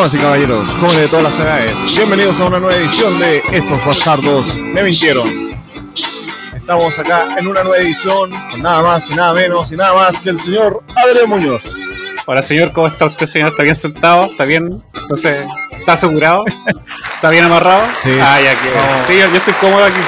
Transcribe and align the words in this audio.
Damas 0.00 0.14
y 0.14 0.18
caballeros, 0.18 0.66
jóvenes 0.66 0.96
de 0.96 1.08
todas 1.08 1.24
las 1.24 1.38
edades, 1.38 1.94
bienvenidos 1.94 2.40
a 2.40 2.46
una 2.46 2.58
nueva 2.58 2.74
edición 2.74 3.18
de 3.18 3.42
Estos 3.52 3.84
Bastardos 3.84 4.56
Me 4.56 4.82
Mintieron. 4.82 5.28
Estamos 6.56 6.98
acá 6.98 7.36
en 7.38 7.46
una 7.46 7.62
nueva 7.62 7.76
edición 7.76 8.30
con 8.50 8.62
nada 8.62 8.80
más 8.80 9.10
y 9.10 9.14
nada 9.14 9.34
menos 9.34 9.70
y 9.70 9.76
nada 9.76 9.92
más 9.92 10.18
que 10.20 10.30
el 10.30 10.40
señor 10.40 10.82
Adrián 10.96 11.28
Muñoz. 11.28 11.70
Hola 12.24 12.42
señor, 12.42 12.72
¿cómo 12.72 12.86
está 12.86 13.04
usted 13.04 13.26
señor? 13.26 13.50
¿Está 13.50 13.62
bien 13.62 13.74
sentado? 13.74 14.24
¿Está 14.24 14.46
bien? 14.46 14.82
Entonces, 15.02 15.46
¿está 15.70 15.92
asegurado? 15.92 16.44
¿Está 17.16 17.28
bien 17.28 17.44
amarrado? 17.44 17.90
Sí. 17.98 18.16
Ah, 18.18 18.40
ya 18.40 18.58
que... 18.58 18.70
Vamos. 18.70 19.06
Sí, 19.06 19.18
yo, 19.18 19.26
estoy 19.26 19.52
cómodo 19.60 19.84
aquí. 19.84 20.00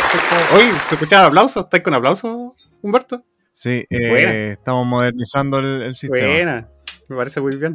Oye, 0.55 0.73
¿se 0.87 0.95
escuchaban 0.95 1.27
aplausos? 1.27 1.65
¿Estáis 1.65 1.83
con 1.83 1.93
aplausos, 1.93 2.53
Humberto? 2.81 3.23
Sí, 3.53 3.85
eh, 3.91 4.53
estamos 4.53 4.87
modernizando 4.87 5.59
el, 5.59 5.83
el 5.83 5.95
sistema. 5.97 6.33
Buena, 6.33 6.69
me 7.09 7.17
parece 7.17 7.43
muy 7.43 7.57
bien. 7.57 7.75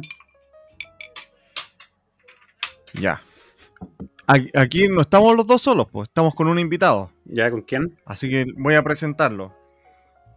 Ya. 2.94 3.22
Aquí, 4.26 4.88
no 4.88 5.00
estamos 5.00 5.34
los 5.34 5.46
dos 5.46 5.62
solos, 5.62 5.86
pues 5.90 6.08
estamos 6.08 6.34
con 6.34 6.48
un 6.48 6.58
invitado. 6.58 7.10
¿Ya 7.24 7.50
con 7.50 7.62
quién? 7.62 7.98
Así 8.04 8.28
que 8.28 8.44
voy 8.56 8.74
a 8.74 8.82
presentarlo. 8.82 9.54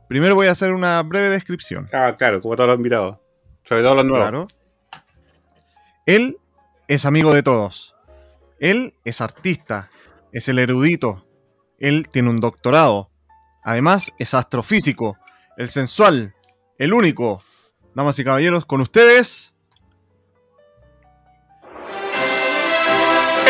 Primero 0.07 0.35
voy 0.35 0.47
a 0.47 0.51
hacer 0.51 0.71
una 0.71 1.01
breve 1.03 1.29
descripción. 1.29 1.89
Ah, 1.91 2.15
claro, 2.17 2.39
como 2.39 2.55
todos 2.55 2.69
los 2.69 2.77
invitados. 2.77 3.17
Sobre 3.63 3.81
todo 3.81 3.95
los 3.95 4.05
nuevos. 4.05 4.29
Claro. 4.29 4.47
Él 6.05 6.37
es 6.87 7.05
amigo 7.05 7.33
de 7.33 7.43
todos. 7.43 7.95
Él 8.59 8.93
es 9.03 9.21
artista, 9.21 9.89
es 10.31 10.47
el 10.47 10.59
erudito. 10.59 11.25
Él 11.79 12.07
tiene 12.09 12.29
un 12.29 12.39
doctorado. 12.39 13.09
Además, 13.63 14.11
es 14.19 14.33
astrofísico, 14.33 15.17
el 15.57 15.69
sensual, 15.69 16.33
el 16.77 16.93
único. 16.93 17.43
Damas 17.93 18.17
y 18.19 18.23
caballeros, 18.23 18.65
con 18.65 18.81
ustedes. 18.81 19.53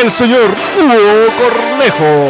El 0.02 0.10
señor 0.12 0.50
Hugo 0.78 1.28
Cornejo. 1.38 2.30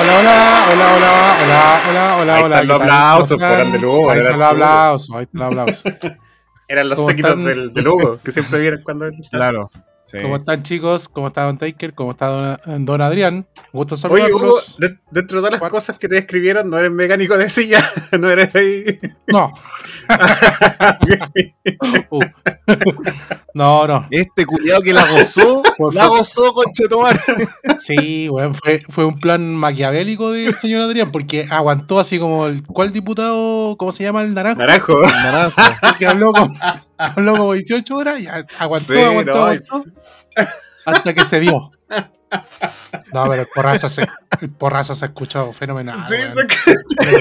Hola, 0.00 0.18
hola, 0.18 0.64
hola, 0.72 0.86
hola, 0.96 1.36
hola, 1.44 2.16
hola, 2.18 2.42
hola, 2.44 2.56
Ahí 2.58 2.64
hola. 2.70 2.74
aplausos, 2.74 3.28
¿Cómo 3.38 3.44
están? 3.44 3.48
por 3.50 3.58
Grande 3.58 3.78
Lugo, 3.78 4.10
Ahí 4.10 4.18
era 4.18 4.30
están 4.30 4.38
los 4.40 4.48
tú. 4.48 4.54
aplausos, 4.54 5.16
ahí 5.16 5.22
están 5.22 5.40
los 5.40 5.50
aplausos. 5.50 5.84
Eran 6.68 6.88
los 6.88 6.96
¿Cómo 6.96 7.08
séquitos 7.10 7.44
del, 7.44 7.72
del 7.74 7.88
Hugo, 7.88 8.18
que 8.24 8.32
siempre 8.32 8.58
vienen 8.60 8.82
cuando... 8.82 9.06
Claro. 9.30 9.70
Sí. 10.04 10.18
¿Cómo 10.22 10.36
están, 10.36 10.62
chicos? 10.62 11.08
¿Cómo 11.08 11.26
está 11.28 11.44
Don 11.44 11.58
Taker? 11.58 11.94
¿Cómo 11.94 12.10
está 12.12 12.26
Don, 12.28 12.84
don 12.84 13.00
Adrián? 13.00 13.46
Gusto 13.72 13.96
Oye, 14.08 14.24
Hugo, 14.32 14.60
saludarlos. 14.60 14.76
de- 14.78 14.98
dentro 15.10 15.40
de 15.42 15.48
todas 15.48 15.60
las 15.60 15.70
cosas 15.70 15.98
que 15.98 16.08
te 16.08 16.14
describieron, 16.16 16.70
no 16.70 16.78
eres 16.78 16.90
mecánico 16.90 17.36
de 17.36 17.50
silla, 17.50 17.84
no 18.18 18.30
eres 18.30 18.54
ahí... 18.54 18.98
No. 19.28 19.52
Uh. 22.10 22.20
No, 23.54 23.86
no. 23.86 24.06
Este 24.10 24.44
culiado 24.46 24.82
que 24.82 24.92
la 24.92 25.06
gozó, 25.10 25.62
Por 25.76 25.94
la 25.94 26.06
gozó, 26.06 26.52
conchetumar. 26.52 27.18
Sí, 27.78 28.28
weón, 28.28 28.54
fue, 28.54 28.82
fue 28.88 29.04
un 29.04 29.18
plan 29.18 29.54
maquiavélico 29.54 30.30
del 30.32 30.54
señor 30.56 30.82
Adrián 30.82 31.10
porque 31.12 31.46
aguantó 31.50 31.98
así 31.98 32.18
como 32.18 32.46
el. 32.46 32.62
¿Cuál 32.62 32.92
diputado? 32.92 33.76
¿Cómo 33.76 33.92
se 33.92 34.04
llama 34.04 34.22
el 34.22 34.34
naranjo? 34.34 34.60
Naranjo. 34.60 35.00
Naranjo. 35.02 35.62
Que 35.98 36.06
habló 36.06 36.32
como, 36.32 36.54
habló 36.98 37.36
como 37.36 37.52
18 37.52 37.94
horas 37.94 38.20
y 38.20 38.26
aguantó, 38.58 38.92
Sí, 38.92 39.00
aguantó, 39.00 39.32
no, 39.32 39.40
aguantó. 39.40 39.84
Hasta 40.86 41.14
que 41.14 41.24
se 41.24 41.40
dio. 41.40 41.70
No, 43.12 43.24
pero 43.24 43.42
el 43.42 43.48
porrazo 43.54 43.88
se, 43.88 44.06
el 44.40 44.50
porrazo 44.50 44.94
se 44.94 45.04
ha 45.04 45.08
escuchado 45.08 45.52
fenomenal. 45.52 45.98
Sí, 46.08 46.14
se 46.64 46.76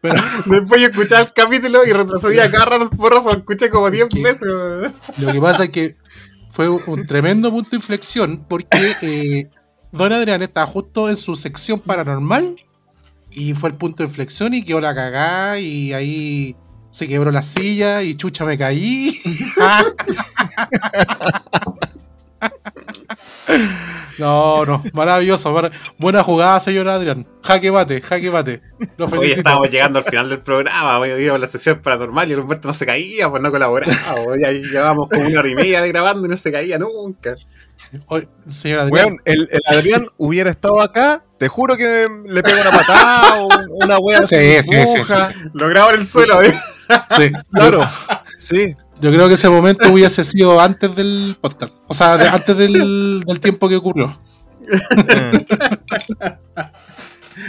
Pero 0.00 0.22
Después 0.46 0.80
yo 0.80 0.88
escuchaba 0.88 1.20
el 1.20 1.32
capítulo 1.34 1.84
y 1.84 1.92
retrocedía 1.92 2.50
cada 2.50 2.64
rato 2.64 2.84
el 2.84 2.90
porrazo, 2.90 3.32
lo 3.32 3.38
escuché 3.40 3.68
como 3.68 3.90
10 3.90 4.08
¿Qué? 4.08 4.22
veces. 4.22 4.48
lo 5.18 5.32
que 5.32 5.40
pasa 5.40 5.64
es 5.64 5.70
que 5.70 5.96
fue 6.50 6.70
un, 6.70 6.80
un 6.86 7.06
tremendo 7.06 7.50
punto 7.50 7.70
de 7.70 7.76
inflexión 7.76 8.46
porque 8.48 8.96
eh, 9.02 9.50
Don 9.92 10.12
Adrián 10.12 10.42
estaba 10.42 10.66
justo 10.66 11.08
en 11.10 11.16
su 11.16 11.34
sección 11.34 11.80
paranormal 11.80 12.56
y 13.30 13.52
fue 13.54 13.68
el 13.70 13.76
punto 13.76 14.02
de 14.02 14.08
inflexión 14.08 14.54
y 14.54 14.64
quedó 14.64 14.80
la 14.80 14.94
cagada 14.94 15.58
y 15.58 15.92
ahí 15.92 16.56
se 16.90 17.06
quebró 17.08 17.30
la 17.30 17.42
silla 17.42 18.02
y 18.02 18.14
chucha 18.14 18.44
me 18.44 18.58
caí. 18.58 19.20
No, 24.18 24.64
no, 24.66 24.82
maravilloso. 24.92 25.50
mar- 25.52 25.72
buena 25.98 26.22
jugada, 26.22 26.60
señor 26.60 26.88
Adrián. 26.88 27.26
Jaque 27.42 27.72
mate, 27.72 28.00
jaque 28.02 28.30
mate. 28.30 28.60
Lo 28.98 29.06
Hoy 29.06 29.32
estábamos 29.32 29.70
llegando 29.70 29.98
al 29.98 30.04
final 30.04 30.28
del 30.28 30.40
programa, 30.40 30.98
hoy 30.98 31.26
a 31.28 31.38
la 31.38 31.46
sesión 31.46 31.80
paranormal 31.80 32.28
y 32.28 32.32
el 32.34 32.40
Humberto 32.40 32.68
no 32.68 32.74
se 32.74 32.84
caía, 32.86 33.30
pues 33.30 33.42
no 33.42 33.50
colaboraba. 33.50 33.92
Ya 34.40 34.50
llevábamos 34.52 35.08
como 35.08 35.26
una 35.26 35.40
hora 35.40 35.48
y 35.48 35.54
media 35.54 35.80
de 35.80 35.88
grabando 35.88 36.26
y 36.26 36.30
no 36.30 36.36
se 36.36 36.52
caía 36.52 36.78
nunca. 36.78 37.34
Oye, 38.06 38.28
señor 38.46 38.80
Adrián, 38.80 39.06
Weón, 39.06 39.22
el, 39.24 39.48
el 39.50 39.60
Adrián 39.76 40.06
hubiera 40.18 40.50
estado 40.50 40.82
acá, 40.82 41.24
te 41.38 41.48
juro 41.48 41.76
que 41.78 42.06
le 42.26 42.42
pego 42.42 42.60
una 42.60 42.70
patada 42.70 43.40
o 43.40 43.46
un- 43.46 43.84
una 43.84 43.98
wea 43.98 44.26
Sí, 44.26 44.36
sí, 44.62 44.62
sí, 44.62 44.86
sí, 44.86 44.98
roja. 44.98 45.32
Lo 45.54 45.66
grababa 45.68 45.94
en 45.94 46.00
el 46.00 46.06
suelo, 46.06 46.42
¿eh? 46.42 46.54
Sí, 47.16 47.30
Claro, 47.52 47.80
sí. 48.38 48.74
Yo 49.00 49.10
creo 49.10 49.28
que 49.28 49.34
ese 49.34 49.48
momento 49.48 49.90
hubiese 49.90 50.24
sido 50.24 50.60
antes 50.60 50.94
del 50.94 51.36
podcast. 51.40 51.78
O 51.88 51.94
sea, 51.94 52.16
de- 52.18 52.28
antes 52.28 52.54
del, 52.56 53.22
del 53.26 53.40
tiempo 53.40 53.68
que 53.68 53.76
ocurrió. 53.76 54.12
Eh, 55.06 55.46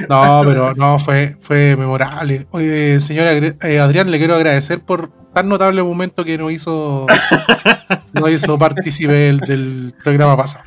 No, 0.07 0.41
pero 0.45 0.73
no, 0.75 0.97
fue, 0.99 1.35
fue 1.41 1.75
memorable. 1.77 2.47
Oye, 2.51 2.99
señor 3.01 3.27
Agre- 3.27 3.57
eh, 3.63 3.79
Adrián, 3.79 4.09
le 4.09 4.17
quiero 4.17 4.35
agradecer 4.35 4.79
por 4.81 5.11
tan 5.33 5.49
notable 5.49 5.83
momento 5.83 6.23
que 6.23 6.37
nos 6.37 6.51
hizo, 6.53 7.05
nos 8.13 8.29
hizo 8.31 8.57
partícipe 8.57 9.11
del, 9.13 9.39
del 9.41 9.93
programa 10.01 10.37
pasado. 10.37 10.63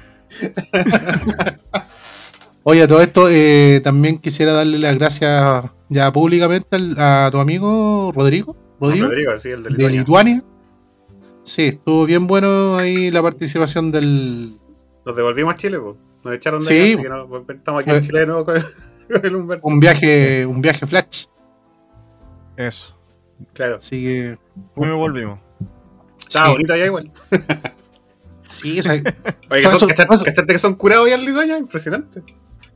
Oye, 2.62 2.82
a 2.82 2.88
todo 2.88 3.00
esto, 3.02 3.28
eh, 3.30 3.80
también 3.82 4.18
quisiera 4.18 4.52
darle 4.52 4.78
las 4.78 4.96
gracias 4.96 5.64
ya 5.88 6.12
públicamente 6.12 6.76
a 6.98 7.28
tu 7.32 7.38
amigo 7.38 8.12
Rodrigo. 8.14 8.56
Rodrigo. 8.80 9.06
Rodrigo, 9.06 9.38
sí, 9.40 9.48
el 9.50 9.62
del 9.62 9.72
de 9.72 9.78
Lituania. 9.78 10.00
Lituania. 10.00 10.42
Sí, 11.42 11.62
estuvo 11.66 12.06
bien 12.06 12.26
bueno 12.26 12.76
ahí 12.76 13.10
la 13.10 13.22
participación 13.22 13.92
del. 13.92 14.56
Nos 15.04 15.14
devolvimos 15.16 15.54
a 15.54 15.56
Chile, 15.56 15.78
pues. 15.78 15.96
Nos 16.24 16.34
echaron 16.34 16.60
de 16.60 16.66
Sí. 16.66 16.74
allá, 16.74 16.84
así 16.94 17.02
que 17.02 17.08
no, 17.08 17.28
pues, 17.28 17.42
estamos 17.58 17.82
aquí 17.82 17.90
en. 17.90 18.02
Chile 18.02 18.20
de 18.20 18.26
nuevo 18.26 18.44
con, 18.44 18.54
con 19.12 19.26
el 19.26 19.36
Humberto. 19.36 19.66
Un 19.66 19.80
viaje, 19.80 20.46
un 20.46 20.60
viaje 20.62 20.86
flash. 20.86 21.26
Eso. 22.56 22.96
Claro. 23.52 23.76
Así 23.76 24.02
que. 24.04 24.38
Muy 24.74 24.88
me 24.88 24.94
volvimos. 24.94 25.38
Estaba 26.26 26.46
sí, 26.46 26.52
bonito 26.52 26.72
allá 26.72 26.86
igual. 26.86 27.12
Sí, 28.48 28.78
esa- 28.78 28.92
Oye, 28.92 29.02
que 29.02 29.62
son, 29.64 29.74
eso- 29.74 29.86
¿cachaste- 29.88 30.04
todo 30.06 30.14
eso- 30.14 30.24
cachaste 30.24 30.52
que 30.52 30.58
son 30.60 30.74
curados 30.74 31.08
ya 31.08 31.16
en 31.16 31.24
Lituania? 31.24 31.58
Impresionante. 31.58 32.22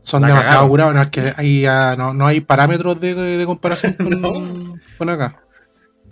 son 0.02 0.22
La 0.22 0.28
demasiado 0.28 0.54
cagaron. 0.68 0.70
curados. 0.70 0.94
No, 0.94 1.02
es 1.02 1.10
que 1.10 1.32
ahí 1.36 1.60
ya 1.62 1.94
no, 1.96 2.14
no 2.14 2.26
hay 2.26 2.40
parámetros 2.40 2.98
de, 2.98 3.14
de 3.14 3.46
comparación 3.46 3.92
con, 3.94 4.20
No. 4.20 4.32
con 4.98 5.08
acá. 5.10 5.40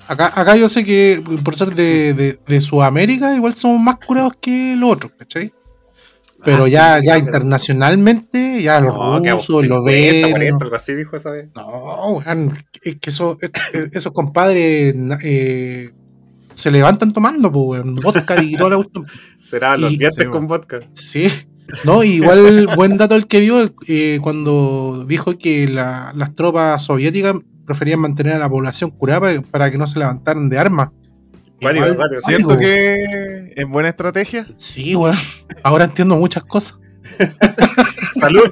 Acá. 0.09 0.33
Acá 0.35 0.57
yo 0.57 0.69
sé 0.69 0.85
que 0.85 1.23
por 1.45 1.55
ser 1.57 1.75
de, 1.75 2.15
de, 2.15 2.39
de 2.47 2.61
Sudamérica, 2.61 3.35
igual 3.35 3.55
somos 3.55 3.81
más 3.81 3.97
curados 3.97 4.33
que 4.41 4.75
los 4.77 4.93
otros, 4.93 5.13
¿cachai? 5.19 5.53
Pero 6.45 6.65
Ah, 6.65 6.69
ya, 6.69 7.01
sí, 7.01 7.07
ya 7.07 7.15
pero- 7.15 7.27
internacionalmente, 7.27 8.61
ya 8.63 8.81
los 8.81 8.95
No, 8.95 9.19
rusos, 9.19 9.63
50, 9.63 9.69
los 9.75 9.83
40, 9.83 10.39
venos. 10.39 10.63
algo 10.63 10.77
así 10.77 10.95
dijo 10.95 11.17
esa 11.17 11.31
vez. 11.31 11.49
No, 11.55 12.21
es 12.83 12.97
que 12.97 13.11
eso, 13.11 13.39
es- 13.41 13.51
es- 13.73 13.89
esos 13.93 14.13
compadres 14.13 14.95
eh, 15.23 15.91
se 16.55 16.71
levantan 16.71 17.13
tomando, 17.13 17.51
pues, 17.51 17.83
vodka 17.85 18.43
y 18.43 18.55
toda 18.55 18.71
la 18.71 18.77
cuestión. 18.77 19.05
Será 19.43 19.77
los 19.77 19.91
dientes 19.99 20.25
sí, 20.25 20.31
con 20.31 20.47
vodka. 20.47 20.81
Sí. 20.93 21.29
No, 21.85 22.05
igual 22.05 22.69
buen 22.77 22.97
dato 22.97 23.17
el 23.17 23.27
que 23.27 23.41
vio 23.41 23.69
eh, 23.89 24.21
cuando 24.23 25.05
dijo 25.09 25.37
que 25.37 25.67
la- 25.69 26.13
las 26.15 26.33
tropas 26.35 26.85
soviéticas 26.85 27.35
preferían 27.67 28.01
mantener 28.01 28.35
a 28.35 28.39
la 28.39 28.49
población 28.49 28.91
curada 28.91 29.21
para, 29.21 29.43
para 29.43 29.71
que 29.71 29.79
no 29.79 29.87
se 29.87 29.99
levantaran 29.99 30.49
de 30.49 30.59
armas. 30.59 30.89
Igual, 31.61 31.97
cuático. 31.97 32.21
¿Cierto 32.27 32.59
que 32.59 33.53
es 33.57 33.67
buena 33.69 33.89
estrategia? 33.89 34.47
Sí, 34.59 34.95
weón. 34.95 35.17
Ahora 35.63 35.85
entiendo 35.87 36.17
muchas 36.17 36.45
cosas. 36.45 36.77
Salud. 38.21 38.51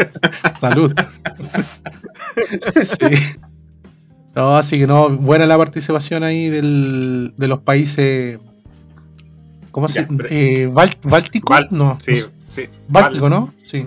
Salud. 0.60 0.94
sí. 2.82 3.16
No, 4.34 4.56
así 4.56 4.78
que 4.78 4.86
no, 4.86 5.10
buena 5.10 5.46
la 5.46 5.56
participación 5.56 6.24
ahí 6.24 6.48
del, 6.50 7.34
de 7.36 7.48
los 7.48 7.60
países. 7.60 8.38
¿Cómo 9.70 9.86
se 9.88 10.04
pero- 10.04 10.28
eh, 10.30 10.68
Bál- 10.72 10.96
¿Báltico? 11.02 11.52
Bal- 11.52 11.68
no. 11.70 11.98
sí, 12.00 12.12
no 12.12 12.16
sé. 12.18 12.30
sí. 12.48 12.68
Báltico, 12.88 13.28
¿no? 13.28 13.52
Sí. 13.64 13.86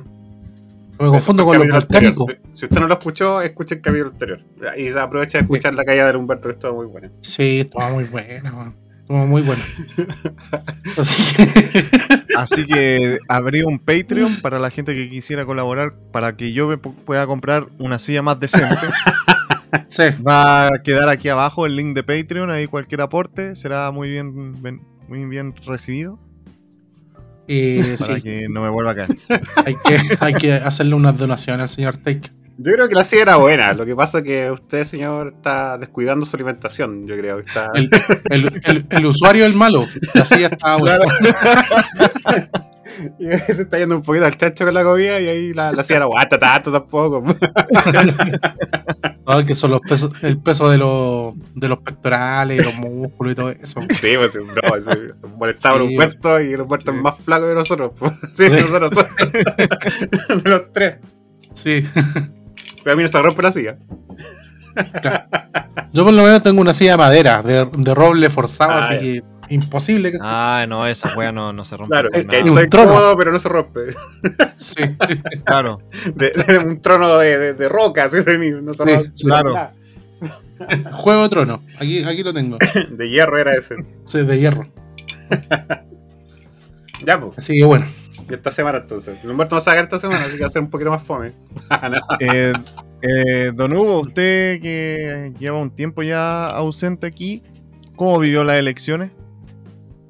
Me 1.00 1.08
confundo 1.08 1.46
con 1.46 1.58
los 1.58 1.68
balcánicos. 1.68 2.26
Si 2.54 2.66
usted 2.66 2.80
no 2.80 2.88
lo 2.88 2.94
escuchó, 2.96 3.42
escuche 3.42 3.76
el 3.76 3.82
capítulo 3.82 4.12
anterior. 4.12 4.40
Y 4.78 4.90
se 4.90 5.00
aprovecha 5.00 5.38
de 5.38 5.44
escuchar 5.44 5.74
la 5.76 5.84
caída 5.86 6.08
del 6.08 6.16
Humberto, 6.18 6.48
que 6.50 6.54
estuvo 6.54 6.74
muy 6.76 6.86
buena. 6.88 7.12
Sí, 7.22 7.60
estuvo 7.62 7.90
muy 7.92 8.04
buena. 8.06 8.74
Estuvo 9.02 9.26
muy 9.28 9.42
buena. 9.42 9.64
Así 10.98 11.36
que. 11.36 11.86
Así 12.38 12.66
que 12.66 13.18
abrí 13.30 13.62
un 13.64 13.80
Patreon 13.80 14.42
para 14.42 14.60
la 14.60 14.70
gente 14.70 14.94
que 14.94 15.10
quisiera 15.10 15.46
colaborar 15.46 15.94
para 16.12 16.36
que 16.36 16.54
yo 16.54 16.68
me 16.68 16.78
pueda 16.78 17.26
comprar 17.26 17.68
una 17.80 18.00
silla 18.00 18.22
más 18.22 18.40
decente. 18.40 18.76
Sí. 19.90 20.04
Va 20.26 20.68
a 20.68 20.82
quedar 20.82 21.10
aquí 21.10 21.28
abajo 21.28 21.66
el 21.66 21.76
link 21.76 21.94
de 21.94 22.02
Patreon, 22.02 22.50
ahí 22.52 22.68
cualquier 22.68 23.02
aporte 23.02 23.54
será 23.54 23.92
muy 23.92 24.10
bien, 24.10 24.62
bien- 24.64 24.82
muy 25.10 25.26
bien 25.26 25.54
recibido 25.66 26.18
Eh, 27.48 27.96
para 27.98 28.16
sí, 28.16 28.22
que 28.22 28.48
no 28.50 28.62
me 28.62 28.70
vuelva 28.70 28.92
a 28.92 28.96
caer. 28.96 29.18
hay 29.66 29.76
que, 29.76 30.00
hay 30.20 30.34
que 30.34 30.54
hacerle 30.54 30.96
unas 30.96 31.18
donaciones 31.18 31.62
al 31.62 31.70
señor 31.70 31.98
Take. 31.98 32.32
Yo 32.60 32.74
creo 32.74 32.90
que 32.90 32.96
la 32.96 33.04
silla 33.04 33.22
era 33.22 33.36
buena. 33.36 33.74
Lo 33.74 33.86
que 33.86 33.96
pasa 33.96 34.20
es 34.20 34.24
que 34.24 34.52
usted, 34.52 34.84
señor, 34.84 35.34
está 35.38 35.78
descuidando 35.78 36.26
su 36.26 36.36
alimentación. 36.36 37.06
Yo 37.08 37.16
creo 37.16 37.38
que 37.38 37.48
está. 37.48 37.70
El, 37.76 37.90
el, 38.32 38.62
el, 38.64 38.86
el 38.90 39.06
usuario 39.06 39.46
es 39.46 39.52
el 39.52 39.56
malo. 39.56 39.86
La 40.16 40.26
silla 40.26 40.48
estaba 40.48 40.78
buena. 40.80 41.00
Y 43.20 43.26
se 43.54 43.62
está 43.64 43.78
yendo 43.78 43.96
un 43.98 44.02
poquito 44.04 44.26
al 44.26 44.38
chancho 44.38 44.66
con 44.66 44.74
la 44.74 44.84
comida 44.84 45.20
y 45.20 45.28
ahí 45.28 45.54
la, 45.54 45.72
la 45.72 45.84
silla 45.84 46.00
no 46.00 46.06
aguanta 46.06 46.40
tanto 46.40 46.72
tampoco. 46.72 47.24
No, 49.26 49.44
que 49.46 49.56
son 49.56 49.72
los 49.72 49.82
pesos, 49.82 50.12
el 50.22 50.38
peso 50.40 50.70
de 50.70 50.78
los, 50.78 51.34
de 51.56 51.68
los 51.68 51.80
pectorales, 51.80 52.64
los 52.64 52.76
músculos 52.76 53.34
y 53.34 53.36
todo 53.36 53.50
eso. 53.50 53.82
Sí, 54.00 54.14
pues 54.18 54.32
sí, 54.34 54.40
no, 54.40 54.92
sí, 54.92 55.00
molestaba 55.38 55.78
Sí, 55.78 55.84
un 55.84 55.96
muerto 55.96 56.40
y 56.42 56.56
los 56.56 56.68
muertos 56.68 56.96
sí. 56.96 57.02
más 57.02 57.16
flacos 57.24 57.48
de 57.50 57.56
nosotros. 57.56 57.92
pues. 57.98 58.12
Sí, 58.34 58.48
Sí. 58.50 58.54
nosotros 58.56 58.92
somos 60.28 60.44
de 60.44 60.50
los 60.50 60.74
tres. 60.74 60.96
Sí. 61.54 61.84
Pero 62.84 62.94
a 62.94 62.96
mí 62.96 63.04
no 63.04 63.10
se 63.10 63.22
rompe 63.22 63.42
la 63.42 63.52
silla. 63.52 63.78
Yo 65.94 66.04
por 66.04 66.14
lo 66.14 66.24
menos 66.24 66.44
tengo 66.44 66.62
una 66.62 66.74
silla 66.74 66.92
de 66.92 66.98
madera, 66.98 67.42
de, 67.42 67.68
de 67.78 67.96
roble 67.96 68.30
forzado, 68.30 68.72
Ah, 68.74 68.80
así 68.80 68.94
ya. 68.94 69.00
que 69.00 69.24
imposible 69.50 70.12
que 70.12 70.18
se... 70.20 70.24
Ah, 70.26 70.66
no, 70.68 70.86
esa 70.88 71.16
wea 71.18 71.32
no, 71.32 71.54
no 71.54 71.64
se 71.66 71.78
rompe. 71.78 71.92
Claro, 71.92 72.10
es 72.12 72.26
que 72.26 72.44
nada. 72.44 72.62
un 72.62 72.70
trono. 72.70 73.16
pero 73.18 73.32
no 73.32 73.40
se 73.40 73.50
rompe. 73.50 73.82
Sí, 74.56 74.84
Claro, 75.46 75.80
De, 76.16 76.30
de 76.32 76.58
un 76.60 76.82
trono 76.82 77.18
de, 77.18 77.38
de, 77.38 77.54
de 77.54 77.70
roca, 77.70 78.06
así 78.06 78.22
de 78.24 78.38
ni- 78.38 78.52
no 78.52 78.74
se 78.74 78.84
Sí, 78.84 78.90
rompe. 78.94 79.10
sí. 79.14 79.26
Claro. 79.26 79.54
nada. 79.54 79.74
Juego 80.92 81.24
de 81.24 81.30
Trono. 81.30 81.64
Aquí, 81.80 82.04
aquí 82.04 82.24
lo 82.24 82.34
tengo. 82.34 82.58
De 82.90 83.10
hierro 83.10 83.38
era 83.38 83.54
ese. 83.54 83.76
Sí, 84.06 84.24
de 84.24 84.40
hierro. 84.40 84.68
Ya, 87.06 87.20
pues. 87.20 87.38
Así 87.38 87.58
que 87.60 87.66
bueno. 87.66 87.86
Y 88.30 88.34
esta 88.34 88.52
semana 88.52 88.80
entonces. 88.80 89.24
Humberto 89.24 89.56
no 89.56 89.62
se 89.62 89.70
va 89.70 89.74
a 89.74 89.76
caer 89.76 89.84
esta 89.86 90.00
semana, 90.00 90.22
así 90.24 90.34
que 90.34 90.40
va 90.42 90.48
a 90.48 90.50
ser 90.50 90.62
un 90.62 90.70
poquito 90.70 90.90
más 90.90 91.04
fome. 91.04 91.34
Ah, 91.70 91.90
no. 91.90 91.98
Eh, 92.20 92.54
eh, 93.02 93.52
don 93.54 93.72
Hugo, 93.72 94.02
usted 94.02 94.60
que 94.62 95.32
lleva 95.40 95.60
un 95.60 95.70
tiempo 95.74 96.02
ya 96.04 96.46
ausente 96.48 97.08
aquí, 97.08 97.44
¿cómo 97.96 98.20
vivió 98.20 98.44
las 98.44 98.58
elecciones? 98.58 99.12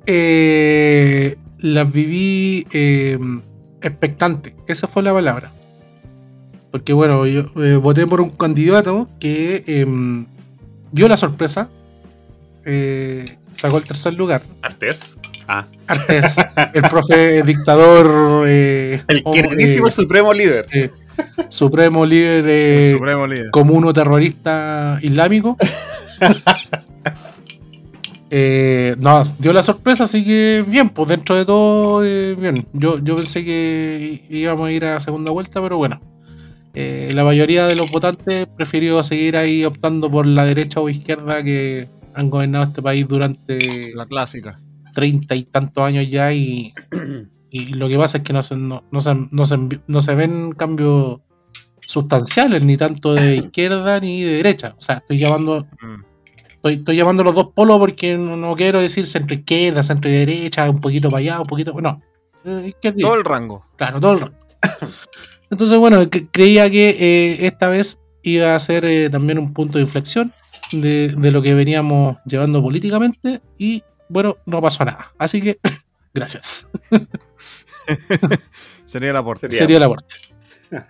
Eh, 0.08 1.36
las 1.60 1.92
viví 1.92 2.66
eh, 2.72 3.20
expectante. 3.82 4.56
Esa 4.68 4.88
fue 4.88 5.04
la 5.04 5.14
palabra. 5.14 5.52
Porque 6.72 6.94
bueno, 6.94 7.26
yo 7.26 7.46
eh, 7.64 7.76
voté 7.76 8.08
por 8.08 8.22
un 8.22 8.30
candidato 8.30 9.10
que 9.20 9.64
em, 9.68 10.26
dio 10.92 11.08
la 11.08 11.18
sorpresa. 11.18 11.70
eh, 12.66 13.38
sacó 13.54 13.78
el 13.78 13.86
tercer 13.86 14.14
lugar. 14.14 14.44
Artés. 14.62 15.16
Ah. 15.48 15.66
Artés, 15.88 16.36
el 16.74 16.82
profe 16.84 17.42
dictador. 17.44 18.48
El 18.48 19.24
queridísimo 19.34 19.90
supremo 19.90 20.34
líder. 20.34 20.66
supremo 21.50 22.06
líder 22.06 22.92
supremo 22.92 23.26
líder. 23.26 23.52
comuno 23.52 23.92
terrorista 23.94 25.00
islámico. 25.02 25.58
Eh, 28.30 28.96
no, 29.00 29.24
dio 29.40 29.54
la 29.54 29.64
sorpresa, 29.64 30.04
así 30.04 30.24
que 30.26 30.64
bien, 30.68 30.90
pues 30.90 31.08
dentro 31.10 31.36
de 31.36 31.46
todo, 31.46 32.04
eh, 32.06 32.36
bien. 32.36 32.68
Yo, 32.74 33.00
yo 33.00 33.16
pensé 33.16 33.46
que 33.46 34.26
íbamos 34.30 34.68
a 34.68 34.72
ir 34.72 34.86
a 34.86 35.00
segunda 35.00 35.32
vuelta, 35.32 35.62
pero 35.62 35.78
bueno. 35.78 36.02
Eh, 36.74 37.12
la 37.14 37.24
mayoría 37.24 37.66
de 37.66 37.76
los 37.76 37.90
votantes 37.90 38.48
prefirió 38.56 39.02
seguir 39.02 39.36
ahí 39.38 39.66
optando 39.66 40.12
por 40.12 40.28
la 40.28 40.46
derecha 40.46 40.80
o 40.80 40.90
izquierda 40.90 41.42
que 41.44 41.88
han 42.14 42.30
gobernado 42.30 42.66
este 42.66 42.82
país 42.82 43.08
durante 43.08 43.58
La 43.96 44.06
clásica. 44.06 44.60
treinta 44.94 45.34
y 45.36 45.44
tantos 45.44 45.84
años 45.84 46.08
ya 46.10 46.32
y, 46.34 46.74
y 47.50 47.74
lo 47.74 47.88
que 47.88 47.98
pasa 47.98 48.18
es 48.18 48.24
que 48.24 48.34
no 48.34 48.44
se, 48.44 48.56
no, 48.58 48.84
no 48.92 49.02
se, 49.02 49.16
no 49.32 49.46
se, 49.46 49.58
no 49.88 50.02
se 50.02 50.16
ven 50.16 50.52
cambios 50.52 51.22
sustanciales 51.80 52.64
ni 52.64 52.78
tanto 52.78 53.14
de 53.16 53.36
izquierda 53.46 54.00
ni 54.00 54.22
de 54.24 54.34
derecha. 54.38 54.76
O 54.78 54.82
sea, 54.82 54.98
estoy 54.98 55.18
llamando, 55.20 55.66
Mm. 55.82 56.04
Estoy, 56.68 56.74
estoy 56.82 56.96
llamando 56.96 57.24
los 57.24 57.34
dos 57.36 57.50
polos 57.54 57.78
porque 57.80 58.18
no, 58.18 58.36
no 58.38 58.56
quiero 58.56 58.80
decir 58.82 59.06
centro 59.08 59.36
izquierda, 59.36 59.84
centro 59.84 60.10
derecha, 60.10 60.70
un 60.70 60.80
poquito 60.82 61.10
para 61.10 61.20
allá, 61.20 61.42
un 61.42 61.48
poquito. 61.48 61.74
No. 61.82 62.02
Eh, 62.46 62.74
Todo 63.02 63.16
el 63.16 63.26
rango. 63.26 63.66
Claro, 63.76 64.00
todo 64.00 64.12
el 64.14 64.20
rato. 64.22 64.36
Entonces, 65.50 65.78
bueno, 65.78 66.02
cre- 66.04 66.28
creía 66.32 66.70
que 66.70 66.90
eh, 66.90 67.46
esta 67.48 67.68
vez 67.68 68.00
iba 68.24 68.56
a 68.56 68.60
ser 68.60 68.86
eh, 68.86 69.10
también 69.10 69.38
un 69.40 69.54
punto 69.54 69.78
de 69.78 69.84
inflexión 69.86 70.32
de, 70.72 71.10
de 71.18 71.32
lo 71.32 71.42
que 71.42 71.54
veníamos 71.54 72.18
llevando 72.26 72.62
políticamente 72.62 73.42
y 73.58 73.84
bueno, 74.10 74.38
no 74.46 74.62
pasó 74.62 74.84
nada. 74.86 75.14
Así 75.18 75.42
que, 75.42 75.60
gracias. 76.14 76.68
Sería 78.86 79.10
el 79.12 79.18
aporte. 79.18 79.48
Sería- 79.50 79.58
Sería 79.60 79.78
el 79.78 79.84
aporte. 79.84 80.16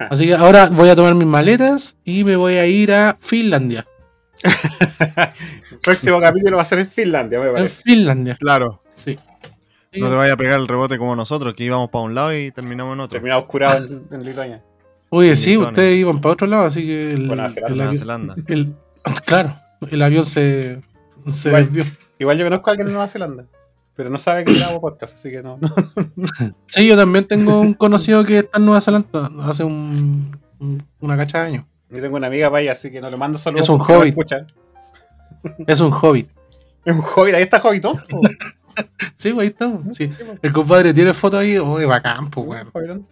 Así 0.09 0.25
que 0.25 0.33
ahora 0.33 0.69
voy 0.69 0.89
a 0.89 0.95
tomar 0.95 1.13
mis 1.13 1.27
maletas 1.27 1.97
y 2.03 2.23
me 2.23 2.35
voy 2.35 2.55
a 2.55 2.65
ir 2.65 2.91
a 2.91 3.17
Finlandia. 3.21 3.86
El 4.43 5.79
próximo 5.83 6.19
capítulo 6.19 6.57
va 6.57 6.63
a 6.63 6.65
ser 6.65 6.79
en 6.79 6.87
Finlandia, 6.87 7.39
me 7.39 7.47
En 7.47 7.53
parece. 7.53 7.81
Finlandia, 7.83 8.35
Claro. 8.39 8.81
sí. 8.93 9.17
No 9.93 10.09
te 10.09 10.15
vaya 10.15 10.33
a 10.33 10.37
pegar 10.37 10.59
el 10.59 10.67
rebote 10.67 10.97
como 10.99 11.15
nosotros, 11.15 11.55
que 11.55 11.63
íbamos 11.63 11.89
para 11.89 12.03
un 12.03 12.13
lado 12.13 12.37
y 12.37 12.51
terminamos 12.51 12.93
en 12.93 12.99
otro. 12.99 13.13
Terminamos 13.13 13.47
curados 13.47 13.89
en, 13.89 14.03
en 14.11 14.23
Lituania. 14.23 14.63
Oye, 15.09 15.35
sí, 15.35 15.51
Lituania. 15.51 15.69
ustedes 15.69 15.97
iban 15.99 16.19
para 16.21 16.33
otro 16.33 16.45
lado, 16.47 16.65
así 16.65 16.85
que 16.85 17.11
el, 17.13 17.27
Buena 17.27 17.49
Zelanda, 17.49 17.67
el 17.69 17.75
Nueva 17.77 17.89
avión, 17.89 17.99
Zelanda. 17.99 18.35
el- 18.47 18.75
claro, 19.25 19.55
el 19.89 20.01
avión 20.03 20.23
se, 20.25 20.81
se 21.25 21.49
Igual. 21.49 21.63
desvió. 21.65 21.85
Igual 22.19 22.37
yo 22.37 22.45
conozco 22.45 22.69
a 22.69 22.71
alguien 22.71 22.87
de 22.87 22.93
Nueva 22.93 23.07
Zelanda, 23.07 23.45
pero 23.95 24.09
no 24.11 24.19
sabe 24.19 24.43
que 24.43 24.53
grabo 24.53 24.81
podcast, 24.81 25.15
así 25.15 25.31
que 25.31 25.41
no. 25.41 25.57
no. 25.61 25.73
Sí, 26.67 26.87
yo 26.87 26.95
también 26.95 27.25
tengo 27.25 27.59
un 27.61 27.73
conocido 27.73 28.23
que 28.23 28.39
está 28.39 28.59
en 28.59 28.65
Nueva 28.65 28.81
Zelanda 28.81 29.31
hace 29.43 29.63
un, 29.63 30.37
un- 30.59 30.83
una 30.99 31.17
cacha 31.17 31.41
de 31.41 31.47
años. 31.47 31.65
Yo 31.89 32.01
tengo 32.01 32.17
una 32.17 32.27
amiga 32.27 32.49
para 32.49 32.59
allá, 32.59 32.71
así 32.73 32.91
que 32.91 32.99
no 32.99 33.09
le 33.09 33.17
mando 33.17 33.37
saludos. 33.37 33.65
Es 33.65 33.69
un 33.69 33.79
hobbit. 33.81 34.15
Es 35.67 35.79
un 35.79 35.93
hobbit. 35.93 36.29
Es 36.83 36.95
un 36.95 37.03
hobbit, 37.03 37.35
ahí 37.35 37.43
está 37.43 37.61
Hobbitón. 37.61 38.01
Sí, 39.15 39.35
ahí 39.39 39.47
estamos. 39.47 39.97
Sí. 39.97 40.11
El 40.41 40.53
compadre 40.53 40.93
tiene 40.93 41.11
foto 41.13 41.37
ahí, 41.37 41.57
oh, 41.57 41.79
de 41.79 41.87
bacán, 41.87 42.29
pues, 42.29 42.45
weón. 42.45 43.07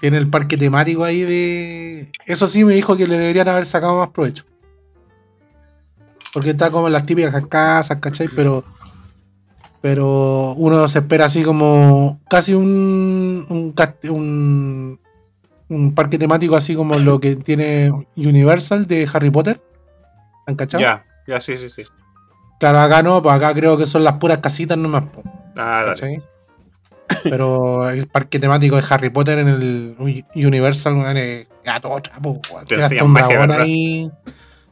Tiene 0.00 0.18
el 0.18 0.28
parque 0.28 0.56
temático 0.56 1.04
ahí 1.04 1.22
de. 1.22 2.10
Eso 2.26 2.46
sí 2.46 2.64
me 2.64 2.74
dijo 2.74 2.96
que 2.96 3.06
le 3.06 3.18
deberían 3.18 3.48
haber 3.48 3.66
sacado 3.66 3.96
más 3.96 4.10
provecho. 4.10 4.44
Porque 6.32 6.50
está 6.50 6.70
como 6.70 6.86
en 6.88 6.92
las 6.92 7.06
típicas 7.06 7.46
casas, 7.46 7.98
¿cachai? 7.98 8.28
Pero. 8.28 8.64
Pero 9.80 10.52
uno 10.54 10.86
se 10.88 10.98
espera 10.98 11.24
así 11.26 11.42
como. 11.42 12.20
Casi 12.28 12.54
un. 12.54 13.46
Un, 13.48 14.99
un 15.70 15.94
parque 15.94 16.18
temático 16.18 16.56
así 16.56 16.74
como 16.74 16.98
lo 16.98 17.18
que 17.20 17.36
tiene 17.36 17.90
Universal 18.16 18.86
de 18.86 19.08
Harry 19.12 19.30
Potter. 19.30 19.62
¿Han 20.46 20.56
cachado? 20.56 20.82
Ya, 20.82 21.04
ya, 21.26 21.40
sí, 21.40 21.56
sí, 21.56 21.70
sí. 21.70 21.82
Claro, 22.58 22.80
acá 22.80 23.02
no, 23.02 23.22
pues 23.22 23.34
acá 23.34 23.54
creo 23.54 23.78
que 23.78 23.86
son 23.86 24.04
las 24.04 24.14
puras 24.14 24.38
casitas 24.38 24.76
nomás. 24.76 25.08
Ah, 25.56 25.84
dale. 25.86 26.22
Pero 27.24 27.88
el 27.90 28.06
parque 28.06 28.38
temático 28.38 28.76
de 28.76 28.84
Harry 28.88 29.10
Potter 29.10 29.38
en 29.38 29.48
el 29.48 29.96
Uni- 29.98 30.24
Universal 30.34 30.94
a 31.66 31.80
todo 31.80 32.00
trapo. 32.02 32.40
Te 32.68 32.76
un 33.02 33.14
dragón 33.14 33.48
¿verdad? 33.48 33.64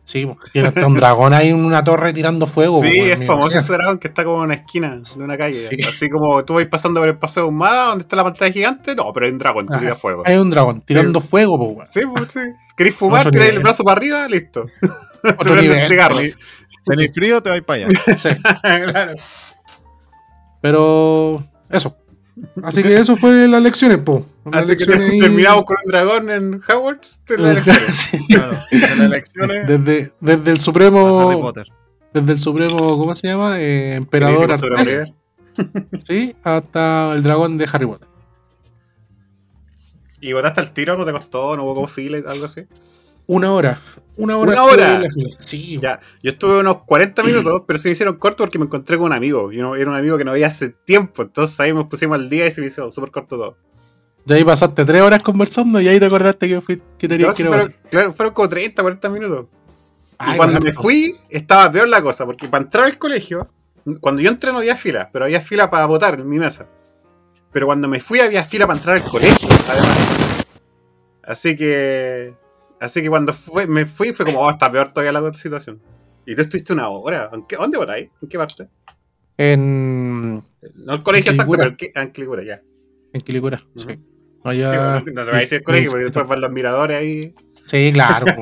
Sí, 0.09 0.25
po, 0.25 0.39
tiene 0.55 0.69
hasta 0.69 0.87
un 0.87 0.95
dragón 0.95 1.35
ahí 1.35 1.49
en 1.49 1.63
una 1.63 1.85
torre 1.85 2.15
tirando 2.15 2.47
fuego. 2.47 2.81
Sí, 2.81 2.99
es 2.99 3.27
famoso 3.27 3.59
ese 3.59 3.75
dragón 3.75 3.99
que 3.99 4.09
está 4.09 4.25
como 4.25 4.39
en 4.39 4.45
una 4.45 4.55
esquina 4.55 4.97
de 4.97 5.23
una 5.23 5.37
calle. 5.37 5.53
Sí. 5.53 5.77
Así 5.87 6.09
como 6.09 6.43
tú 6.47 6.55
vas 6.55 6.67
pasando 6.67 7.01
por 7.01 7.11
el 7.11 7.19
paseo 7.19 7.43
de 7.43 7.51
Humada, 7.51 7.89
donde 7.89 8.05
está 8.05 8.17
la 8.17 8.25
pantalla 8.25 8.51
gigante. 8.51 8.95
No, 8.95 9.13
pero 9.13 9.27
hay 9.27 9.33
un 9.33 9.39
dragón, 9.39 9.67
Ajá. 9.69 9.79
tiras 9.79 10.01
fuego. 10.01 10.23
Hay 10.25 10.37
un 10.39 10.49
dragón 10.49 10.81
tirando 10.81 11.21
fuego, 11.21 11.59
po. 11.59 11.85
Sí, 11.93 12.01
pues 12.11 12.33
sí. 12.33 12.41
¿Querés 12.75 12.95
fumar? 12.95 13.31
Tiráis 13.31 13.53
el 13.53 13.59
brazo 13.59 13.85
para 13.85 13.99
arriba, 13.99 14.27
listo. 14.29 14.65
Otro 15.23 15.57
nivel. 15.57 15.87
cigarro. 15.87 16.17
Tenés 16.87 17.13
frío, 17.13 17.43
te 17.43 17.51
vais 17.51 17.63
para 17.63 17.85
allá. 17.85 18.17
Sí, 18.17 18.29
claro. 18.63 19.13
pero 20.63 21.45
eso. 21.69 21.95
Así 22.63 22.83
que 22.83 22.97
eso 22.97 23.17
fue 23.17 23.49
las 23.49 23.63
lecciones, 23.63 23.99
po. 23.99 24.27
Las 24.45 24.65
Así 24.65 24.77
que 24.77 24.85
lecciones 24.87 25.21
terminamos 25.21 25.65
con 25.65 25.77
un 25.85 25.91
dragón 25.91 26.31
en 26.31 26.61
Hogwarts. 26.69 27.21
te 27.25 27.39
la 27.39 27.53
elección. 27.53 27.77
Sí. 27.93 28.19
Claro. 28.29 28.59
En 28.71 28.81
las 28.81 29.01
elecciones, 29.01 29.67
Desde, 29.67 30.13
desde 30.21 30.43
el 30.43 30.49
Harry 30.51 30.61
Supremo. 30.61 31.41
Potter. 31.41 31.67
Desde 32.15 32.33
el 32.33 32.39
Supremo, 32.39 32.77
¿cómo 32.99 33.15
se 33.15 33.29
llama? 33.29 33.61
Eh, 33.61 33.95
Emperador 33.95 34.53
Artés. 34.53 35.03
Sí, 36.07 36.35
hasta 36.45 37.13
el 37.13 37.23
dragón 37.23 37.59
de 37.59 37.69
Harry 37.73 37.87
Potter. 37.87 38.09
¿Y 40.21 40.33
votaste 40.33 40.61
al 40.61 40.73
tiro? 40.73 40.97
¿No 40.97 41.05
te 41.05 41.13
costó? 41.13 41.57
¿No 41.57 41.65
hubo 41.65 41.75
como 41.75 41.87
fila 41.89 42.19
y 42.19 42.25
algo 42.27 42.47
así? 42.47 42.63
Una 43.29 43.53
hora. 43.53 43.81
Una 44.17 44.37
hora. 44.37 44.51
¿Una 44.53 44.65
hora? 44.65 45.03
Sí. 45.39 45.79
Ya, 45.81 46.01
yo 46.23 46.33
estuve 46.33 46.59
unos 46.59 46.79
40 46.85 47.23
minutos, 47.23 47.63
pero 47.67 47.79
se 47.79 47.89
me 47.89 47.93
hicieron 47.93 48.17
corto 48.17 48.39
porque 48.43 48.59
me 48.59 48.65
encontré 48.65 48.97
con 48.97 49.07
un 49.07 49.13
amigo. 49.13 49.53
Y 49.53 49.59
no- 49.59 49.77
era 49.77 49.89
un 49.89 49.97
amigo 49.97 50.19
que 50.19 50.25
no 50.25 50.33
veía 50.33 50.49
hace 50.49 50.71
tiempo. 50.71 51.23
Entonces 51.23 51.61
ahí 51.61 51.73
nos 51.73 51.87
pusimos 51.87 52.17
al 52.17 52.29
día 52.29 52.47
y 52.47 52.51
se 52.51 52.61
me 52.61 52.67
hizo 52.67 52.91
súper 52.91 53.13
corto 53.13 53.37
todo. 53.37 53.57
De 54.25 54.35
ahí 54.35 54.45
pasaste 54.45 54.85
tres 54.85 55.03
horas 55.03 55.23
conversando 55.23 55.81
y 55.81 55.87
ahí 55.87 56.01
te 56.01 56.07
acordaste 56.07 56.49
que, 56.49 56.61
fui, 56.61 56.83
que 56.99 57.07
tenías 57.07 57.29
No, 57.29 57.35
que 57.35 57.43
ir 57.43 57.49
votar. 57.49 57.71
claro, 57.91 58.13
fueron 58.13 58.35
como 58.35 58.49
30, 58.49 58.83
40 58.83 59.09
minutos. 59.09 59.47
Ay, 60.19 60.35
y 60.35 60.37
cuando 60.37 60.59
bueno, 60.59 60.65
me 60.65 60.73
fui, 60.83 61.15
estaba 61.31 61.71
peor 61.71 61.87
la 61.89 62.03
cosa, 62.03 62.27
porque 62.27 62.49
para 62.49 62.65
entrar 62.65 62.85
al 62.87 62.99
colegio, 62.99 63.49
cuando 64.01 64.21
yo 64.21 64.31
entré 64.31 64.51
no 64.53 64.59
había 64.59 64.75
fila, 64.75 65.09
pero 65.13 65.27
había 65.27 65.41
fila 65.41 65.71
para 65.71 65.87
votar 65.87 66.19
en 66.19 66.29
mi 66.29 66.39
mesa. 66.39 66.67
Pero 67.53 67.67
cuando 67.67 67.87
me 67.89 68.01
fui 68.01 68.19
había 68.21 68.45
fila 68.45 68.67
para 68.67 68.79
entrar 68.79 68.97
al 68.97 69.03
colegio, 69.05 69.49
además. 69.69 70.45
Así 71.23 71.57
que. 71.57 72.35
Así 72.81 73.03
que 73.03 73.09
cuando 73.09 73.33
fue, 73.33 73.67
me 73.67 73.87
fui 73.87 74.13
fue 74.13 74.25
como, 74.27 74.41
oh, 74.41 74.51
está 74.51 74.71
peor 74.71 74.93
todavía 74.93 75.13
la 75.13 75.35
situación. 75.35 75.81
Y 76.27 76.35
tú 76.35 76.43
estuviste 76.43 76.73
una 76.73 76.89
hora. 76.89 77.31
¿En 77.33 77.47
qué, 77.47 77.57
¿Dónde 77.57 77.79
votáis? 77.79 78.11
¿En 78.23 78.29
qué 78.29 78.39
parte? 78.39 78.69
En, 79.37 80.35
No 80.75 80.95
el 80.95 81.03
colegio 81.03 81.31
exacto, 81.33 81.53
pero 81.53 81.69
en, 81.71 81.77
qué- 81.77 81.93
ah, 81.95 82.03
ya. 82.45 82.61
en 83.13 83.21
Quilicura, 83.21 83.63
Ujú. 83.75 83.89
sí. 83.91 83.95
Sí, 83.97 84.01
Allá- 84.45 85.01
no 85.01 85.05
te 85.05 85.13
voy 85.13 85.31
a 85.35 85.37
decir 85.39 85.59
el 85.59 85.65
colegio, 85.65 85.91
porque 85.91 86.05
después 86.05 86.27
van 86.27 86.41
los 86.41 86.51
miradores 86.53 86.97
ahí. 86.99 87.35
Sí, 87.65 87.91
claro. 87.93 88.27
pues, 88.35 88.39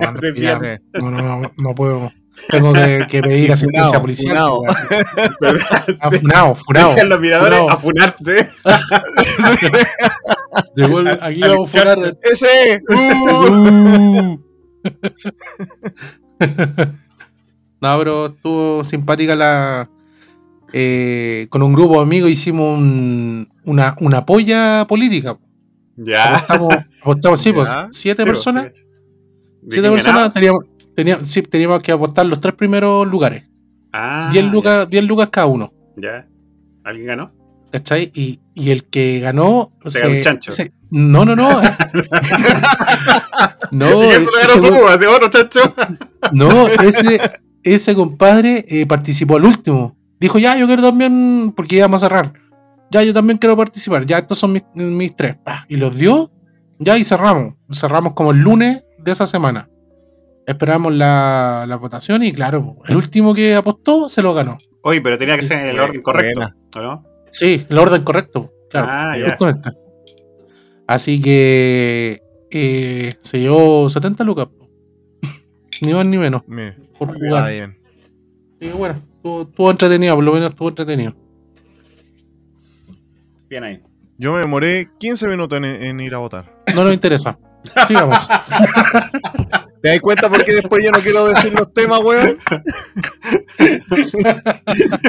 no, 0.94 1.10
no, 1.10 1.40
no, 1.40 1.52
no 1.56 1.74
puedo. 1.74 2.12
Tengo 2.48 2.72
que, 2.72 3.06
que 3.08 3.22
pedir 3.22 3.50
asistencia 3.52 4.00
policial. 4.00 4.36
funado. 4.36 4.60
weón. 4.60 4.76
Ah, 6.00 6.10
funado. 6.54 6.90
Dejan 6.94 7.08
los 7.08 7.20
miradores 7.20 7.58
funado. 7.58 7.70
a 7.70 7.76
funarte. 7.78 8.48
Llegó 10.76 11.00
el- 11.00 11.18
aquí 11.22 11.40
vamos 11.40 11.74
a 11.74 11.78
funar. 11.80 12.18
¡Ese! 12.22 12.82
¡Uh! 12.88 14.38
No, 17.80 17.98
pero 17.98 18.26
estuvo 18.26 18.84
simpática 18.84 19.34
la. 19.34 19.90
eh, 20.72 21.46
con 21.50 21.62
un 21.62 21.72
grupo 21.74 21.96
de 21.96 22.02
amigos 22.02 22.30
hicimos 22.30 22.78
un- 22.78 23.48
una, 23.64 23.96
una 24.00 24.24
polla 24.26 24.84
política. 24.88 25.38
Ya. 25.96 26.36
Apostamos, 26.36 26.74
apostamos, 27.02 27.40
sí, 27.40 27.52
pues, 27.52 27.74
siete 27.92 28.22
Sí, 28.22 28.28
personas. 28.28 28.64
pues. 28.64 28.74
¿De 28.74 29.70
Siete 29.70 29.88
quién 29.88 29.92
personas 29.94 30.32
teníamos, 30.32 30.60
teníamos, 30.96 31.30
sí, 31.30 31.42
teníamos 31.42 31.80
que 31.82 31.92
apostar 31.92 32.26
los 32.26 32.40
tres 32.40 32.54
primeros 32.54 33.06
lugares. 33.06 33.44
Ah, 33.92 34.28
10 34.32 34.44
lucas, 34.46 34.88
10 34.90 35.04
lucas 35.04 35.28
cada 35.30 35.46
uno. 35.46 35.72
Ya. 35.96 36.26
¿Alguien 36.82 37.06
ganó? 37.06 37.32
¿Cachai? 37.70 38.10
Y, 38.14 38.40
y 38.54 38.70
el 38.70 38.84
que 38.84 39.20
ganó. 39.20 39.72
Se 39.86 40.00
ganó 40.00 40.14
un 40.14 40.22
chancho. 40.22 40.50
se- 40.52 40.72
no, 40.90 41.24
no, 41.24 41.34
no. 41.36 41.48
no, 43.70 44.04
y 44.04 44.08
eso 44.08 44.30
lo 44.30 44.60
ganó 44.60 44.68
tú, 44.68 44.88
hace 44.88 45.06
otro 45.06 45.28
chacho. 45.28 45.74
No, 46.32 46.66
ese, 46.66 47.20
ese 47.62 47.94
compadre 47.94 48.64
eh, 48.68 48.84
participó 48.86 49.36
al 49.36 49.44
último. 49.44 49.96
Dijo, 50.18 50.38
ya, 50.38 50.56
yo 50.56 50.66
quiero 50.66 50.82
también, 50.82 51.52
porque 51.54 51.76
íbamos 51.76 52.02
a 52.02 52.08
cerrar. 52.08 52.32
Ya, 52.90 53.02
yo 53.04 53.12
también 53.14 53.38
quiero 53.38 53.56
participar. 53.56 54.04
Ya, 54.06 54.18
estos 54.18 54.38
son 54.38 54.52
mis, 54.52 54.64
mis 54.74 55.14
tres. 55.14 55.36
Y 55.68 55.76
los 55.76 55.96
dio, 55.96 56.32
ya, 56.80 56.98
y 56.98 57.04
cerramos. 57.04 57.54
Cerramos 57.72 58.14
como 58.14 58.32
el 58.32 58.38
lunes 58.38 58.82
de 58.98 59.12
esa 59.12 59.24
semana. 59.26 59.68
Esperamos 60.46 60.94
la, 60.94 61.64
la 61.68 61.76
votación 61.76 62.22
y 62.22 62.32
claro, 62.32 62.76
el 62.86 62.96
último 62.96 63.34
que 63.34 63.54
apostó 63.54 64.08
se 64.08 64.22
lo 64.22 64.32
ganó. 64.32 64.56
Oye, 64.82 65.00
pero 65.00 65.18
tenía 65.18 65.36
que 65.36 65.42
ser 65.44 65.58
en 65.64 65.66
el 65.70 65.80
orden 65.80 66.00
correcto, 66.02 66.38
Buena. 66.40 66.56
¿o 66.76 66.80
no? 66.80 67.04
Sí, 67.30 67.66
el 67.68 67.78
orden 67.78 68.02
correcto. 68.04 68.50
Claro, 68.70 68.86
Ah, 68.88 69.18
ya. 69.18 69.30
justamente. 69.30 69.70
Así 70.86 71.20
que 71.20 72.22
eh, 72.52 73.14
se 73.20 73.40
llevó 73.40 73.90
70 73.90 74.22
lucas. 74.22 74.46
ni 75.82 75.92
más 75.92 76.06
ni 76.06 76.16
menos, 76.16 76.42
por 76.96 77.12
jugar. 77.18 77.50
bien. 77.52 77.78
Y 78.60 78.68
bueno, 78.68 79.02
estuvo, 79.16 79.42
estuvo 79.42 79.70
entretenido, 79.70 80.14
por 80.14 80.24
lo 80.24 80.32
menos 80.32 80.50
estuvo 80.50 80.68
entretenido. 80.68 81.12
Bien 83.48 83.64
ahí. 83.64 83.82
Yo 84.18 84.32
me 84.32 84.40
demoré 84.40 84.88
15 84.98 85.26
minutos 85.28 85.58
en, 85.58 85.64
en 85.64 86.00
ir 86.00 86.14
a 86.14 86.18
votar. 86.18 86.62
No 86.74 86.84
nos 86.84 86.94
interesa. 86.94 87.36
Sigamos. 87.88 88.28
¿Te 89.86 89.92
das 89.92 90.00
cuenta 90.00 90.28
por 90.28 90.44
qué 90.44 90.52
después 90.52 90.84
yo 90.84 90.90
no 90.90 90.98
quiero 90.98 91.26
decir 91.28 91.52
los 91.52 91.72
temas, 91.72 92.00
weón? 92.02 92.36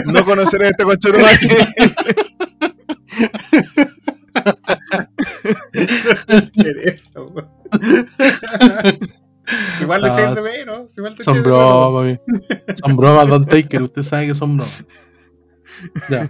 no 0.05 0.23
conocer 0.23 0.61
a 0.61 0.67
este 0.69 0.85
weón. 0.85 0.99
Igual 9.81 10.01
lo 10.01 10.07
Ah, 10.07 10.13
echáis 10.19 10.43
de 10.43 10.51
menos. 10.57 10.97
Igual 10.97 11.15
te 11.15 11.23
Son 11.23 11.41
bromas. 11.43 12.19
Son 12.83 12.97
bromas, 12.97 13.27
Don 13.27 13.45
Taker. 13.45 13.83
Usted 13.83 14.03
sabe 14.03 14.27
que 14.27 14.35
son 14.35 14.57
bromas. 14.57 14.85
Ya. 16.09 16.29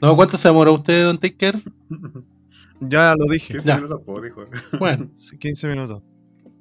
No, 0.00 0.16
¿cuánto 0.16 0.36
se 0.36 0.48
demoró 0.48 0.74
usted, 0.74 1.04
Don 1.04 1.18
Taker? 1.18 1.56
Ya 2.80 3.14
lo 3.16 3.26
dije. 3.26 3.54
15 3.54 3.68
Ya. 3.68 3.76
minutos, 3.76 4.00
po, 4.04 4.20
dijo. 4.20 4.44
Bueno. 4.78 5.10
Sí, 5.16 5.38
15 5.38 5.68
minutos. 5.68 6.02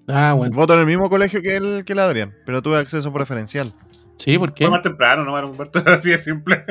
Ah, 0.07 0.33
bueno. 0.33 0.55
Voto 0.55 0.73
en 0.73 0.79
el 0.81 0.85
mismo 0.85 1.09
colegio 1.09 1.41
que 1.41 1.55
el, 1.55 1.83
que 1.85 1.93
el 1.93 1.99
Adrián, 1.99 2.33
pero 2.45 2.61
tuve 2.61 2.77
acceso 2.77 3.11
preferencial. 3.13 3.73
Sí, 4.17 4.37
¿por 4.37 4.53
qué? 4.53 4.65
Fue 4.65 4.71
más 4.71 4.81
temprano, 4.83 5.23
¿no? 5.23 5.37
Era 5.37 5.47
Humberto, 5.47 5.81
así 5.85 6.09
de 6.11 6.17
simple. 6.17 6.63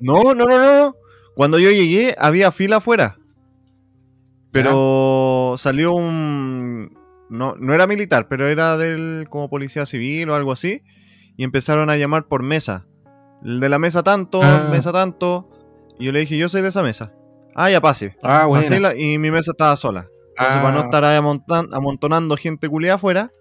No, 0.00 0.34
no, 0.34 0.44
no, 0.46 0.58
no. 0.58 0.96
Cuando 1.34 1.58
yo 1.58 1.70
llegué 1.70 2.14
había 2.18 2.50
fila 2.52 2.76
afuera. 2.76 3.16
Pero 4.52 5.54
salió 5.58 5.92
un... 5.92 6.96
No, 7.28 7.54
no 7.58 7.74
era 7.74 7.86
militar, 7.86 8.28
pero 8.28 8.46
era 8.46 8.76
del 8.76 9.26
como 9.28 9.50
policía 9.50 9.84
civil 9.84 10.30
o 10.30 10.34
algo 10.36 10.52
así. 10.52 10.82
Y 11.36 11.44
empezaron 11.44 11.90
a 11.90 11.96
llamar 11.96 12.26
por 12.28 12.42
mesa. 12.42 12.86
El 13.44 13.60
de 13.60 13.68
la 13.68 13.78
mesa 13.78 14.02
tanto, 14.02 14.40
Ah. 14.42 14.68
mesa 14.70 14.92
tanto. 14.92 15.50
Y 15.98 16.06
yo 16.06 16.12
le 16.12 16.20
dije, 16.20 16.38
yo 16.38 16.48
soy 16.48 16.62
de 16.62 16.68
esa 16.68 16.82
mesa. 16.82 17.12
Ah, 17.54 17.70
ya 17.70 17.80
pase. 17.80 18.16
Ah, 18.22 18.46
bueno. 18.46 18.62
Pasé 18.62 18.80
la- 18.80 18.94
y 18.96 19.18
mi 19.18 19.30
mesa 19.30 19.50
estaba 19.50 19.76
sola. 19.76 20.08
Entonces, 20.38 20.56
Ah. 20.56 20.62
para 20.62 20.74
no 20.76 20.84
estar 20.84 21.04
ahí 21.04 21.16
amontan- 21.18 21.68
amontonando 21.72 22.36
gente 22.36 22.68
culiada 22.68 22.96
afuera, 22.96 23.32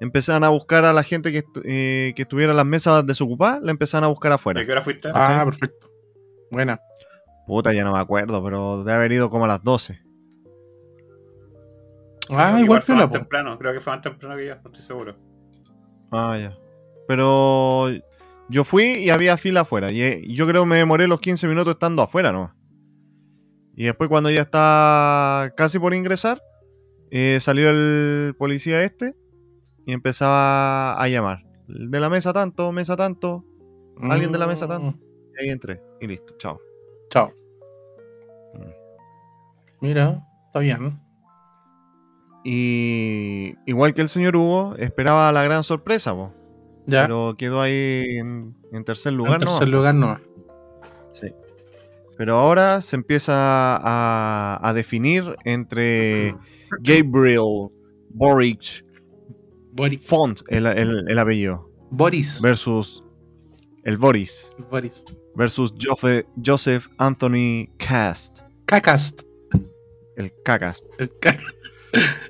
empezaron 0.00 0.44
a 0.44 0.48
buscar 0.50 0.84
a 0.84 0.92
la 0.92 1.02
gente 1.02 1.32
que, 1.32 1.42
eh, 1.64 2.12
que 2.14 2.22
estuviera 2.22 2.52
en 2.52 2.56
las 2.56 2.66
mesas 2.66 3.06
desocupadas, 3.06 3.60
la 3.62 3.70
empezaron 3.72 4.04
a 4.04 4.08
buscar 4.08 4.32
afuera. 4.32 4.60
¿De 4.60 4.66
qué 4.66 4.72
hora 4.72 4.82
fuiste? 4.82 5.08
Ah, 5.12 5.42
perfecto. 5.44 5.88
Buena. 6.50 6.80
Puta, 7.46 7.72
ya 7.72 7.82
no 7.84 7.92
me 7.92 7.98
acuerdo, 7.98 8.42
pero 8.44 8.84
debe 8.84 8.92
haber 8.96 9.12
ido 9.12 9.30
como 9.30 9.44
a 9.46 9.48
las 9.48 9.62
12. 9.64 10.00
Ah, 12.30 12.54
que 12.56 12.62
igual 12.62 12.82
fue 12.82 12.94
más 12.94 13.10
temprano. 13.10 13.58
Creo 13.58 13.72
que 13.72 13.80
fue 13.80 13.92
más 13.92 14.02
temprano 14.02 14.36
que 14.36 14.46
yo, 14.46 14.54
no 14.54 14.60
estoy 14.66 14.82
seguro. 14.82 15.16
Ah, 16.10 16.38
ya. 16.40 16.56
Pero 17.08 17.88
yo 18.48 18.64
fui 18.64 18.84
y 18.84 19.10
había 19.10 19.36
fila 19.36 19.62
afuera. 19.62 19.90
Y 19.90 20.02
eh, 20.02 20.22
yo 20.28 20.46
creo 20.46 20.62
que 20.62 20.68
me 20.68 20.76
demoré 20.76 21.08
los 21.08 21.20
15 21.20 21.46
minutos 21.48 21.74
estando 21.74 22.00
afuera 22.02 22.32
nomás. 22.32 22.52
Y 23.74 23.84
después 23.86 24.08
cuando 24.10 24.30
ya 24.30 24.42
está 24.42 25.52
casi 25.56 25.78
por 25.78 25.94
ingresar, 25.94 26.42
eh, 27.10 27.38
salió 27.40 27.70
el 27.70 28.34
policía 28.38 28.82
este 28.84 29.14
y 29.86 29.92
empezaba 29.92 30.94
a 31.00 31.08
llamar. 31.08 31.44
De 31.68 32.00
la 32.00 32.10
mesa 32.10 32.32
tanto, 32.32 32.70
mesa 32.72 32.96
tanto. 32.96 33.44
Alguien 34.02 34.32
de 34.32 34.38
la 34.38 34.46
mesa 34.46 34.66
tanto. 34.68 34.92
Mm, 34.96 35.00
Y 35.38 35.42
ahí 35.44 35.48
entré. 35.50 35.82
Y 36.00 36.06
listo, 36.06 36.34
chao. 36.38 36.60
Chao. 37.10 37.32
Mm. 38.54 38.70
Mira, 39.80 40.26
está 40.46 40.60
bien. 40.60 41.00
Y 42.44 43.54
igual 43.66 43.94
que 43.94 44.02
el 44.02 44.08
señor 44.08 44.36
Hugo, 44.36 44.74
esperaba 44.78 45.30
la 45.32 45.42
gran 45.44 45.62
sorpresa. 45.62 46.14
Ya. 46.86 47.02
pero 47.02 47.36
quedó 47.38 47.60
ahí 47.60 48.16
en, 48.18 48.56
en 48.72 48.84
tercer 48.84 49.12
lugar. 49.12 49.34
en 49.34 49.40
tercer 49.40 49.68
lugar 49.68 49.94
no. 49.94 50.18
Sí. 51.12 51.28
Pero 52.22 52.36
ahora 52.36 52.80
se 52.82 52.94
empieza 52.94 53.32
a, 53.34 54.60
a 54.62 54.72
definir 54.74 55.34
entre 55.44 56.36
Gabriel 56.78 57.68
Boric. 58.10 58.84
Font, 60.00 60.40
el, 60.46 60.66
el- 60.66 61.04
el 61.08 61.18
apellido, 61.18 61.68
Boris. 61.90 62.40
versus 62.40 63.02
el 63.82 63.96
Boris, 63.96 64.52
Boris. 64.70 65.04
versus 65.34 65.74
Jofe- 65.74 66.24
Joseph 66.46 66.86
Anthony 66.96 67.66
Cast, 67.76 68.42
Cacast. 68.66 69.22
el 70.16 70.32
Cacas. 70.44 70.84
El, 71.00 71.10
ca- 71.18 71.36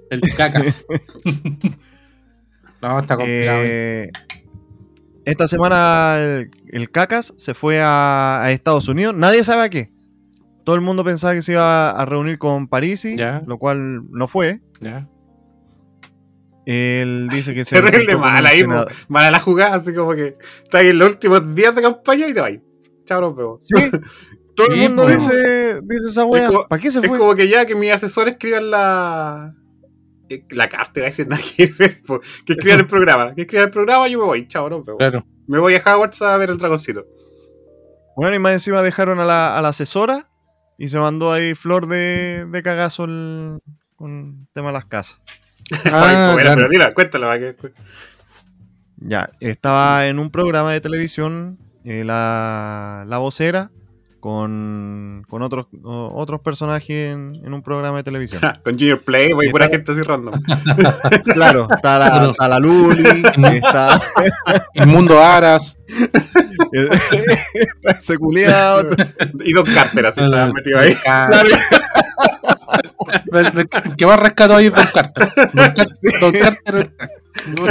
el 0.09 0.21
cacas. 0.39 0.87
no, 2.81 2.99
está 2.99 3.15
complicado. 3.19 3.61
Eh, 3.63 4.11
esta 5.25 5.47
semana 5.49 6.17
el, 6.19 6.51
el 6.69 6.91
Cacas 6.91 7.35
se 7.37 7.55
fue 7.55 7.81
a, 7.81 8.43
a 8.43 8.51
Estados 8.53 8.89
Unidos, 8.89 9.15
nadie 9.15 9.45
sabe 9.45 9.63
a 9.63 9.71
qué. 9.71 9.93
Todo 10.65 10.77
el 10.77 10.83
mundo 10.83 11.03
pensaba 11.05 11.35
que 11.35 11.43
se 11.43 11.53
iba 11.53 11.91
a 11.91 12.05
reunir 12.05 12.39
con 12.39 12.69
Parisi, 12.69 13.17
lo 13.47 13.59
cual 13.59 14.09
no 14.11 14.29
fue. 14.29 14.61
ya. 14.81 15.09
Él 16.65 17.29
dice 17.33 17.55
que 17.55 17.65
se 17.65 17.81
Terrible 17.83 18.17
mal 18.17 18.47
ahí, 18.47 18.65
Mala 19.09 19.31
la 19.33 19.41
jugada, 19.41 19.75
así 19.77 19.93
como 19.93 20.15
que 20.15 20.37
está 20.63 20.79
ahí 20.79 20.89
en 20.89 20.99
los 20.99 21.11
últimos 21.11 21.55
días 21.55 21.75
de 21.75 21.83
campaña 21.83 22.29
y 22.29 22.35
te 22.35 22.41
vas. 22.41 22.53
Chao, 23.05 23.21
nos 23.21 23.35
vemos. 23.37 23.67
Sí, 23.67 23.91
todo 24.55 24.69
el 24.69 24.77
mundo 24.77 25.09
dice, 25.09 25.81
dice 25.83 26.09
esa 26.09 26.25
¿Para 26.69 26.81
qué 26.81 26.91
se 26.93 27.01
Es 27.01 27.07
fue? 27.09 27.19
como 27.19 27.35
que 27.35 27.49
ya 27.49 27.67
que 27.67 27.75
mis 27.75 27.91
asesores 27.91 28.35
escriban 28.35 28.71
la. 28.71 29.55
La 30.51 30.69
carta, 30.69 31.01
iba 31.01 31.07
a 31.07 31.11
decir 31.11 31.27
nada 31.29 31.43
que 31.57 31.67
ver, 31.67 32.01
que 32.47 32.53
escriban 32.55 32.81
el 32.81 32.87
programa. 32.87 33.35
Que 33.35 33.43
escriban 33.43 33.67
el 33.67 33.71
programa, 33.73 34.09
yo 34.09 34.19
me 34.19 34.25
voy. 34.25 34.49
Chao, 34.49 34.69
nos 34.71 34.85
vemos. 34.85 34.99
Claro. 34.99 35.25
Me 35.47 35.59
voy 35.59 35.75
a 35.75 35.79
Hogwarts 35.85 36.23
a 36.23 36.37
ver 36.37 36.51
el 36.51 36.59
dragoncito. 36.59 37.05
Bueno, 38.17 38.35
y 38.37 38.39
más 38.39 38.53
encima 38.53 38.83
dejaron 38.83 39.19
a 39.21 39.25
la, 39.25 39.57
a 39.59 39.63
la 39.63 39.69
asesora 39.69 40.29
y 40.79 40.89
se 40.89 40.99
mandó 40.99 41.33
ahí 41.33 41.55
flor 41.55 41.87
de, 41.87 42.47
de 42.47 42.63
cagazo 42.63 43.05
el, 43.05 43.59
con 43.97 44.13
el 44.43 44.53
tema 44.53 44.69
de 44.69 44.73
las 44.75 44.85
casas. 44.87 45.19
Ah, 45.85 46.03
Ay, 46.05 46.15
pues, 46.17 46.33
bueno, 46.33 46.37
claro. 46.43 46.57
pero 46.57 46.69
mira, 46.69 46.93
cuéntalo. 46.93 47.31
que- 47.33 47.73
Ya, 48.99 49.31
estaba 49.41 50.07
en 50.07 50.19
un 50.19 50.31
programa 50.31 50.73
de 50.73 50.81
televisión, 50.81 51.59
eh, 51.85 52.05
la, 52.05 53.05
la 53.07 53.19
vocera, 53.19 53.71
con, 54.23 55.27
con 55.29 55.43
otros, 55.43 55.67
o- 55.83 56.13
otros 56.15 56.41
personajes 56.43 57.13
en, 57.13 57.33
en 57.45 57.53
un 57.53 57.61
programa 57.61 57.97
de 57.97 58.05
televisión. 58.05 58.41
Con 58.63 58.75
Junior 58.79 59.01
Play, 59.03 59.33
voy 59.33 59.49
Y 59.49 59.51
pura 59.51 59.65
está- 59.65 59.77
gente 59.77 59.91
así 59.93 60.03
random. 60.03 60.41
Claro, 61.35 61.67
está 61.69 61.99
la, 61.99 62.13
Pero- 62.13 62.31
está 62.31 62.47
la 62.49 62.59
Luli, 62.61 63.23
está, 63.57 64.01
Inmundo 64.75 65.21
Aras. 65.21 65.77
está 67.83 67.91
ese 67.99 68.17
culiao, 68.17 68.83
Y 69.45 69.53
Don 69.55 69.67
Carter 69.67 70.07
así 70.07 70.21
el- 70.21 70.53
metido 70.55 70.79
ahí. 70.79 70.95
Claro. 70.95 71.37
El- 73.33 73.47
el- 73.47 73.59
el 73.85 73.97
que 73.97 74.07
más 74.07 74.21
rescató 74.21 74.55
ahí 74.55 74.67
es 74.67 74.73
Don 74.75 74.87
Carter. 74.95 75.29
Don, 75.53 75.73
Car- 75.75 75.89
Don 76.21 76.33
Carter. 76.33 76.93
el 77.47 77.55
no, 77.57 77.67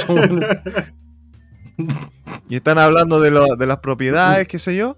y 2.49 2.57
están 2.57 2.77
hablando 2.77 3.21
de, 3.21 3.31
lo- 3.31 3.55
de 3.55 3.67
las 3.67 3.77
propiedades, 3.79 4.49
qué 4.49 4.59
sé 4.59 4.75
yo. 4.75 4.95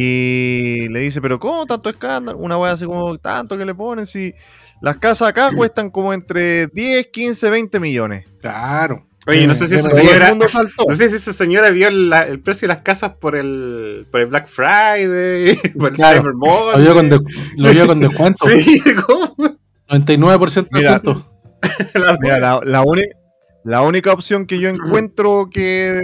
Y 0.00 0.88
le 0.90 1.00
dice, 1.00 1.20
pero 1.20 1.40
¿cómo 1.40 1.66
tanto 1.66 1.90
escándalo? 1.90 2.38
Una 2.38 2.56
wea 2.56 2.70
así 2.72 2.84
como, 2.86 3.18
tanto 3.18 3.58
que 3.58 3.64
le 3.64 3.74
ponen 3.74 4.06
si 4.06 4.32
las 4.80 4.98
casas 4.98 5.28
acá 5.28 5.50
cuestan 5.56 5.90
como 5.90 6.12
entre 6.12 6.68
10, 6.68 7.08
15, 7.08 7.50
20 7.50 7.80
millones. 7.80 8.24
Claro. 8.40 9.04
Oye, 9.26 9.44
no 9.48 9.54
sé 9.54 9.66
si 9.66 9.74
Eh, 9.74 9.78
esa 9.80 9.90
señora. 9.90 10.34
No 10.36 10.94
sé 10.94 11.08
si 11.10 11.16
esa 11.16 11.32
señora 11.32 11.70
vio 11.70 11.90
la- 11.90 12.22
el 12.28 12.38
precio 12.38 12.68
de 12.68 12.74
las 12.74 12.82
casas 12.84 13.14
por 13.20 13.34
el, 13.34 14.06
por 14.12 14.20
el 14.20 14.28
Black 14.28 14.46
Friday, 14.46 15.56
por 15.78 15.90
el. 15.90 15.96
Cyber 15.96 16.22
Lo 16.24 16.34
Monday. 16.36 16.82
vio 16.82 16.94
con, 16.94 17.08
de- 17.10 17.20
lo 17.56 17.70
vio 17.72 17.86
con 17.88 17.98
descuento. 18.00 18.46
Sí, 18.48 18.80
¿cómo? 19.04 19.34
99% 19.88 20.54
de 20.62 20.78
Mira. 20.78 20.92
descuento. 20.92 21.28
Mira, 22.20 22.38
la, 22.38 22.60
la 22.64 22.82
uni- 22.82 23.02
la 23.64 23.82
única 23.82 24.12
opción 24.12 24.46
que 24.46 24.60
yo 24.60 24.68
encuentro 24.68 25.50
que 25.52 26.00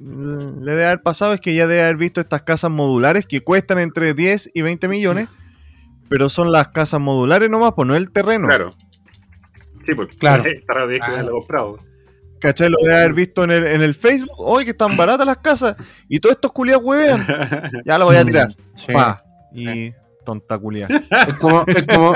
le 0.00 0.70
debe 0.70 0.84
haber 0.86 1.02
pasado 1.02 1.34
es 1.34 1.40
que 1.40 1.54
ya 1.54 1.66
debe 1.66 1.82
haber 1.82 1.96
visto 1.96 2.20
estas 2.20 2.42
casas 2.42 2.70
modulares 2.70 3.26
que 3.26 3.40
cuestan 3.42 3.78
entre 3.78 4.14
10 4.14 4.50
y 4.54 4.62
20 4.62 4.86
millones, 4.88 5.28
pero 6.08 6.28
son 6.28 6.52
las 6.52 6.68
casas 6.68 7.00
modulares 7.00 7.50
nomás, 7.50 7.72
pues 7.74 7.86
no 7.88 7.96
el 7.96 8.10
terreno. 8.10 8.46
Claro. 8.46 8.74
Sí, 9.86 9.94
pues 9.94 10.08
Claro. 10.18 10.44
Está 10.44 10.72
raro 10.74 10.86
de 10.86 10.94
que 10.94 10.98
Claro. 11.00 11.12
haberlo 11.14 11.32
comprado. 11.32 11.78
¿Cachai? 12.40 12.68
Lo 12.70 12.76
debe 12.84 12.96
haber 12.96 13.14
visto 13.14 13.42
en 13.42 13.50
el, 13.50 13.66
en 13.66 13.82
el 13.82 13.94
Facebook. 13.94 14.30
Hoy 14.38 14.64
que 14.64 14.70
están 14.70 14.96
baratas 14.96 15.26
las 15.26 15.38
casas 15.38 15.74
y 16.08 16.20
todos 16.20 16.36
estos 16.36 16.52
culiados 16.52 16.84
huevean. 16.84 17.26
Ya 17.84 17.98
lo 17.98 18.04
voy 18.06 18.16
a 18.16 18.24
tirar. 18.24 18.54
Sí. 18.74 18.92
Pa. 18.92 19.18
Y 19.52 19.92
tonta 20.24 20.56
culia. 20.58 20.86
Es 21.26 21.34
como, 21.38 21.64
es 21.66 21.84
como, 21.86 22.12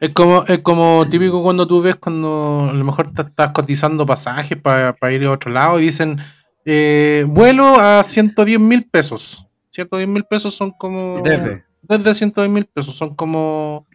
es 0.00 0.10
como, 0.14 0.44
es 0.46 0.58
como 0.60 1.06
típico 1.10 1.42
cuando 1.42 1.66
tú 1.66 1.82
ves 1.82 1.96
cuando 1.96 2.68
a 2.70 2.72
lo 2.72 2.84
mejor 2.84 3.12
te 3.12 3.22
estás 3.22 3.50
cotizando 3.52 4.06
pasajes 4.06 4.56
para 4.56 5.12
ir 5.12 5.24
a 5.26 5.32
otro 5.32 5.50
lado 5.50 5.78
y 5.78 5.82
dicen 5.82 6.18
eh, 6.64 7.24
vuelo 7.28 7.64
a 7.76 8.02
110 8.02 8.60
mil 8.60 8.88
pesos. 8.88 9.46
110 9.70 10.08
mil 10.08 10.24
pesos 10.24 10.54
son 10.54 10.70
como. 10.70 11.20
Desde. 11.22 11.64
Desde 11.82 12.14
110 12.14 12.50
mil 12.50 12.66
pesos 12.66 12.96
son 12.96 13.14
como. 13.14 13.86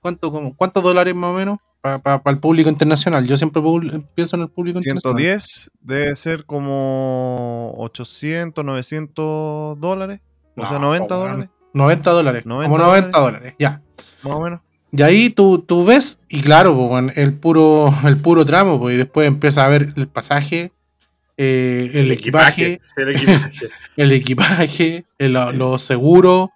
¿Cuánto, 0.00 0.30
como, 0.30 0.54
¿Cuántos 0.56 0.82
dólares 0.82 1.14
más 1.14 1.30
o 1.30 1.34
menos? 1.34 1.58
Para 1.80 2.20
el 2.26 2.38
público 2.38 2.68
internacional. 2.68 3.26
Yo 3.26 3.36
siempre 3.36 3.62
pienso 4.14 4.36
en 4.36 4.42
el 4.42 4.48
público 4.48 4.78
internacional. 4.78 5.18
110 5.20 5.70
debe 5.80 6.14
ser 6.16 6.44
como 6.44 7.72
800, 7.76 8.64
900 8.64 9.80
dólares. 9.80 10.20
O 10.56 10.66
sea, 10.66 10.78
No, 10.78 10.86
90 10.86 11.16
weón. 11.18 11.30
dólares, 11.30 11.50
90 11.74 12.10
dólares. 12.10 12.46
90 12.46 12.70
como 12.70 12.84
90 12.84 13.18
dólares, 13.20 13.54
ya. 13.58 13.82
más 14.22 14.34
o 14.34 14.40
menos. 14.40 14.60
Y 14.92 15.02
ahí 15.02 15.30
tú, 15.30 15.58
tú 15.58 15.84
ves, 15.84 16.18
y 16.28 16.40
claro, 16.40 16.98
el 17.14 17.34
puro, 17.34 17.92
el 18.04 18.16
puro 18.16 18.44
tramo, 18.44 18.78
pues, 18.78 18.94
y 18.94 18.98
después 18.98 19.28
empieza 19.28 19.66
a 19.66 19.68
ver 19.68 19.92
el 19.96 20.08
pasaje, 20.08 20.72
eh, 21.36 21.90
el, 21.94 22.10
equipaje, 22.12 22.80
El 22.96 23.08
equipaje. 23.10 23.68
el 23.96 24.12
equipaje, 24.12 25.04
el- 25.18 25.32
los 25.54 25.82
seguros, 25.82 26.48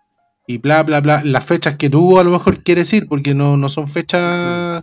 y 0.46 0.58
bla 0.58 0.82
bla 0.82 1.00
bla, 1.00 1.22
las 1.24 1.44
fechas 1.44 1.76
que 1.76 1.88
tú 1.90 2.18
a 2.18 2.24
lo 2.24 2.30
mejor 2.30 2.62
quieres 2.62 2.92
ir, 2.92 3.06
porque 3.06 3.34
no, 3.34 3.56
no 3.56 3.68
son 3.68 3.86
fechas, 3.88 4.82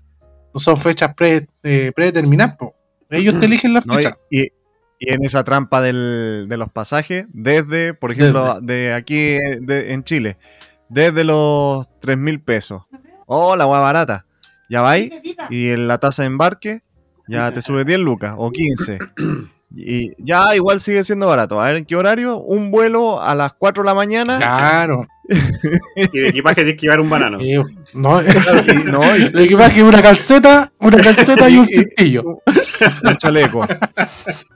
no 0.53 0.59
son 0.59 0.77
fechas 0.77 1.13
pre, 1.15 1.47
eh, 1.63 1.91
predeterminadas, 1.95 2.55
po. 2.57 2.75
ellos 3.09 3.39
te 3.39 3.45
eligen 3.47 3.73
las 3.73 3.85
¿no? 3.85 3.93
Y, 3.93 3.95
fechas. 3.97 4.13
y- 4.31 4.47
y 4.99 5.11
en 5.13 5.23
esa 5.23 5.43
trampa 5.43 5.79
del- 5.81 6.47
de 6.49 6.57
los 6.57 6.71
pasajes, 6.71 7.25
desde, 7.29 7.93
por 7.93 8.11
ejemplo, 8.11 8.59
de 8.61 8.93
aquí 8.93 9.35
de- 9.61 9.93
en 9.93 10.03
Chile, 10.03 10.37
desde 10.89 11.23
los 11.23 11.87
3 11.99 12.17
mil 12.17 12.39
pesos. 12.41 12.83
Oh, 13.27 13.55
la 13.55 13.67
hueá 13.67 13.79
barata. 13.81 14.25
Ya 14.69 14.81
vais 14.81 15.11
y 15.49 15.69
en 15.69 15.87
la 15.87 15.97
tasa 15.99 16.23
de 16.23 16.27
embarque 16.27 16.81
ya 17.27 17.51
te 17.51 17.61
sube 17.61 17.83
10 17.85 17.99
lucas 17.99 18.33
o 18.37 18.51
15. 18.51 18.97
Y 19.75 20.11
ya 20.23 20.55
igual 20.55 20.79
sigue 20.79 21.03
siendo 21.03 21.27
barato. 21.27 21.59
A 21.61 21.67
ver 21.67 21.77
en 21.77 21.85
qué 21.85 21.95
horario. 21.95 22.37
Un 22.39 22.71
vuelo 22.71 23.21
a 23.21 23.35
las 23.35 23.53
4 23.53 23.83
de 23.83 23.87
la 23.87 23.93
mañana. 23.93 24.37
Claro. 24.37 25.05
Y 25.97 26.19
de 26.19 26.29
equipaje 26.29 26.55
tienes 26.63 26.75
que 26.75 26.81
llevar 26.83 27.01
un 27.01 27.09
banano. 27.09 27.37
no, 27.37 27.41
Y, 28.23 28.25
no, 28.85 29.17
y- 29.17 29.23
el 29.33 29.39
equipaje 29.39 29.81
es 29.81 29.85
una 29.85 30.01
calceta, 30.01 30.71
una 30.79 30.97
calceta 31.01 31.49
y 31.49 31.57
un 31.57 31.65
cintillo. 31.65 32.23
un 32.23 33.17
chaleco. 33.17 33.59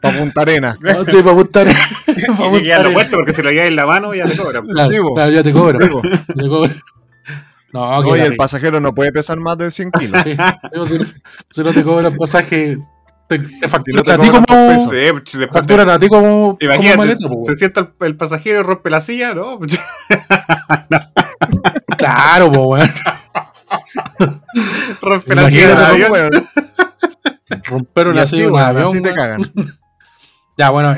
Para 0.02 0.18
Punta 0.18 0.42
Arena. 0.44 0.78
No, 0.80 1.04
sí, 1.04 1.18
para 1.18 1.32
apuntar. 1.32 1.68
Y 1.68 2.12
hay 2.42 2.52
que 2.54 2.64
quedarlo 2.64 2.94
puesto 2.94 3.18
porque 3.18 3.34
si 3.34 3.42
lo 3.42 3.52
llevas 3.52 3.68
en 3.68 3.76
la 3.76 3.86
mano 3.86 4.14
ya 4.16 4.26
te 4.26 4.38
cobran. 4.38 4.64
Claro, 4.64 4.90
Sí, 4.94 5.00
bo. 5.00 5.14
claro, 5.14 5.32
ya 5.32 5.44
te. 5.44 5.50
Sí, 5.52 5.58
cobro. 5.58 5.80
No, 7.74 8.16
y 8.16 8.20
la 8.20 8.26
el 8.26 8.36
pasajero 8.36 8.80
no 8.80 8.94
puede 8.94 9.12
pesar 9.12 9.40
más 9.40 9.58
de 9.58 9.72
100 9.72 9.92
kilos. 9.92 10.22
sí. 10.24 10.32
Si, 10.86 10.98
no- 11.00 11.06
si 11.50 11.64
no 11.64 11.74
te 11.74 11.84
cobran 11.84 12.16
pasaje, 12.16 12.78
te, 13.40 13.46
te 13.46 13.48
Si 13.50 13.60
no 13.62 13.70
facturan 13.70 14.04
te 14.04 14.12
a 14.12 14.18
ti 14.18 14.30
como. 14.30 14.46
peso. 14.46 14.90
Sí, 14.90 14.96
pues, 15.12 15.24
después 15.24 15.40
te- 15.40 15.48
Facturan 15.48 15.90
a 15.90 16.00
ti 16.00 16.08
como, 16.08 16.22
como 16.22 16.58
Imagínate, 16.60 16.98
maleta, 16.98 17.28
po, 17.28 17.44
se 17.46 17.56
sienta 17.56 17.80
el, 17.82 17.90
el 18.08 18.16
pasajero 18.18 18.60
y 18.60 18.64
rompe 18.64 18.90
la 18.90 19.02
silla, 19.02 19.34
¿no? 19.34 19.60
Claro, 21.98 22.52
po, 22.52 22.68
weón. 22.70 22.90
rompe 25.02 25.36
la 25.36 25.50
silla 25.50 25.68
del 25.70 25.78
avión. 25.86 26.12
Weón. 26.12 26.32
Romperon 27.66 28.16
Y 28.16 28.20
así 28.20 28.36
así, 28.38 28.46
un 28.46 28.54
weón, 28.54 28.66
avión, 28.66 28.86
así 28.88 29.02
te 29.02 29.14
cagan. 29.14 29.52
Ya, 30.58 30.70
bueno, 30.70 30.92
eh, 30.92 30.98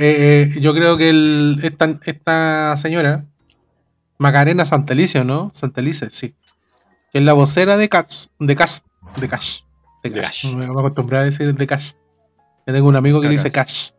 eh, 0.51 0.59
yo 0.59 0.73
creo 0.73 0.97
que 0.97 1.09
el, 1.09 1.59
esta, 1.63 1.87
esta 2.05 2.75
señora, 2.75 3.23
Macarena 4.17 4.65
Santelice, 4.65 5.23
¿no? 5.23 5.51
Santelice, 5.53 6.09
sí. 6.11 6.35
Que 7.13 7.19
es 7.19 7.23
la 7.23 7.31
vocera 7.33 7.77
de 7.77 7.87
Cash. 7.87 8.25
De 8.39 8.55
Cash. 8.57 8.79
De 9.15 9.29
Cash. 9.29 9.59
De 10.03 10.09
De 10.09 10.21
Cash. 10.21 10.41
Cash. 10.43 10.53
Me 10.55 10.65
voy 10.67 10.77
a 10.77 10.79
acostumbrar 10.81 11.21
a 11.21 11.25
decir 11.25 11.55
de 11.55 11.67
Cash. 11.67 11.91
Yo 12.65 12.73
tengo 12.73 12.87
un 12.87 12.95
amigo 12.95 13.21
que 13.21 13.27
le 13.27 13.33
dice 13.33 13.51
Cash. 13.51 13.91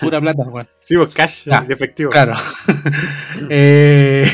Pura 0.00 0.20
plata, 0.20 0.44
weón. 0.48 0.68
Sí, 0.80 0.96
pues 0.96 1.14
cash 1.14 1.44
Ya, 1.46 1.60
de 1.62 1.74
efectivo. 1.74 2.10
Claro. 2.10 2.34
eh, 3.50 4.30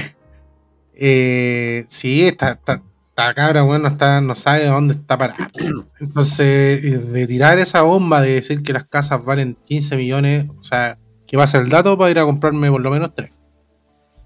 eh, 0.94 1.84
sí, 1.88 2.26
está, 2.26 2.52
está, 2.52 2.82
está 3.08 3.34
cabra, 3.34 3.62
bueno, 3.62 3.88
está, 3.88 4.20
no 4.20 4.34
sabe 4.34 4.66
dónde 4.66 4.94
está 4.94 5.16
parada. 5.16 5.50
Entonces, 6.00 6.84
eh, 6.84 6.98
de 6.98 7.26
tirar 7.26 7.58
esa 7.58 7.82
bomba 7.82 8.20
de 8.20 8.34
decir 8.34 8.62
que 8.62 8.72
las 8.72 8.84
casas 8.84 9.24
valen 9.24 9.56
15 9.66 9.96
millones, 9.96 10.46
o 10.58 10.62
sea, 10.62 10.98
que 11.26 11.36
va 11.36 11.44
a 11.44 11.48
ser 11.48 11.62
el 11.62 11.68
dato 11.68 11.96
para 11.96 12.10
ir 12.10 12.18
a 12.18 12.24
comprarme 12.24 12.70
por 12.70 12.80
lo 12.80 12.90
menos 12.90 13.14
tres. 13.14 13.30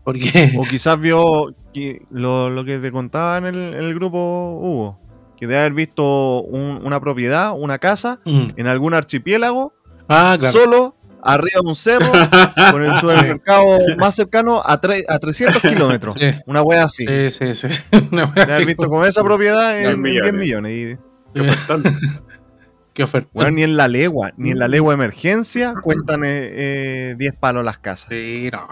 Porque, 0.05 0.53
O 0.59 0.65
quizás 0.65 1.01
vio 1.01 1.55
que 1.73 2.03
lo, 2.11 2.51
lo 2.51 2.65
que 2.65 2.79
te 2.79 2.93
contaba 2.93 3.39
en 3.39 3.47
el, 3.47 3.75
en 3.75 3.85
el 3.85 3.95
grupo 3.95 4.59
Hugo, 4.61 5.01
que 5.45 5.49
debe 5.49 5.61
haber 5.61 5.73
visto 5.75 6.43
un- 6.43 6.81
una 6.85 7.01
propiedad, 7.01 7.53
una 7.57 7.79
casa, 7.79 8.21
Mm. 8.25 8.49
en 8.57 8.67
algún 8.67 8.95
archipiélago, 8.95 9.73
ah, 10.09 10.37
claro. 10.39 10.53
solo 10.59 10.97
arriba 11.23 11.61
de 11.63 11.69
un 11.69 11.75
cerro, 11.75 12.13
con 12.73 12.83
el 12.83 12.95
supermercado 12.99 13.79
más 13.99 14.15
cercano 14.15 14.61
a, 14.65 14.81
tre- 14.81 15.05
a 15.09 15.19
300 15.19 15.63
kilómetros. 15.63 16.15
Sí, 16.19 16.27
Una 16.47 16.61
wea 16.63 16.85
así. 16.85 17.07
sí, 17.31 17.55
sí, 17.55 17.69
sí. 17.69 17.83
Una 18.13 18.25
wea 18.27 18.33
Debe 18.35 18.43
haber 18.43 18.51
así 18.57 18.65
visto 18.67 18.83
como- 18.83 18.91
como 18.97 19.05
esa 19.07 19.23
propiedad 19.23 19.81
en, 19.81 19.91
en 19.91 20.03
10 20.03 20.33
millones. 20.33 20.35
millones. 20.35 20.99
Y, 21.35 21.41
Qué. 21.41 21.51
Qué 22.93 23.03
oferta. 23.03 23.29
bueno, 23.35 23.51
ni 23.51 23.63
en 23.65 23.77
la 23.77 23.89
legua, 23.89 24.33
ni 24.37 24.51
en 24.51 24.59
la 24.61 24.69
legua 24.69 24.93
de 24.93 24.95
emergencia 24.95 25.75
cuentan 25.83 26.23
eh, 26.25 26.29
eh, 27.11 27.15
10 27.19 27.33
palos 27.35 27.65
las 27.65 27.79
casas. 27.79 28.07
Sí, 28.11 28.49
no. 28.53 28.69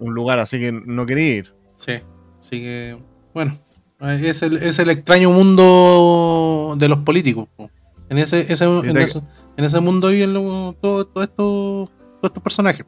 Un 0.00 0.12
lugar 0.14 0.38
así 0.38 0.58
que 0.60 0.70
no 0.72 1.06
quería 1.06 1.36
ir. 1.36 1.54
Sí, 1.76 2.00
así 2.38 2.60
que, 2.60 2.98
bueno, 3.32 3.58
es 4.10 4.42
el, 4.42 4.56
es 4.58 4.78
el 4.78 4.90
extraño 4.90 5.30
mundo 5.30 6.74
de 6.78 6.88
los 6.88 6.98
políticos. 7.00 7.48
po. 7.56 7.70
En 8.08 8.18
ese, 8.18 8.52
ese, 8.52 8.64
en, 8.64 8.92
te- 8.92 9.02
ese, 9.02 9.20
en 9.56 9.64
ese 9.64 9.80
mundo 9.80 10.08
viven 10.08 10.34
lo- 10.34 10.74
todo, 10.80 11.06
todo 11.06 11.24
esto- 11.24 11.90
todos 12.20 12.30
estos 12.30 12.42
personajes. 12.42 12.84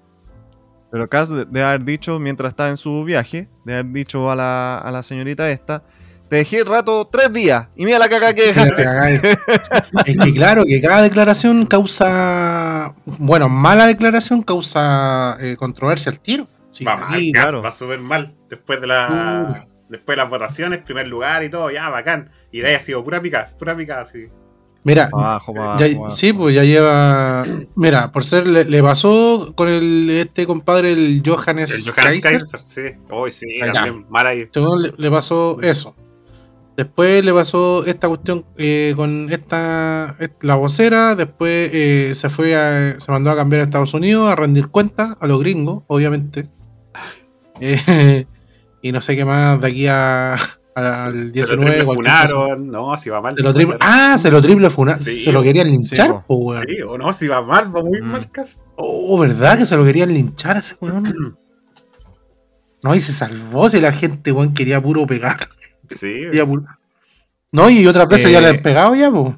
Pero 0.90 1.08
Cass 1.08 1.28
de- 1.50 1.62
haber 1.62 1.84
dicho, 1.84 2.18
mientras 2.20 2.50
estaba 2.52 2.68
en 2.68 2.76
su 2.76 3.04
viaje, 3.04 3.48
de 3.64 3.72
haber 3.74 3.86
dicho 3.92 4.30
a 4.30 4.36
la, 4.36 4.78
a 4.78 4.90
la 4.90 5.02
señorita 5.02 5.50
esta, 5.50 5.82
te 6.28 6.36
dejé 6.36 6.58
el 6.60 6.66
rato 6.66 7.06
tres 7.10 7.32
días 7.32 7.66
y 7.76 7.84
mira 7.84 7.98
la 7.98 8.08
caca 8.08 8.32
que 8.34 8.52
dejaste. 8.52 8.82
es 10.06 10.16
que 10.18 10.32
claro, 10.34 10.64
que 10.64 10.80
cada 10.80 11.02
declaración 11.02 11.66
causa, 11.66 12.94
bueno, 13.04 13.48
mala 13.48 13.86
declaración 13.86 14.42
causa 14.42 15.36
eh, 15.40 15.56
controversia 15.56 16.10
al 16.12 16.20
tiro. 16.20 16.46
Sí, 16.70 16.84
va 16.84 16.96
mal, 16.96 17.04
aquí, 17.14 17.30
gas, 17.32 17.44
claro. 17.44 17.62
va 17.62 17.70
súper 17.70 18.00
mal. 18.00 18.34
Después 18.50 18.80
de 18.80 18.86
la. 18.88 19.66
Después 19.96 20.16
de 20.16 20.22
las 20.22 20.30
votaciones, 20.30 20.80
primer 20.80 21.06
lugar 21.06 21.44
y 21.44 21.48
todo, 21.50 21.70
ya, 21.70 21.88
bacán. 21.88 22.30
Y 22.50 22.60
de 22.60 22.68
ahí 22.68 22.74
ha 22.74 22.80
sido 22.80 23.04
pura 23.04 23.20
pica, 23.22 23.52
pura 23.58 23.76
pica, 23.76 24.00
así. 24.00 24.26
Mira, 24.82 25.08
Abajo, 25.12 25.54
ya- 25.78 25.86
abajo, 25.86 26.10
sí, 26.10 26.32
pues 26.32 26.54
ya 26.54 26.64
lleva. 26.64 27.44
Mira, 27.74 28.12
por 28.12 28.24
ser, 28.24 28.46
le, 28.46 28.64
le 28.64 28.82
pasó 28.82 29.52
con 29.56 29.68
el 29.68 30.10
este 30.10 30.46
compadre, 30.46 30.92
el 30.92 31.22
Johannes 31.24 31.70
El 31.70 31.92
Johannes 31.92 32.20
Kaiser. 32.20 32.42
Kaiser, 32.50 32.60
sí. 32.94 32.98
Uy, 33.10 33.30
sí, 33.30 33.46
Ya. 33.64 33.72
también, 33.72 34.04
mal 34.10 34.26
ahí. 34.26 34.48
Según 34.52 34.82
le, 34.82 34.92
le 34.96 35.10
pasó 35.10 35.58
eso. 35.62 35.94
Después 36.76 37.24
le 37.24 37.32
pasó 37.32 37.86
esta 37.86 38.08
cuestión 38.08 38.44
eh, 38.58 38.94
con 38.96 39.28
esta 39.32 40.16
est- 40.18 40.42
la 40.42 40.56
vocera. 40.56 41.14
Después 41.14 41.70
eh, 41.72 42.12
se 42.16 42.28
fue 42.28 42.56
a, 42.56 42.98
se 42.98 43.12
mandó 43.12 43.30
a 43.30 43.36
cambiar 43.36 43.60
a 43.60 43.64
Estados 43.64 43.94
Unidos 43.94 44.28
a 44.30 44.34
rendir 44.34 44.68
cuentas 44.68 45.14
a 45.20 45.26
los 45.28 45.38
gringos, 45.38 45.84
obviamente. 45.86 46.48
Eh, 47.60 48.26
y 48.86 48.92
no 48.92 49.00
sé 49.00 49.16
qué 49.16 49.24
más 49.24 49.58
de 49.60 49.66
aquí 49.66 49.86
a, 49.86 50.34
a- 50.34 51.04
al 51.04 51.14
Se 51.16 51.24
lo 51.24 51.30
19. 51.32 51.64
triple 51.64 51.84
cualquier 51.84 52.12
cosa. 52.14 52.28
funaron, 52.28 52.70
no, 52.70 52.98
si 52.98 53.08
va 53.10 53.20
mal. 53.22 53.34
Se 53.34 53.42
lo 53.42 53.54
triple- 53.54 53.76
ah, 53.80 54.16
se 54.18 54.30
lo 54.30 54.42
triple 54.42 54.68
funa- 54.70 54.98
Sí, 54.98 55.22
se 55.22 55.32
lo 55.32 55.42
querían 55.42 55.68
linchar, 55.70 56.08
sí, 56.08 56.14
po, 56.26 56.34
weón. 56.36 56.64
Sí, 56.68 56.82
o 56.82 56.98
no, 56.98 57.12
si 57.12 57.26
va 57.26 57.40
mal, 57.42 57.74
va 57.74 57.82
muy 57.82 58.00
Mm. 58.00 58.04
mal 58.04 58.30
cast. 58.30 58.60
Oh, 58.76 59.18
¿verdad? 59.18 59.56
Que 59.56 59.64
se 59.66 59.76
lo 59.76 59.84
querían 59.84 60.10
linchar 60.12 60.56
a 60.56 60.58
ese 60.60 60.76
weón. 60.80 61.36
No, 62.82 62.94
y 62.94 63.00
se 63.00 63.12
salvó 63.12 63.70
si 63.70 63.80
la 63.80 63.92
gente, 63.92 64.30
weón, 64.30 64.52
quería 64.52 64.82
puro 64.82 65.06
pegar. 65.06 65.38
Sí, 65.88 66.24
puro- 66.46 66.66
No, 67.52 67.70
y 67.70 67.86
otras 67.86 68.06
veces 68.08 68.30
ya 68.30 68.38
Eh. 68.38 68.42
le 68.42 68.48
han 68.48 68.60
pegado 68.62 68.94
ya, 68.94 69.10
po. 69.10 69.34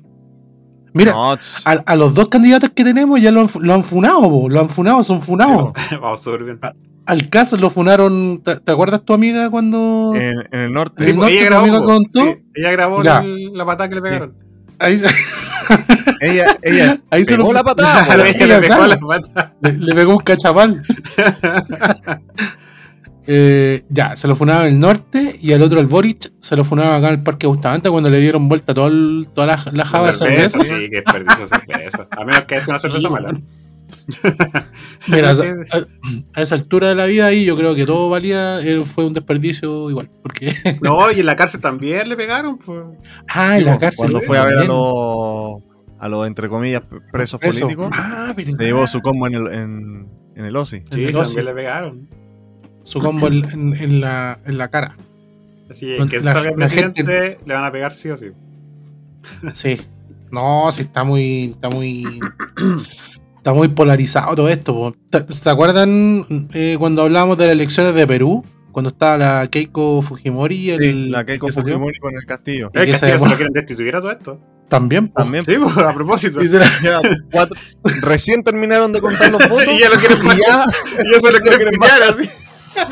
Mira, 0.93 1.13
a, 1.15 1.71
a 1.71 1.95
los 1.97 2.13
dos 2.15 2.29
candidatos 2.29 2.71
que 2.75 2.83
tenemos 2.83 3.21
ya 3.21 3.31
lo 3.31 3.43
han, 3.43 3.49
fu- 3.49 3.61
lo 3.61 3.75
han 3.75 3.85
funado, 3.85 4.23
po. 4.23 4.49
Lo 4.49 4.59
han 4.61 4.69
funado, 4.69 5.05
son 5.05 5.21
funados. 5.23 5.73
vamos 6.01 6.21
súper 6.23 6.43
bien. 6.43 6.59
Al 7.07 7.29
caso 7.29 7.57
lo 7.57 7.71
funaron. 7.71 8.43
¿Te, 8.43 8.57
te 8.57 8.73
acuerdas 8.73 9.03
tu 9.05 9.15
amiga 9.15 9.49
cuando.? 9.51 10.13
en, 10.17 10.35
en 10.53 10.61
el 10.61 10.73
norte. 10.73 11.05
Sí, 11.05 11.13
pues, 11.13 11.33
norte, 11.49 11.79
po. 11.79 11.85
contó. 11.85 12.25
Sí, 12.25 12.37
ella 12.55 12.71
grabó 12.73 13.01
el- 13.03 13.53
la 13.55 13.65
patada 13.65 13.89
que 13.89 13.95
le 13.95 14.03
pegaron. 14.03 14.35
Ahí 14.79 14.99
se, 14.99 15.07
Ella, 16.21 16.55
ella 16.63 17.01
ahí 17.11 17.25
se 17.25 17.37
pegó 17.37 17.49
lo 17.49 17.55
la 17.55 17.65
patada. 17.65 18.05
Claro, 18.07 18.23
po. 18.25 18.29
Ella 18.29 18.47
le 18.47 18.61
pegó 18.61 18.75
claro. 18.77 18.87
la 18.87 18.99
patada. 18.99 19.55
le, 19.63 19.73
le 19.73 19.95
pegó 19.95 20.13
un 20.13 20.19
cachapal. 20.19 20.83
Eh, 23.29 23.83
ya, 23.89 24.15
se 24.15 24.29
lo 24.29 24.37
funaba 24.37 24.69
en 24.69 24.75
el 24.75 24.79
norte 24.79 25.37
y 25.43 25.53
al 25.53 25.61
otro, 25.61 25.81
el 25.81 25.87
Boric, 25.87 26.31
se 26.39 26.55
lo 26.55 26.63
funaba 26.63 26.95
acá 26.95 27.09
en 27.09 27.15
el 27.15 27.23
Parque 27.25 27.49
Bustamante 27.49 27.91
cuando 27.91 28.09
le 28.09 28.21
dieron 28.21 28.49
vuelta 28.49 28.73
todo 28.73 28.87
el- 28.87 29.27
toda 29.35 29.49
la, 29.49 29.61
la 29.73 29.85
java 29.85 30.07
de 30.07 30.13
cerveza. 30.13 30.61
Sí, 30.63 30.69
que 30.89 31.03
desperdicio 31.05 31.47
cerveza. 31.49 32.07
A 32.17 32.25
menos 32.25 32.43
que 32.43 32.61
sea 32.61 32.69
una 32.69 32.79
cerveza 32.79 33.09
Sí, 33.09 33.13
mala. 33.13 33.31
Mira, 35.09 35.33
a, 36.35 36.41
esa 36.41 36.55
altura 36.55 36.89
de 36.91 36.95
la 36.95 37.07
vida 37.07 37.27
ahí 37.27 37.45
yo 37.45 37.57
creo 37.57 37.75
que 37.75 37.87
todo 37.87 38.09
valía, 38.09 38.61
eh, 38.61 38.85
fue 38.85 39.07
un 39.07 39.15
desperdicio 39.15 39.91
igual. 39.91 40.11
Porque, 40.23 40.55
No, 40.83 41.11
y 41.13 41.21
en 41.21 41.27
la 41.27 41.37
cárcel 41.37 41.61
también 41.61 42.09
le 42.09 42.17
pegaron. 42.17 42.59
Pues. 42.59 42.83
ah, 43.29 43.59
en 43.59 43.65
la 43.65 43.79
cárcel. 43.79 44.11
Cuando 44.11 44.21
fue 44.23 44.39
a 44.39 44.45
ver 44.45 44.59
a 44.59 44.65
los, 44.65 45.63
a 45.99 46.09
los, 46.09 46.27
entre 46.27 46.49
comillas, 46.49 46.83
presos 47.13 47.41
Preso. 47.41 47.63
políticos, 47.63 47.91
Ah, 47.93 48.33
pero 48.37 48.53
se 48.53 48.63
llevó 48.65 48.87
su 48.87 49.01
combo 49.01 49.27
en 49.27 49.35
el, 49.35 49.47
en, 49.53 50.09
en 50.37 50.45
el 50.45 50.57
OSI. 50.57 50.79
Sí, 50.93 51.05
el 51.05 51.13
también 51.13 51.45
le 51.45 51.55
pegaron. 51.55 52.09
su 52.83 53.01
combo 53.01 53.27
en, 53.29 53.45
en- 53.51 53.75
en 53.75 54.01
la, 54.01 54.39
en 54.47 54.59
la 54.59 54.69
cara. 54.69 54.97
Así 55.71 55.97
No, 55.99 56.07
que 56.07 56.21
la- 56.21 56.33
salga 56.33 56.51
el 56.51 56.59
la 56.61 56.67
presidente, 56.67 57.03
gente- 57.05 57.39
le 57.45 57.55
van 57.55 57.65
a 57.65 57.73
pegar 57.73 57.93
sí 57.93 58.09
o 58.11 58.17
sí. 58.17 58.27
Sí. 59.53 59.81
No, 60.31 60.71
sí, 60.73 60.83
está 60.83 61.03
muy. 61.05 61.45
Está 61.55 61.69
muy. 61.71 62.05
Está 63.47 63.55
muy 63.55 63.69
polarizado 63.69 64.35
todo 64.35 64.49
esto. 64.49 64.75
po. 64.75 64.93
¿Te, 65.09 65.21
te 65.21 65.51
acuerdan 65.51 66.27
eh, 66.53 66.75
cuando 66.81 67.03
hablábamos 67.03 67.39
de 67.39 67.45
las 67.47 67.53
elecciones 67.53 67.95
de 67.95 68.05
Perú? 68.05 68.45
Cuando 68.73 68.89
estaba 68.91 69.17
la 69.17 69.47
Keiko 69.47 70.03
Fujimori. 70.03 70.71
El, 70.71 70.81
Sí, 70.83 70.93
la 71.11 71.25
Keiko? 71.25 71.47
Fujimori 71.53 71.97
con 72.01 72.13
el 72.17 72.27
castillo. 72.27 72.71
El 72.75 72.87
que 72.87 72.91
Castillo 72.91 73.19
se 73.21 73.25
se 73.25 73.31
lo 73.31 73.37
quieren 73.37 73.53
destituir 73.53 73.95
a 73.95 74.01
todo 74.01 74.11
esto. 74.11 74.41
También. 74.69 75.07
po. 75.07 75.23
También. 75.23 75.45
Sí, 75.45 75.55
pues, 75.63 75.79
a 75.79 75.95
propósito. 75.95 76.41
Se 76.43 76.59
Ya, 76.83 77.01
cuatro- 77.31 77.57
recién 78.03 78.43
terminaron 78.43 78.93
de 78.93 79.01
contar 79.01 79.31
los 79.31 79.39
votos. 79.49 79.69
Y 79.73 79.79
ya 79.79 79.91
lo 79.91 79.97
quieren 79.97 80.19
y 80.19 80.41
ya 80.45 80.65
Y 81.09 81.15
eso 81.15 81.31
lo 81.31 81.39
quieren 81.39 81.71
pillar 81.81 82.03
así. 82.03 82.29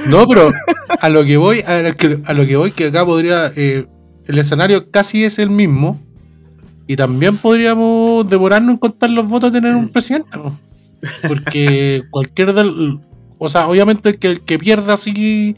No, 0.08 0.24
pero 0.28 0.52
a 1.00 1.08
lo 1.08 1.24
que 1.24 1.36
voy, 1.36 1.62
a 1.66 1.82
lo 1.82 1.96
que, 1.96 2.20
a 2.24 2.32
lo 2.32 2.46
que 2.46 2.54
voy, 2.56 2.70
que 2.70 2.86
acá 2.86 3.04
podría. 3.04 3.52
eh, 3.56 3.86
el 4.26 4.38
escenario 4.38 4.88
casi 4.92 5.24
es 5.24 5.40
el 5.40 5.50
mismo. 5.50 6.00
Y 6.86 6.96
también 6.96 7.36
podríamos 7.38 8.28
demorarnos 8.28 8.72
en 8.72 8.78
contar 8.78 9.10
los 9.10 9.26
votos 9.28 9.52
de 9.52 9.60
tener 9.60 9.74
un 9.76 9.88
presidente. 9.88 10.36
po. 10.38 10.54
Porque 11.28 12.02
cualquier 12.10 12.52
del. 12.52 12.98
O 13.38 13.48
sea, 13.48 13.68
obviamente 13.68 14.10
el 14.10 14.18
que, 14.18 14.28
el 14.28 14.40
que 14.40 14.58
pierda 14.58 14.94
así. 14.94 15.56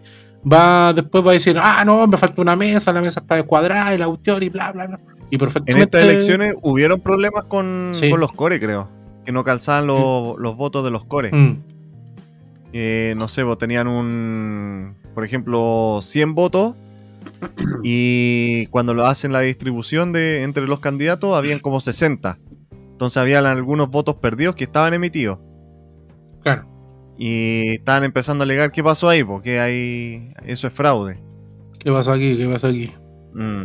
Va, 0.51 0.93
después 0.93 1.25
va 1.27 1.31
a 1.31 1.33
decir, 1.35 1.59
ah, 1.61 1.83
no, 1.85 2.07
me 2.07 2.17
falta 2.17 2.41
una 2.41 2.55
mesa, 2.55 2.93
la 2.93 3.01
mesa 3.01 3.19
está 3.19 3.35
descuadrada 3.35 3.93
y 3.95 3.99
la 3.99 4.07
cuestión 4.07 4.41
y 4.45 4.49
bla, 4.49 4.71
bla, 4.71 4.87
bla. 4.87 5.01
Y 5.29 5.35
En 5.35 5.39
perfectamente. 5.41 5.83
estas 5.99 6.03
elecciones 6.03 6.55
hubieron 6.63 7.01
problemas 7.01 7.47
con, 7.47 7.91
Sí. 7.93 8.09
con 8.11 8.21
los 8.21 8.31
core, 8.31 8.61
creo. 8.61 8.89
Que 9.25 9.33
no 9.33 9.43
calzaban 9.43 9.89
los, 9.89 10.39
los 10.39 10.57
votos 10.57 10.85
de 10.85 10.93
los 10.93 11.05
core. 11.05 11.33
Mm, 11.33 11.57
Eh, 12.73 13.15
no 13.17 13.27
sé, 13.27 13.43
vos 13.43 13.59
tenían 13.59 13.89
un, 13.89 14.95
por 15.15 15.25
ejemplo, 15.25 15.99
100 16.01 16.35
votos 16.37 16.77
y 17.83 18.67
cuando 18.67 18.95
lo 18.95 19.07
hacen 19.07 19.33
la 19.33 19.41
distribución 19.41 20.13
de 20.13 20.43
entre 20.43 20.67
los 20.67 20.81
candidatos 20.81 21.37
habían 21.37 21.59
como 21.59 21.81
60. 21.81 22.39
Entonces 22.93 23.17
habían 23.19 23.45
algunos 23.47 23.91
votos 23.91 24.17
perdidos 24.17 24.55
que 24.55 24.65
estaban 24.65 24.95
emitidos 24.95 25.39
claro. 26.43 26.67
y 27.19 27.75
estaban 27.75 28.05
empezando 28.05 28.43
a 28.43 28.47
alegar 28.47 28.73
qué 28.73 28.83
pasó 28.83 29.09
ahí, 29.09 29.23
porque 29.23 29.61
hay 29.61 30.29
eso 30.47 30.67
es 30.67 30.73
fraude. 30.73 31.21
¿Qué 31.79 31.93
pasó 31.93 32.13
aquí? 32.13 32.37
¿Qué 32.37 32.49
pasó 32.49 32.69
aquí? 32.69 32.93
Mm. 33.35 33.65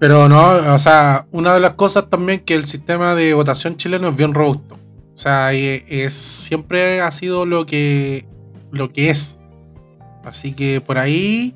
Pero 0.00 0.30
no, 0.30 0.74
o 0.74 0.78
sea, 0.78 1.26
una 1.30 1.52
de 1.52 1.60
las 1.60 1.72
cosas 1.72 2.08
también 2.08 2.40
que 2.40 2.54
el 2.54 2.64
sistema 2.64 3.14
de 3.14 3.34
votación 3.34 3.76
chileno 3.76 4.08
es 4.08 4.16
bien 4.16 4.32
robusto. 4.32 4.78
O 5.14 5.18
sea, 5.18 5.52
es, 5.52 6.14
siempre 6.14 7.02
ha 7.02 7.10
sido 7.10 7.44
lo 7.44 7.66
que, 7.66 8.24
lo 8.72 8.90
que 8.94 9.10
es. 9.10 9.42
Así 10.24 10.54
que 10.54 10.80
por 10.80 10.96
ahí 10.96 11.54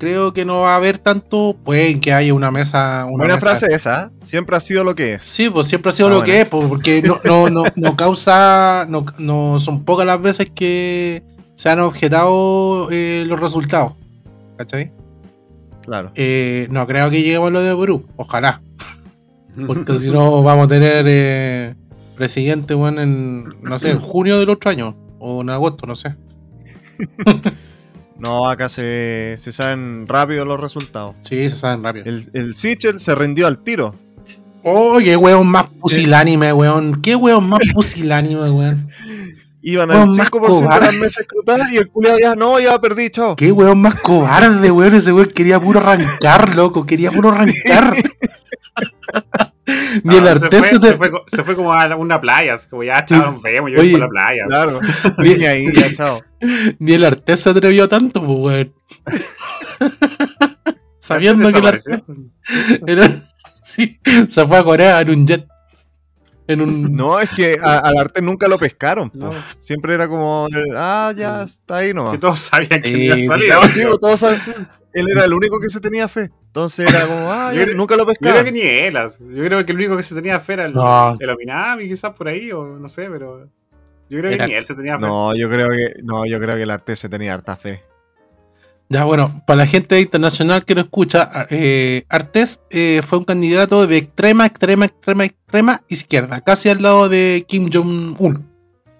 creo 0.00 0.32
que 0.34 0.44
no 0.44 0.60
va 0.62 0.72
a 0.72 0.76
haber 0.76 0.98
tanto. 0.98 1.56
Pueden 1.64 2.00
que 2.00 2.12
haya 2.12 2.34
una 2.34 2.50
mesa. 2.50 3.04
Una 3.04 3.18
Buena 3.18 3.34
mesa- 3.34 3.40
frase 3.46 3.66
esa, 3.72 4.06
¿eh? 4.06 4.10
siempre 4.22 4.56
ha 4.56 4.60
sido 4.60 4.82
lo 4.82 4.96
que 4.96 5.12
es. 5.14 5.22
Sí, 5.22 5.48
pues 5.48 5.68
siempre 5.68 5.90
ha 5.90 5.92
sido 5.92 6.08
Ah, 6.08 6.10
lo 6.10 6.16
bueno. 6.16 6.32
que 6.32 6.40
es, 6.40 6.48
pues, 6.48 6.66
porque 6.66 7.02
no, 7.02 7.20
no, 7.24 7.48
no, 7.50 7.62
no 7.76 7.96
causa. 7.96 8.86
No, 8.88 9.04
no 9.18 9.60
son 9.60 9.84
pocas 9.84 10.06
las 10.06 10.20
veces 10.20 10.50
que 10.50 11.22
se 11.54 11.68
han 11.68 11.78
objetado 11.78 12.88
eh, 12.90 13.24
los 13.28 13.38
resultados. 13.38 13.92
¿Cachai? 14.56 14.90
Claro. 15.84 16.10
Eh, 16.16 16.66
no 16.70 16.86
creo 16.86 17.08
que 17.10 17.22
lleguemos 17.22 17.48
a 17.48 17.50
lo 17.50 17.60
de 17.62 17.76
Perú. 17.76 18.04
Ojalá. 18.16 18.60
Porque 19.66 19.98
si 19.98 20.10
no, 20.10 20.42
vamos 20.42 20.66
a 20.66 20.68
tener 20.68 21.04
eh, 21.08 21.74
presidente, 22.16 22.74
bueno, 22.74 23.00
en, 23.02 23.44
no 23.62 23.78
sé, 23.78 23.90
en 23.90 23.98
junio 24.00 24.38
del 24.38 24.50
otro 24.50 24.70
año. 24.70 24.96
O 25.18 25.42
en 25.42 25.50
agosto, 25.50 25.86
no 25.86 25.96
sé. 25.96 26.14
No, 28.20 28.48
acá 28.48 28.68
se, 28.68 29.36
se 29.38 29.50
saben 29.50 30.06
rápido 30.06 30.44
los 30.44 30.60
resultados. 30.60 31.16
Sí, 31.22 31.48
se 31.48 31.56
saben 31.56 31.82
rápido. 31.82 32.04
El, 32.06 32.30
el 32.34 32.54
Sichel 32.54 33.00
se 33.00 33.14
rindió 33.14 33.46
al 33.46 33.60
tiro. 33.60 33.94
Oh, 34.62 34.98
qué 35.02 35.16
weón 35.16 35.46
más 35.46 35.68
pusilánime, 35.68 36.52
weón. 36.52 37.00
Qué 37.00 37.16
weón 37.16 37.48
más 37.48 37.60
pusilánime, 37.74 38.50
weón. 38.50 38.86
Iban 39.62 39.90
al 39.90 40.08
más 40.08 40.30
5% 40.30 40.74
de 40.74 40.80
las 40.80 40.94
mesas 40.94 41.18
escrutadas 41.18 41.70
y 41.72 41.76
el 41.78 41.88
culiado 41.88 42.18
ya 42.18 42.34
no, 42.34 42.58
ya 42.58 42.78
perdí, 42.78 43.10
chao. 43.10 43.36
Qué 43.36 43.52
weón 43.52 43.80
más 43.80 44.00
cobarde, 44.00 44.70
weón. 44.70 44.94
Ese 44.94 45.12
weón 45.12 45.28
quería 45.28 45.58
puro 45.58 45.80
arrancar, 45.80 46.54
loco. 46.54 46.84
Quería 46.84 47.10
puro 47.10 47.30
arrancar. 47.30 47.94
Ni 50.04 50.16
el 50.16 50.26
Artés 50.28 50.64
se, 50.64 50.78
fue, 50.78 50.80
te- 50.80 50.92
se, 50.92 50.96
fue, 50.96 51.10
se 51.26 51.44
fue 51.44 51.56
como 51.56 51.72
a 51.72 51.94
una 51.96 52.20
playa, 52.20 52.54
así 52.54 52.68
como 52.68 52.82
ya, 52.84 53.04
chao, 53.04 53.32
nos 53.32 53.42
vemos, 53.42 53.70
yo 53.70 53.78
voy 53.78 53.90
por 53.92 54.00
la 54.00 54.08
playa. 54.08 54.44
Claro. 54.46 54.80
Ni 55.18 55.44
ahí, 55.44 55.72
ya, 55.72 55.92
chao. 55.92 56.22
Ni 56.78 56.92
el 56.94 57.04
Artés 57.04 57.40
se 57.40 57.50
atrevió 57.50 57.88
tanto, 57.88 58.24
pues, 58.24 58.38
weón. 58.38 58.74
Sabiendo 60.98 61.50
que 61.52 61.58
el 61.58 62.98
era- 62.98 63.26
Sí, 63.62 64.00
se 64.28 64.46
fue 64.46 64.58
a 64.58 64.64
Corea 64.64 65.00
en 65.00 65.10
un 65.10 65.26
jet. 65.26 65.46
En 66.48 66.60
un. 66.62 66.96
No, 66.96 67.20
es 67.20 67.30
que 67.30 67.58
a- 67.62 67.78
al 67.78 67.96
arte 67.98 68.20
nunca 68.22 68.48
lo 68.48 68.58
pescaron. 68.58 69.10
No. 69.14 69.32
Siempre 69.60 69.94
era 69.94 70.08
como, 70.08 70.48
ah, 70.76 71.12
ya 71.16 71.42
está 71.42 71.76
ahí 71.76 71.94
nomás. 71.94 72.12
Que 72.12 72.18
todos 72.18 72.40
sabían 72.40 72.80
que 72.82 72.88
Sí, 72.88 73.04
iba 73.04 73.14
a 73.14 73.18
sí, 73.18 73.26
salir. 73.26 73.52
Sí, 73.72 73.82
todos 74.00 74.18
saben- 74.20 74.40
Él 74.92 75.06
era 75.10 75.24
el 75.24 75.32
único 75.32 75.60
que 75.60 75.68
se 75.68 75.80
tenía 75.80 76.08
fe. 76.08 76.30
Entonces 76.46 76.88
era 76.92 77.06
como, 77.06 77.20
ah, 77.32 77.52
Yo 77.54 77.66
nunca 77.74 77.96
lo 77.96 78.06
Yo 78.06 78.14
creo 78.18 78.44
que 78.44 78.52
ni 78.52 78.60
él. 78.62 78.94
Yo 78.94 79.44
creo 79.44 79.64
que 79.64 79.72
el 79.72 79.78
único 79.78 79.96
que 79.96 80.02
se 80.02 80.14
tenía 80.14 80.40
fe 80.40 80.54
era 80.54 80.66
el, 80.66 80.74
No. 80.74 81.16
el 81.20 81.30
Ominami, 81.30 81.88
quizás 81.88 82.12
por 82.14 82.28
ahí, 82.28 82.50
o 82.52 82.64
no 82.78 82.88
sé, 82.88 83.08
pero. 83.10 83.48
Yo 84.08 84.18
creo 84.18 84.32
Era- 84.32 84.44
que 84.46 84.50
ni 84.52 84.56
él 84.58 84.64
se 84.66 84.74
tenía 84.74 84.94
fe. 84.98 85.06
No, 85.06 85.34
yo 85.36 85.48
creo 85.48 85.68
que, 85.70 85.94
no, 86.02 86.26
yo 86.26 86.40
creo 86.40 86.56
que 86.56 86.62
el 86.64 86.70
arte 86.70 86.96
se 86.96 87.08
tenía 87.08 87.32
harta 87.34 87.54
fe. 87.56 87.82
Ya, 88.88 89.04
bueno, 89.04 89.40
para 89.46 89.58
la 89.58 89.66
gente 89.66 90.00
internacional 90.00 90.64
que 90.64 90.74
lo 90.74 90.80
escucha, 90.80 91.46
eh, 91.48 92.02
Artés 92.08 92.60
eh, 92.70 93.02
fue 93.06 93.18
un 93.20 93.24
candidato 93.24 93.86
de 93.86 93.98
extrema, 93.98 94.46
extrema, 94.46 94.86
extrema, 94.86 95.24
extrema 95.26 95.82
izquierda, 95.86 96.40
casi 96.40 96.70
al 96.70 96.82
lado 96.82 97.08
de 97.08 97.44
Kim 97.46 97.70
Jong-un. 97.72 98.50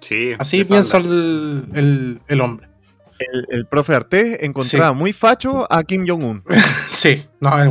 Sí. 0.00 0.30
Así 0.38 0.64
piensa 0.64 0.98
el, 0.98 1.64
el- 1.74 2.20
el 2.28 2.40
hombre. 2.40 2.68
El, 3.32 3.46
el 3.50 3.66
profe 3.66 3.94
Artés 3.94 4.38
encontraba 4.42 4.92
muy 4.92 5.12
facho 5.12 5.66
a 5.72 5.82
Kim 5.84 6.04
Jong-un. 6.06 6.42
Sí, 6.90 7.24
no, 7.40 7.58
el 7.62 7.70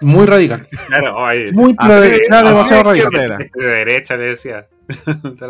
muy 0.00 0.26
radical. 0.26 0.66
Claro, 0.88 1.16
oye, 1.16 1.52
Muy 1.52 1.74
Así- 1.78 2.20
era 2.26 2.42
demasiado 2.42 2.92
de 2.92 3.02
radical. 3.02 3.20
era. 3.24 3.38
de 3.38 3.50
derecha 3.66 4.16
le 4.16 4.24
decía. 4.24 4.66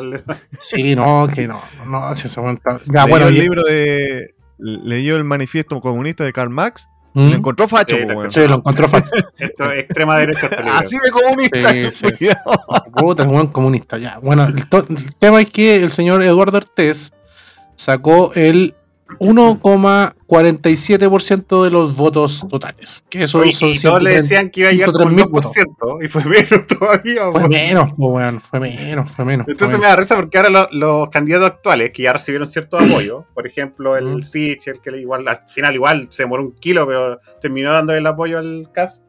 Sí, 0.59 0.95
no, 0.95 1.29
que 1.35 1.49
no, 1.49 1.61
no, 1.87 2.13
está- 2.13 2.79
Ya, 2.87 3.03
Leyó 3.05 3.09
bueno, 3.09 3.29
el 3.29 3.37
y- 3.37 3.41
libro 3.41 3.63
de. 3.65 4.35
Leyó 4.59 5.17
el 5.17 5.25
manifiesto 5.25 5.81
comunista 5.81 6.25
de 6.25 6.33
Karl 6.33 6.51
Marx. 6.51 6.89
¿Mm? 7.15 7.31
Lo 7.31 7.37
encontró 7.37 7.69
facho, 7.69 7.97
Sí, 7.97 8.03
po, 8.03 8.09
lo 8.13 8.19
weón. 8.19 8.31
Sí, 8.31 8.47
lo 8.49 8.55
encontró 8.57 8.89
fácil. 8.89 9.11
Esto 9.39 9.71
es 9.71 9.81
extrema 9.85 10.19
derecha. 10.19 10.47
este. 10.51 10.57
Así 10.69 10.97
de 11.05 11.11
comunista. 11.11 11.69
Sí, 11.71 12.07
sí. 12.19 12.29
Puta, 12.97 13.23
el 13.25 13.29
weón 13.29 13.47
comunista, 13.49 13.99
ya. 13.99 14.19
Bueno, 14.23 14.45
el, 14.45 14.57
el 14.59 15.15
tema 15.19 15.41
es 15.41 15.51
que 15.51 15.77
el 15.83 15.93
señor 15.93 16.23
Eduardo 16.23 16.57
Artés 16.57 17.13
sacó 17.77 18.33
el 18.35 18.75
1,47% 19.21 21.62
de 21.64 21.71
los 21.71 21.97
votos 21.97 22.45
totales. 22.49 23.05
Que 23.09 23.23
eso 23.25 23.38
Oye, 23.38 23.53
son 23.53 23.69
y 23.71 23.79
todos 23.79 24.03
le 24.03 24.11
130 24.11 24.23
decían 24.23 24.51
que 24.51 24.61
iba 24.61 24.69
a 24.71 24.73
llegar 24.73 24.93
con 24.93 25.14
103.000 25.14 25.31
votos. 25.31 25.53
2% 25.55 26.05
y 26.05 26.09
fue 26.09 26.25
menos 26.25 26.67
todavía. 26.79 27.31
Fue 27.31 27.49
menos, 27.49 27.90
pues, 27.97 28.43
fue 28.43 28.61
menos, 28.61 29.11
fue 29.11 29.25
menos. 29.25 29.45
fue 29.45 29.53
Entonces 29.53 29.79
me 29.79 29.83
menos. 29.85 29.93
da 29.93 29.97
risa 29.97 30.17
porque 30.17 30.38
ahora 30.38 30.51
lo- 30.51 30.69
los 30.73 31.11
candidatos 31.11 31.47
actuales 31.49 31.90
que 31.93 32.03
ya 32.03 32.12
recibieron 32.12 32.47
cierto 32.47 32.79
apoyo, 32.79 33.27
por 33.35 33.47
ejemplo 33.47 33.97
el 33.97 34.17
Mm. 34.17 34.23
Sich, 34.23 34.67
el 34.69 34.81
que 34.81 34.90
igual 34.99 35.27
al 35.29 35.40
final 35.49 35.75
igual 35.75 36.07
se 36.11 36.23
demoró 36.25 36.43
un 36.43 36.53
kilo, 36.53 36.87
pero 36.87 37.19
terminó 37.40 37.73
dándole 37.73 37.99
el 37.99 38.07
apoyo 38.07 38.38
al 38.38 38.69
CAS, 38.73 39.05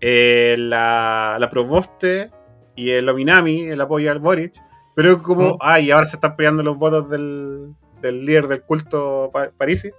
eh, 0.00 0.54
la, 0.58 1.36
la 1.40 1.50
Proboste 1.50 2.30
y 2.76 2.90
el 2.90 3.08
Ominami, 3.08 3.62
el 3.62 3.80
apoyo 3.80 4.10
al 4.10 4.18
Boric, 4.20 4.52
pero 4.94 5.20
como, 5.22 5.54
Mm. 5.54 5.58
ay, 5.60 5.90
ahora 5.90 6.06
se 6.06 6.16
están 6.16 6.36
peleando 6.36 6.62
los 6.62 6.76
votos 6.78 7.10
del, 7.10 7.74
del 8.00 8.24
líder 8.24 8.48
del 8.48 8.62
culto 8.62 9.30
pa- 9.32 9.50
Parisi, 9.56 9.90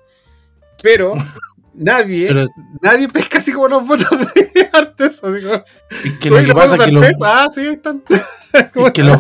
pero 0.82 1.14
nadie, 1.74 2.28
Pero 2.28 2.48
nadie 2.82 3.08
pesca 3.08 3.38
así 3.40 3.52
como 3.52 3.68
los 3.68 3.86
votos 3.88 4.08
de 4.34 4.70
Artes, 4.74 5.24
así 5.24 5.42
como, 5.44 5.64
es 6.06 6.14
que 6.20 6.30
lo 6.30 6.36
"Oye, 6.38 6.46
que 6.48 6.54
pasa 6.54 6.66
es 6.66 6.72
votos 6.72 6.86
que 6.86 6.92
los, 6.92 7.06
ah, 7.24 7.48
sí, 7.54 7.60
ahí 7.62 7.68
están. 7.68 8.04
es 8.54 8.92
que 8.94 9.04
los, 9.04 9.20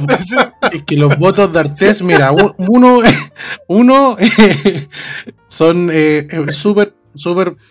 es 0.71 0.83
que 0.83 0.95
los 0.97 1.17
votos 1.19 1.53
de 1.53 1.59
Artés, 1.59 2.01
mira, 2.01 2.31
un- 2.31 2.53
uno, 2.57 2.99
uno 3.67 4.17
son 5.47 5.89
eh, 5.91 6.27
eh, 6.29 6.51
súper, 6.51 6.93
súper, 7.15 7.55
pe- 7.55 7.61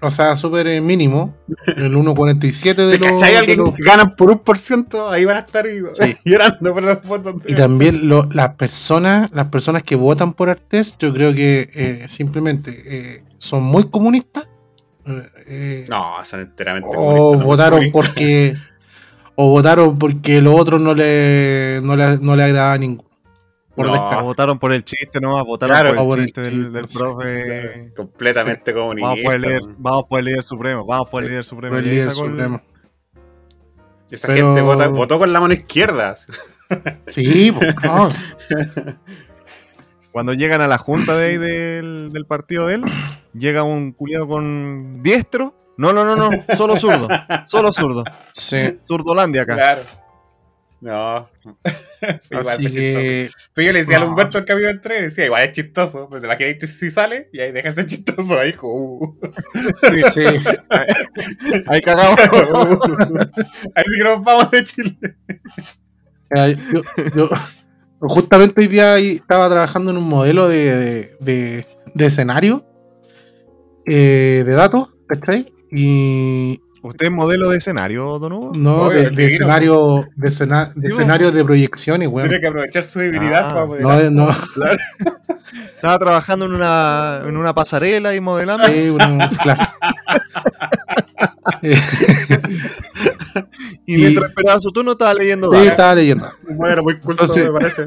o 0.00 0.10
sea, 0.10 0.36
súper 0.36 0.66
eh, 0.68 0.80
mínimo, 0.80 1.34
el 1.76 1.94
1,47 1.94 2.74
de 2.74 2.98
¿Te 2.98 2.98
los... 2.98 3.12
cachai? 3.20 3.36
Alguien 3.36 3.58
los- 3.58 3.74
que 3.74 3.82
ganan 3.84 4.16
por 4.16 4.30
un 4.30 4.38
por 4.38 4.56
ciento, 4.58 5.08
ahí 5.10 5.24
van 5.24 5.36
a 5.36 5.40
estar 5.40 5.66
y- 5.66 5.82
Sí. 5.92 6.16
llorando 6.24 6.72
por 6.72 6.82
los 6.82 7.02
votos. 7.02 7.42
de- 7.42 7.52
Y 7.52 7.54
también 7.54 8.08
lo- 8.08 8.28
las 8.32 8.54
personas, 8.56 9.30
las 9.32 9.46
personas 9.48 9.82
que 9.82 9.94
votan 9.96 10.32
por 10.32 10.48
Artés, 10.48 10.96
yo 10.98 11.12
creo 11.12 11.34
que 11.34 11.68
eh, 11.74 12.06
simplemente 12.08 12.82
eh, 12.86 13.24
son 13.38 13.62
muy 13.64 13.84
comunistas. 13.90 14.48
eh, 15.46 15.86
No, 15.88 16.14
son 16.24 16.40
enteramente 16.40 16.88
o 16.96 17.38
votaron 17.38 17.90
comunistas. 17.90 18.08
porque 18.08 18.54
o 19.36 19.50
votaron 19.50 19.98
porque 19.98 20.40
los 20.40 20.58
otros 20.58 20.80
no 20.80 20.94
le 20.94 21.80
no 21.82 21.94
le, 21.94 22.16
no 22.18 22.34
le 22.34 22.42
agradaba 22.44 22.72
a 22.72 22.78
ninguno. 22.78 23.05
Por 23.76 23.86
No. 23.86 24.22
Votaron 24.24 24.58
por 24.58 24.72
el 24.72 24.82
chiste 24.84 25.20
nomás, 25.20 25.44
votaron 25.44 25.76
Claro, 25.76 25.94
por 25.96 26.08
por 26.08 26.18
el 26.18 26.20
el 26.20 26.26
chiste 26.26 26.40
del, 26.40 26.88
sí, 26.88 26.98
profe. 26.98 27.92
Completamente 27.94 28.72
comunistas. 28.74 29.10
Vamos 29.10 29.24
por 29.24 29.34
el 29.34 29.42
líder, 29.42 29.60
man. 29.66 29.74
vamos 29.78 30.04
por 30.08 30.18
el 30.18 30.24
líder 30.24 30.42
supremo, 30.42 30.86
vamos 30.86 31.10
por 31.10 31.22
el 31.22 31.28
líder 31.28 31.44
supremo. 31.44 31.76
el 31.76 31.84
líder 31.84 32.12
supremo. 32.12 32.62
Esa 34.10 34.28
Pero- 34.28 34.46
gente 34.46 34.60
vota- 34.62 34.88
votó 34.88 35.18
con 35.18 35.32
la 35.32 35.40
mano 35.40 35.54
izquierda. 35.54 36.14
Sí, 37.06 37.52
pues, 37.52 37.76
no, 37.84 38.08
Cuando 40.12 40.32
llegan 40.32 40.60
a 40.62 40.66
la 40.66 40.78
junta 40.78 41.16
de 41.16 41.26
ahí 41.26 41.36
del, 41.36 42.10
del 42.12 42.26
partido 42.26 42.66
de 42.66 42.76
él, 42.76 42.84
llega 43.34 43.62
un 43.62 43.92
culiado 43.92 44.26
con 44.26 45.00
diestro. 45.02 45.54
No, 45.76 45.92
no, 45.92 46.04
no, 46.04 46.16
no, 46.16 46.30
solo 46.56 46.76
zurdo, 46.76 47.06
solo 47.46 47.70
zurdo. 47.72 48.02
sí. 48.32 48.78
Zurdolandia 48.82 49.42
acá. 49.42 49.54
Claro. 49.54 49.82
No. 50.80 51.28
Igual, 52.30 52.48
Así 52.48 52.70
que 52.70 53.30
Pero 53.54 53.66
yo 53.66 53.72
le 53.72 53.78
decía 53.80 53.98
No. 53.98 54.04
al 54.04 54.10
Humberto 54.10 54.38
el 54.38 54.44
capítulo 54.44 54.68
del 54.68 54.80
tren, 54.82 55.04
decía, 55.04 55.24
igual 55.24 55.42
es 55.44 55.52
chistoso. 55.52 56.06
Pero 56.10 56.20
te 56.20 56.26
imaginas 56.26 56.70
si 56.70 56.90
sale 56.90 57.28
y 57.32 57.40
ahí 57.40 57.50
deja 57.52 57.68
de 57.70 57.74
ser 57.74 57.86
chistoso. 57.86 58.38
Ahí 58.38 58.52
como. 58.52 58.74
uh. 58.98 59.18
Sí, 59.80 59.98
sí, 59.98 60.20
ahí 61.66 61.80
cagado. 61.82 62.14
ahí 63.74 63.84
sí 63.84 63.98
que 63.98 64.04
nos 64.04 64.22
vamos 64.22 64.50
de 64.50 64.64
Chile. 64.64 64.96
eh, 66.36 66.56
yo, 66.72 66.82
yo 67.16 67.30
justamente 68.00 68.60
hoy 68.60 68.66
día 68.68 68.94
ahí 68.94 69.12
estaba 69.16 69.48
trabajando 69.48 69.90
en 69.90 69.96
un 69.96 70.04
modelo 70.08 70.48
de, 70.48 70.76
de, 70.76 71.16
de- 71.20 71.66
de 71.94 72.06
escenario 72.06 72.66
eh, 73.86 74.42
de 74.44 74.52
datos, 74.54 74.90
¿cachai? 75.08 75.52
Y, 75.70 76.60
¿Usted 76.86 77.06
es 77.06 77.12
modelo 77.12 77.48
de 77.50 77.58
escenario, 77.58 78.18
Don 78.18 78.32
Hugo? 78.32 78.52
No, 78.54 78.88
de, 78.90 79.26
escenario, 79.26 80.04
de, 80.16 80.28
escena- 80.28 80.72
de 80.74 80.80
Sí, 80.82 80.86
escenario 80.88 81.30
de 81.32 81.44
proyecciones, 81.44 82.08
weón. 82.08 82.28
Tiene 82.28 82.40
que 82.40 82.46
aprovechar 82.48 82.82
su 82.84 82.98
debilidad 82.98 83.46
Ah, 83.50 83.54
para 83.54 83.66
poder. 83.66 83.82
No, 83.82 84.10
no, 84.26 84.30
Estaba 85.76 85.98
trabajando 85.98 86.46
en 86.46 86.52
una, 86.52 87.22
en 87.26 87.36
una 87.36 87.54
pasarela 87.54 88.14
y 88.14 88.20
modelando. 88.20 88.66
sí, 88.66 88.90
bueno, 88.90 89.26
claro. 89.42 89.66
Y 93.86 93.94
y- 93.94 93.98
mientras 93.98 94.30
esperaba 94.30 94.58
su 94.60 94.72
turno, 94.72 94.92
estaba 94.92 95.14
leyendo 95.14 95.50
sí, 95.52 95.66
estaba 95.66 95.94
leyendo. 95.94 96.26
Bueno, 96.56 96.82
muy 96.82 96.94
culto, 96.98 97.22
Entonces- 97.24 97.50
me 97.50 97.58
parece. 97.58 97.86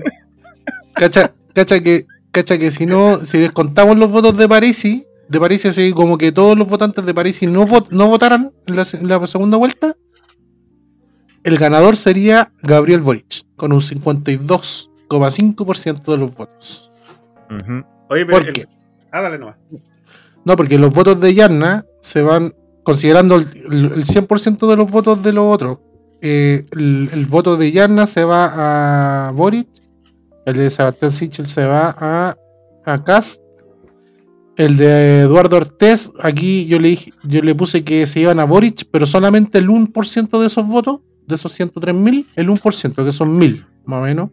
Cacha, 0.93 1.31
cacha 1.53 1.81
que, 1.81 2.05
cacha 2.31 2.57
que 2.57 2.71
si 2.71 2.85
no, 2.85 3.25
si 3.25 3.37
descontamos 3.39 3.97
los 3.97 4.09
votos 4.11 4.37
de 4.37 4.47
Parisi, 4.47 5.05
de 5.29 5.39
Parisi 5.39 5.67
así 5.69 5.93
como 5.93 6.17
que 6.17 6.31
todos 6.31 6.57
los 6.57 6.67
votantes 6.67 7.05
de 7.05 7.13
Parisi 7.13 7.45
no, 7.47 7.65
vot- 7.67 7.89
no 7.91 8.07
votaran 8.09 8.51
en 8.67 8.75
la, 8.75 8.83
se- 8.85 8.97
en 8.97 9.07
la 9.07 9.25
segunda 9.27 9.57
vuelta, 9.57 9.95
el 11.43 11.57
ganador 11.57 11.95
sería 11.95 12.51
Gabriel 12.63 13.01
Boric, 13.01 13.45
con 13.55 13.71
un 13.71 13.81
52,5% 13.81 16.11
de 16.11 16.17
los 16.17 16.35
votos. 16.35 16.91
Oye, 18.09 18.25
pero. 18.25 18.39
¿Por 18.39 18.47
el- 18.47 18.53
qué? 18.53 18.67
Ah, 19.11 19.21
dale 19.21 19.37
nomás. 19.39 19.55
No, 20.45 20.55
porque 20.55 20.77
los 20.79 20.93
votos 20.93 21.19
de 21.19 21.33
Yarna 21.33 21.85
se 22.01 22.21
van 22.21 22.53
considerando 22.83 23.35
el, 23.35 23.47
el- 23.71 23.91
el 23.93 24.05
100% 24.05 24.67
de 24.69 24.75
los 24.75 24.89
votos 24.91 25.21
de 25.23 25.31
los 25.33 25.45
otros. 25.53 25.77
Eh, 26.21 26.65
el, 26.71 27.09
el 27.13 27.25
voto 27.27 27.55
de 27.55 27.71
Yarna 27.71 28.05
se 28.05 28.23
va 28.25 29.27
a 29.27 29.31
Boric, 29.31 29.67
el 30.45 30.57
de 30.57 30.69
Sebastián 30.69 31.11
Sichel 31.11 31.47
se 31.47 31.65
va 31.65 31.95
a, 31.97 32.35
a 32.85 33.03
el 34.59 34.77
de 34.77 35.21
Eduardo 35.21 35.57
Ortiz, 35.57 36.11
aquí 36.21 36.65
yo 36.67 36.79
le, 36.79 36.89
dije- 36.89 37.13
yo 37.23 37.41
le 37.41 37.55
puse 37.55 37.83
que 37.83 38.05
se 38.05 38.19
iban 38.19 38.39
a 38.39 38.43
Boric, 38.45 38.85
pero 38.91 39.05
solamente 39.05 39.57
el 39.57 39.69
1% 39.69 40.39
de 40.39 40.45
esos 40.47 40.67
votos, 40.67 40.99
de 41.27 41.35
esos 41.35 41.51
103.000, 41.59 42.25
el 42.35 42.49
1%, 42.49 43.05
que 43.05 43.11
son 43.11 43.39
1.000, 43.39 43.65
más 43.85 43.99
o 43.99 44.03
menos. 44.03 44.29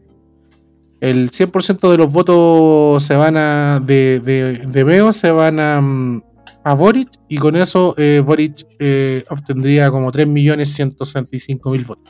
El 1.00 1.30
100% 1.30 1.90
de 1.90 1.98
los 1.98 2.10
votos 2.10 3.02
se 3.04 3.14
van 3.16 3.36
a. 3.36 3.80
de, 3.84 4.18
de, 4.20 4.66
de 4.66 4.84
Veo 4.84 5.12
se 5.12 5.30
van 5.30 5.60
a, 5.60 5.80
mm, 5.80 6.22
a 6.64 6.72
Boric 6.74 7.08
y 7.28 7.36
con 7.36 7.54
eso 7.54 7.94
eh, 7.98 8.22
Boric 8.24 8.66
eh, 8.78 9.22
obtendría 9.28 9.90
como 9.90 10.10
3.165.000 10.10 11.86
votos. 11.86 12.04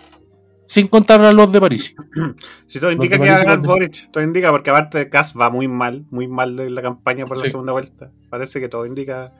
Sin 0.66 0.88
contar 0.88 1.20
a 1.22 1.32
los 1.32 1.50
de 1.52 1.60
París. 1.60 1.94
Si 2.66 2.80
todo 2.80 2.90
indica 2.90 3.18
que 3.18 3.28
va 3.28 3.36
a 3.36 3.44
ganar 3.44 3.60
Boric, 3.60 4.10
todo 4.10 4.24
indica, 4.24 4.50
porque 4.50 4.70
aparte 4.70 4.98
de 4.98 5.08
Kass 5.08 5.34
va 5.38 5.48
muy 5.50 5.68
mal, 5.68 6.04
muy 6.10 6.26
mal 6.26 6.56
de 6.56 6.68
la 6.70 6.82
campaña 6.82 7.24
por 7.24 7.38
la 7.38 7.44
segunda 7.48 7.72
vuelta. 7.72 8.10
Parece 8.28 8.60
que 8.60 8.68
todo 8.68 8.84
indica 8.84 9.32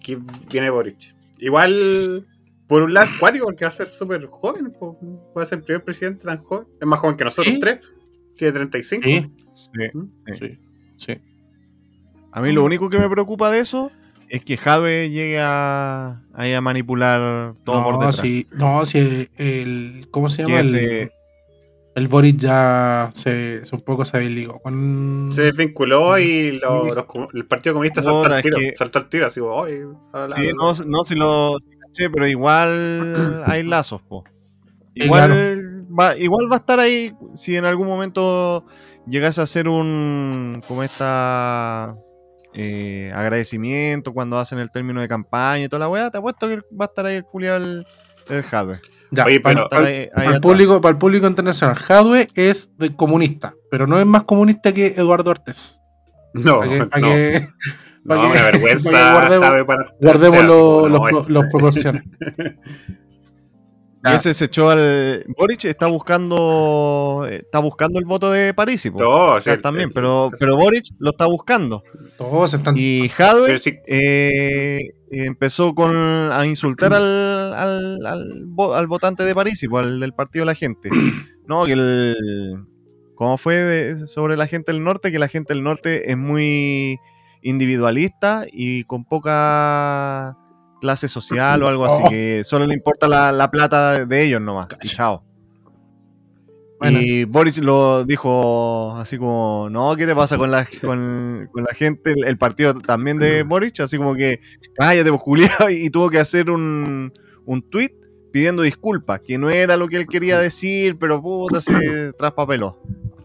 que 0.00 0.18
viene 0.50 0.70
Boric. 0.70 1.14
Igual, 1.38 2.26
por 2.66 2.82
un 2.82 2.94
lado, 2.94 3.08
cuático, 3.20 3.44
porque 3.44 3.64
va 3.64 3.68
a 3.68 3.72
ser 3.72 3.88
súper 3.88 4.24
joven, 4.26 4.72
po. 4.72 4.98
puede 5.34 5.46
ser 5.46 5.58
el 5.58 5.64
primer 5.64 5.84
presidente 5.84 6.24
tan 6.24 6.42
joven. 6.42 6.66
Es 6.80 6.86
más 6.86 6.98
joven 6.98 7.16
que 7.16 7.24
nosotros 7.24 7.54
Sí. 7.54 7.60
tres. 7.60 7.80
Tiene 8.38 8.52
35. 8.54 9.04
Sí, 9.04 9.30
Sí. 9.52 9.72
sí, 10.38 10.58
sí. 10.96 11.20
A 12.32 12.40
mí 12.40 12.52
lo 12.52 12.64
único 12.64 12.88
que 12.88 12.98
me 12.98 13.08
preocupa 13.10 13.50
de 13.50 13.58
eso 13.58 13.90
es 14.30 14.44
que 14.44 14.56
Jadwe 14.56 15.10
llegue 15.10 15.38
a, 15.40 16.22
ahí 16.34 16.54
a 16.54 16.60
manipular 16.60 17.54
todo 17.64 17.82
por 17.84 17.92
No, 17.94 17.98
detrás. 18.00 18.16
sí, 18.16 18.46
no, 18.52 18.86
sí, 18.86 19.28
el. 19.36 20.08
¿Cómo 20.10 20.28
se 20.28 20.42
llama? 20.44 20.60
El, 20.60 20.66
ese- 20.66 21.12
el 21.96 22.06
Boric 22.08 22.36
ya 22.38 23.10
se, 23.12 23.66
se 23.66 23.74
un 23.74 23.82
poco 23.82 24.04
se 24.04 24.18
desligó 24.18 24.60
con. 24.60 25.30
Se 25.34 25.42
desvinculó 25.42 26.18
y 26.18 26.52
lo- 26.52 26.94
los 26.94 27.04
el 27.34 27.46
Partido 27.46 27.74
Comunista 27.74 28.00
saltó 28.02 28.24
al 28.26 28.32
es 28.38 28.42
tiro. 28.42 28.58
que- 28.58 28.74
Saltó 28.76 28.98
al 29.00 29.08
tiro, 29.08 29.26
así, 29.26 29.40
"Oye, 29.40 29.82
ahora 30.12 30.26
la- 30.28 30.36
Sí, 30.36 30.50
no, 30.56 30.72
no 30.86 31.02
si 31.04 31.14
lo 31.16 31.56
si 31.60 31.76
caché, 31.78 32.08
pero 32.10 32.26
igual 32.28 33.42
hay 33.46 33.64
lazos, 33.64 34.00
po. 34.02 34.24
Igual, 34.94 35.86
va, 35.98 36.16
igual 36.16 36.48
va 36.50 36.56
a 36.56 36.58
estar 36.60 36.78
ahí 36.80 37.12
si 37.34 37.56
en 37.56 37.64
algún 37.64 37.86
momento 37.88 38.64
llegase 39.06 39.40
a 39.40 39.44
hacer 39.44 39.68
un 39.68 40.62
como 40.68 40.82
esta 40.82 41.96
eh, 42.54 43.12
agradecimiento 43.14 44.12
cuando 44.12 44.38
hacen 44.38 44.58
el 44.58 44.70
término 44.70 45.00
de 45.00 45.08
campaña 45.08 45.64
y 45.64 45.68
toda 45.68 45.80
la 45.80 45.88
weá, 45.88 46.10
te 46.10 46.18
apuesto 46.18 46.48
que 46.48 46.56
va 46.78 46.84
a 46.84 46.88
estar 46.88 47.06
ahí 47.06 47.16
el 47.16 47.24
culiado 47.24 47.60
del, 47.60 47.86
del 48.28 48.42
hardware. 48.42 48.80
Ya, 49.12 49.24
Oye, 49.24 49.40
para, 49.40 49.54
pero- 49.54 49.66
Estar 49.66 49.84
ahí- 49.84 49.94
ahí 49.94 50.08
para 50.26 50.34
el 50.36 50.40
público, 50.40 50.80
para 50.80 50.92
el 50.92 50.98
público 50.98 51.26
internacional, 51.26 51.76
Jadwe 51.76 52.28
es 52.34 52.70
de 52.76 52.94
comunista, 52.94 53.54
pero 53.70 53.86
no 53.86 53.98
es 53.98 54.06
más 54.06 54.22
comunista 54.24 54.72
que 54.72 54.86
Eduardo 54.96 55.30
Ortiz. 55.32 55.80
No, 56.32 56.60
Para 56.60 56.70
que, 56.70 56.78
no. 56.78 56.88
que- 56.90 57.48
No, 58.02 58.14
para 58.16 58.20
que- 58.22 58.26
una 58.32 58.42
vergüenza. 58.44 58.90
para 59.14 59.28
que 59.28 59.36
guardemos, 60.00 60.44
los, 60.90 61.00
este- 61.10 61.32
los 61.32 61.44
proporciones. 61.50 62.02
Y 64.02 64.08
Ah. 64.08 64.14
ese 64.14 64.32
se 64.32 64.46
echó 64.46 64.70
al. 64.70 65.24
Boric 65.36 65.66
está 65.66 65.86
buscando. 65.86 67.26
Está 67.30 67.58
buscando 67.58 67.98
el 67.98 68.06
voto 68.06 68.30
de 68.30 68.54
París, 68.54 68.80
también, 69.60 69.88
el- 69.88 69.92
pero, 69.92 70.30
pero 70.38 70.56
Boric 70.56 70.86
lo 70.98 71.10
está 71.10 71.26
buscando. 71.26 71.82
Todos 72.16 72.54
están. 72.54 72.74
Y 72.78 73.08
sí, 73.58 73.74
eh, 73.86 74.80
empezó 75.10 75.74
con 75.74 75.94
a 75.94 76.46
insultar 76.46 76.94
al, 76.94 77.52
al, 77.52 78.06
al 78.06 78.46
vo- 78.46 78.74
al 78.74 78.86
votante 78.86 79.22
de 79.24 79.34
París, 79.34 79.62
al 79.78 80.00
del 80.00 80.14
partido 80.14 80.42
de 80.42 80.46
la 80.46 80.54
gente. 80.54 80.88
No, 81.46 81.64
que 81.66 81.72
el. 81.72 82.64
¿Cómo 83.16 83.36
fue 83.36 83.56
de- 83.56 84.06
sobre 84.06 84.36
la 84.38 84.46
gente 84.46 84.72
del 84.72 84.82
norte? 84.84 85.10
Que 85.12 85.18
la 85.18 85.26
gente 85.28 85.52
del 85.52 85.62
norte 85.64 86.10
es 86.10 86.16
muy 86.16 86.98
individualista 87.42 88.46
y 88.50 88.84
con 88.84 89.04
poca 89.04 90.36
clase 90.80 91.08
social 91.08 91.62
o 91.62 91.68
algo 91.68 91.84
así, 91.84 92.02
Oh. 92.06 92.08
que 92.08 92.42
solo 92.44 92.66
le 92.66 92.74
importa 92.74 93.06
la, 93.08 93.30
la 93.32 93.50
plata 93.50 94.04
de 94.06 94.24
ellos 94.24 94.40
nomás. 94.40 94.68
Y 94.82 94.88
chao. 94.88 95.24
Bueno. 96.78 96.98
Y 97.02 97.24
Boris 97.24 97.58
lo 97.58 98.04
dijo 98.04 98.96
así 98.96 99.18
como, 99.18 99.68
no, 99.70 99.94
¿qué 99.96 100.06
te 100.06 100.14
pasa 100.14 100.38
con 100.38 100.50
la, 100.50 100.64
con, 100.80 101.48
con 101.52 101.64
la 101.64 101.74
gente? 101.74 102.12
El, 102.12 102.24
el 102.24 102.38
partido 102.38 102.72
también 102.80 103.18
de 103.18 103.42
Boric, 103.42 103.80
así 103.80 103.98
como 103.98 104.14
que, 104.14 104.40
cállate, 104.74 105.10
pues, 105.10 105.22
culiao", 105.22 105.68
y 105.70 105.90
tuvo 105.90 106.08
que 106.08 106.18
hacer 106.18 106.48
un, 106.50 107.12
un 107.44 107.62
tweet 107.70 107.90
pidiendo 108.32 108.62
disculpas, 108.62 109.20
que 109.20 109.36
no 109.36 109.50
era 109.50 109.76
lo 109.76 109.88
que 109.88 109.96
él 109.98 110.06
quería 110.06 110.38
decir, 110.38 110.96
pero 110.98 111.20
puta, 111.20 111.60
se 111.60 112.12
traspapeló. 112.14 112.80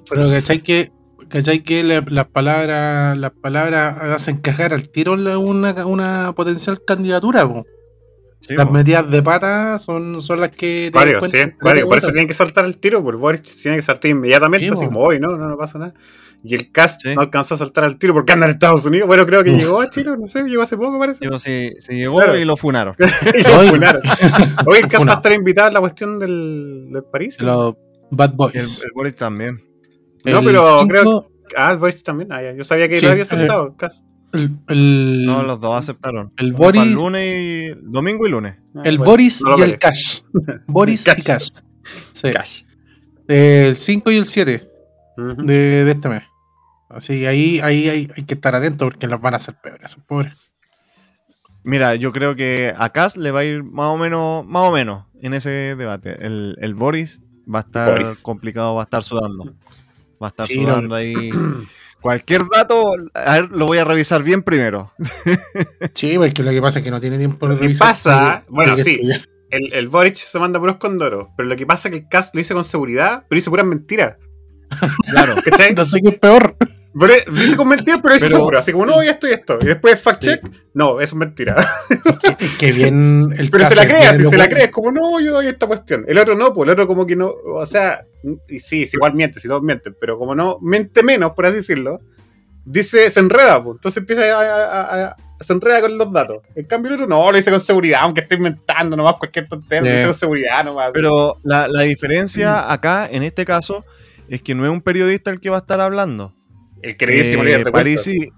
Pero 0.09 0.29
¿cachai 0.29 0.59
que, 0.59 0.91
cachai 1.29 1.63
que 1.63 1.83
la- 1.83 2.03
las 2.07 2.25
palabras 2.27 3.17
las 3.17 3.31
palabras 3.31 3.95
hacen 4.01 4.37
cagar 4.37 4.73
al 4.73 4.89
tiro 4.89 5.15
la- 5.15 5.37
una, 5.37 5.85
una 5.85 6.33
potencial 6.35 6.79
candidatura? 6.85 7.47
po? 7.47 7.65
Sí, 8.41 8.53
las 8.55 8.67
po. 8.67 8.73
metidas 8.73 9.09
de 9.09 9.23
pata 9.23 9.79
son, 9.79 10.21
son 10.21 10.39
las 10.41 10.51
que 10.51 10.87
encuentran 10.87 11.23
sí, 11.25 11.37
te 11.37 11.85
Por 11.85 11.97
eso 11.97 12.07
tienen 12.07 12.27
que 12.27 12.33
saltar 12.33 12.65
el 12.65 12.77
tiro, 12.77 13.01
por 13.03 13.15
Boris 13.17 13.41
tiene 13.41 13.77
que 13.77 13.81
saltar 13.83 14.11
inmediatamente, 14.11 14.67
Sí, 14.67 14.73
así 14.73 14.85
po. 14.85 14.91
como 14.93 15.05
hoy, 15.05 15.19
no, 15.19 15.35
no, 15.37 15.47
no 15.49 15.57
pasa 15.57 15.79
nada. 15.79 15.93
Y 16.43 16.53
el 16.53 16.71
cast 16.71 17.01
Sí. 17.01 17.15
no 17.15 17.21
alcanzó 17.21 17.55
a 17.55 17.57
saltar 17.57 17.85
al 17.85 17.97
tiro 17.97 18.13
porque 18.13 18.33
anda 18.33 18.45
en 18.45 18.51
Estados 18.51 18.85
Unidos. 18.85 19.07
Bueno, 19.07 19.25
creo 19.25 19.43
que 19.43 19.49
Uf. 19.49 19.57
llegó 19.57 19.81
a 19.81 19.89
Chile, 19.89 20.11
no 20.15 20.27
sé, 20.27 20.43
llegó 20.43 20.61
hace 20.61 20.77
poco, 20.77 20.99
parece. 20.99 21.21
Digo, 21.25 21.39
se, 21.39 21.73
se 21.79 21.95
llegó 21.95 22.17
Claro. 22.17 22.37
y 22.37 22.45
lo 22.45 22.55
funaron. 22.55 22.95
Y 23.33 23.41
lo 23.49 23.59
Oye. 23.61 23.69
funaron. 23.71 24.01
Oye, 24.67 24.79
el 24.81 24.87
cast 24.87 25.07
va 25.07 25.13
a 25.13 25.15
estar 25.15 25.33
invitado 25.33 25.69
a 25.69 25.71
la 25.71 25.79
cuestión 25.79 26.19
del, 26.19 26.89
del 26.91 27.03
París. 27.05 27.41
Los 27.41 27.73
Bad 28.11 28.29
El, 28.31 28.35
Boys. 28.35 28.83
el 28.85 28.91
Boris 28.93 29.15
también. 29.15 29.59
No, 30.25 30.39
El 30.39 30.45
pero 30.45 30.65
cinco- 30.67 30.87
creo- 30.87 31.31
Ah, 31.57 31.71
el 31.71 31.77
Boris 31.77 32.03
también. 32.03 32.31
Ah, 32.31 32.41
ya. 32.41 32.53
Yo 32.53 32.63
sabía 32.63 32.89
que 32.89 32.95
Sí, 32.95 33.05
lo 33.05 33.11
había 33.11 33.23
eh, 33.23 33.71
cast. 33.77 34.03
el, 34.33 34.57
el- 34.67 35.25
No, 35.25 35.43
los 35.43 35.59
dos 35.61 35.77
aceptaron. 35.79 36.33
el 36.37 36.47
Uno 36.47 36.57
para 36.57 36.67
Boris, 36.79 36.93
lunes 36.93 37.23
y 37.23 37.73
domingo 37.83 38.27
y 38.27 38.29
lunes. 38.31 38.55
Ah, 38.75 38.81
el 38.83 38.97
bueno, 38.97 39.11
Boris 39.11 39.41
no 39.43 39.57
y 39.57 39.61
el. 39.61 39.77
Cash. 39.77 40.21
Boris 40.67 41.03
Cash. 41.03 41.19
y 41.19 41.21
Cash. 41.23 41.47
Sí. 42.11 42.31
Cash. 42.31 42.63
El 43.27 43.75
5 43.75 44.11
y 44.11 44.15
el 44.17 44.25
7 44.25 44.69
Ujú. 45.17 45.45
de, 45.45 45.85
de 45.85 45.91
este 45.91 46.09
mes. 46.09 46.23
Así 46.89 47.19
que 47.19 47.27
ahí, 47.27 47.59
ahí 47.61 47.89
hay, 47.89 48.11
hay 48.15 48.23
que 48.23 48.33
estar 48.35 48.53
atentos 48.55 48.87
porque 48.89 49.07
los 49.07 49.19
van 49.21 49.33
a 49.33 49.37
hacer 49.37 49.55
peores, 49.61 49.97
pobres. 50.07 50.35
Mira, 51.63 51.95
yo 51.95 52.11
creo 52.11 52.35
que 52.35 52.73
a 52.77 52.89
Kass 52.89 53.17
le 53.17 53.31
va 53.31 53.39
a 53.39 53.43
ir 53.43 53.63
más 53.63 53.87
o 53.87 53.97
menos, 53.97 54.45
más 54.45 54.63
o 54.63 54.71
menos 54.71 55.05
en 55.21 55.33
ese 55.33 55.75
debate. 55.75 56.23
El, 56.25 56.55
el 56.61 56.75
Boris 56.75 57.21
va 57.51 57.59
a 57.59 57.61
estar 57.63 57.91
Boris. 57.91 58.21
complicado, 58.21 58.75
va 58.75 58.81
a 58.81 58.83
estar 58.83 59.03
sudando. 59.03 59.51
Va 60.21 60.27
a 60.27 60.29
estar 60.29 60.45
Sí, 60.47 60.61
sudando 60.61 60.95
ahí. 60.95 61.31
Cualquier 62.01 62.43
dato, 62.55 62.93
a 63.15 63.33
ver, 63.33 63.49
lo 63.51 63.65
voy 63.65 63.79
a 63.79 63.83
revisar 63.83 64.21
bien 64.23 64.43
primero. 64.43 64.91
Sí, 65.95 66.17
porque 66.17 66.43
lo 66.43 66.51
que 66.51 66.61
pasa 66.61 66.79
es 66.79 66.85
que 66.85 66.91
no 66.91 66.99
tiene 67.01 67.17
tiempo 67.17 67.47
de 67.47 67.53
Lo 67.53 67.59
que 67.59 67.63
revisar. 67.65 67.87
pasa- 67.87 68.43
bueno, 68.49 68.77
sí. 68.77 68.99
El, 69.49 69.73
el 69.73 69.87
Boric 69.87 70.15
se 70.15 70.37
manda 70.39 70.59
puros 70.59 70.77
condoros. 70.77 71.29
Pero 71.37 71.49
lo 71.49 71.55
que 71.55 71.65
pasa 71.65 71.87
es 71.87 71.93
que 71.93 71.97
el 72.01 72.07
cast 72.09 72.35
lo 72.35 72.41
hizo 72.41 72.53
con 72.53 72.63
seguridad, 72.63 73.23
pero 73.29 73.39
hizo 73.39 73.49
puras 73.49 73.65
mentiras. 73.65 74.17
Claro. 75.09 75.35
¿Cachai? 75.43 75.73
No 75.75 75.85
sé 75.85 75.99
qué 76.01 76.09
es 76.09 76.19
peor. 76.19 76.55
Pero, 76.97 77.13
hizo 77.43 77.57
con 77.57 77.67
mentiras, 77.67 77.99
pero 78.01 78.15
Pero- 78.19 78.37
seguro. 78.37 78.59
Así 78.59 78.71
como, 78.71 78.85
no, 78.85 79.03
y 79.03 79.07
esto 79.07 79.27
y 79.27 79.31
esto. 79.31 79.57
Y 79.61 79.65
después 79.65 79.99
fact 79.99 80.21
check. 80.23 80.41
No, 80.73 81.01
eso 81.01 81.15
es 81.15 81.15
mentira. 81.15 81.55
Es 82.39 82.51
que 82.57 82.71
bien 82.71 83.33
el 83.37 83.49
Pero 83.49 83.67
se 83.67 83.75
la 83.75 83.83
es 83.83 83.87
bien 83.89 84.01
así 84.07 84.25
se 84.25 84.37
la 84.37 84.47
cree. 84.49 84.65
Es 84.65 84.71
como, 84.71 84.91
no, 84.91 85.19
yo 85.19 85.33
doy 85.33 85.47
esta 85.47 85.67
cuestión. 85.67 86.05
El 86.07 86.17
otro 86.17 86.35
no, 86.35 86.53
pues 86.53 86.67
el 86.67 86.71
otro 86.73 86.87
como 86.87 87.05
que 87.05 87.15
no. 87.15 87.29
O 87.45 87.65
sea, 87.65 88.05
y 88.49 88.59
sí, 88.59 88.85
sí, 88.87 88.95
igual 88.97 89.13
miente, 89.13 89.39
si 89.39 89.47
todos 89.47 89.61
mienten. 89.61 89.95
Pero 89.99 90.17
como 90.17 90.35
no, 90.35 90.57
miente 90.61 91.03
menos, 91.03 91.31
por 91.33 91.45
así 91.45 91.57
decirlo. 91.57 91.99
Dice, 92.65 93.09
se 93.11 93.19
enreda, 93.19 93.63
pues. 93.63 93.75
Entonces 93.75 93.97
empieza 94.01 94.23
a, 94.23 94.41
a- 94.41 94.81
a- 94.81 95.05
a- 95.09 95.15
se 95.39 95.51
enreda 95.53 95.81
con 95.81 95.97
los 95.97 96.11
datos. 96.13 96.37
En 96.55 96.65
cambio, 96.65 96.89
el 96.89 96.95
otro 96.95 97.07
no, 97.07 97.31
lo 97.31 97.37
hice 97.37 97.51
con 97.51 97.59
seguridad, 97.59 97.99
aunque 98.03 98.21
esté 98.21 98.35
inventando 98.35 98.95
nomás 98.95 99.15
cualquier 99.19 99.47
tontería. 99.49 99.81
Lo 99.81 99.85
Sí. 99.87 99.93
hice 99.97 100.05
con 100.05 100.13
seguridad 100.15 100.63
nomás. 100.63 100.91
Pero 100.93 101.35
la, 101.43 101.67
la 101.67 101.81
diferencia 101.81 102.71
acá, 102.71 103.07
en 103.11 103.21
este 103.23 103.43
caso, 103.45 103.85
es 104.29 104.41
que 104.41 104.55
no 104.55 104.63
es 104.65 104.71
un 104.71 104.81
periodista 104.81 105.29
el 105.29 105.39
que 105.41 105.49
va 105.49 105.57
a 105.57 105.59
estar 105.59 105.79
hablando. 105.81 106.33
El 106.81 106.97
queridísimo 106.97 107.43
Eh, 107.43 107.45
líder 107.45 107.63
de 107.65 107.71
Parisi, 107.71 108.29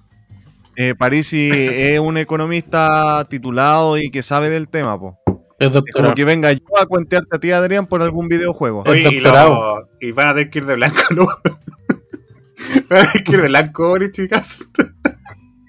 eh, 0.75 0.93
Parisi 0.97 1.49
es 1.53 1.99
un 1.99 2.17
economista 2.17 3.25
titulado 3.29 3.97
y 3.97 4.09
que 4.09 4.23
sabe 4.23 4.49
del 4.49 4.67
tema, 4.69 4.99
po. 4.99 5.17
Es 5.59 5.67
Es 5.67 5.67
como 5.69 5.81
doctorado. 5.81 6.15
que 6.15 6.23
venga 6.25 6.51
yo 6.53 6.59
a 6.79 6.85
cuentearte 6.85 7.35
a 7.35 7.39
ti, 7.39 7.51
Adrián, 7.51 7.87
por 7.87 8.01
algún 8.03 8.27
videojuego. 8.27 8.83
Eh, 8.85 8.89
Oye, 8.91 8.99
y, 9.01 9.15
doctorado. 9.15 9.79
lo- 9.79 9.89
y 9.99 10.11
van 10.11 10.29
a 10.29 10.33
tener 10.35 10.49
que 10.51 10.59
ir 10.59 10.65
de 10.67 10.75
blanco, 10.75 10.99
¿no? 11.15 11.25
van 12.89 13.05
a 13.07 13.11
tener 13.11 13.23
que 13.23 13.31
ir 13.33 13.41
de 13.41 13.47
blanco, 13.47 13.89
Boris, 13.89 14.11
chicas. 14.11 14.63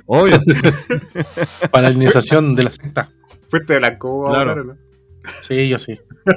Obvio. 0.07 0.39
Para 1.71 1.89
la 1.89 1.95
iniciación 1.95 2.55
de 2.55 2.65
la 2.65 2.71
secta. 2.73 3.09
Fuiste 3.49 3.75
de 3.75 3.79
blanco, 3.79 4.27
Claro. 4.29 4.51
ahora, 4.51 4.65
¿no? 4.65 4.77
Sí, 5.43 5.69
yo 5.69 5.79
sí. 5.79 6.01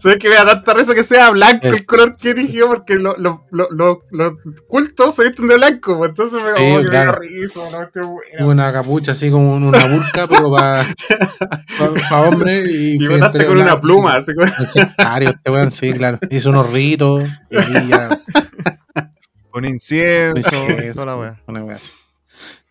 Sabes 0.00 0.18
que 0.18 0.28
me 0.28 0.34
da 0.34 0.44
tanta 0.46 0.74
risa 0.74 0.94
que 0.94 1.04
sea 1.04 1.30
blanco 1.30 1.68
el 1.68 1.86
color 1.86 2.14
que 2.20 2.30
eligió 2.30 2.66
porque 2.68 2.94
los 2.96 3.16
lo, 3.18 3.46
lo, 3.50 4.02
lo- 4.10 4.36
cultos 4.66 5.14
se 5.14 5.24
visten 5.24 5.46
de 5.48 5.54
blanco, 5.56 5.96
pues, 5.98 6.08
entonces 6.10 6.40
me, 6.42 6.48
Sí, 6.48 6.54
oh, 6.76 6.82
me 6.82 6.88
claro. 6.90 7.18
risa, 7.20 7.60
¿no? 7.70 7.90
Qué. 7.92 8.42
Una 8.42 8.72
capucha 8.72 9.12
así 9.12 9.30
como 9.30 9.54
una 9.54 9.86
burka, 9.86 10.26
pero 10.26 10.50
para 10.50 10.86
hombre. 12.26 12.64
Y, 12.68 12.98
con 13.06 13.58
una 13.58 13.80
pluma, 13.80 14.20
sí, 14.22 14.32
así 14.32 14.34
como- 14.34 14.66
sectario, 14.66 15.30
este 15.30 15.50
weón, 15.50 15.70
sí, 15.70 15.92
claro. 15.92 16.18
Hizo 16.30 16.50
unos 16.50 16.70
ritos. 16.72 17.24
Y 17.50 17.88
ya. 17.88 18.18
Con 19.50 19.64
incienso, 19.64 20.50
Sí, 20.50 20.66
toda 20.94 21.06
la 21.06 21.16
wea. 21.16 21.40
una 21.46 21.62
wea 21.62 21.76
así. 21.76 21.90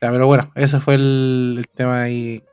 Ya, 0.02 0.12
pero 0.12 0.26
bueno, 0.28 0.52
ese 0.56 0.80
fue 0.80 0.96
el, 0.96 1.56
el 1.60 1.68
tema 1.68 2.02
ahí. 2.02 2.44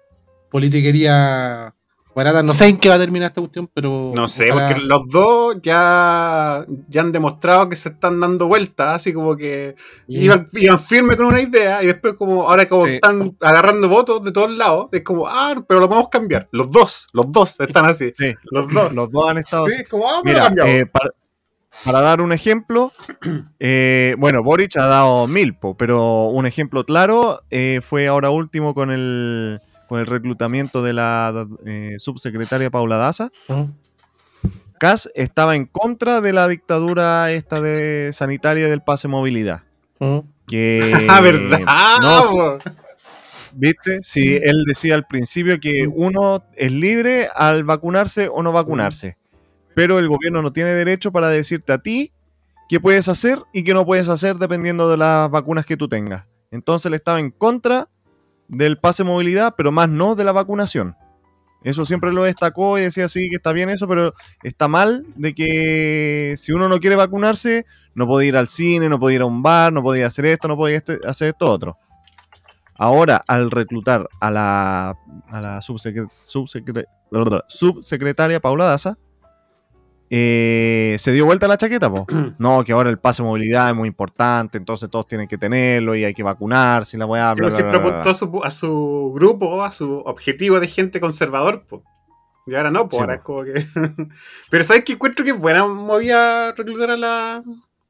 Politiquería 0.51 1.75
barata. 2.15 2.43
No 2.43 2.53
sé 2.53 2.67
en 2.67 2.79
qué 2.79 2.89
va 2.89 2.97
a 2.97 2.99
terminar 2.99 3.29
esta 3.29 3.41
cuestión, 3.41 3.71
pero. 3.73 4.13
No 4.15 4.27
sé, 4.27 4.51
ojalá- 4.51 4.69
porque 4.71 4.83
los 4.85 5.09
dos 5.09 5.59
ya, 5.63 6.65
ya 6.89 7.01
han 7.01 7.13
demostrado 7.13 7.69
que 7.69 7.77
se 7.77 7.91
están 7.91 8.19
dando 8.19 8.49
vueltas, 8.49 8.97
así 8.97 9.13
como 9.13 9.37
que 9.37 9.77
iban, 10.09 10.49
iban 10.55 10.81
firme 10.81 11.17
con 11.17 11.27
una 11.27 11.41
idea 11.41 11.81
y 11.83 11.87
después 11.87 12.15
como 12.15 12.49
ahora 12.49 12.69
como 12.69 12.87
Sí. 12.87 12.95
están 12.95 13.37
agarrando 13.41 13.89
votos 13.89 14.25
de 14.25 14.33
todos 14.33 14.51
lados, 14.51 14.89
es 14.91 15.03
como, 15.03 15.29
ah, 15.29 15.55
pero 15.69 15.79
lo 15.81 15.89
podemos 15.89 16.09
cambiar. 16.09 16.49
Los 16.51 16.71
dos, 16.73 17.07
los 17.13 17.31
dos 17.31 17.61
están 17.61 17.85
así. 17.85 18.11
Sí, 18.19 18.35
Los 18.51 18.73
dos. 18.73 18.93
los 18.97 19.11
dos 19.13 19.31
han 19.31 19.39
estado 19.39 19.67
Sí, 19.67 19.73
así. 19.75 19.83
es 19.83 19.89
como, 19.89 20.09
ah, 20.11 20.21
Mira, 20.25 20.45
cambiamos. 20.47 20.73
eh, 20.75 20.87
para, 20.87 21.11
para 21.85 22.01
dar 22.01 22.21
un 22.21 22.33
ejemplo, 22.33 22.91
eh, 23.61 24.17
bueno, 24.19 24.43
Boric 24.43 24.77
ha 24.77 24.87
dado 24.87 25.29
milpo, 25.29 25.77
pero 25.77 26.25
un 26.27 26.47
ejemplo 26.47 26.85
claro 26.85 27.43
eh, 27.51 27.81
fue 27.81 28.09
ahora 28.09 28.31
último 28.31 28.75
con 28.75 28.91
el, 28.91 29.61
con 29.89 30.01
el 30.01 30.07
reclutamiento 30.07 30.83
de 30.83 30.93
la 30.93 31.47
eh, 31.65 31.97
subsecretaria 31.99 32.71
Paula 32.71 32.97
Daza. 32.97 33.31
¿no? 33.49 33.75
Cas 34.79 35.11
estaba 35.15 35.57
en 35.57 35.67
contra 35.67 36.21
de 36.21 36.33
la 36.33 36.47
dictadura 36.47 37.33
esta 37.33 37.61
de 37.61 38.11
sanitaria 38.13 38.69
del 38.69 38.83
pase 38.83 39.09
movilidad. 39.09 39.63
¿no? 39.99 40.27
Que, 40.47 41.07
ah, 41.09 41.21
verdad. 41.21 41.61
no, 42.01 42.23
sí. 42.23 42.71
¿Viste? 43.55 44.03
Sí, 44.03 44.39
él 44.41 44.65
decía 44.67 44.95
al 44.95 45.07
principio 45.07 45.59
que 45.59 45.89
uno 45.93 46.45
es 46.55 46.71
libre 46.71 47.29
al 47.35 47.65
vacunarse 47.65 48.29
o 48.33 48.43
no 48.43 48.53
vacunarse, 48.53 49.17
pero 49.75 49.99
el 49.99 50.07
gobierno 50.07 50.43
no 50.43 50.53
tiene 50.53 50.75
derecho 50.75 51.11
para 51.11 51.29
decirte 51.29 51.73
a 51.73 51.79
ti 51.79 52.13
qué 52.69 52.79
puedes 52.79 53.09
hacer 53.09 53.41
y 53.53 53.65
qué 53.65 53.75
no 53.75 53.85
puedes 53.85 54.09
hacer 54.09 54.37
dependiendo 54.37 54.89
de 54.89 54.99
las 54.99 55.31
vacunas 55.31 55.67
que 55.67 55.77
tú 55.77 55.89
tengas. 55.89 56.27
Entonces 56.51 56.87
él 56.87 56.95
estaba 56.95 57.19
en 57.19 57.31
contra 57.31 57.89
del 58.49 58.79
pase 58.79 59.05
movilidad, 59.05 59.55
pero 59.57 59.73
más 59.73 59.89
no 59.89 60.15
de 60.15 60.25
la 60.25 60.33
vacunación. 60.33 60.97
Eso 61.65 61.85
siempre 61.85 62.13
lo 62.13 62.23
destacó 62.25 62.79
y 62.79 62.83
decía 62.83 63.09
sí 63.09 63.29
que 63.31 63.37
está 63.37 63.53
bien 63.53 63.69
eso, 63.69 63.89
pero 63.89 64.15
está 64.43 64.69
mal 64.69 65.05
de 65.17 65.35
que 65.35 66.35
si 66.39 66.53
uno 66.53 66.69
no 66.69 66.79
quiere 66.79 66.97
vacunarse, 66.97 67.67
no 67.95 68.07
puede 68.07 68.27
ir 68.27 68.37
al 68.37 68.47
cine, 68.49 68.89
no 68.89 69.01
puede 69.01 69.17
ir 69.17 69.23
a 69.23 69.27
un 69.27 69.43
bar, 69.43 69.73
no 69.73 69.83
podía 69.83 70.07
hacer 70.07 70.25
esto, 70.27 70.47
no 70.49 70.57
podía 70.57 70.77
este- 70.77 71.01
hacer 71.07 71.29
esto 71.31 71.51
otro. 71.51 71.77
Ahora, 72.77 73.25
al 73.27 73.51
reclutar 73.51 74.09
a 74.21 74.31
la, 74.31 74.91
a 75.29 75.41
la 75.41 75.59
subsecre- 75.61 76.09
subsecre- 76.25 76.87
subsecretaria 77.49 78.39
Paula 78.41 78.67
Daza, 78.67 78.97
eh, 80.11 80.97
se 80.99 81.13
dio 81.13 81.25
vuelta 81.25 81.49
la 81.49 81.57
chaqueta, 81.57 81.91
po. 81.91 82.07
No, 82.39 82.65
que 82.65 82.73
ahora 82.73 82.91
el 82.91 82.99
pase 82.99 83.23
de 83.23 83.29
movilidad 83.29 83.69
es 83.71 83.75
muy 83.77 83.89
importante, 83.89 84.59
entonces 84.59 84.89
todos 84.91 85.07
tienen 85.07 85.29
que 85.29 85.39
tenerlo 85.39 85.95
y 85.95 86.05
hay 86.05 86.15
que 86.15 86.23
vacunarse 86.23 86.97
y 86.97 87.01
la 87.01 87.07
weá, 87.07 87.35
Pero 87.35 87.49
bla, 87.49 87.59
bla, 87.63 87.77
apuntó 87.79 88.11
a 88.11 88.15
su, 88.15 88.41
a 88.45 88.51
su 88.51 89.13
grupo, 89.15 89.63
a 89.63 89.73
su 89.73 89.99
objetivo 90.05 90.61
de 90.61 90.69
gente 90.69 91.01
conservador, 91.01 91.65
po. 91.69 91.83
Y 92.47 92.55
ahora 92.55 92.71
no, 92.71 92.83
pues 92.89 92.93
Sí, 92.95 93.01
ahora 93.01 93.15
es 93.15 93.21
po. 93.21 93.25
como 93.27 93.45
que. 93.45 93.53
Pero 94.51 94.65
¿sabes 94.65 94.85
qué 94.85 94.93
encuentro 94.95 95.25
que 95.25 95.33
es 95.33 95.39
buena 95.39 95.67
movida 95.67 96.53
reclutar 96.53 96.91
a 96.93 96.97
la, 96.97 97.35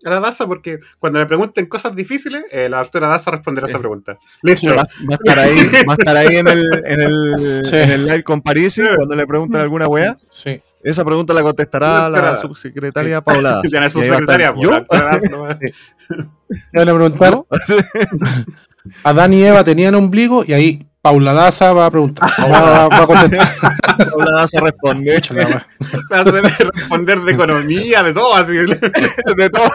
a 0.05 0.11
la 0.11 0.19
DASA? 0.21 0.49
Porque 0.49 0.81
cuando 0.99 1.21
le 1.21 1.27
pregunten 1.27 1.67
cosas 1.67 1.95
difíciles, 1.95 2.43
eh, 2.51 2.69
la 2.69 2.79
doctora 2.79 3.07
DASA 3.07 3.31
responderá 3.31 3.67
a 3.67 3.69
esa 3.69 3.79
Eh. 3.79 3.81
pregunta. 3.81 4.19
Listo. 4.43 4.75
Va, 4.75 4.83
va 4.83 4.85
a 5.11 5.15
estar 5.15 5.39
ahí, 5.39 5.57
va 5.89 5.93
a 5.93 5.97
estar 5.97 6.17
ahí 6.17 6.37
en 6.37 6.49
el, 6.49 6.83
en 6.87 7.01
el, 7.01 7.65
Sí. 7.65 7.77
en 7.77 7.91
el 7.91 8.05
live 8.07 8.25
con 8.25 8.43
Parisi 8.43 8.83
cuando 8.97 9.15
le 9.15 9.27
pregunten 9.29 9.61
alguna 9.61 9.87
weá. 9.87 10.19
Sí. 10.29 10.61
Esa 10.83 11.05
pregunta 11.05 11.35
la 11.35 11.43
contestará 11.43 12.09
la 12.09 12.37
subsecretaria 12.37 13.21
Paula. 13.21 13.61
Ya 13.71 13.81
no 13.81 13.91
subsecretaria, 13.91 14.55
¿Yo? 14.57 14.71
van 14.71 14.87
a 16.89 16.95
preguntar. 16.95 17.43
Adán 19.05 19.33
y 19.35 19.45
Eva 19.45 19.65
tenían 19.65 19.95
ombligo 19.95 20.45
y 20.47 20.53
ahí 20.53 20.85
Paula 21.03 21.33
Daza 21.33 21.73
va 21.73 21.87
a 21.87 21.91
preguntar. 21.91 22.29
Va, 22.41 22.89
va 22.89 23.03
a 23.03 23.07
contestar. 23.07 23.49
Paula 24.11 24.33
Daza 24.33 24.61
responde. 24.61 25.17
Hacer 25.17 26.43
responder 26.75 27.21
de 27.21 27.33
economía, 27.33 28.03
de 28.03 28.13
todo, 28.13 28.35
así. 28.35 28.53
De 28.55 29.51
todo. 29.51 29.69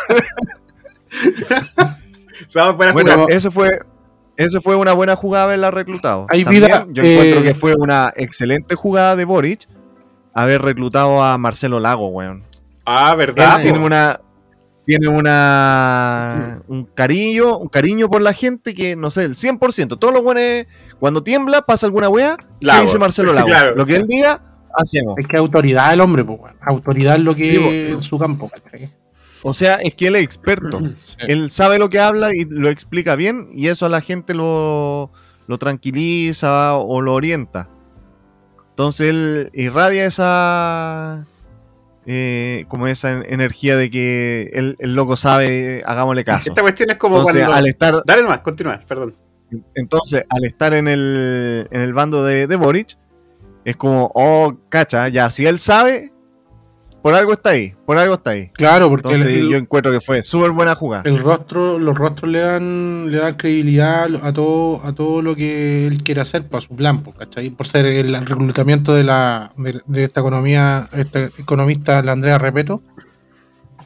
Se 2.47 2.59
va 2.59 2.67
a 2.67 2.75
poner 2.75 2.89
a 2.89 2.93
Bueno, 2.93 3.13
jugar. 3.13 3.31
ese 3.31 3.51
fue, 3.51 3.79
ese 4.37 4.61
fue 4.61 4.75
una 4.75 4.93
buena 4.93 5.15
jugada 5.15 5.45
haberla 5.45 5.71
reclutado. 5.71 6.27
Hay 6.29 6.43
vida, 6.43 6.85
yo 6.89 7.03
encuentro 7.03 7.39
eh, 7.39 7.43
que 7.43 7.53
fue 7.53 7.75
una 7.75 8.11
excelente 8.15 8.75
jugada 8.75 9.15
de 9.15 9.25
Boric 9.25 9.67
haber 10.33 10.61
reclutado 10.61 11.23
a 11.23 11.37
Marcelo 11.37 11.79
Lago, 11.79 12.07
weón. 12.07 12.43
Ah, 12.85 13.11
Él 13.11 13.17
¿verdad? 13.17 13.61
tiene 13.61 13.79
una 13.79 14.19
tiene 14.85 15.07
una 15.07 16.61
un 16.67 16.83
cariño, 16.85 17.57
un 17.57 17.69
cariño 17.69 18.09
por 18.09 18.21
la 18.21 18.33
gente 18.33 18.73
que 18.73 18.95
no 18.97 19.09
sé, 19.09 19.23
el 19.23 19.35
100%, 19.35 19.97
todos 19.97 20.13
los 20.13 20.21
buenos 20.23 20.67
cuando 20.99 21.23
tiembla 21.23 21.61
pasa 21.61 21.85
alguna 21.85 22.09
wea, 22.09 22.35
¿qué 22.59 22.65
Lago. 22.65 22.83
dice 22.83 22.99
Marcelo 22.99 23.31
Lago? 23.33 23.47
Claro. 23.47 23.75
Lo 23.75 23.85
que 23.85 23.95
él 23.95 24.07
diga, 24.07 24.41
hacemos. 24.77 25.17
Es 25.17 25.27
que 25.27 25.37
autoridad 25.37 25.93
el 25.93 26.01
hombre, 26.01 26.25
pues, 26.25 26.39
weón. 26.39 26.55
Autoridad 26.61 27.15
es 27.15 27.21
lo 27.21 27.35
que 27.35 27.45
Sí, 27.45 27.55
es 27.55 27.91
en 27.91 28.01
su 28.03 28.17
campo, 28.19 28.49
¿cachai? 28.49 28.89
O 29.45 29.53
sea, 29.53 29.75
es 29.75 29.93
que 29.95 30.07
él 30.07 30.15
es 30.17 30.23
experto. 30.23 30.79
Sí. 30.99 31.15
Él 31.19 31.49
sabe 31.49 31.79
lo 31.79 31.89
que 31.89 31.99
habla 31.99 32.31
y 32.33 32.45
lo 32.49 32.69
explica 32.69 33.15
bien 33.15 33.47
y 33.51 33.67
eso 33.67 33.85
a 33.85 33.89
la 33.89 34.01
gente 34.01 34.33
lo, 34.33 35.11
lo 35.47 35.57
tranquiliza 35.57 36.75
o 36.75 36.99
lo 37.01 37.13
orienta. 37.13 37.69
Entonces 38.73 39.09
él 39.09 39.49
irradia 39.53 40.05
esa 40.05 41.25
eh, 42.07 42.65
como 42.69 42.87
esa 42.87 43.11
en- 43.11 43.25
energía 43.31 43.77
de 43.77 43.89
que 43.91 44.49
el, 44.53 44.75
el 44.79 44.95
loco 44.95 45.15
sabe, 45.15 45.83
hagámosle 45.85 46.23
caso. 46.23 46.49
Esta 46.49 46.61
cuestión 46.61 46.89
es 46.89 46.97
como 46.97 47.17
Entonces 47.17 47.41
cuando. 47.43 47.55
al 47.57 47.67
estar, 47.67 48.01
Dale 48.05 48.23
nomás, 48.23 48.39
continúa, 48.41 48.81
perdón. 48.87 49.15
entonces 49.75 50.25
al 50.29 50.43
estar 50.45 50.73
en 50.73 50.87
el, 50.87 51.67
en 51.69 51.81
el 51.81 51.93
bando 51.93 52.23
de, 52.25 52.47
de 52.47 52.55
Boric, 52.55 52.97
es 53.65 53.75
como, 53.75 54.11
oh, 54.15 54.55
cacha, 54.69 55.07
ya, 55.09 55.29
si 55.29 55.45
él 55.45 55.59
sabe, 55.59 56.11
por 57.03 57.13
algo 57.13 57.33
está 57.33 57.49
ahí, 57.51 57.75
por 57.85 57.97
algo 57.99 58.15
está 58.15 58.31
ahí. 58.31 58.49
Claro, 58.53 58.89
porque 58.89 59.09
Entonces 59.09 59.37
el- 59.37 59.49
yo 59.49 59.57
encuentro 59.57 59.91
que 59.91 60.01
fue 60.01 60.23
súper 60.23 60.51
buena 60.51 60.73
jugada. 60.73 61.03
el 61.05 61.19
rostro, 61.19 61.77
los 61.77 61.97
rostros 61.97 62.31
le 62.31 62.39
dan, 62.39 63.11
le 63.11 63.17
dan 63.19 63.35
credibilidad 63.35 64.07
a 64.25 64.33
todo, 64.33 64.81
a 64.85 64.93
todo 64.93 65.21
lo 65.21 65.35
que 65.35 65.85
él 65.85 66.01
quiere 66.01 66.21
hacer 66.21 66.47
para 66.47 66.61
su 66.61 66.75
plan, 66.75 67.03
pues, 67.03 67.15
¿cachai? 67.17 67.49
Por 67.51 67.67
ser 67.67 67.85
el 67.85 68.15
reclutamiento 68.25 68.93
de 68.95 69.03
la, 69.03 69.51
de, 69.57 69.81
de 69.85 70.03
esta 70.05 70.21
economía, 70.21 70.89
esta 70.93 71.25
economista, 71.37 72.01
la 72.01 72.13
Andrea 72.13 72.37
Repeto, 72.39 72.81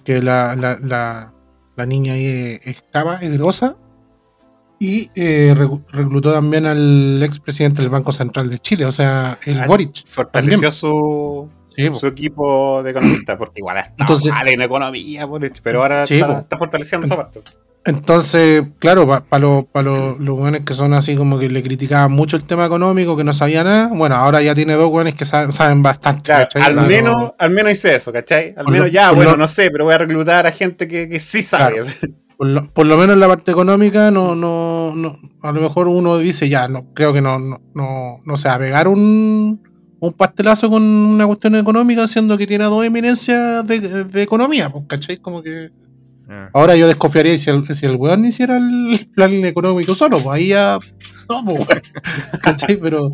que 0.05 0.21
la, 0.21 0.55
la, 0.55 0.77
la, 0.81 1.33
la 1.75 1.85
niña 1.85 2.13
ahí 2.13 2.25
eh, 2.25 2.61
estaba, 2.65 3.15
es 3.17 3.33
grosa, 3.33 3.75
y 4.79 5.09
eh, 5.15 5.55
reclu- 5.57 5.83
reclutó 5.91 6.31
también 6.33 6.67
al 6.67 7.19
expresidente 7.23 7.81
del 7.81 7.89
Banco 7.89 8.11
Central 8.11 8.47
de 8.47 8.59
Chile, 8.59 8.85
o 8.85 8.91
sea, 8.91 9.39
el 9.43 9.59
Ah, 9.61 9.65
Boric. 9.67 10.05
Fortaleció 10.05 10.53
También. 10.57 10.71
su, 10.71 11.49
Sí, 11.77 11.89
su 11.99 12.07
equipo 12.07 12.81
de 12.83 12.89
economistas, 12.91 13.37
porque 13.37 13.59
igual 13.59 13.77
está 13.77 13.93
Entonces- 13.99 14.33
mal 14.33 14.47
en 14.49 14.61
economía, 14.61 15.27
pero 15.63 15.83
ahora 15.83 16.05
Sí, 16.05 16.15
está, 16.19 16.57
fortaleciendo 16.57 17.05
esa 17.05 17.15
parte. 17.15 17.41
Entonces, 17.85 18.63
claro, 18.79 19.07
para 19.07 19.39
los 19.39 19.63
pa 19.65 19.81
los 19.81 20.19
los 20.19 20.37
weones 20.37 20.61
que 20.65 20.73
son 20.73 20.93
así 20.93 21.15
como 21.15 21.39
que 21.39 21.49
le 21.49 21.63
criticaban 21.63 22.11
mucho 22.11 22.35
el 22.35 22.43
tema 22.43 22.65
económico, 22.65 23.15
que 23.15 23.23
no 23.23 23.31
sabía 23.31 23.63
nada, 23.63 23.89
bueno, 23.93 24.15
ahora 24.15 24.41
ya 24.41 24.53
tiene 24.53 24.73
dos 24.73 24.89
weones 24.91 25.13
que 25.13 25.23
saben, 25.23 25.53
saben 25.53 25.81
bastante. 25.83 26.33
Al, 26.33 26.47
Claro. 26.49 26.81
menos, 26.81 27.31
al 27.37 27.49
menos 27.51 27.71
hice 27.71 27.95
eso, 27.95 28.11
¿cachai? 28.11 28.53
Al 28.57 28.65
Por 28.65 28.73
menos 28.73 28.87
lo- 28.87 28.93
ya, 28.93 29.11
bueno, 29.11 29.31
lo- 29.31 29.37
no 29.37 29.47
sé, 29.47 29.69
pero 29.71 29.85
voy 29.85 29.93
a 29.93 29.99
reclutar 29.99 30.45
a 30.47 30.51
gente 30.51 30.85
que, 30.87 31.07
que 31.07 31.19
sí 31.21 31.41
sabe. 31.41 31.81
Por 32.37 32.47
lo, 32.47 32.63
por 32.65 32.85
lo 32.85 32.97
menos 32.97 33.13
en 33.13 33.19
la 33.21 33.27
parte 33.27 33.51
económica, 33.51 34.11
no, 34.11 34.35
no, 34.35 34.93
no, 34.93 35.17
a 35.41 35.51
lo 35.53 35.61
mejor 35.61 35.87
uno 35.87 36.17
dice, 36.17 36.49
ya, 36.49 36.67
no, 36.67 36.93
creo 36.93 37.13
que 37.13 37.21
no, 37.21 37.39
no, 37.39 37.61
no, 37.73 38.19
no 38.25 38.37
se 38.37 38.47
va 38.49 38.55
a 38.55 38.59
pegar 38.59 38.87
un, 38.89 39.61
un 39.99 40.13
pastelazo 40.13 40.69
con 40.69 40.83
una 40.83 41.25
cuestión 41.25 41.55
económica, 41.55 42.07
siendo 42.07 42.37
que 42.37 42.45
tiene 42.47 42.65
dos 42.65 42.85
eminencias 42.85 43.65
de, 43.65 44.03
de 44.05 44.21
economía, 44.21 44.69
pues, 44.69 44.85
¿cachai? 44.87 45.17
Como 45.17 45.41
que 45.41 45.71
Ah. 46.29 46.49
ahora 46.53 46.75
yo 46.75 46.87
desconfiaría 46.87 47.37
si 47.37 47.49
el, 47.49 47.65
si 47.73 47.85
el 47.85 47.95
weón 47.95 48.25
hiciera 48.25 48.57
el 48.57 49.09
plan 49.15 49.31
económico 49.45 49.95
solo, 49.95 50.19
pues 50.19 50.35
ahí 50.35 50.47
ya, 50.49 50.77
no, 51.29 51.45
pues, 51.45 51.59
weón, 51.59 51.81
¿cachai? 52.43 52.77
Pero, 52.77 53.11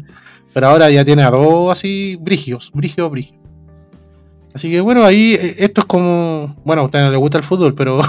pero 0.51 0.67
ahora 0.67 0.89
ya 0.89 1.05
tiene 1.05 1.21
a 1.21 1.29
dos 1.29 1.71
así, 1.71 2.17
brigios, 2.19 2.71
brigios, 2.73 3.11
brigios. 3.11 3.39
Así 4.55 4.71
que 4.71 4.81
bueno, 4.81 5.03
ahí 5.03 5.35
eh, 5.39 5.55
esto 5.59 5.81
es 5.81 5.85
como, 5.85 6.55
bueno, 6.65 6.81
a 6.81 6.85
usted 6.85 7.01
no 7.03 7.11
le 7.11 7.17
gusta 7.17 7.37
el 7.37 7.43
fútbol, 7.43 7.75
pero 7.75 8.01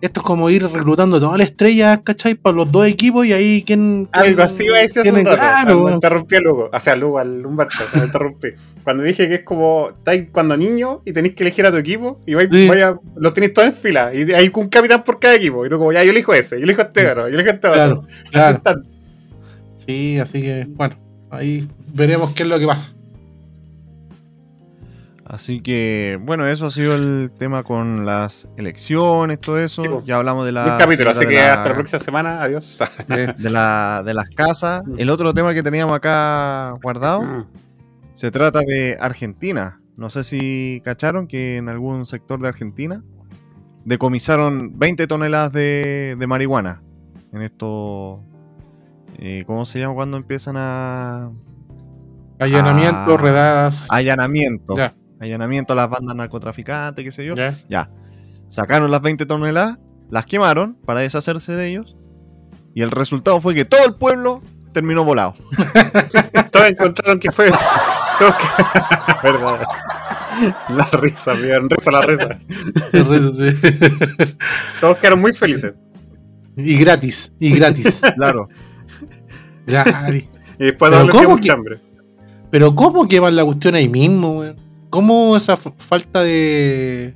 esto 0.00 0.20
es 0.20 0.24
como 0.26 0.48
ir 0.50 0.66
reclutando 0.66 1.20
todas 1.20 1.38
las 1.38 1.48
estrellas, 1.48 2.00
¿cachai? 2.02 2.34
Para 2.34 2.56
los 2.56 2.72
dos 2.72 2.86
equipos 2.86 3.26
y 3.26 3.32
ahí 3.32 3.62
quién... 3.66 4.08
Algo 4.12 4.42
así 4.42 4.68
va 4.68 4.78
a 4.78 4.80
decir 4.82 5.00
hace 5.00 5.12
un 5.12 5.24
rato. 5.24 5.36
claro. 5.38 5.78
Cuando 5.80 5.94
interrumpí 5.94 6.36
a 6.36 6.40
Lugo. 6.40 6.70
O 6.72 6.80
sea, 6.80 6.96
Lugo, 6.96 7.18
al 7.18 7.44
Humberto, 7.44 7.76
cuando 7.90 8.06
interrumpí. 8.06 8.48
Cuando 8.82 9.02
dije 9.02 9.28
que 9.28 9.34
es 9.36 9.44
como, 9.44 9.90
estáis 9.98 10.28
cuando 10.32 10.56
niño 10.56 11.02
y 11.04 11.12
tenéis 11.12 11.34
que 11.34 11.42
elegir 11.42 11.66
a 11.66 11.70
tu 11.70 11.76
equipo 11.76 12.20
y 12.26 12.34
vais, 12.34 12.48
Sí. 12.50 12.66
vaya, 12.68 12.96
los 13.16 13.34
tenéis 13.34 13.52
todos 13.52 13.68
en 13.68 13.74
fila. 13.74 14.12
Y 14.14 14.32
hay 14.32 14.50
un 14.54 14.68
capitán 14.68 15.02
por 15.04 15.18
cada 15.20 15.34
equipo. 15.34 15.66
Y 15.66 15.68
tú 15.68 15.78
como, 15.78 15.92
ya, 15.92 16.02
yo 16.02 16.10
elijo 16.12 16.32
ese, 16.34 16.58
yo 16.58 16.64
elijo 16.64 16.80
este 16.82 17.10
otro, 17.10 17.28
yo 17.28 17.34
elijo 17.34 17.50
este 17.50 17.68
otro. 17.68 18.04
Claro, 18.30 18.60
claro. 18.62 18.82
Sí, 19.76 20.18
así 20.18 20.42
que 20.42 20.66
bueno, 20.68 20.96
ahí 21.30 21.66
veremos 21.92 22.32
qué 22.34 22.42
es 22.44 22.48
lo 22.48 22.58
que 22.58 22.66
pasa. 22.66 22.92
Así 25.32 25.60
que, 25.60 26.18
bueno, 26.20 26.44
eso 26.48 26.66
ha 26.66 26.70
sido 26.70 26.96
el 26.96 27.30
tema 27.38 27.62
con 27.62 28.04
las 28.04 28.48
elecciones, 28.56 29.38
todo 29.38 29.60
eso. 29.60 29.82
Sí, 29.82 29.88
pues. 29.88 30.04
ya 30.04 30.16
hablamos 30.16 30.44
de 30.44 30.50
la. 30.50 30.64
Buen 30.64 30.78
capítulo, 30.78 31.10
así 31.10 31.24
que 31.24 31.34
la- 31.36 31.54
hasta 31.54 31.68
la 31.68 31.74
próxima 31.76 32.00
semana. 32.00 32.42
Adiós. 32.42 32.80
De, 33.06 33.48
la, 33.48 34.02
de 34.04 34.12
las 34.12 34.28
casas. 34.30 34.84
Mm. 34.84 34.94
El 34.98 35.08
otro 35.08 35.32
tema 35.32 35.54
que 35.54 35.62
teníamos 35.62 35.94
acá 35.94 36.72
guardado 36.82 37.22
Mm. 37.22 37.46
se 38.12 38.32
trata 38.32 38.58
de 38.60 38.96
Argentina. 39.00 39.80
No 39.96 40.10
sé 40.10 40.24
si 40.24 40.82
cacharon 40.84 41.28
que 41.28 41.58
en 41.58 41.68
algún 41.68 42.06
sector 42.06 42.40
de 42.40 42.48
Argentina 42.48 43.04
decomisaron 43.84 44.78
20 44.80 45.06
toneladas 45.06 45.52
de, 45.52 46.16
de 46.18 46.26
marihuana. 46.26 46.82
En 47.32 47.42
esto. 47.42 48.20
eh, 49.18 49.44
¿Cómo 49.46 49.64
se 49.64 49.78
llama 49.78 49.94
cuando 49.94 50.16
empiezan 50.16 50.56
a. 50.58 51.30
allanamiento, 52.40 53.14
Ah, 53.14 53.16
redadas. 53.16 53.86
Allanamiento. 53.92 54.74
Ya. 54.76 54.92
Allanamiento 55.20 55.74
a 55.74 55.76
las 55.76 55.88
bandas 55.90 56.16
narcotraficantes, 56.16 57.04
qué 57.04 57.12
sé 57.12 57.24
yo. 57.26 57.34
ya. 57.68 57.90
Sacaron 58.48 58.90
las 58.90 59.00
20 59.02 59.26
toneladas, 59.26 59.78
las 60.10 60.26
quemaron 60.26 60.74
para 60.84 61.00
deshacerse 61.00 61.52
de 61.52 61.68
ellos. 61.68 61.96
Y 62.74 62.82
el 62.82 62.90
resultado 62.90 63.40
fue 63.40 63.54
que 63.54 63.64
todo 63.64 63.84
el 63.86 63.94
pueblo 63.94 64.42
terminó 64.72 65.04
volado. 65.04 65.34
Todos 66.52 66.66
encontraron 66.66 67.20
que 67.20 67.30
fue. 67.30 67.50
Verdad. 69.22 69.66
La 70.68 70.84
risa, 70.92 71.32
bien, 71.34 71.68
risa 71.68 71.90
la 71.90 72.00
risa. 72.02 72.38
El 72.92 73.04
rezo, 73.06 73.30
sí. 73.32 73.48
Todos 74.80 74.98
quedaron 74.98 75.20
muy 75.20 75.32
felices. 75.32 75.78
y 76.56 76.76
gratis, 76.78 77.32
y 77.38 77.54
gratis. 77.54 78.00
Claro. 78.16 78.48
Gratis. 79.66 80.28
Y 80.58 80.64
después 80.64 80.90
dio 80.92 81.08
¿cómo 81.10 81.38
que- 81.38 81.50
hambre. 81.50 81.80
Pero 82.50 82.74
¿cómo 82.74 83.06
queman 83.06 83.36
la 83.36 83.44
cuestión 83.44 83.74
ahí 83.76 83.88
mismo, 83.88 84.40
weón? 84.40 84.56
¿Cómo 84.90 85.36
esa 85.36 85.56
falta 85.56 86.22
de 86.22 87.14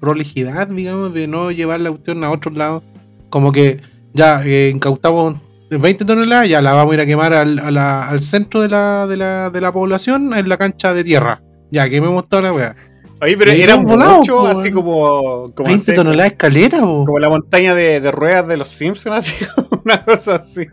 prolijidad, 0.00 0.68
digamos, 0.68 1.12
de 1.12 1.26
no 1.26 1.50
llevar 1.50 1.80
la 1.80 1.90
cuestión 1.90 2.22
a 2.24 2.30
otros 2.30 2.56
lados? 2.56 2.82
Como 3.30 3.52
que 3.52 3.80
ya 4.12 4.42
eh, 4.44 4.70
incautamos 4.72 5.36
20 5.70 6.04
toneladas, 6.04 6.48
ya 6.48 6.62
la 6.62 6.72
vamos 6.72 6.92
a 6.92 6.94
ir 6.94 7.00
a 7.00 7.06
quemar 7.06 7.32
al, 7.32 7.58
a 7.58 7.70
la- 7.70 8.08
al 8.08 8.20
centro 8.20 8.60
de 8.62 8.68
la, 8.68 9.06
de, 9.08 9.16
la, 9.16 9.50
de 9.50 9.60
la 9.60 9.72
población 9.72 10.32
en 10.34 10.48
la 10.48 10.56
cancha 10.56 10.94
de 10.94 11.02
tierra. 11.02 11.42
Ya, 11.72 11.88
quememos 11.88 12.28
toda 12.28 12.42
la 12.42 12.52
weá. 12.52 12.74
Oye, 13.20 13.36
pero 13.36 13.50
era 13.50 13.74
volados, 13.76 14.18
mucho, 14.18 14.36
po, 14.36 14.46
así 14.46 14.70
como. 14.70 15.52
como 15.54 15.68
20 15.68 15.82
hacer- 15.82 15.94
toneladas 15.96 16.34
po. 16.34 17.04
Como 17.06 17.18
la 17.18 17.28
montaña 17.30 17.74
de, 17.74 18.00
de 18.00 18.10
ruedas 18.12 18.46
de 18.46 18.56
los 18.58 18.68
Simpsons, 18.68 19.16
así 19.16 19.34
una 19.84 20.04
cosa 20.04 20.36
así. 20.36 20.66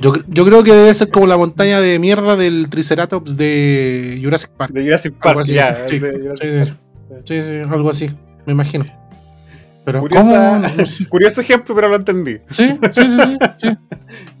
Yo, 0.00 0.12
yo 0.28 0.44
creo 0.44 0.62
que 0.64 0.72
debe 0.72 0.92
ser 0.94 1.10
como 1.10 1.26
la 1.26 1.36
montaña 1.36 1.80
de 1.80 1.98
mierda 1.98 2.36
del 2.36 2.68
Triceratops 2.68 3.36
de 3.36 4.18
Jurassic 4.22 4.50
Park. 4.50 4.72
De 4.72 4.82
Jurassic 4.84 5.12
Algo 5.14 5.22
Park, 5.22 5.38
así. 5.40 5.52
ya. 5.54 5.72
Sí, 5.88 6.00
Jurassic 6.00 6.38
sí. 6.40 6.58
Park. 6.58 7.22
Sí, 7.26 7.42
sí, 7.42 7.60
algo 7.70 7.90
así, 7.90 8.10
me 8.46 8.52
imagino. 8.52 8.84
Pero 9.84 10.00
Curiosa- 10.00 10.60
¿cómo? 10.62 10.68
No 10.76 10.86
sé. 10.86 11.06
Curioso 11.08 11.40
ejemplo, 11.42 11.74
pero 11.74 11.88
lo 11.88 11.96
entendí. 11.96 12.38
Sí, 12.48 12.78
sí, 12.92 13.02
sí, 13.08 13.16
sí, 13.18 13.38
sí. 13.58 13.68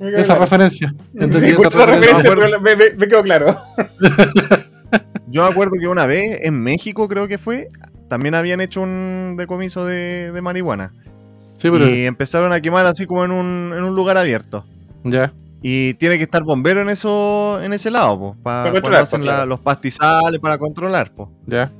Esa 0.16 0.34
referencia. 0.36 0.94
Entendí 1.14 1.48
Sí, 1.48 1.52
esa 1.52 1.86
referencia. 1.86 1.86
referencia, 1.86 2.30
No, 2.30 2.36
pero 2.40 2.60
me, 2.60 2.76
me- 2.76 2.90
me 2.96 3.08
quedó 3.08 3.22
claro. 3.22 3.60
Yo 5.28 5.42
me 5.44 5.48
acuerdo 5.50 5.72
que 5.80 5.88
una 5.88 6.06
vez 6.06 6.38
en 6.42 6.62
México, 6.62 7.08
creo 7.08 7.26
que 7.28 7.38
fue, 7.38 7.68
también 8.08 8.34
habían 8.34 8.60
hecho 8.60 8.80
un 8.80 9.34
decomiso 9.36 9.84
de, 9.84 10.30
de 10.32 10.42
marihuana. 10.42 10.92
Sí, 11.56 11.70
pero 11.70 11.88
Y 11.88 12.04
empezaron 12.06 12.52
a 12.52 12.60
quemar 12.60 12.86
así 12.86 13.06
como 13.06 13.24
en 13.24 13.30
un, 13.30 13.72
en 13.76 13.84
un 13.84 13.94
lugar 13.94 14.16
abierto. 14.16 14.64
Ya. 15.04 15.32
Y 15.62 15.94
tiene 15.94 16.18
que 16.18 16.24
estar 16.24 16.42
bombero 16.42 16.82
en 16.82 16.90
eso 16.90 17.60
en 17.62 17.72
ese 17.72 17.90
lado, 17.90 18.18
pues, 18.18 18.34
Para 18.42 18.42
para 18.42 18.62
cuando 18.62 18.72
controlar, 18.82 19.02
hacen 19.02 19.24
la- 19.24 19.46
los 19.46 19.60
pastizales 19.60 20.40
para 20.40 20.58
controlar, 20.58 21.12
pues. 21.14 21.28
Ya. 21.46 21.72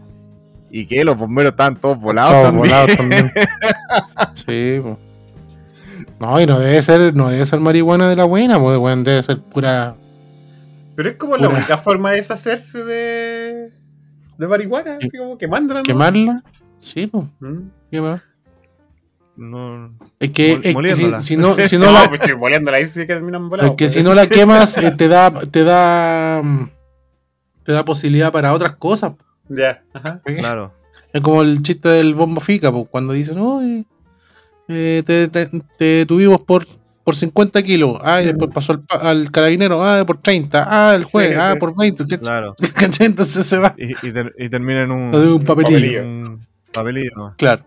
Y 0.70 0.86
que 0.86 1.04
los 1.04 1.16
bomberos 1.16 1.52
estaban 1.52 1.76
todos 1.80 2.00
volados 2.00 2.32
Todos 2.32 2.44
también. 2.46 2.70
volados 2.70 2.96
también. 2.96 3.30
Sí, 4.34 4.80
po. 4.82 4.98
No, 6.20 6.40
y 6.40 6.46
no 6.46 6.58
debe 6.58 6.80
ser, 6.82 7.14
no 7.14 7.28
debe 7.28 7.44
ser 7.44 7.60
marihuana 7.60 8.08
de 8.08 8.16
la 8.16 8.24
buena, 8.24 8.58
pues 8.58 8.78
weón, 8.78 9.04
debe 9.04 9.22
ser 9.22 9.40
pura. 9.42 9.96
Pero 10.96 11.10
es 11.10 11.16
como 11.16 11.36
la 11.36 11.48
única 11.48 11.76
forma 11.76 12.10
de 12.12 12.16
deshacerse 12.18 12.84
de, 12.84 13.72
de 14.38 14.46
marihuana, 14.48 14.96
así 14.96 15.10
como 15.18 15.36
quemándola. 15.36 15.80
¿no? 15.80 15.84
¿Quemarla? 15.84 16.42
Sí, 16.78 17.06
pues. 17.06 17.24
Mm. 17.40 17.68
¿Qué 17.90 18.00
más? 18.00 18.22
No, 19.37 19.93
Es 20.20 20.30
que, 20.30 20.53
es 20.62 20.76
que 20.76 20.95
si, 20.95 21.12
si 21.22 21.37
no, 21.37 21.57
si 21.57 21.76
no 21.76 21.87
No, 21.87 21.93
la, 21.93 22.09
pues 22.09 22.20
moliéndola 22.39 22.76
ahí 22.76 22.87
sí 22.87 23.01
que 23.01 23.07
terminan 23.14 23.49
volados. 23.49 23.72
es 23.72 23.76
que 23.76 23.85
pues. 23.87 23.93
si 23.93 24.03
no 24.03 24.14
la 24.14 24.28
quemas, 24.28 24.76
eh, 24.78 24.93
te 24.93 25.09
da, 25.09 25.32
te 25.32 25.64
da, 25.64 26.41
mm, 26.43 26.70
te 27.64 27.72
da 27.72 27.85
posibilidad 27.85 28.30
para 28.32 28.53
otras 28.53 28.76
cosas. 28.76 29.12
Ya, 29.49 29.82
ajá. 29.93 30.20
claro. 30.24 30.72
Es 31.12 31.20
como 31.20 31.43
el 31.43 31.62
chiste 31.62 31.89
del 31.89 32.14
bombo 32.14 32.41
fica, 32.41 32.72
pues, 32.72 32.87
cuando 32.91 33.12
dicen, 33.12 33.37
no, 33.37 33.62
eh, 33.62 33.85
eh, 34.68 35.03
te, 35.07 35.28
te, 35.28 35.49
te 35.78 36.07
tuvimos 36.07 36.43
por, 36.43 36.66
por 37.05 37.14
50 37.14 37.62
kilos, 37.62 37.99
ah, 38.03 38.20
y 38.22 38.26
después 38.26 38.51
pasó 38.53 38.72
al, 38.72 39.07
al 39.07 39.30
carabinero, 39.30 39.82
ah, 39.85 40.05
por 40.07 40.16
30, 40.18 40.66
ah, 40.68 40.95
el 40.95 41.05
juez, 41.05 41.30
Sí, 41.30 41.37
ah, 41.39 41.51
sí. 41.53 41.59
por 41.61 41.76
20, 41.76 42.03
¿cachai? 42.05 42.18
Claro. 42.18 42.57
Entonces 43.01 43.47
se 43.47 43.59
va. 43.59 43.74
Y, 43.78 43.93
y 44.07 44.12
ter- 44.12 44.35
y 44.39 44.49
termina 44.49 44.82
en 44.82 44.91
un, 44.91 45.11
Lo 45.12 45.20
de 45.20 45.28
un 45.32 45.45
papelillo. 45.45 45.76
papelillo. 45.78 46.03
un 46.03 46.41
papelillo. 46.72 47.35
Claro. 47.37 47.64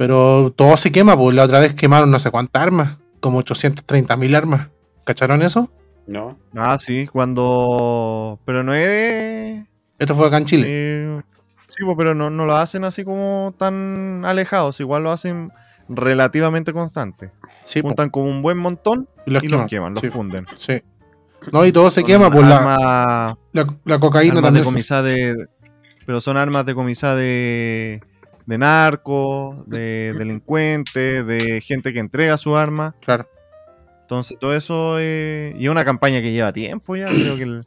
Pero 0.00 0.50
todo 0.56 0.78
se 0.78 0.90
quema, 0.90 1.14
pues 1.14 1.34
la 1.34 1.44
otra 1.44 1.60
vez 1.60 1.74
quemaron 1.74 2.10
no 2.10 2.18
sé 2.18 2.30
cuántas 2.30 2.62
armas, 2.62 2.96
como 3.20 3.36
830 3.40 4.16
mil 4.16 4.34
armas. 4.34 4.68
¿Cacharon 5.04 5.42
eso? 5.42 5.70
No. 6.06 6.38
Ah, 6.56 6.78
sí, 6.78 7.06
cuando. 7.06 8.40
Pero 8.46 8.62
no 8.64 8.72
es 8.72 8.88
de. 8.88 9.66
Esto 9.98 10.14
fue 10.14 10.26
acá 10.28 10.38
en 10.38 10.46
Chile. 10.46 10.66
eh, 10.70 11.20
sí, 11.68 11.84
pues, 11.84 11.98
pero 11.98 12.14
no, 12.14 12.30
no 12.30 12.46
lo 12.46 12.56
hacen 12.56 12.84
así 12.84 13.04
como 13.04 13.54
tan 13.58 14.24
alejados. 14.24 14.80
Igual 14.80 15.02
lo 15.02 15.12
hacen 15.12 15.52
relativamente 15.90 16.72
constante. 16.72 17.30
Sí, 17.64 17.82
Juntan 17.82 18.08
como 18.08 18.24
un 18.30 18.40
buen 18.40 18.56
montón 18.56 19.06
y 19.26 19.32
los 19.32 19.44
y 19.44 19.48
queman. 19.48 19.60
los 19.64 19.68
queman, 19.70 19.92
los 19.92 20.00
Sí, 20.00 20.08
funden. 20.08 20.46
sí. 20.56 20.80
No, 21.52 21.66
y 21.66 21.72
todo 21.72 21.90
se 21.90 22.00
Son 22.00 22.08
quema, 22.08 22.30
pues 22.30 22.46
la, 22.46 23.36
la, 23.52 23.74
la 23.84 23.98
cocaína 23.98 24.36
armas 24.38 24.44
también. 24.44 24.64
de. 25.02 25.46
Pero 26.06 26.22
son 26.22 26.38
armas 26.38 26.64
de 26.64 26.74
comisá 26.74 27.14
de. 27.16 28.00
De 28.50 28.58
narcos, 28.58 29.66
de 29.68 30.12
delincuentes, 30.18 31.24
de 31.26 31.60
gente 31.62 31.92
que 31.94 32.00
entrega 32.00 32.36
su 32.36 32.56
arma. 32.56 32.94
Claro. 33.00 33.26
Entonces, 34.02 34.36
todo 34.38 34.54
eso. 34.54 34.96
eh, 34.98 35.54
y 35.56 35.64
es 35.64 35.70
una 35.70 35.84
campaña 35.84 36.20
que 36.20 36.32
lleva 36.32 36.52
tiempo 36.52 36.96
ya. 36.96 37.06
Creo 37.06 37.36
que 37.36 37.44
el- 37.44 37.66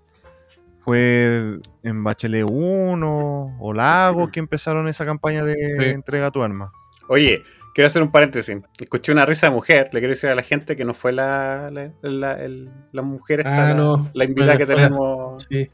fue 0.80 1.60
en 1.84 2.04
Bachelet 2.04 2.44
1 2.46 3.58
o 3.60 3.74
Lagos 3.74 4.30
que 4.32 4.40
empezaron 4.42 4.88
esa 4.90 5.06
campaña 5.06 5.44
de 5.46 5.56
Sí. 5.80 5.86
entrega 5.92 6.30
tu 6.30 6.44
arma. 6.44 6.74
Oye, 7.08 7.42
quiero 7.74 7.88
hacer 7.88 8.02
un 8.04 8.12
paréntesis. 8.12 8.58
Escuché 8.80 9.14
una 9.14 9.26
risa 9.26 9.48
de 9.48 9.54
mujer. 9.54 9.90
Le 9.94 10.00
quiero 10.00 10.14
decir 10.14 10.30
a 10.30 10.36
la 10.36 10.44
gente 10.44 10.76
que 10.76 10.84
no 10.84 10.94
fue 10.94 11.14
la, 11.14 11.72
la, 11.72 11.92
la, 12.02 12.34
el- 12.34 12.70
la 12.92 13.02
mujer 13.02 13.40
esta, 13.40 13.70
Ah, 13.70 13.70
la- 13.70 13.74
no. 13.76 14.10
la 14.14 14.26
invitada 14.26 14.58
que 14.58 14.66
tenemos. 14.66 15.46
Sí. 15.50 15.72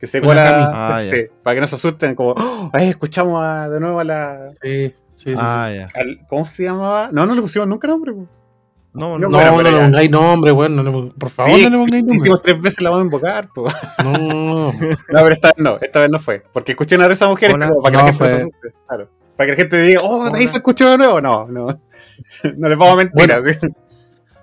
Que 0.00 0.06
se 0.06 0.20
cuela. 0.22 0.70
Ah, 0.96 1.00
sí, 1.02 1.26
para 1.42 1.54
que 1.54 1.60
no 1.60 1.66
se 1.66 1.74
asusten, 1.76 2.14
como, 2.14 2.30
"Oh, 2.30 2.70
ay, 2.72 2.88
escuchamos 2.88 3.42
a- 3.44 3.68
de 3.68 3.78
nuevo 3.80 4.00
a 4.00 4.04
la. 4.04 4.40
Sí, 4.62 4.94
sí, 5.14 5.30
sí. 5.32 5.34
Ah, 5.38 5.70
ya. 5.74 5.88
al- 5.94 6.20
¿Cómo 6.28 6.46
se 6.46 6.62
llamaba? 6.64 7.10
No, 7.12 7.26
no 7.26 7.34
le 7.34 7.42
pusimos 7.42 7.68
nunca 7.68 7.86
nombre. 7.86 8.12
po. 8.14 8.26
No, 8.92 9.18
No, 9.18 9.28
no. 9.28 9.28
No, 9.28 9.36
bueno, 9.36 9.50
no 9.52 9.56
pero 9.58 9.70
le 9.78 9.84
pongáis 9.84 10.10
nombre, 10.10 10.50
weón. 10.52 10.74
no 10.76 11.08
por 11.16 11.30
favor, 11.30 11.54
Sí, 11.56 11.64
no 11.64 11.70
le 11.70 11.76
pongáis 11.76 12.02
nombre. 12.02 12.16
Hicimos 12.16 12.42
tres 12.42 12.60
veces 12.60 12.80
la 12.80 12.90
vamos 12.90 13.02
a 13.02 13.04
invocar. 13.04 13.48
po. 13.54 13.64
No, 14.02 14.12
No, 14.66 14.72
pero 15.08 15.28
esta 15.32 15.48
vez 15.48 15.58
no, 15.58 15.78
esta 15.80 16.00
vez 16.00 16.10
no 16.10 16.18
fue. 16.18 16.42
Porque 16.52 16.72
escuché 16.72 16.96
una 16.96 17.06
de 17.06 17.26
mujeres 17.26 17.54
Hola. 17.54 17.68
como 17.68 17.82
para 17.82 17.92
que 17.92 17.96
No, 17.98 18.06
la 18.06 18.12
gente 18.12 18.24
se 18.24 18.30
fue- 18.30 18.40
asuste. 18.40 18.74
Claro. 18.88 19.08
Para 19.36 19.46
que 19.46 19.52
la 19.52 19.56
gente 19.56 19.82
diga, 19.82 20.00
oh, 20.02 20.28
de 20.30 20.38
ahí 20.38 20.46
se 20.48 20.56
escuchó 20.56 20.90
de 20.90 20.98
nuevo. 20.98 21.20
No, 21.20 21.46
no. 21.46 21.66
No 22.56 22.68
les 22.68 22.76
vamos 22.78 22.94
a 22.94 22.96
mentir. 22.96 23.14
Bueno, 23.14 23.34
así. 23.48 23.68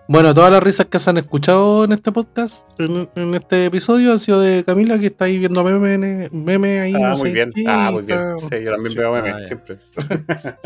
Bueno, 0.09 0.33
todas 0.33 0.51
las 0.51 0.63
risas 0.63 0.85
que 0.85 0.99
se 0.99 1.09
han 1.09 1.17
escuchado 1.17 1.83
en 1.83 1.91
este 1.91 2.13
podcast, 2.13 2.65
en, 2.79 3.09
en 3.15 3.35
este 3.35 3.65
episodio, 3.65 4.13
han 4.13 4.19
sido 4.19 4.39
de 4.39 4.63
Camila, 4.63 4.97
que 4.97 5.07
está 5.07 5.25
ahí 5.25 5.37
viendo 5.37 5.61
memes 5.65 6.31
meme 6.31 6.79
ahí. 6.79 6.93
Ah, 6.95 7.09
no 7.09 7.15
muy 7.17 7.27
sé 7.27 7.33
bien. 7.33 7.51
qué, 7.53 7.65
Ah, 7.67 7.89
muy 7.91 8.03
bien. 8.03 8.19
Sí, 8.49 8.63
yo 8.63 8.71
también 8.71 8.89
Sí. 8.89 8.97
veo 8.97 9.11
memes, 9.11 9.33
Ah, 9.35 9.45
siempre. 9.45 9.77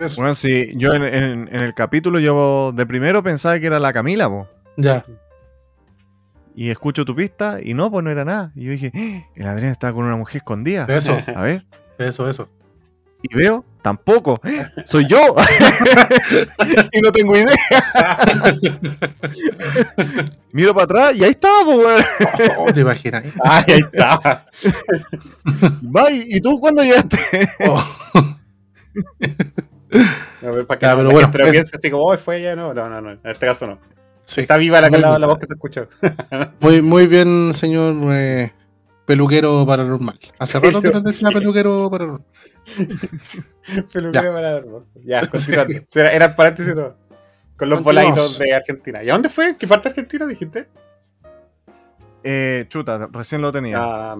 eso. 0.00 0.16
Bueno, 0.16 0.34
sí, 0.34 0.72
yo 0.76 0.94
en, 0.94 1.02
en- 1.02 1.48
en 1.54 1.60
el 1.60 1.74
capítulo 1.74 2.18
yo 2.20 2.72
de 2.72 2.86
primero 2.86 3.22
pensaba 3.22 3.60
que 3.60 3.66
era 3.66 3.78
la 3.78 3.92
Camila, 3.92 4.30
po. 4.30 4.48
Ya. 4.78 5.04
Y 6.56 6.70
escucho 6.70 7.04
tu 7.04 7.14
pista 7.14 7.58
y 7.62 7.74
no, 7.74 7.90
pues 7.90 8.02
no 8.02 8.10
era 8.10 8.24
nada. 8.24 8.50
Y 8.56 8.64
yo 8.64 8.70
dije, 8.70 8.90
"Eh, 8.94 9.26
el 9.34 9.46
Adrián 9.46 9.72
estaba 9.72 9.92
con 9.92 10.04
una 10.06 10.16
mujer 10.16 10.36
escondida. 10.38 10.86
Eso, 10.88 11.18
A 11.36 11.42
ver. 11.42 11.66
eso, 11.98 12.30
eso. 12.30 12.48
Y 13.22 13.36
veo, 13.36 13.62
tampoco. 13.84 14.40
Soy 14.86 15.06
yo. 15.06 15.34
y 16.92 17.00
no 17.02 17.12
tengo 17.12 17.36
idea. 17.36 17.54
Miro 20.52 20.72
para 20.74 20.84
atrás 20.84 21.16
y 21.16 21.22
ahí 21.24 21.30
estaba, 21.30 21.64
pues, 21.64 21.78
weón. 21.78 22.02
Oh, 22.58 22.72
te 22.72 22.80
imaginas. 22.80 23.24
Ah, 23.44 23.62
ahí 23.66 23.80
está. 23.80 24.46
Bye. 25.82 26.24
¿Y 26.28 26.40
tú 26.40 26.58
cuándo 26.58 26.82
llegaste? 26.82 27.18
Oh, 27.68 27.84
A 30.42 30.50
ver, 30.50 30.66
para 30.66 30.78
que 30.80 30.86
Ya, 30.86 30.92
no- 30.92 30.96
pero 30.98 31.08
la 31.08 31.12
bueno, 31.12 31.30
no 31.38 31.44
es- 31.46 31.74
así 31.74 31.90
como, 31.90 32.04
oh, 32.04 32.16
fue 32.16 32.38
ella. 32.40 32.56
No, 32.56 32.72
no, 32.72 32.88
no, 32.88 33.00
no. 33.02 33.10
En 33.10 33.18
este 33.24 33.44
caso 33.46 33.66
no. 33.66 33.78
sí. 34.24 34.40
Está 34.40 34.56
viva 34.56 34.80
la 34.80 35.26
voz 35.26 35.38
que 35.38 35.46
se 35.46 35.54
escuchó. 35.54 35.88
Muy, 36.60 36.80
muy 36.80 37.06
bien, 37.06 37.52
señor 37.52 37.96
eh, 38.14 38.52
peluquero 39.06 39.64
paranormal. 39.66 40.18
Hace 40.38 40.58
rato 40.60 40.80
que 40.82 40.90
no 40.90 41.00
decía 41.00 41.28
peluquero 41.30 41.90
paranormal. 41.90 42.24
Peluquero 43.92 44.32
para 44.32 44.52
dar 44.52 44.64
voz. 44.64 44.84
Ya, 45.04 45.20
continuando. 45.30 45.72
Sí, 45.88 45.98
Era, 45.98 46.10
era 46.12 46.24
el 46.26 46.34
paréntesis 46.34 46.72
y 46.72 46.74
todo. 46.74 46.96
Con 47.56 47.70
los 47.70 47.82
voladitos 47.82 48.38
de 48.38 48.52
Argentina. 48.54 49.02
¿Y 49.02 49.10
a 49.10 49.12
dónde 49.12 49.28
fue? 49.28 49.56
¿Qué 49.56 49.66
parte 49.66 49.88
de 49.88 49.90
Argentina 49.90 50.26
dijiste? 50.26 50.68
Eh, 52.22 52.64
chuta, 52.68 53.08
recién 53.12 53.42
lo 53.42 53.52
tenía. 53.52 53.78
Ah, 53.80 54.16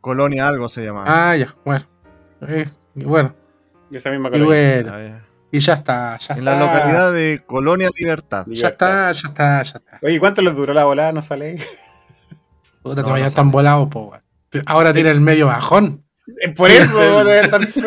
Colonia 0.00 0.48
algo 0.48 0.68
se 0.68 0.84
llama. 0.84 1.04
Ah, 1.06 1.36
ya, 1.36 1.54
bueno. 1.64 1.86
Eh, 2.48 2.66
y 2.94 3.04
bueno, 3.04 3.34
esa 3.92 4.10
misma 4.10 4.28
y 4.28 4.32
cosa. 4.32 4.44
bueno. 4.44 4.92
A 4.92 4.96
ver. 4.96 5.30
Y 5.52 5.58
ya 5.58 5.74
está, 5.74 6.16
ya 6.18 6.34
En 6.34 6.38
está. 6.40 6.54
la 6.54 6.60
localidad 6.60 7.12
de 7.12 7.42
Colonia 7.44 7.90
Libertad. 7.98 8.46
Ya 8.48 8.68
está, 8.68 9.10
ya 9.10 9.28
está, 9.28 9.62
ya 9.62 9.78
está. 9.78 9.98
Oye, 10.02 10.18
¿cuánto 10.20 10.40
les 10.42 10.54
duró 10.54 10.72
la 10.72 10.84
volada? 10.84 11.12
¿No 11.12 11.22
sale? 11.22 11.56
Puta, 12.82 13.02
No, 13.02 13.06
te 13.06 13.10
vayas 13.12 13.32
no 13.32 13.36
tan 13.36 13.50
volado, 13.50 13.88
po, 13.90 14.10
weón. 14.10 14.22
Ahora 14.66 14.92
tiene 14.92 15.10
el 15.10 15.20
medio 15.20 15.46
bajón. 15.46 16.04
Eh, 16.42 16.50
Por 16.56 16.70
eso 16.70 16.96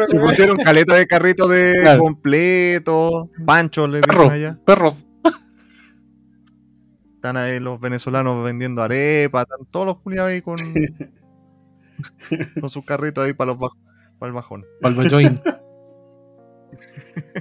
Se 0.05 0.19
pusieron 0.19 0.57
caleta 0.57 0.95
de 0.95 1.07
carrito 1.07 1.47
de 1.47 1.79
Claro. 1.81 1.99
completo, 2.01 3.29
pancho 3.45 3.87
les 3.87 4.01
dicen 4.01 4.15
Perro, 4.17 4.31
allá. 4.31 4.59
perros. 4.65 5.05
Están 7.15 7.37
ahí 7.37 7.59
los 7.59 7.79
venezolanos 7.79 8.43
vendiendo 8.43 8.81
arepas, 8.81 9.43
están 9.43 9.65
todos 9.71 9.85
los 9.85 9.99
culiados 10.01 10.31
ahí 10.31 10.41
con, 10.41 10.57
con 12.59 12.69
sus 12.69 12.83
carritos 12.85 13.23
ahí 13.25 13.33
para 13.33 13.51
los 13.53 13.59
baj- 13.59 13.77
para 14.19 14.27
el 14.27 14.33
bajón. 14.33 14.65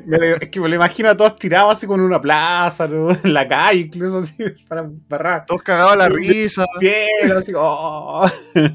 Me 0.07 0.19
lo- 0.19 0.25
Es 0.37 0.49
que 0.49 0.61
me 0.61 0.69
lo 0.69 0.75
imagino 0.75 1.09
a 1.09 1.17
todos 1.17 1.37
tirados 1.39 1.73
así 1.75 1.87
con 1.87 2.01
una 2.01 2.21
plaza, 2.21 2.87
¿no? 2.89 3.11
en 3.25 3.35
la 3.35 3.47
calle, 3.49 3.81
incluso 3.81 4.19
así, 4.19 4.35
para 4.69 4.89
barrar. 5.09 5.47
Todos 5.47 5.63
cagados 5.63 5.93
a 5.93 5.97
la 5.97 6.09
risa. 6.09 6.65
Cielo, 6.79 7.39
así, 7.39 7.53
oh. 7.57 8.27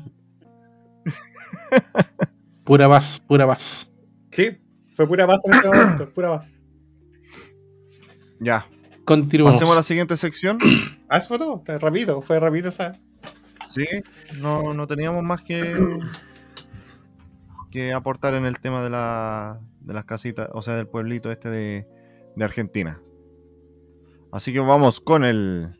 Pura 2.63 2.87
paz, 2.89 3.21
pura 3.25 3.47
paz. 3.47 3.89
Sí, 4.31 4.57
fue 4.93 5.07
pura 5.07 5.25
paz 5.25 5.41
en 5.45 5.53
este 5.53 5.67
momento, 5.69 6.09
pura 6.13 6.37
paz. 6.37 6.51
Ya, 8.39 8.65
Continuamos. 9.05 9.55
pasemos 9.55 9.73
a 9.73 9.77
la 9.77 9.83
siguiente 9.83 10.17
sección. 10.17 10.57
Ah, 11.09 11.19
eso 11.19 11.29
fue 11.29 11.37
todo, 11.37 11.63
fue 11.65 11.79
rápido, 11.79 12.21
fue 12.21 12.37
rápido, 12.37 12.69
¿sabes? 12.69 12.97
Sí, 13.73 13.85
no, 14.41 14.73
no 14.73 14.87
teníamos 14.87 15.23
más 15.23 15.41
que, 15.41 15.73
que 17.71 17.93
aportar 17.93 18.33
en 18.33 18.43
el 18.45 18.59
tema 18.59 18.83
de, 18.83 18.89
la, 18.89 19.61
de 19.87 19.93
las 19.93 20.03
casitas, 20.03 20.49
o 20.51 20.61
sea, 20.61 20.75
del 20.75 20.87
pueblito 20.87 21.31
este 21.31 21.49
de, 21.49 21.87
de 22.35 22.45
Argentina. 22.45 23.01
Así 24.33 24.51
que 24.51 24.59
vamos 24.59 24.99
con 24.99 25.23
el... 25.23 25.79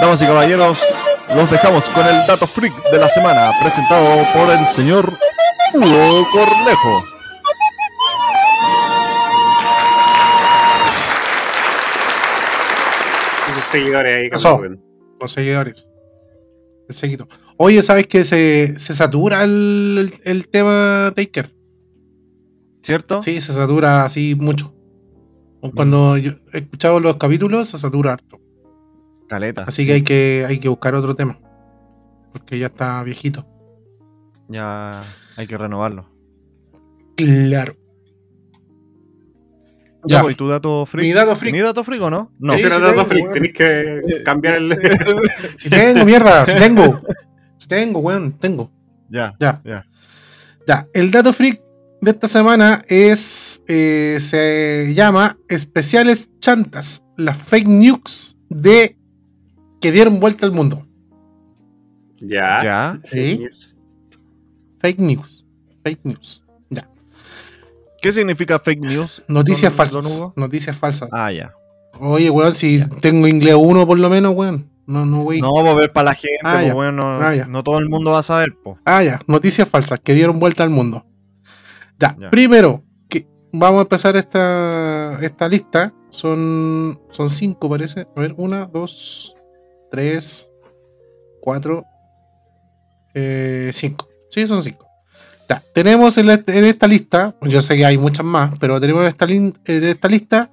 Damas 0.00 0.22
y 0.22 0.26
caballeros, 0.26 0.82
los 1.34 1.50
dejamos 1.50 1.88
con 1.90 2.06
el 2.06 2.26
dato 2.26 2.46
freak 2.46 2.74
de 2.90 2.98
la 2.98 3.08
semana, 3.10 3.52
presentado 3.60 4.24
por 4.34 4.50
el 4.50 4.66
señor 4.66 5.12
Hugo 5.74 6.26
Cornejo. 6.32 7.04
Seguidores 13.70 14.32
ahí. 14.32 14.85
Los 15.20 15.32
seguidores. 15.32 15.90
El 16.88 16.94
seguito. 16.94 17.26
Oye, 17.56 17.82
¿sabes 17.82 18.06
que 18.06 18.24
se, 18.24 18.78
se 18.78 18.92
satura 18.94 19.42
el, 19.44 19.96
el- 19.98 20.30
el 20.30 20.48
tema 20.48 21.12
Taker? 21.16 21.52
¿Cierto? 22.82 23.22
Sí, 23.22 23.40
se 23.40 23.52
satura 23.52 24.04
así 24.04 24.34
mucho. 24.38 24.72
Cuando 25.74 26.16
yo 26.16 26.32
he 26.52 26.58
escuchado 26.58 27.00
los 27.00 27.16
capítulos, 27.16 27.66
se 27.68 27.78
satura 27.78 28.12
harto. 28.12 28.38
Caleta. 29.28 29.64
Así 29.64 29.84
que 29.84 29.94
hay 29.94 30.02
que 30.02 30.44
hay 30.46 30.60
que 30.60 30.68
buscar 30.68 30.94
otro 30.94 31.16
tema. 31.16 31.40
Porque 32.32 32.56
ya 32.60 32.66
está 32.66 33.02
viejito. 33.02 33.44
Ya 34.48 35.02
hay 35.36 35.46
que 35.48 35.58
renovarlo. 35.58 36.06
Claro. 37.16 37.74
Ya, 40.06 40.24
¿y 40.30 40.34
tu 40.34 40.48
dato 40.48 40.86
freak? 40.86 41.04
Mi 41.04 41.12
dato 41.12 41.36
freak. 41.36 41.54
¿Mi 41.54 41.60
dato 41.60 41.82
freak 41.84 42.02
o 42.02 42.10
no? 42.10 42.30
No. 42.38 42.52
Sí, 42.54 42.62
si 42.62 42.68
tengo, 42.68 43.04
freak, 43.04 43.32
tenés 43.32 43.52
que 43.54 44.22
cambiar 44.24 44.54
el. 44.54 44.70
Si 45.58 45.68
tengo, 45.70 46.04
mierda, 46.04 46.46
si 46.46 46.56
tengo. 46.58 47.00
Si 47.58 47.68
tengo, 47.68 48.00
weón, 48.00 48.32
tengo. 48.32 48.70
Ya. 49.08 49.34
Ya. 49.40 49.60
Ya. 49.64 49.86
Ya, 50.66 50.86
el 50.94 51.10
dato 51.10 51.32
freak 51.32 51.60
de 52.00 52.10
esta 52.10 52.28
semana 52.28 52.84
es. 52.88 53.62
eh, 53.68 54.18
se 54.20 54.92
llama 54.94 55.38
Especiales 55.48 56.30
Chantas, 56.40 57.04
las 57.16 57.36
fake 57.36 57.68
news 57.68 58.36
de 58.48 58.96
que 59.80 59.92
dieron 59.92 60.20
vuelta 60.20 60.46
al 60.46 60.52
mundo. 60.52 60.82
ya. 62.20 62.58
Ya. 62.62 63.00
¿Sí? 63.10 63.46
Fake 64.80 65.00
news. 65.00 65.44
Fake 65.82 66.00
news. 66.04 66.42
Ya. 66.45 66.45
¿Qué 68.06 68.12
significa 68.12 68.58
fake 68.60 68.80
news? 68.84 69.22
Noticias 69.26 69.72
don- 69.72 69.76
falsas. 69.76 70.18
don? 70.18 70.32
Noticias 70.36 70.76
falsas. 70.76 71.08
Ah, 71.12 71.32
ya. 71.32 71.52
Oye, 71.98 72.30
weón, 72.30 72.52
si 72.52 72.84
tengo 73.00 73.26
inglés 73.26 73.54
1 73.58 73.84
por 73.86 73.98
lo 73.98 74.08
menos, 74.08 74.32
weón. 74.34 74.70
No, 74.86 75.04
no, 75.04 75.22
güey. 75.24 75.40
No, 75.40 75.52
va 75.52 75.72
a 75.72 75.74
ver 75.74 75.92
para 75.92 76.04
la 76.04 76.14
gente, 76.14 76.38
Ah, 76.44 76.58
pues, 76.60 76.72
bueno, 76.74 77.18
Ah, 77.20 77.34
no 77.48 77.64
todo 77.64 77.78
el 77.80 77.88
mundo 77.88 78.12
va 78.12 78.20
a 78.20 78.22
saber, 78.22 78.54
pues. 78.62 78.76
Ah, 78.84 79.02
ya, 79.02 79.20
noticias 79.26 79.68
falsas 79.68 79.98
que 79.98 80.14
dieron 80.14 80.38
vuelta 80.38 80.62
al 80.62 80.70
mundo. 80.70 81.04
Ya, 81.98 82.16
Ya. 82.20 82.30
primero, 82.30 82.84
que 83.08 83.26
vamos 83.52 83.78
a 83.78 83.82
empezar 83.82 84.14
esta, 84.16 85.18
esta 85.22 85.48
lista. 85.48 85.92
Son, 86.10 87.00
son 87.10 87.28
cinco, 87.28 87.68
parece. 87.68 88.06
A 88.16 88.20
ver, 88.20 88.34
una, 88.38 88.66
dos, 88.66 89.34
tres, 89.90 90.50
cuatro, 91.40 91.84
eh, 93.14 93.70
cinco. 93.74 94.08
Sí, 94.30 94.46
son 94.46 94.62
cinco. 94.62 94.85
Ya, 95.48 95.62
tenemos 95.72 96.18
en, 96.18 96.26
la- 96.26 96.42
en 96.46 96.64
esta 96.64 96.86
lista, 96.88 97.36
yo 97.42 97.62
sé 97.62 97.76
que 97.76 97.86
hay 97.86 97.96
muchas 97.98 98.24
más, 98.26 98.58
pero 98.58 98.80
tenemos 98.80 99.02
en 99.02 99.08
esta, 99.08 99.26
lin- 99.26 99.54
en 99.64 99.84
esta 99.84 100.08
lista. 100.08 100.50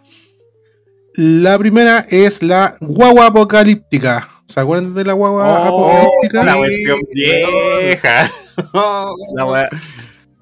La 1.15 1.57
primera 1.59 2.05
es 2.09 2.41
la 2.43 2.77
guagua 2.81 3.27
apocalíptica. 3.27 4.29
¿Se 4.47 4.59
acuerdan 4.59 4.93
de 4.93 5.03
la 5.05 5.13
guagua 5.13 5.69
Oh, 5.71 5.89
apocalíptica? 5.91 6.43
la 6.43 6.57
cuestión 6.57 6.99
vieja. 7.13 8.31
La 9.35 9.69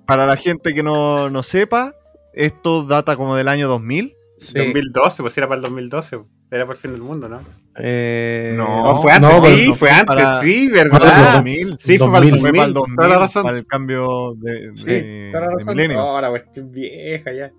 para 0.05 0.25
la 0.25 0.35
gente 0.35 0.73
que 0.73 0.83
no, 0.83 1.29
no 1.29 1.43
sepa, 1.43 1.93
esto 2.33 2.83
data 2.83 3.15
como 3.15 3.35
del 3.37 3.47
año 3.47 3.69
2000. 3.69 4.13
Sí. 4.37 4.57
2012, 4.57 5.23
pues 5.23 5.37
era 5.37 5.47
para 5.47 5.57
el 5.57 5.61
2012. 5.63 6.19
Era 6.51 6.65
el 6.65 6.75
fin 6.75 6.91
del 6.91 7.01
mundo, 7.01 7.29
¿no? 7.29 7.39
Eh, 7.77 8.53
No, 8.57 8.83
No, 8.95 9.01
fue 9.01 9.13
antes, 9.13 9.31
no, 9.31 9.39
sí, 9.47 9.67
no 9.67 9.75
fue 9.75 9.77
fue 9.77 9.89
antes, 9.91 10.05
para- 10.15 10.41
sí, 10.41 10.67
No, 10.67 10.73
¿verdad? 10.73 11.33
2000. 11.35 11.75
Sí, 11.79 11.97
fue 11.97 12.11
para 12.11 12.25
el 12.25 12.31
2000. 12.31 12.41
Fue 12.41 12.51
para 12.51 12.65
el 12.67 12.73
2000, 12.73 12.75
2000, 12.75 12.95
toda 12.97 13.07
la 13.07 13.19
razón. 13.19 13.43
para 13.43 13.57
el 13.57 13.65
cambio 13.65 14.33
de, 14.35 14.71
Sí, 14.75 14.85
de- 14.85 15.29
Toda 15.31 15.45
la 15.45 15.51
de 15.51 15.87
razón. 15.87 16.21
la 16.21 16.29
cuestión 16.29 16.71
vieja 16.71 17.31
ya. 17.31 17.51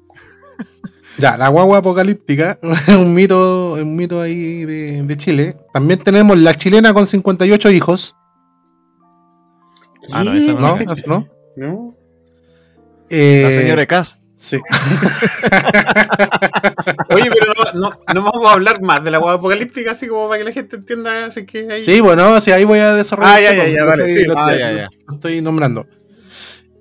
Ya, 1.19 1.37
la 1.39 1.49
guagua 1.49 1.79
apocalíptica, 1.79 2.59
un 2.89 3.15
mito, 3.15 3.73
un 3.75 3.97
mito 3.97 4.21
ahí 4.21 4.65
de, 4.67 5.03
de 5.03 5.17
Chile. 5.17 5.57
También 5.73 5.99
tenemos 6.01 6.37
la 6.39 6.55
chilena 6.55 6.93
con 6.95 7.07
58 7.07 7.71
hijos. 7.71 8.15
Ah, 10.13 10.23
no, 10.25 10.33
esa 10.33 10.53
¿No? 10.53 10.77
no. 10.79 10.93
¿Eso 10.93 11.05
no? 11.07 11.29
¿No? 11.57 11.95
Eh, 13.09 13.41
La 13.45 13.51
señora 13.51 13.87
Cas. 13.87 14.21
Sí. 14.37 14.59
Oye, 17.15 17.31
pero 17.31 17.53
no, 17.75 17.81
no, 17.91 18.01
no 18.15 18.23
vamos 18.33 18.51
a 18.51 18.55
hablar 18.55 18.83
más 18.83 19.03
de 19.05 19.11
la 19.11 19.19
guagua 19.19 19.35
apocalíptica, 19.39 19.93
así 19.93 20.07
como 20.07 20.29
para 20.29 20.39
que 20.39 20.45
la 20.45 20.53
gente 20.53 20.77
entienda. 20.77 21.27
Así 21.27 21.45
que 21.47 21.69
ahí. 21.71 21.83
Sí, 21.83 22.01
bueno, 22.01 22.41
sí, 22.41 22.51
ahí 22.53 22.65
voy 22.65 22.79
a 22.79 22.95
desarrollar. 22.95 23.33
Ah, 23.37 23.41
ya, 23.41 23.55
ya, 23.55 23.65
sí. 23.67 23.73
lo 24.25 24.39
Ah, 24.39 24.53
estoy- 24.53 24.59
ya, 24.59 24.73
ya. 24.73 24.89
lo 25.09 25.15
estoy 25.15 25.41
nombrando. 25.43 25.87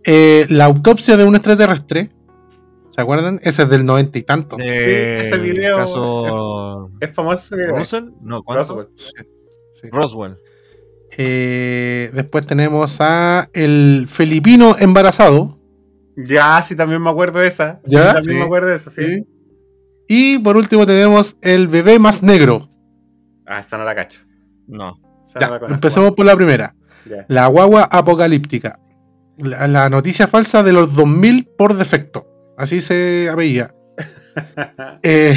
Eh, 0.03 0.45
la 0.49 0.65
autopsia 0.65 1.17
de 1.17 1.23
un 1.25 1.35
extraterrestre. 1.35 2.09
¿Se 2.95 3.01
acuerdan? 3.01 3.39
Ese 3.43 3.63
es 3.63 3.69
del 3.69 3.85
noventa 3.85 4.17
y 4.19 4.23
tanto. 4.23 4.57
Eh, 4.59 5.19
ese 5.21 5.37
video- 5.37 5.75
Caso 5.77 6.89
Es 6.99 7.13
famoso 7.15 7.37
ese 7.37 7.55
video. 7.55 7.77
Russell. 7.77 8.09
No, 8.21 8.43
¿cuánto? 8.43 8.63
Roswell. 8.75 8.87
Sí, 8.95 9.11
sí. 9.71 9.87
Roswell. 9.91 10.37
Eh, 11.17 12.09
después 12.13 12.45
tenemos 12.45 12.97
a 12.99 13.49
el 13.53 14.07
filipino 14.09 14.75
embarazado. 14.79 15.57
Ya, 16.15 16.61
sí, 16.63 16.75
también 16.75 17.01
me 17.01 17.09
acuerdo 17.09 17.39
de 17.39 17.47
esa. 17.47 17.79
Sí, 17.85 17.95
también 17.95 18.23
Sí. 18.23 18.33
me 18.33 18.43
acuerdo 18.43 18.67
de 18.69 18.75
esa, 18.75 18.91
sí. 18.91 19.25
Y 20.13 20.39
por 20.39 20.57
último 20.57 20.85
tenemos 20.85 21.37
el 21.39 21.69
bebé 21.69 21.97
más 21.97 22.21
negro. 22.21 22.69
Ah, 23.47 23.61
esa 23.61 23.77
no 23.77 23.85
la 23.85 23.95
cacho. 23.95 24.19
No. 24.67 24.99
Esa 25.25 25.39
Ya, 25.39 25.47
no 25.47 25.53
la 25.53 25.59
conozco. 25.59 25.73
empecemos 25.75 26.11
por 26.11 26.25
la 26.25 26.35
primera. 26.35 26.75
La 27.29 27.47
guagua 27.47 27.87
apocalíptica. 27.89 28.77
La, 29.37 29.69
la 29.69 29.87
noticia 29.89 30.27
falsa 30.27 30.63
de 30.63 30.73
los 30.73 30.95
2000 30.95 31.47
por 31.57 31.75
defecto. 31.75 32.27
Así 32.57 32.81
se 32.81 33.29
apellida. 33.31 33.73
Eh, 35.03 35.35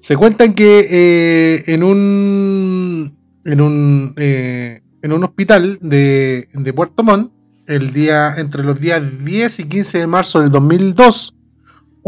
se 0.00 0.16
cuentan 0.16 0.54
que 0.54 0.86
eh, 0.90 1.64
en 1.72 1.84
un 1.84 3.16
en 3.44 3.60
un 3.60 4.14
eh, 4.16 4.80
en 5.02 5.12
un 5.12 5.22
hospital 5.24 5.78
de, 5.80 6.48
de 6.52 6.72
Puerto 6.72 7.04
Montt 7.04 7.32
el 7.66 7.92
día 7.92 8.34
entre 8.38 8.64
los 8.64 8.80
días 8.80 9.02
10 9.24 9.60
y 9.60 9.64
15 9.64 9.98
de 9.98 10.06
marzo 10.08 10.40
del 10.40 10.50
2002 10.50 11.35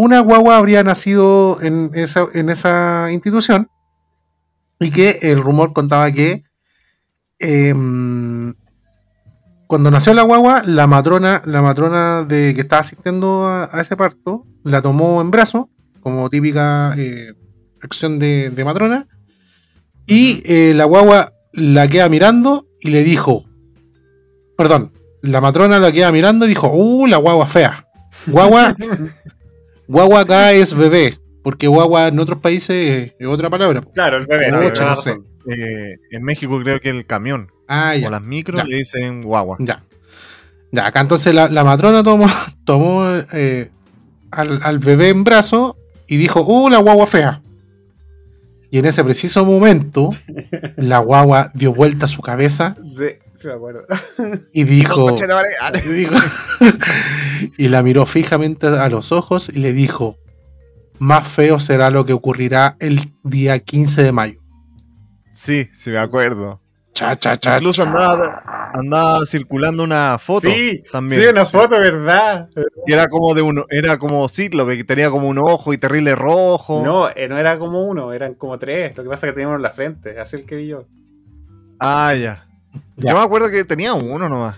una 0.00 0.20
guagua 0.20 0.58
habría 0.58 0.84
nacido 0.84 1.58
en 1.60 1.90
esa, 1.92 2.28
en 2.32 2.50
esa 2.50 3.08
institución 3.10 3.68
y 4.78 4.90
que 4.92 5.18
el 5.22 5.42
rumor 5.42 5.72
contaba 5.72 6.12
que 6.12 6.44
em, 7.40 8.54
cuando 9.66 9.90
nació 9.90 10.14
la 10.14 10.22
guagua, 10.22 10.62
la 10.64 10.86
matrona, 10.86 11.42
la 11.46 11.62
matrona 11.62 12.22
de 12.22 12.54
que 12.54 12.60
estaba 12.60 12.78
asistiendo 12.78 13.44
a, 13.48 13.76
a 13.76 13.80
ese 13.80 13.96
parto, 13.96 14.46
la 14.62 14.82
tomó 14.82 15.20
en 15.20 15.32
brazo, 15.32 15.68
como 15.98 16.30
típica 16.30 16.94
eh, 16.96 17.34
acción 17.82 18.20
de, 18.20 18.50
de 18.50 18.64
matrona, 18.64 19.08
y 20.06 20.44
eh, 20.46 20.74
la 20.76 20.84
guagua 20.84 21.32
la 21.52 21.88
queda 21.88 22.08
mirando 22.08 22.68
y 22.80 22.90
le 22.90 23.02
dijo, 23.02 23.46
perdón, 24.56 24.92
la 25.22 25.40
matrona 25.40 25.80
la 25.80 25.90
queda 25.90 26.12
mirando 26.12 26.46
y 26.46 26.50
dijo, 26.50 26.70
uh, 26.72 27.08
la 27.08 27.16
guagua 27.16 27.48
fea. 27.48 27.88
Guagua, 28.28 28.76
guagua 29.88 30.20
acá 30.20 30.52
es 30.52 30.72
bebé, 30.74 31.18
porque 31.42 31.66
guagua 31.66 32.08
en 32.08 32.18
otros 32.20 32.38
países 32.40 33.14
es 33.18 33.26
otra 33.26 33.50
palabra. 33.50 33.80
Claro, 33.94 34.18
el 34.18 34.26
bebé. 34.26 34.52
Ocho, 34.52 34.82
no 34.84 34.90
razón. 34.90 35.26
Eh, 35.50 35.96
en 36.10 36.22
México 36.22 36.60
creo 36.62 36.78
que 36.80 36.90
el 36.90 37.06
camión 37.06 37.50
Ah, 37.66 37.96
ya. 37.96 38.08
o 38.08 38.10
las 38.10 38.22
micros 38.22 38.56
Ya. 38.58 38.64
le 38.64 38.76
dicen 38.76 39.22
guagua. 39.22 39.56
Ya. 39.60 39.82
Ya, 40.70 40.86
acá 40.86 41.00
entonces 41.00 41.34
la, 41.34 41.48
la 41.48 41.64
matrona 41.64 42.02
tomó, 42.02 42.26
tomó 42.64 43.04
eh, 43.32 43.70
al, 44.30 44.60
al 44.62 44.78
bebé 44.78 45.08
en 45.08 45.24
brazo 45.24 45.76
y 46.06 46.16
dijo, 46.18 46.42
¡Uh, 46.46 46.68
la 46.68 46.78
guagua 46.78 47.06
fea! 47.06 47.40
Y 48.70 48.78
en 48.78 48.84
ese 48.84 49.02
preciso 49.02 49.46
momento, 49.46 50.10
la 50.76 50.98
guagua 50.98 51.50
dio 51.54 51.72
vuelta 51.72 52.04
a 52.04 52.08
su 52.08 52.20
cabeza 52.20 52.76
Sí, 52.84 53.04
sí 53.38 53.46
me 53.46 53.54
acuerdo. 53.54 53.84
y 54.52 54.64
dijo. 54.64 55.08
Ah, 55.60 55.72
y 55.74 55.88
dijo- 55.88 56.14
y 57.56 57.68
la 57.68 57.82
miró 57.82 58.04
fijamente 58.06 58.66
a 58.66 58.88
los 58.88 59.12
ojos 59.12 59.48
y 59.48 59.58
le 59.60 59.72
dijo, 59.72 60.16
más 60.98 61.26
feo 61.26 61.60
será 61.60 61.90
lo 61.90 62.04
que 62.04 62.12
ocurrirá 62.12 62.76
el 62.80 63.12
día 63.22 63.58
15 63.58 64.02
de 64.02 64.12
mayo. 64.12 64.40
Sí, 65.32 65.68
sí 65.72 65.90
me 65.90 65.98
acuerdo. 65.98 66.60
Cha, 66.92 67.14
cha, 67.16 67.36
cha, 67.38 67.58
Incluso 67.58 67.84
cha. 67.84 67.90
andaba, 67.90 68.70
andaba 68.74 69.24
circulando 69.24 69.84
una 69.84 70.18
foto 70.18 70.48
Sí, 70.50 70.82
también. 70.90 71.20
sí, 71.22 71.26
una 71.28 71.44
Sí. 71.44 71.52
foto, 71.52 71.78
¿verdad? 71.78 72.48
Y 72.88 72.92
era 72.92 73.06
como 73.06 73.32
de 73.34 73.42
uno, 73.42 73.64
era 73.70 73.98
como 73.98 74.28
cíclope, 74.28 74.76
que 74.76 74.82
tenía 74.82 75.08
como 75.08 75.28
un 75.28 75.38
ojo 75.38 75.72
y 75.72 75.78
terrible 75.78 76.16
rojo. 76.16 76.82
No, 76.84 77.08
eh, 77.14 77.28
no 77.28 77.38
era 77.38 77.56
como 77.60 77.84
uno, 77.86 78.12
eran 78.12 78.34
como 78.34 78.58
tres. 78.58 78.96
Lo 78.96 79.04
que 79.04 79.08
pasa 79.10 79.26
es 79.26 79.30
que 79.30 79.34
teníamos 79.34 79.56
en 79.58 79.62
la 79.62 79.70
frente, 79.70 80.18
así 80.18 80.34
el 80.34 80.44
que 80.44 80.56
vi 80.56 80.66
yo. 80.66 80.88
Ah, 81.78 82.12
ya. 82.16 82.47
Ya. 82.96 83.12
Yo 83.12 83.18
me 83.18 83.24
acuerdo 83.24 83.50
que 83.50 83.64
tenía 83.64 83.94
uno 83.94 84.28
nomás. 84.28 84.56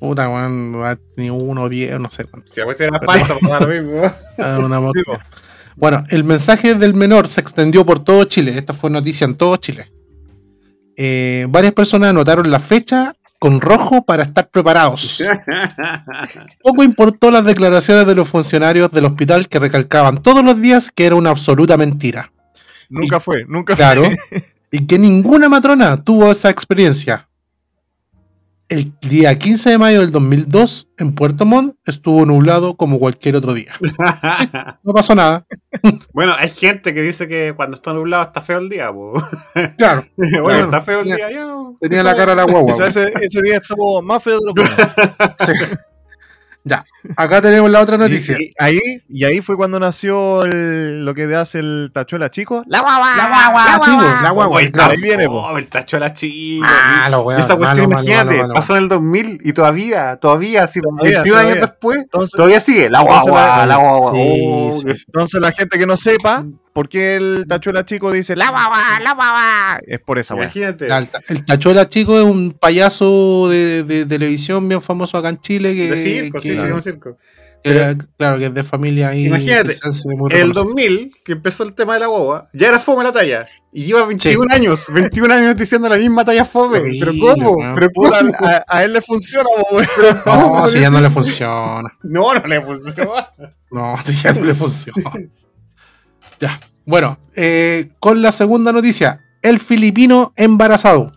Puta, 0.00 0.28
weón, 0.28 0.98
tenido 1.14 1.34
uno, 1.34 1.68
diez, 1.68 1.98
no 1.98 2.10
sé 2.10 2.24
cuánto. 2.24 2.52
Si 2.52 2.60
pues 2.62 2.78
lo 2.80 3.66
mismo. 3.66 4.02
Ah, 4.38 4.58
una 4.62 4.80
moto. 4.80 4.92
Sí, 4.98 5.02
po. 5.04 5.18
Bueno, 5.76 6.04
el 6.10 6.24
mensaje 6.24 6.74
del 6.74 6.94
menor 6.94 7.26
se 7.28 7.40
extendió 7.40 7.84
por 7.86 7.98
todo 8.04 8.24
Chile. 8.24 8.52
Esta 8.56 8.72
fue 8.72 8.90
noticia 8.90 9.24
en 9.24 9.34
todo 9.34 9.56
Chile. 9.56 9.90
eh, 10.96 11.46
varias 11.48 11.72
personas 11.72 12.10
anotaron 12.10 12.50
la 12.50 12.58
fecha 12.58 13.14
con 13.38 13.60
rojo 13.60 14.04
para 14.04 14.22
estar 14.24 14.48
preparados. 14.50 15.22
Poco 16.62 16.82
importó 16.84 17.30
las 17.30 17.44
declaraciones 17.44 18.06
de 18.06 18.14
los 18.14 18.28
funcionarios 18.28 18.90
del 18.90 19.04
hospital 19.06 19.48
que 19.48 19.58
recalcaban 19.58 20.22
todos 20.22 20.44
los 20.44 20.60
días 20.60 20.90
que 20.90 21.06
era 21.06 21.16
una 21.16 21.30
absoluta 21.30 21.76
mentira. 21.76 22.30
Nunca 22.88 23.20
fue, 23.20 23.44
nunca 23.48 23.74
Claro. 23.76 24.04
fue. 24.04 24.42
Y 24.70 24.86
que 24.88 24.98
ninguna 24.98 25.48
matrona 25.48 25.96
tuvo 25.96 26.32
esa 26.32 26.50
experiencia. 26.50 27.28
El 28.74 28.92
día 29.02 29.38
15 29.38 29.70
de 29.70 29.78
mayo 29.78 30.00
del 30.00 30.10
2002, 30.10 30.88
en 30.98 31.14
Puerto 31.14 31.46
Montt, 31.46 31.76
estuvo 31.86 32.26
nublado 32.26 32.76
como 32.76 32.98
cualquier 32.98 33.36
otro 33.36 33.54
día. 33.54 33.72
No 34.82 34.92
pasó 34.92 35.14
nada. 35.14 35.44
bueno, 36.12 36.34
hay 36.36 36.50
gente 36.50 36.92
que 36.92 37.00
dice 37.00 37.28
que 37.28 37.52
cuando 37.54 37.76
está 37.76 37.92
nublado 37.92 38.24
está 38.24 38.42
feo 38.42 38.58
el 38.58 38.68
día, 38.68 38.92
po. 38.92 39.12
Claro, 39.78 40.04
Oye, 40.18 40.30
Claro. 40.42 40.64
está 40.64 40.82
feo 40.82 41.00
el 41.00 41.08
Tenía- 41.08 41.28
día 41.28 41.36
ya. 41.40 41.46
po. 41.54 41.78
tenía 41.80 42.02
la 42.02 42.16
cara 42.16 42.32
de 42.32 42.36
la 42.36 42.44
guagua. 42.44 42.72
O 42.72 42.76
sea, 42.76 42.88
ese, 42.88 43.12
ese 43.22 43.40
día 43.42 43.58
estuvo 43.58 44.02
más 44.02 44.20
feo 44.22 44.40
de 44.40 44.46
lo 44.46 44.54
que 44.54 44.62
Sí. 45.44 45.52
Ya, 46.66 46.82
acá 47.18 47.42
tenemos 47.42 47.70
la 47.70 47.80
otra 47.82 47.98
noticia. 47.98 48.36
Y, 48.40 48.44
y 48.44 48.52
ahí, 48.58 48.80
y 49.08 49.24
ahí 49.24 49.40
fue 49.42 49.54
cuando 49.54 49.78
nació 49.78 50.44
el- 50.44 51.04
lo 51.04 51.12
que 51.12 51.24
hace 51.34 51.58
el 51.58 51.90
tachuela 51.92 52.30
chico. 52.30 52.62
La 52.66 52.78
La 52.78 52.82
guagua, 52.82 53.78
sí, 53.78 53.90
po, 53.90 54.02
la 54.22 54.30
guagua. 54.30 54.56
Oye, 54.56 54.72
claro. 54.72 54.92
ahí 54.92 55.00
viene, 55.02 55.26
po. 55.26 55.42
Oh, 55.42 55.58
el 55.58 55.66
tacho 55.68 55.96
de 55.96 56.00
la 56.00 56.14
chica. 56.14 56.66
Malo, 57.02 57.20
weón, 57.22 57.38
Esa 57.40 57.56
cuestión, 57.56 57.90
malo, 57.90 58.00
imagínate, 58.02 58.24
malo, 58.36 58.42
malo. 58.48 58.54
pasó 58.54 58.76
en 58.76 58.82
el 58.84 58.88
2000 58.88 59.40
y 59.44 59.52
todavía, 59.52 60.16
todavía, 60.16 60.62
así, 60.64 60.80
Todavía, 60.80 61.18
21 61.22 61.38
años 61.38 61.60
después, 61.60 61.98
Entonces, 61.98 62.32
todavía 62.34 62.60
sigue. 62.60 62.88
La 62.88 63.00
guagua, 63.00 63.56
la- 63.58 63.66
la 63.66 63.76
guagua. 63.76 64.12
Sí, 64.14 64.42
Oh, 64.46 64.72
sí. 64.74 65.04
entonces 65.06 65.40
la 65.42 65.52
gente 65.52 65.78
que 65.78 65.86
no 65.86 65.96
sepa 65.98 66.44
por 66.74 66.88
qué 66.90 67.14
el 67.14 67.46
tachuela 67.48 67.86
chico 67.86 68.12
dice 68.12 68.36
la 68.36 68.50
guagua, 68.50 69.00
la 69.02 69.14
guagua, 69.14 69.78
es 69.86 70.00
por 70.00 70.18
esa 70.18 70.34
weá. 70.34 70.44
Imagínate. 70.44 70.86
El, 70.88 71.06
el 71.28 71.44
Tachuela 71.46 71.88
Chico 71.88 72.18
es 72.18 72.24
un 72.24 72.50
payaso 72.52 73.48
de, 73.48 73.84
de 73.84 74.04
televisión 74.04 74.68
bien 74.68 74.82
famoso 74.82 75.16
acá 75.16 75.30
en 75.30 75.40
Chile 75.40 75.74
que, 75.74 75.90
De 75.90 76.02
circo, 76.02 76.40
sí, 76.40 76.50
que- 76.50 76.56
sí, 76.58 76.62
un 76.72 76.82
circo. 76.82 77.16
que- 77.62 77.96
claro, 78.18 78.38
que 78.38 78.46
es 78.46 78.54
de 78.54 78.62
familia 78.64 79.08
ahí. 79.10 79.26
Imagínate, 79.26 79.72
En 79.84 80.10
el 80.12 80.20
reconocida. 80.50 80.52
2000, 80.52 81.12
que 81.24 81.32
empezó 81.32 81.62
el 81.62 81.72
tema 81.74 81.94
de 81.94 82.00
la 82.00 82.06
guagua, 82.08 82.50
ya 82.52 82.68
era 82.68 82.78
fome 82.78 83.04
la 83.04 83.12
talla. 83.12 83.46
Y 83.72 83.84
lleva 83.84 84.04
21 84.04 84.44
años, 84.52 84.84
21 84.92 85.32
años 85.32 85.56
diciendo 85.56 85.88
la 85.88 85.96
misma 85.96 86.24
talla 86.26 86.44
fome. 86.44 86.82
Pero 87.00 87.12
¿cómo? 87.20 87.56
Pero 87.74 87.88
Puta, 87.90 88.18
a, 88.40 88.64
a 88.78 88.84
él 88.84 88.92
le 88.92 89.00
funciona, 89.00 89.48
weón. 89.70 89.86
No, 90.26 90.66
si 90.68 90.80
ya 90.80 90.90
no 90.90 91.00
le 91.00 91.08
funciona. 91.08 91.90
No, 92.02 92.34
no 92.34 92.46
le 92.46 92.60
funcionó. 92.60 93.14
No, 93.70 93.96
si 94.04 94.14
ya 94.16 94.32
no 94.32 94.44
le 94.44 94.54
funciona. 94.54 95.10
Ya. 96.40 96.58
Bueno, 96.84 97.18
eh, 97.34 97.90
con 98.00 98.22
la 98.22 98.32
segunda 98.32 98.72
noticia. 98.72 99.20
El 99.42 99.58
filipino 99.58 100.32
embarazado. 100.36 101.12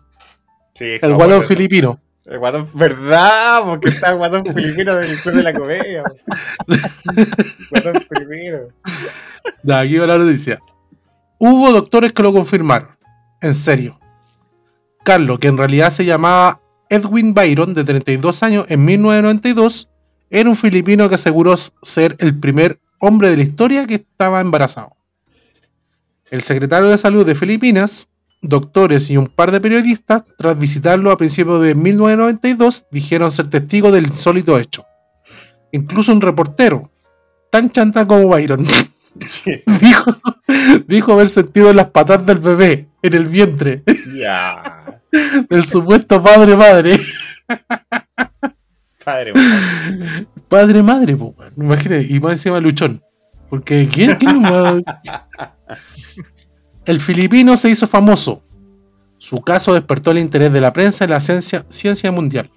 Sí, 0.75 0.97
El 1.01 1.13
guatón 1.13 1.43
filipino. 1.43 1.99
El 2.25 2.39
guatón, 2.39 2.69
¿verdad? 2.73 3.61
Porque 3.63 3.89
está 3.89 4.11
el 4.11 4.17
guatón 4.17 4.45
filipino 4.45 4.95
del 4.95 5.17
club 5.19 5.35
de 5.35 5.43
la 5.43 5.53
comedia. 5.53 6.03
guatón 7.71 8.01
filipino. 8.09 8.57
Ya, 9.63 9.79
aquí 9.79 9.97
va 9.97 10.07
la 10.07 10.17
noticia. 10.17 10.59
Hubo 11.39 11.71
doctores 11.71 12.11
que 12.11 12.23
lo 12.23 12.33
confirmaron. 12.33 12.89
En 13.41 13.53
serio. 13.53 13.97
Carlos, 15.05 15.39
que 15.39 15.47
en 15.47 15.57
realidad 15.57 15.91
se 15.91 16.03
llamaba 16.03 16.59
Edwin 16.89 17.33
Byron, 17.33 17.73
de 17.73 17.85
32 17.85 18.43
años, 18.43 18.65
en 18.67 18.83
1992, 18.83 19.89
era 20.29 20.49
un 20.49 20.55
filipino 20.57 21.07
que 21.07 21.15
aseguró 21.15 21.55
ser 21.55 22.17
el 22.19 22.37
primer 22.37 22.79
hombre 22.99 23.29
de 23.29 23.37
la 23.37 23.43
historia 23.43 23.87
que 23.87 23.95
estaba 23.95 24.41
embarazado. 24.41 24.96
El 26.31 26.41
secretario 26.41 26.89
de 26.89 26.97
Salud 26.97 27.25
de 27.25 27.35
Filipinas, 27.35 28.09
doctores 28.41 29.09
y 29.09 29.17
un 29.17 29.27
par 29.27 29.51
de 29.51 29.61
periodistas, 29.61 30.23
tras 30.37 30.57
visitarlo 30.59 31.11
a 31.11 31.17
principios 31.17 31.61
de 31.61 31.75
1992, 31.75 32.85
dijeron 32.91 33.31
ser 33.31 33.49
testigos 33.49 33.93
del 33.93 34.07
insólito 34.07 34.59
hecho. 34.59 34.85
Incluso 35.71 36.11
un 36.11 36.21
reportero, 36.21 36.91
tan 37.51 37.69
chanta 37.71 38.05
como 38.05 38.27
Byron, 38.27 38.65
dijo, 39.81 40.17
dijo 40.87 41.13
haber 41.13 41.29
sentido 41.29 41.73
las 41.73 41.87
patas 41.87 42.25
del 42.25 42.37
bebé 42.39 42.87
en 43.01 43.13
el 43.13 43.25
vientre 43.25 43.83
Ya. 44.15 45.01
del 45.49 45.65
supuesto 45.65 46.21
padre 46.21 46.55
madre. 46.55 46.99
Padre, 50.49 50.83
madre, 50.83 51.15
po. 51.15 51.33
Imagínate, 51.55 52.05
y 52.09 52.19
más 52.19 52.33
encima 52.33 52.59
luchón. 52.59 53.01
Porque 53.49 53.87
¿quién, 53.91 54.15
quién? 54.15 54.43
El 56.85 56.99
filipino 56.99 57.57
se 57.57 57.69
hizo 57.69 57.87
famoso. 57.87 58.43
Su 59.17 59.41
caso 59.41 59.73
despertó 59.73 60.11
el 60.11 60.19
interés 60.19 60.53
de 60.53 60.61
la 60.61 60.71
prensa 60.71 61.05
y 61.05 61.07
la 61.07 61.19
ciencia, 61.19 61.65
ciencia 61.69 62.11
mundial. 62.11 62.51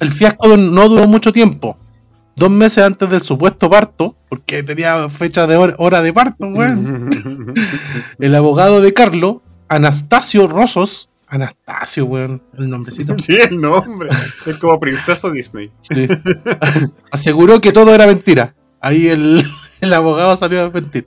El 0.00 0.12
fiasco 0.12 0.56
no 0.56 0.88
duró 0.88 1.06
mucho 1.06 1.32
tiempo. 1.32 1.78
Dos 2.34 2.50
meses 2.50 2.84
antes 2.84 3.08
del 3.10 3.22
supuesto 3.22 3.68
parto, 3.68 4.16
porque 4.28 4.62
tenía 4.62 5.08
fecha 5.08 5.46
de 5.46 5.56
hora, 5.56 5.74
hora 5.78 6.02
de 6.02 6.12
parto, 6.12 6.46
weón. 6.46 7.54
El 8.18 8.34
abogado 8.34 8.80
de 8.80 8.94
Carlos, 8.94 9.36
Anastasio 9.68 10.46
Rosos, 10.46 11.10
Anastasio, 11.32 12.04
weón, 12.04 12.42
el 12.58 12.68
nombrecito. 12.68 13.18
Sí, 13.18 13.34
el 13.36 13.58
nombre. 13.58 14.10
Es 14.44 14.58
como 14.58 14.78
Princeso 14.78 15.30
Disney. 15.30 15.70
Sí. 15.80 16.06
Aseguró 17.10 17.58
que 17.62 17.72
todo 17.72 17.94
era 17.94 18.06
mentira. 18.06 18.54
Ahí 18.82 19.08
el, 19.08 19.42
el 19.80 19.94
abogado 19.94 20.36
salió 20.36 20.62
a 20.62 20.70
mentir. 20.70 21.06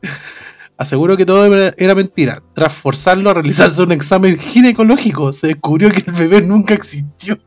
Aseguró 0.77 1.15
que 1.15 1.25
todo 1.25 1.45
era 1.77 1.95
mentira. 1.95 2.43
Tras 2.53 2.73
forzarlo 2.73 3.29
a 3.29 3.33
realizarse 3.33 3.81
un 3.81 3.93
examen 3.93 4.37
ginecológico, 4.37 5.31
se 5.31 5.47
descubrió 5.47 5.89
que 5.89 6.03
el 6.05 6.13
bebé 6.13 6.41
nunca 6.41 6.73
existió. 6.73 7.37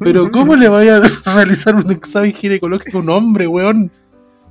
Pero 0.00 0.30
¿cómo 0.30 0.56
le 0.56 0.68
vaya 0.68 1.00
a 1.24 1.34
realizar 1.34 1.74
un 1.74 1.90
examen 1.90 2.32
ginecológico 2.32 2.98
a 2.98 3.00
un 3.02 3.10
hombre, 3.10 3.46
weón? 3.46 3.90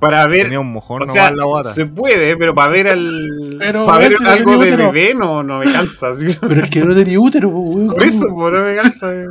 Para 0.00 0.26
ver. 0.26 0.44
Tenía 0.44 0.60
un 0.60 0.72
mojón 0.72 1.02
O 1.02 1.12
sea, 1.12 1.30
la 1.30 1.44
bota. 1.44 1.72
se 1.74 1.86
puede, 1.86 2.36
pero 2.36 2.54
para 2.54 2.70
ver 2.70 2.88
al. 2.88 3.56
Pero, 3.58 3.86
para 3.86 3.98
ver 3.98 4.16
si 4.16 4.24
no 4.24 4.30
algo 4.30 4.50
tenía 4.52 4.64
de 4.66 4.72
útero. 4.72 4.92
bebé 4.92 5.14
no, 5.14 5.42
no 5.42 5.58
me 5.58 5.72
calza. 5.72 6.08
así. 6.10 6.26
Pero 6.40 6.64
es 6.64 6.70
que 6.70 6.80
no 6.80 6.94
tenía 6.94 7.20
útero, 7.20 7.48
weón. 7.50 7.88
Por 7.88 8.02
eso, 8.02 8.26
po, 8.28 8.50
no 8.50 8.60
me 8.60 8.76
calza. 8.76 9.12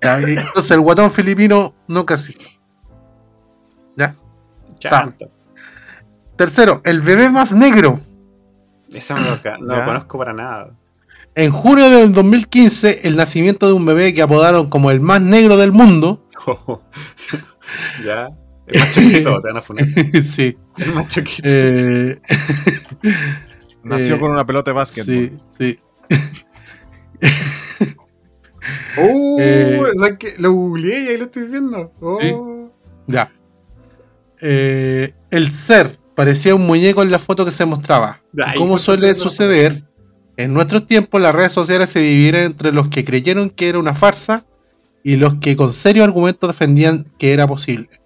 Ya, 0.00 0.20
Entonces 0.20 0.70
el 0.70 0.80
guatón 0.80 1.10
filipino 1.10 1.74
no 1.88 2.06
casi. 2.06 2.36
Ya. 3.96 4.14
Chanta. 4.78 5.26
Tercero, 6.38 6.80
el 6.84 7.00
bebé 7.00 7.28
más 7.30 7.52
negro. 7.52 8.00
Eso 8.92 9.16
no 9.16 9.22
no 9.60 9.76
lo 9.76 9.84
conozco 9.84 10.18
para 10.18 10.32
nada. 10.32 10.70
En 11.34 11.50
junio 11.50 11.90
del 11.90 12.12
2015, 12.12 13.00
el 13.02 13.16
nacimiento 13.16 13.66
de 13.66 13.72
un 13.72 13.84
bebé 13.84 14.14
que 14.14 14.22
apodaron 14.22 14.70
como 14.70 14.92
el 14.92 15.00
más 15.00 15.20
negro 15.20 15.56
del 15.56 15.72
mundo. 15.72 16.24
ya. 18.04 18.28
El 18.68 18.78
más 18.78 18.92
chiquito, 18.92 19.40
te 19.40 19.48
van 19.48 19.56
a 19.56 19.62
funar. 19.62 19.84
sí. 20.22 20.56
El 20.76 20.92
más 20.94 21.08
chiquito. 21.08 21.42
eh, 21.44 22.20
Nació 23.82 24.14
eh, 24.14 24.20
con 24.20 24.30
una 24.30 24.46
pelota 24.46 24.70
de 24.70 24.74
básquet. 24.76 25.04
sí, 25.04 25.32
sí. 25.50 25.80
Uh, 28.96 29.40
eh, 29.40 29.80
o 29.80 29.98
sea 29.98 30.16
que 30.16 30.34
lo 30.38 30.52
googleé 30.52 31.02
y 31.02 31.08
ahí 31.08 31.16
lo 31.16 31.24
estoy 31.24 31.44
viendo. 31.48 31.92
Oh. 32.00 32.20
Sí. 32.20 32.32
Ya. 33.08 33.32
Eh, 34.40 35.14
el 35.30 35.52
ser 35.52 35.98
parecía 36.18 36.52
un 36.56 36.66
muñeco 36.66 37.04
en 37.04 37.12
la 37.12 37.20
foto 37.20 37.44
que 37.44 37.52
se 37.52 37.64
mostraba. 37.64 38.20
Ay, 38.44 38.58
Como 38.58 38.70
¿por 38.70 38.78
qué 38.78 38.84
suele 38.84 39.14
suceder, 39.14 39.84
en 40.36 40.52
nuestros 40.52 40.84
tiempos 40.84 41.20
las 41.20 41.32
redes 41.32 41.52
sociales 41.52 41.90
se 41.90 42.00
dividieron 42.00 42.40
entre 42.42 42.72
los 42.72 42.88
que 42.88 43.04
creyeron 43.04 43.50
que 43.50 43.68
era 43.68 43.78
una 43.78 43.94
farsa 43.94 44.44
y 45.04 45.14
los 45.14 45.36
que 45.36 45.54
con 45.54 45.72
serios 45.72 46.02
argumentos 46.02 46.48
defendían 46.48 47.06
que 47.20 47.32
era 47.32 47.46
posible. 47.46 48.00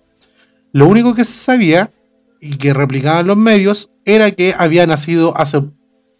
Lo 0.72 0.88
único 0.88 1.14
que 1.14 1.24
se 1.24 1.32
sabía 1.32 1.90
y 2.38 2.56
que 2.56 2.74
replicaban 2.74 3.26
los 3.26 3.38
medios 3.38 3.90
era 4.04 4.30
que 4.30 4.54
había 4.58 4.86
nacido 4.86 5.34
hace 5.34 5.62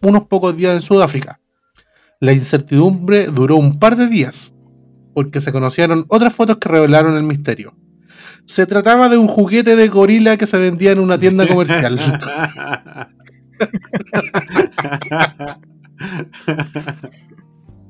unos 0.01 0.23
pocos 0.23 0.57
días 0.57 0.73
en 0.73 0.81
Sudáfrica. 0.81 1.41
La 2.19 2.33
incertidumbre 2.33 3.27
duró 3.27 3.57
un 3.57 3.77
par 3.77 3.97
de 3.97 4.07
días, 4.07 4.55
porque 5.13 5.39
se 5.39 5.51
conocieron 5.51 6.05
otras 6.07 6.33
fotos 6.33 6.57
que 6.57 6.69
revelaron 6.69 7.15
el 7.15 7.21
misterio. 7.21 7.75
Se 8.45 8.65
trataba 8.65 9.09
de 9.09 9.17
un 9.17 9.27
juguete 9.27 9.75
de 9.75 9.87
gorila 9.87 10.37
que 10.37 10.45
se 10.45 10.57
vendía 10.57 10.91
en 10.91 10.99
una 10.99 11.17
tienda 11.17 11.47
comercial. 11.47 11.99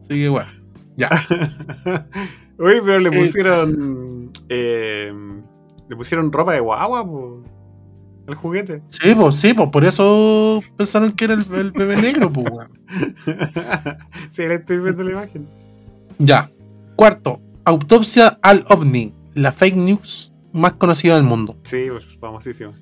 Así 0.01 0.09
que 0.09 0.29
bueno, 0.29 0.49
ya. 0.97 1.09
Oye, 2.59 2.81
pero 2.83 2.99
le 2.99 3.09
Eh. 3.09 3.19
pusieron. 3.19 4.31
eh, 4.49 5.11
le 5.89 5.95
pusieron 5.95 6.31
ropa 6.31 6.53
de 6.53 6.59
guagua, 6.59 7.05
po, 7.05 7.43
al 8.27 8.35
juguete. 8.35 8.81
Sí, 8.89 9.13
pues, 9.15 9.35
sí, 9.35 9.53
pues 9.53 9.69
por 9.69 9.83
eso 9.83 10.61
pensaron 10.77 11.11
que 11.11 11.25
era 11.25 11.33
el, 11.33 11.45
el 11.53 11.71
bebé 11.71 11.97
negro, 12.01 12.31
pues, 12.31 12.47
weón. 12.51 12.71
sí, 14.31 14.43
le 14.47 14.55
estoy 14.55 14.77
viendo 14.79 15.03
la 15.03 15.11
imagen. 15.11 15.47
Ya. 16.19 16.49
Cuarto, 16.95 17.41
autopsia 17.65 18.39
al 18.41 18.65
ovni, 18.69 19.13
la 19.33 19.51
fake 19.51 19.75
news 19.75 20.31
más 20.53 20.73
conocida 20.73 21.15
del 21.15 21.23
mundo. 21.23 21.57
Sí, 21.63 21.87
pues, 21.89 22.15
famosísimo. 22.19 22.73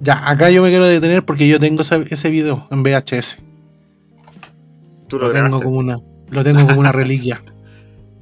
Ya, 0.00 0.28
acá 0.28 0.50
yo 0.50 0.62
me 0.62 0.68
quiero 0.68 0.86
detener 0.86 1.24
porque 1.24 1.48
yo 1.48 1.58
tengo 1.60 1.80
ese, 1.82 2.04
ese 2.10 2.30
video 2.30 2.66
en 2.70 2.82
VHS. 2.82 3.38
Tú 5.08 5.18
lo, 5.18 5.28
Lo 5.28 5.32
tengo 5.34 5.60
como 5.62 5.78
una, 5.78 5.98
lo 6.30 6.44
tengo 6.44 6.66
como 6.66 6.80
una 6.80 6.92
reliquia. 6.92 7.42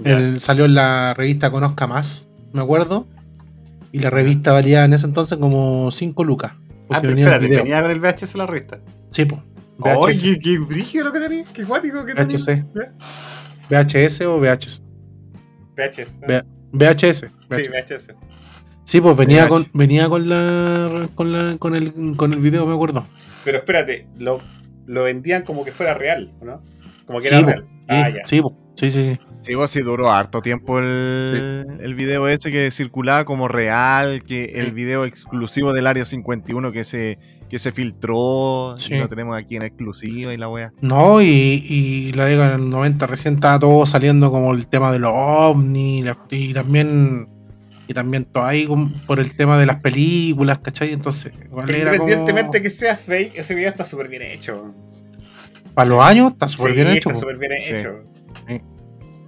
El- 0.05 0.41
salió 0.41 0.65
en 0.67 0.75
la 0.75 1.15
revista 1.15 1.51
Conozca 1.51 1.87
Más, 1.87 2.29
me 2.53 2.61
acuerdo. 2.61 3.07
Y 3.93 4.01
la 4.01 4.11
revista 4.11 4.53
valía 4.53 4.85
en 4.85 4.93
ese 4.93 5.07
entonces 5.07 5.39
como 5.39 5.91
5 5.91 6.25
lucas. 6.25 6.53
Ah, 6.55 7.01
Porque 7.01 7.01
pero 7.01 7.09
venía 7.11 7.25
el 7.27 7.33
espérate, 7.33 7.47
video. 7.47 7.63
venía 7.63 7.83
con 7.83 7.91
el 7.93 8.01
VHS 8.01 8.33
en 8.35 8.39
la 8.39 8.47
revista. 8.47 8.81
Sí, 9.11 9.25
pues. 9.25 9.41
Oye, 9.97 10.39
qué 10.41 10.59
brígido 10.59 11.05
lo 11.07 11.13
que 11.13 11.21
tenía. 11.21 11.45
Qué 11.53 11.65
guático 11.65 12.05
que. 12.05 12.15
Ya. 12.15 12.25
VHS 13.71 14.21
o 14.27 14.39
VHS. 14.41 14.83
VHS. 15.77 16.19
Ve- 16.27 16.45
VHS. 16.73 17.21
Sí, 17.21 17.63
VHS. 17.71 18.15
Sí, 18.85 19.01
pues 19.01 19.17
venía 19.17 19.49
con, 19.49 19.67
venía 19.73 20.09
con 20.09 20.29
la, 20.29 21.09
con 21.15 21.33
la, 21.33 21.57
con 21.59 21.75
el, 21.75 21.93
con 22.17 22.33
el 22.33 22.39
video, 22.41 22.67
me 22.67 22.75
acuerdo. 22.75 23.07
Pero 23.45 23.59
espérate, 23.59 24.07
lo, 24.19 24.41
lo 24.87 25.03
vendían 25.05 25.43
como 25.43 25.65
que 25.65 25.73
fuera 25.73 25.95
real, 25.95 26.33
¿o 26.41 26.45
¿no? 26.45 26.63
Como 27.07 27.19
que 27.21 27.29
Sí, 27.29 27.35
era 27.35 27.41
po, 27.45 27.51
real. 27.51 27.65
sí, 27.69 27.85
Ah, 27.89 28.09
ya. 28.11 28.21
sí, 28.27 28.41
po, 28.43 28.57
sí, 28.77 28.91
sí, 28.91 29.11
sí. 29.15 29.19
Sí, 29.41 29.55
vos 29.55 29.71
sí 29.71 29.81
duró 29.83 30.11
harto 30.11 30.41
tiempo 30.41 30.79
el, 30.79 31.67
el 31.81 31.95
video 31.95 32.29
ese 32.29 32.51
que 32.51 32.71
circulaba 32.71 33.27
como 33.27 33.47
real, 33.47 34.23
que 34.23 34.45
el 34.55 34.73
video 34.73 35.05
exclusivo 35.05 35.75
del 35.75 35.87
Área 35.87 36.07
51 36.07 36.73
que 36.73 36.83
se, 36.85 37.19
que 37.51 37.59
se 37.59 37.71
filtró, 37.73 38.75
Sí. 38.79 38.95
y 38.95 38.99
lo 38.99 39.07
tenemos 39.09 39.37
aquí 39.37 39.57
en 39.57 39.63
exclusiva 39.65 40.33
y 40.33 40.39
la 40.39 40.49
wea. 40.49 40.73
No, 40.81 41.21
y, 41.21 41.27
y 41.69 42.13
la 42.13 42.25
década 42.25 42.57
del 42.57 42.71
90 42.71 43.07
recién 43.07 43.35
estaba 43.35 43.59
todo 43.59 43.85
saliendo 43.85 44.31
como 44.31 44.55
el 44.55 44.67
tema 44.67 44.91
de 44.93 44.99
los 44.99 45.13
ovnis 45.15 46.05
la- 46.07 46.17
y 46.31 46.55
también 46.55 47.29
y 47.87 47.95
también 47.95 48.25
todo 48.25 48.45
ahí 48.45 48.69
por 49.07 49.21
el 49.21 49.35
tema 49.37 49.59
de 49.59 49.67
las 49.67 49.81
películas, 49.81 50.59
¿cachai? 50.61 50.93
Entonces, 50.93 51.33
igual 51.45 51.67
Pero 51.67 51.79
era 51.79 51.91
como... 51.97 52.05
independientemente 52.09 52.63
que 52.63 52.71
sea 52.71 52.97
fake, 52.97 53.37
ese 53.39 53.55
video 53.55 53.69
está 53.69 53.85
súper 53.85 54.09
bien 54.09 54.23
hecho. 54.23 54.75
Para 55.75 55.89
los 55.89 56.03
años 56.03 56.33
está 56.33 56.49
súper 56.49 56.71
Sí, 56.73 56.75
bien 56.77 56.89
hecho. 56.89 57.09
Está 57.11 57.21
súper 57.21 57.37
bien 57.39 57.53
Sí. 57.63 57.73
hecho. 57.75 57.91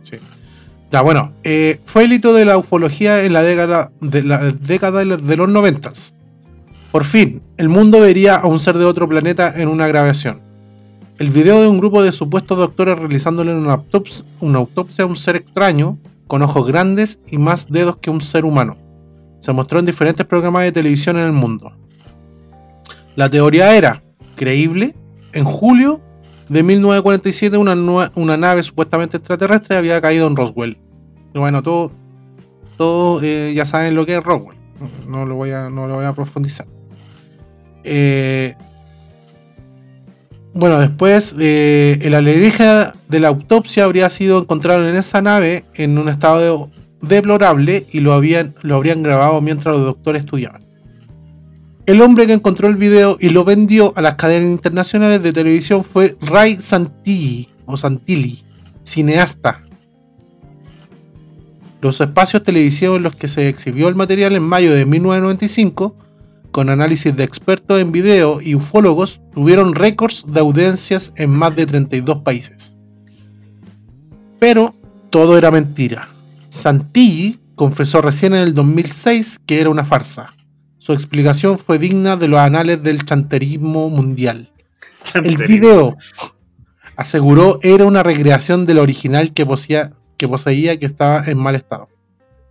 Sí. 0.03 0.17
Ya, 0.93 1.01
bueno, 1.03 1.33
eh, 1.43 1.81
fue 1.85 2.05
el 2.05 2.13
hito 2.13 2.33
de 2.33 2.45
la 2.45 2.57
ufología 2.57 3.25
en 3.25 3.33
la 3.33 3.43
década 3.43 3.91
de, 4.01 4.23
la 4.23 4.39
década 4.53 5.01
de 5.01 5.05
los- 5.07 5.27
de 5.27 5.37
los 5.37 5.49
noventas. 5.49 6.15
Por 6.93 7.05
fin, 7.05 7.43
el 7.57 7.69
mundo 7.69 8.01
vería 8.01 8.37
a 8.37 8.47
un 8.47 8.61
ser 8.61 8.79
de 8.79 8.85
otro 8.85 9.09
planeta 9.09 9.53
en 9.57 9.69
una 9.69 9.89
grabación. 9.89 10.41
El 11.19 11.31
video 11.31 11.61
de 11.61 11.67
un 11.69 11.79
grupo 11.79 12.03
de 12.03 12.13
supuestos 12.13 12.57
doctores 12.57 12.97
realizándole 12.99 13.53
una 13.53 13.73
autopsia, 13.75 14.25
una 14.41 14.59
autopsia 14.61 15.05
a 15.05 15.09
un 15.09 15.17
ser 15.17 15.35
extraño, 15.37 15.99
con 16.27 16.43
ojos 16.43 16.67
grandes 16.67 17.21
y 17.31 17.39
más 17.39 17.69
dedos 17.69 17.99
que 17.99 18.11
un 18.11 18.21
ser 18.21 18.45
humano. 18.45 18.77
Se 19.41 19.53
mostró 19.53 19.79
en 19.79 19.87
diferentes 19.87 20.27
programas 20.27 20.65
de 20.65 20.73
televisión 20.73 21.17
en 21.19 21.25
el 21.25 21.33
mundo. 21.33 21.73
La 23.15 23.29
teoría 23.29 23.77
era 23.77 24.03
creíble. 24.35 24.95
En 25.33 25.45
julio 25.45 26.01
de 26.49 26.63
1947 26.63 27.57
una, 27.57 27.75
una 28.15 28.37
nave 28.37 28.63
supuestamente 28.63 29.17
extraterrestre 29.17 29.77
había 29.77 30.01
caído 30.01 30.27
en 30.27 30.37
Roswell. 30.37 30.79
Y 31.35 31.39
bueno, 31.39 31.63
todo, 31.63 31.91
todo 32.77 33.21
eh, 33.23 33.53
ya 33.55 33.65
saben 33.65 33.95
lo 33.95 34.07
que 34.07 34.17
es 34.17 34.23
Roswell. 34.23 34.57
No 35.09 35.25
lo 35.25 35.35
voy 35.35 35.51
a, 35.51 35.69
no 35.71 35.87
lo 35.87 35.97
voy 35.97 36.05
a 36.05 36.13
profundizar. 36.13 36.67
Eh, 37.85 38.55
bueno, 40.57 40.79
después 40.81 41.35
eh, 41.39 41.99
el 42.03 42.15
alienígena 42.15 42.95
de 43.09 43.21
la 43.21 43.29
autopsia 43.29 43.85
habría 43.85 44.11
sido 44.11 44.41
encontrado 44.41 44.89
en 44.89 44.97
esa 44.97 45.23
nave 45.23 45.65
en 45.75 45.99
un 45.99 46.09
estado 46.09 46.71
de- 47.01 47.09
deplorable 47.09 47.87
y 47.93 48.01
lo, 48.01 48.13
habían, 48.15 48.55
lo 48.63 48.77
habrían 48.77 49.03
grabado 49.03 49.41
mientras 49.41 49.77
los 49.77 49.85
doctores 49.85 50.25
estudiaban. 50.25 50.65
El 51.85 52.03
hombre 52.03 52.27
que 52.27 52.33
encontró 52.33 52.69
el 52.69 52.77
video 52.77 53.17
y 53.21 53.29
lo 53.29 53.45
vendió 53.45 53.93
a 53.97 54.03
las 54.03 54.17
cadenas 54.17 54.51
internacionales 54.51 55.23
de 55.23 55.33
televisión 55.33 55.85
fue 55.85 56.17
Ray 56.21 56.57
Santilli, 56.57 57.49
o 57.65 57.77
Santilli, 57.77 58.43
cineasta. 58.83 59.63
Los 61.81 62.01
espacios 62.01 62.43
televisivos 62.43 62.97
en 62.97 63.05
los 63.05 63.15
que 63.15 63.29
se 63.29 63.49
exhibió 63.49 63.89
el 63.89 63.95
material 63.95 64.35
en 64.35 64.43
mayo 64.43 64.73
de 64.75 64.85
1995, 64.87 65.95
con 66.57 66.71
análisis 66.71 67.15
de 67.15 67.23
expertos 67.23 67.79
en 67.83 67.93
video 67.93 68.41
y 68.41 68.55
ufólogos, 68.55 69.21
tuvieron 69.35 69.75
récords 69.75 70.25
de 70.27 70.41
audiencias 70.41 71.13
en 71.17 71.29
más 71.29 71.55
de 71.55 71.67
32 71.67 72.23
países. 72.23 72.79
Pero 74.39 74.75
todo 75.11 75.37
era 75.37 75.51
mentira. 75.51 76.09
Santilli 76.49 77.39
confesó 77.57 78.01
recién 78.01 78.33
en 78.33 78.41
el 78.41 78.55
2006 78.55 79.39
que 79.45 79.61
era 79.61 79.69
una 79.69 79.85
farsa. 79.85 80.33
Su 80.79 80.95
explicación 80.95 81.59
fue 81.59 81.79
digna 81.79 82.17
de 82.17 82.29
los 82.29 82.39
anales 82.39 82.83
del 82.83 83.05
chanterismo 83.05 83.91
mundial. 83.91 84.51
El 85.13 85.37
video 85.37 85.95
aseguró 86.97 87.59
era 87.61 87.85
una 87.85 88.03
recreación 88.03 88.65
del 88.65 88.79
original 88.79 89.35
que 89.35 89.45
poseía, 89.45 89.93
que 90.17 90.27
poseía 90.27 90.79
que 90.79 90.87
estaba 90.87 91.23
en 91.27 91.37
mal 91.37 91.55
estado. 91.55 91.91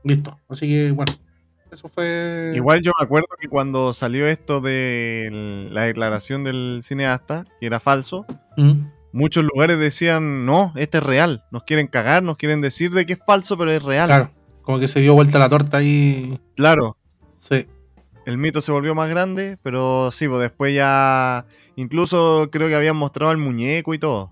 Listo. 0.03 0.39
Así 0.47 0.67
que 0.67 0.91
bueno, 0.91 1.11
eso 1.75 1.87
fue. 1.87 2.51
Igual 2.55 2.81
yo 2.81 2.91
me 2.99 3.03
acuerdo 3.05 3.27
que 3.39 3.47
cuando 3.47 3.93
salió 3.93 4.25
esto 4.27 4.59
de 4.61 5.67
la 5.71 5.83
declaración 5.83 6.43
del 6.43 6.79
cineasta, 6.83 7.45
que 7.59 7.67
era 7.67 7.79
falso, 7.79 8.25
Mm, 8.57 8.87
muchos 9.11 9.43
lugares 9.43 9.77
decían, 9.77 10.45
no, 10.45 10.73
este 10.75 10.97
es 10.97 11.03
real, 11.03 11.43
nos 11.51 11.63
quieren 11.63 11.87
cagar, 11.87 12.23
nos 12.23 12.37
quieren 12.37 12.61
decir 12.61 12.91
de 12.91 13.05
que 13.05 13.13
es 13.13 13.19
falso, 13.25 13.57
pero 13.57 13.71
es 13.71 13.83
real. 13.83 14.07
Claro, 14.07 14.31
como 14.61 14.79
que 14.79 14.87
se 14.87 15.01
dio 15.01 15.13
vuelta 15.13 15.37
la 15.39 15.49
torta 15.49 15.77
ahí. 15.77 16.39
Claro, 16.55 16.97
Sí. 17.37 17.67
el 18.25 18.37
mito 18.37 18.61
se 18.61 18.71
volvió 18.71 18.95
más 18.95 19.09
grande, 19.09 19.57
pero 19.61 20.09
sí, 20.11 20.27
pues 20.27 20.41
después 20.41 20.73
ya, 20.73 21.45
incluso 21.75 22.49
creo 22.51 22.67
que 22.69 22.75
habían 22.75 22.95
mostrado 22.95 23.31
el 23.31 23.37
muñeco 23.37 23.93
y 23.93 23.99
todo. 23.99 24.31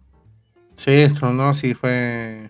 Sí, 0.76 1.06
no, 1.22 1.32
no, 1.34 1.54
sí, 1.54 1.74
fue. 1.76 2.50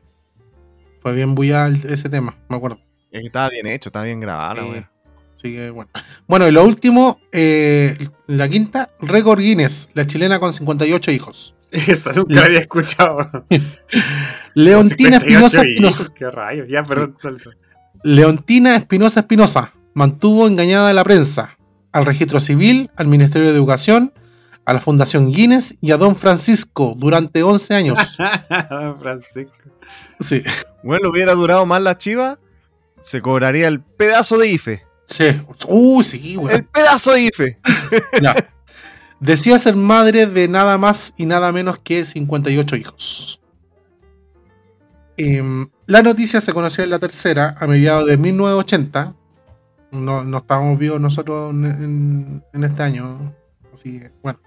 Fue 1.01 1.11
bien 1.13 1.35
bulla 1.35 1.67
el- 1.67 1.85
ese 1.91 2.07
tema, 2.07 2.37
me 2.47 2.55
acuerdo. 2.55 2.79
Es 3.13 3.21
que 3.21 3.27
estaba 3.27 3.49
bien 3.49 3.67
hecho, 3.67 3.87
estaba 3.89 4.03
bien 4.05 4.19
grabada, 4.19 4.55
la 4.55 4.63
Sí. 4.63 4.69
wea. 4.71 4.89
Así 5.37 5.53
que 5.53 5.69
bueno. 5.69 5.89
Bueno, 6.27 6.47
y 6.47 6.51
lo 6.51 6.63
último, 6.65 7.19
eh, 7.31 7.95
la 8.27 8.47
quinta, 8.49 8.89
récord 9.01 9.39
Guinness, 9.39 9.89
la 9.93 10.05
chilena 10.07 10.39
con 10.39 10.51
58 10.53 11.11
hijos. 11.11 11.55
Esa 11.71 12.11
nunca 12.13 12.33
La- 12.33 12.41
la 12.41 12.47
había 12.47 12.59
escuchado. 12.59 13.29
Leontina 14.53 15.19
58 15.19 15.25
Espinosa 15.25 15.61
Espinosa. 15.61 16.07
Qué 16.15 16.29
rayos. 16.31 16.67
Ya, 16.69 16.83
perdón. 16.83 17.17
Leontina 18.03 18.75
Espinosa 18.75 19.21
Espinosa 19.21 19.73
mantuvo 19.93 20.47
engañada 20.47 20.89
a 20.89 20.93
la 20.93 21.03
prensa, 21.03 21.57
al 21.91 22.05
registro 22.05 22.39
civil, 22.39 22.89
al 22.95 23.07
Ministerio 23.07 23.49
de 23.49 23.55
Educación, 23.55 24.13
a 24.65 24.73
la 24.73 24.79
Fundación 24.79 25.31
Guinness 25.31 25.75
y 25.81 25.91
a 25.91 25.97
Don 25.97 26.15
Francisco 26.15 26.95
durante 26.97 27.43
11 27.43 27.73
años. 27.75 27.99
Francisco. 29.01 29.57
Sí, 30.19 30.41
Bueno, 30.83 31.09
hubiera 31.09 31.33
durado 31.33 31.65
más 31.65 31.81
la 31.81 31.97
chiva, 31.97 32.39
se 33.03 33.21
cobraría 33.21 33.67
el 33.67 33.81
pedazo 33.81 34.37
de 34.39 34.47
IFE. 34.49 34.83
sí. 35.05 35.25
Uh, 35.67 36.01
sí, 36.03 36.33
El 36.33 36.39
weón. 36.39 36.69
pedazo 36.73 37.11
de 37.13 37.21
IFE. 37.21 37.59
Ya. 38.21 38.33
Decía 39.19 39.57
ser 39.59 39.75
madre 39.75 40.25
de 40.25 40.47
nada 40.47 40.77
más 40.77 41.13
y 41.17 41.25
nada 41.27 41.51
menos 41.51 41.79
que 41.79 42.03
58 42.03 42.75
hijos. 42.75 43.39
Em, 45.17 45.67
la 45.85 46.01
noticia 46.01 46.41
se 46.41 46.53
conoció 46.53 46.83
en 46.83 46.89
la 46.89 46.99
tercera 46.99 47.55
a 47.59 47.67
mediados 47.67 48.07
de 48.07 48.17
1980. 48.17 49.15
No, 49.91 50.23
no 50.23 50.37
estábamos 50.39 50.77
vivos 50.79 50.99
nosotros 50.99 51.53
en, 51.53 51.65
en- 51.65 52.43
en 52.53 52.63
este 52.63 52.81
año. 52.83 53.33
Así 53.73 53.99
que, 53.99 54.11
bueno. 54.23 54.39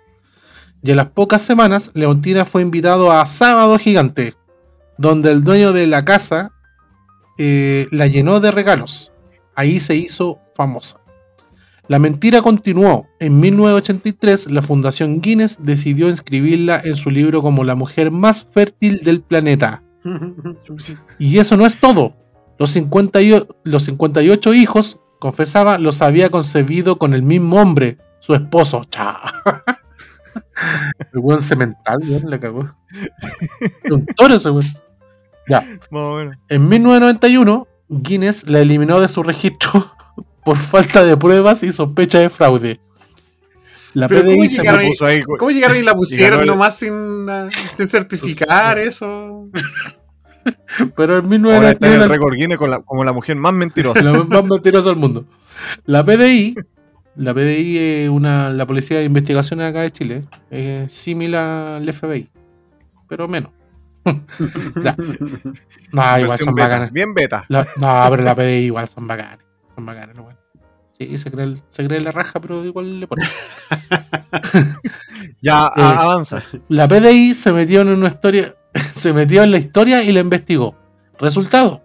Y 0.83 0.91
en 0.91 0.97
las 0.97 1.07
pocas 1.11 1.43
semanas, 1.43 1.91
Leontina 1.95 2.45
fue 2.45 2.63
invitado 2.63 3.11
a 3.13 3.25
Sábado 3.27 3.79
Gigante, 3.79 4.35
donde 4.99 5.31
el 5.31 5.43
dueño 5.43 5.73
de 5.73 5.87
la 5.87 6.05
casa 6.05 6.53
eh, 7.39 7.87
la 7.91 8.07
llenó 8.07 8.41
de 8.41 8.51
regalos. 8.51 9.13
Ahí 9.55 9.81
se 9.81 9.97
hizo 9.97 10.41
famosa. 10.55 11.01
La 11.89 11.99
mentira 11.99 12.43
continuó. 12.43 13.07
En 13.21 13.39
1983, 13.41 14.51
la 14.51 14.63
Fundación 14.63 15.21
Guinness 15.21 15.59
decidió 15.61 16.09
inscribirla 16.09 16.81
en 16.85 16.97
su 16.97 17.11
libro 17.11 17.43
como 17.43 17.63
la 17.63 17.75
mujer 17.75 18.11
más 18.11 18.47
fértil 18.51 19.01
del 19.03 19.23
planeta. 19.23 19.83
Y 21.19 21.39
eso 21.39 21.57
no 21.57 21.67
es 21.67 21.79
todo. 21.81 22.15
Los, 22.59 22.71
58 22.71 23.57
los 23.65 23.83
58 23.85 24.55
hijos, 24.55 25.01
confesaba, 25.19 25.79
los 25.79 26.01
había 26.03 26.31
concebido 26.31 26.97
con 26.97 27.13
el 27.13 27.23
mismo 27.23 27.61
hombre, 27.61 27.99
su 28.21 28.35
esposo. 28.35 28.85
Cha. 28.85 29.21
El 31.13 31.21
buen 31.21 31.43
cemental, 31.43 31.99
le 32.27 32.41
cagó. 32.41 32.75
Un 33.91 34.07
toro 34.07 34.35
ese 34.35 34.51
weón. 34.51 34.65
Ya. 35.49 35.61
Más 35.91 36.03
o 36.03 36.17
menos. 36.17 36.37
En 36.49 36.69
1991, 36.69 37.67
Guinness 37.89 38.49
la 38.49 38.61
eliminó 38.61 39.01
de 39.01 39.09
su 39.09 39.23
registro 39.23 39.71
por 40.45 40.57
falta 40.57 41.05
de 41.05 41.17
pruebas 41.17 41.63
y 41.63 41.73
sospecha 41.73 42.19
de 42.19 42.29
fraude. 42.31 42.81
La 43.95 44.09
Pero 44.09 44.25
¿cómo 44.25 44.37
PDI 44.37 44.49
se 44.51 44.59
llegaron? 44.63 44.89
Puso 44.89 45.07
ahí, 45.07 45.23
¿Cómo 45.23 45.51
llegaron 45.51 45.77
y 45.79 45.83
la 45.83 45.95
pusieron 45.95 46.41
el- 46.41 46.47
nomás 46.47 46.77
sin, 46.79 47.27
ah, 47.31 47.49
sin 47.51 47.89
certificar 47.89 48.79
eso? 48.79 49.49
pero 50.97 51.17
en 51.19 51.45
Ahora 51.47 51.71
está 51.71 51.87
en 51.87 51.95
1991 51.95 52.05
el 52.05 52.11
récord 52.11 52.35
Guinness 52.35 52.59
con 52.59 52.71
la- 52.71 52.81
como 52.81 53.05
la 53.05 53.13
mujer 53.13 53.37
más 53.37 53.53
mentirosa. 53.55 54.03
la 54.03 54.13
más 54.23 54.45
mentirosa 54.45 54.91
del 54.91 54.99
mundo. 54.99 55.25
La 55.87 56.05
PDI, 56.05 56.55
la 57.17 57.33
PDI 57.33 57.79
es 57.79 58.09
una, 58.11 58.51
la 58.51 58.67
Policía 58.67 58.99
de 58.99 59.05
Investigaciones 59.05 59.67
acá 59.67 59.81
de 59.81 59.91
Chile, 59.91 60.23
es 60.51 60.93
similar 60.93 61.77
al 61.81 61.93
FBI, 61.93 62.29
pero 63.09 63.27
menos. 63.29 63.51
No, 65.93 66.19
igual 66.19 66.39
son 66.39 66.55
beta, 66.55 66.69
bacanas. 66.69 66.93
Bien 66.93 67.13
beta. 67.15 67.45
La- 67.49 67.67
no, 67.77 68.07
pero 68.11 68.23
la 68.23 68.35
PDI 68.35 68.65
igual 68.67 68.89
son 68.89 69.07
bacanas. 69.07 69.39
Son 69.75 69.85
bacanas, 69.87 70.15
no, 70.17 70.23
weón. 70.23 70.37
Sí, 70.99 71.19
se 71.19 71.31
cree, 71.31 71.45
el- 71.45 71.63
se 71.69 71.87
cree 71.87 72.01
la 72.01 72.13
raja, 72.13 72.41
pero 72.41 72.65
igual 72.65 73.01
le 73.01 73.07
pone. 73.07 73.25
Ya, 75.43 75.67
Eh. 75.77 75.83
avanza. 75.83 76.43
La 76.69 76.89
PDI 76.89 77.35
se 77.35 77.53
metió 77.53 77.83
en 77.83 77.89
una 77.89 78.09
historia, 78.09 78.55
se 78.95 79.13
metió 79.13 79.43
en 79.43 79.51
la 79.51 79.59
historia 79.59 80.03
y 80.03 80.13
la 80.13 80.21
investigó. 80.21 80.77
Resultado: 81.19 81.85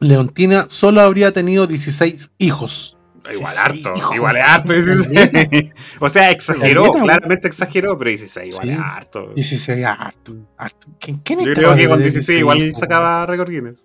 Leontina 0.00 0.66
solo 0.68 1.00
habría 1.00 1.32
tenido 1.32 1.66
16 1.66 2.32
hijos. 2.38 2.95
Igual 3.32 3.52
16, 3.54 3.86
harto, 3.86 3.98
hijo. 3.98 4.14
igual 4.14 4.36
es 4.36 4.42
harto. 4.44 4.72
16. 4.72 5.64
o 6.00 6.08
sea, 6.08 6.30
exageró, 6.30 6.90
claramente 6.92 7.48
exageró, 7.48 7.98
pero 7.98 8.10
16 8.10 8.46
igual 8.54 8.66
Sí. 8.68 8.72
es 8.74 8.78
harto. 8.80 9.32
16, 9.34 9.84
harto, 9.84 10.36
harto. 10.56 10.86
¿Quién, 11.00 11.18
quién 11.18 11.40
Yo 11.44 11.54
creo 11.54 11.74
que 11.74 11.88
con 11.88 11.98
tener 11.98 12.12
16 12.12 12.38
igual 12.40 12.58
hijos, 12.62 12.78
sacaba 12.80 13.26
récord 13.26 13.50
Guinness. 13.50 13.78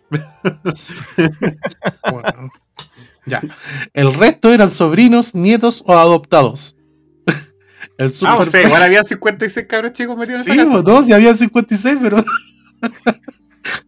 Sí. 0.76 0.96
Bueno, 2.12 2.50
ya. 3.26 3.42
El 3.94 4.14
resto 4.14 4.52
eran 4.54 4.72
sobrinos, 4.72 5.34
nietos 5.36 5.84
o 5.86 5.94
adoptados. 5.98 6.76
El 7.98 8.08
Ah, 8.08 8.10
super 8.10 8.34
o 8.39 8.46
sea, 8.46 8.62
igual 8.64 8.82
había 8.82 9.04
56 9.04 9.68
cabros 9.68 9.94
chicos 9.94 10.18
metidos 10.18 10.44
Sí, 10.44 10.52
en 10.52 10.60
esa 10.62 10.64
pues, 10.72 10.82
casa. 10.82 10.84
todos, 10.84 11.10
y 11.10 11.14
había 11.14 11.34
56, 11.36 11.98
pero. 12.02 12.24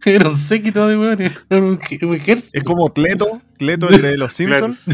Era 0.04 0.28
un 0.28 0.36
séquito 0.36 0.86
de 0.86 0.96
weones. 0.96 1.32
Era 1.50 1.60
un, 1.62 1.78
un 2.02 2.14
ejército. 2.14 2.50
Es 2.58 2.62
como 2.62 2.92
Cleto, 2.92 3.40
Cleto 3.58 3.88
el 3.88 4.02
de 4.02 4.16
los 4.16 4.32
Simpsons. 4.32 4.86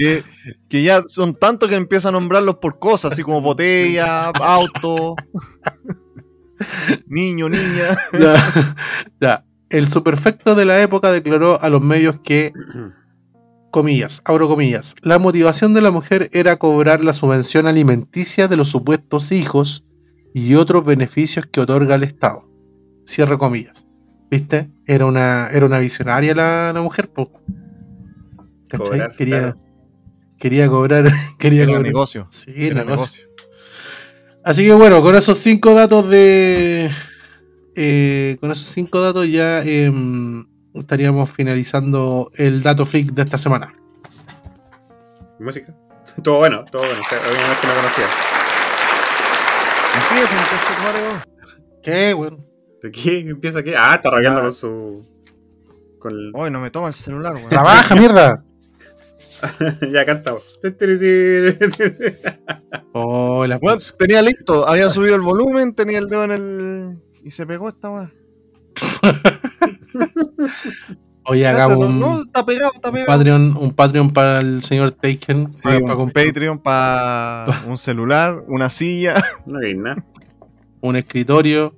Que, 0.00 0.24
que 0.70 0.82
ya 0.82 1.02
son 1.04 1.34
tantos 1.34 1.68
que 1.68 1.74
empieza 1.74 2.08
a 2.08 2.12
nombrarlos 2.12 2.56
por 2.56 2.78
cosas, 2.78 3.12
así 3.12 3.22
como 3.22 3.42
botella, 3.42 4.30
auto, 4.30 5.14
niño, 7.06 7.50
niña. 7.50 7.98
Ya, 8.18 8.74
ya. 9.20 9.44
El 9.68 9.88
superfecto 9.88 10.54
de 10.54 10.64
la 10.64 10.80
época 10.80 11.12
declaró 11.12 11.60
a 11.60 11.68
los 11.68 11.82
medios 11.82 12.18
que, 12.20 12.50
comillas, 13.70 14.22
abro 14.24 14.48
comillas, 14.48 14.94
la 15.02 15.18
motivación 15.18 15.74
de 15.74 15.82
la 15.82 15.90
mujer 15.90 16.30
era 16.32 16.56
cobrar 16.56 17.04
la 17.04 17.12
subvención 17.12 17.66
alimenticia 17.66 18.48
de 18.48 18.56
los 18.56 18.68
supuestos 18.68 19.30
hijos 19.32 19.84
y 20.32 20.54
otros 20.54 20.82
beneficios 20.82 21.44
que 21.44 21.60
otorga 21.60 21.96
el 21.96 22.04
Estado. 22.04 22.48
Cierro 23.06 23.36
comillas. 23.36 23.86
¿Viste? 24.30 24.70
Era 24.86 25.04
una, 25.04 25.48
era 25.48 25.66
una 25.66 25.78
visionaria 25.78 26.34
la, 26.34 26.72
la 26.72 26.80
mujer, 26.80 27.10
po. 27.12 27.30
¿Cachai? 28.68 28.86
Cobrar, 28.86 29.16
quería, 29.16 29.38
claro. 29.38 29.69
Quería 30.40 30.68
cobrar. 30.68 31.04
Quería 31.38 31.62
Era 31.62 31.72
cobrar. 31.72 31.86
negocio. 31.86 32.26
Sí, 32.30 32.52
Era 32.56 32.82
negocio. 32.84 33.28
Así 34.42 34.64
que 34.64 34.72
bueno, 34.72 35.02
con 35.02 35.14
esos 35.14 35.38
cinco 35.38 35.74
datos 35.74 36.08
de. 36.08 36.90
eh, 37.76 38.36
con 38.40 38.50
esos 38.50 38.68
cinco 38.68 39.00
datos 39.00 39.28
ya 39.30 39.62
em, 39.62 40.46
estaríamos 40.74 41.30
finalizando 41.30 42.32
el 42.34 42.62
dato 42.62 42.84
freak 42.86 43.12
de 43.12 43.22
esta 43.22 43.36
semana. 43.38 43.72
Música. 45.38 45.74
Todo 46.24 46.38
bueno, 46.38 46.64
todo 46.70 46.82
bueno. 46.82 47.00
O 47.00 47.08
sea, 47.08 47.18
obviamente 47.18 47.66
no 47.66 47.74
conocía. 47.74 48.08
Empieza, 49.94 50.36
weón. 50.82 51.22
¿Qué, 51.82 52.14
weón? 52.14 52.46
¿De 52.82 52.90
qué? 52.90 53.18
¿Empieza 53.20 53.58
aquí? 53.60 53.72
Ah, 53.76 53.94
está 53.96 54.10
rayando 54.10 54.40
Ya. 54.40 54.44
con 54.44 54.52
su. 54.52 55.06
Con 55.98 56.12
el... 56.12 56.32
Hoy 56.34 56.50
no 56.50 56.60
me 56.60 56.70
toma 56.70 56.88
el 56.88 56.94
celular, 56.94 57.34
weón. 57.34 57.48
¡Trabaja, 57.50 57.94
mierda! 57.94 58.42
ya 59.92 60.04
cantamos. 60.04 60.58
Oh, 62.92 63.46
la 63.46 63.56
Weón, 63.58 63.78
puta. 63.78 63.96
tenía 63.98 64.22
listo, 64.22 64.66
había 64.66 64.90
subido 64.90 65.14
el 65.14 65.20
volumen, 65.22 65.74
tenía 65.74 65.98
el 65.98 66.08
dedo 66.08 66.24
en 66.24 66.30
el. 66.30 66.98
Y 67.24 67.30
se 67.30 67.46
pegó 67.46 67.68
esta 67.68 67.90
weá. 67.90 68.12
Oye, 71.24 71.46
hagamos 71.46 71.76
un, 71.86 72.00
no, 72.00 72.20
está 72.22 72.44
pegado, 72.44 72.72
está 72.74 72.88
un 72.88 72.94
pegado. 72.94 73.18
Patreon, 73.18 73.56
un 73.56 73.72
Patreon 73.72 74.10
para 74.10 74.40
el 74.40 74.62
señor 74.62 74.92
Taken. 74.92 75.52
Sí, 75.52 75.62
para, 75.62 75.76
un 75.76 75.82
para 75.82 75.94
comprar 75.96 76.26
Patreon 76.26 76.58
para 76.58 77.46
un 77.68 77.76
celular, 77.78 78.42
una 78.48 78.70
silla. 78.70 79.14
no 79.46 79.58
hay 79.58 79.74
nada. 79.74 80.02
un 80.80 80.96
escritorio, 80.96 81.76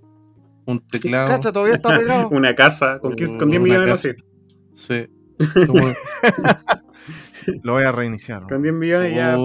un 0.64 0.80
teclado. 0.80 1.28
Cacha, 1.28 1.53
todavía 1.53 1.74
está 1.74 1.98
pegado. 1.98 2.28
Una 2.30 2.55
casa 2.55 2.98
con, 3.00 3.14
15 3.16 3.36
con 3.36 3.50
10 3.50 3.61
Una 3.61 3.68
millones, 3.68 3.90
casa. 4.03 4.14
sé. 4.72 5.11
Sí. 5.11 5.66
Como- 5.66 5.88
Lo 7.62 7.74
voy 7.74 7.84
a 7.84 7.93
reiniciar. 7.93 8.43
Con 8.49 8.62
10 8.62 8.74
millones 8.74 9.14
ya. 9.14 9.36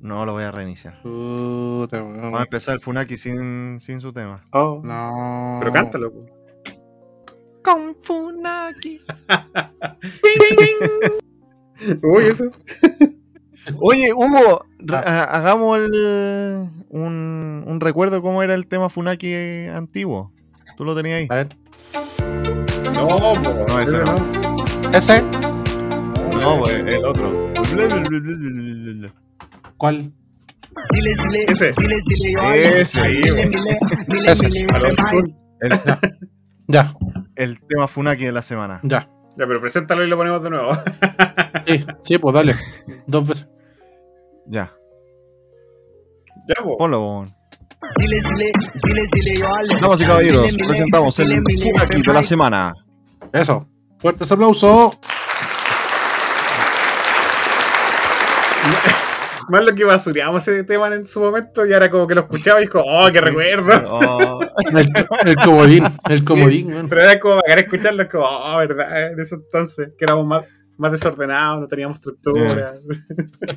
No, 0.00 0.26
lo 0.26 0.32
voy 0.32 0.42
a 0.44 0.50
reiniciar. 0.50 1.00
puta. 1.02 2.02
Vamos 2.02 2.40
a 2.40 2.42
empezar 2.42 2.74
el 2.74 2.80
Funaki 2.80 3.16
sin, 3.16 3.78
sin 3.78 4.00
su 4.00 4.12
tema. 4.12 4.44
Oh. 4.52 4.80
No. 4.82 5.58
Pero 5.60 5.72
cántalo. 5.72 6.12
Con 7.62 7.96
Funaki. 8.02 9.00
Uy, 12.02 12.24
eso. 12.24 12.44
Oye, 13.78 14.12
Hugo, 14.12 14.64
Ah. 14.90 15.02
ha- 15.06 15.36
hagamos 15.38 15.78
el- 15.78 16.68
un, 16.88 17.64
un 17.66 17.80
recuerdo 17.80 18.16
de 18.16 18.22
cómo 18.22 18.42
era 18.42 18.54
el 18.54 18.66
tema 18.66 18.88
Funaki 18.88 19.32
antiguo. 19.72 20.32
¿Tú 20.76 20.84
lo 20.84 20.96
tenías 20.96 21.20
ahí? 21.20 21.26
A 21.30 21.34
ver. 21.36 21.48
No. 22.92 23.34
No, 23.66 23.80
ese 23.80 23.96
Ese 23.98 24.04
no. 24.04 24.90
¿Ese? 24.92 25.22
No, 26.42 26.58
pues, 26.58 26.72
el 26.72 27.04
otro. 27.04 27.52
¿Cuál? 29.76 30.12
Ese. 31.46 31.74
Ese. 32.76 33.00
Ahí. 33.00 33.20
Ese. 34.26 34.46
El, 34.48 35.72
Ya, 36.68 36.92
el 37.36 37.60
tema 37.60 37.86
Funaki 37.86 38.24
de 38.24 38.32
la 38.32 38.42
semana. 38.42 38.80
ya. 38.82 39.08
Ya, 39.36 39.46
pero 39.46 39.60
preséntalo 39.60 40.04
y 40.04 40.08
lo 40.08 40.16
ponemos 40.18 40.42
de 40.42 40.50
nuevo. 40.50 40.72
Sí, 41.66 41.84
sí, 42.02 42.18
pues 42.18 42.34
dale. 42.34 42.54
Dos 43.06 43.26
veces. 43.28 43.48
Ya, 44.46 44.72
ya, 46.48 46.62
po. 46.62 46.76
ponlo, 46.76 46.98
bon. 47.00 47.34
Damas 49.80 50.00
y 50.00 50.04
caballeros, 50.04 50.56
presentamos 50.56 51.18
el 51.20 51.42
Funaki 51.62 52.02
de 52.02 52.12
la 52.12 52.22
semana. 52.22 52.72
Eso. 53.32 53.68
Fuertes 53.98 54.30
aplausos. 54.32 54.98
Más 59.48 59.64
lo 59.64 59.74
que 59.74 59.84
basureamos 59.84 60.46
ese 60.46 60.64
tema 60.64 60.88
en 60.88 61.04
su 61.06 61.20
momento 61.20 61.64
y 61.66 61.72
ahora 61.72 61.90
como 61.90 62.06
que 62.06 62.14
lo 62.14 62.22
escuchaba 62.22 62.60
y 62.60 62.64
es 62.64 62.70
como, 62.70 62.84
oh, 62.86 63.06
qué 63.06 63.18
Sí. 63.18 63.20
recuerdo. 63.20 63.72
Oh, 63.90 64.40
El, 64.42 65.28
el 65.30 65.36
comodín. 65.36 65.84
El 66.08 66.24
comodín. 66.24 66.88
Pero 66.88 67.00
era 67.00 67.18
como 67.20 67.36
bacán 67.36 67.58
escucharlo, 67.60 68.02
es 68.02 68.08
como, 68.08 68.24
oh, 68.24 68.56
verdad, 68.58 69.12
en 69.12 69.20
ese 69.20 69.34
entonces, 69.36 69.88
que 69.98 70.04
éramos 70.04 70.26
más, 70.26 70.46
más 70.76 70.92
desordenados, 70.92 71.60
no 71.60 71.68
teníamos 71.68 71.96
estructura. 71.96 72.74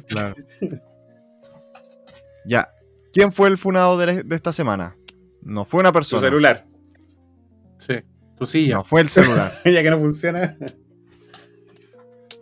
claro. 0.07 0.35
Ya. 2.45 2.69
¿Quién 3.11 3.31
fue 3.31 3.49
el 3.49 3.57
funado 3.57 3.97
de, 3.97 4.23
de 4.23 4.35
esta 4.35 4.51
semana? 4.53 4.95
No 5.41 5.65
fue 5.65 5.79
una 5.79 5.91
persona. 5.91 6.21
celular, 6.21 6.65
Sí. 7.77 7.95
Tu 8.37 8.45
silla. 8.45 8.75
No 8.75 8.83
fue 8.83 9.01
el 9.01 9.09
celular. 9.09 9.51
ya 9.65 9.81
que 9.83 9.89
no 9.89 9.99
funciona. 9.99 10.57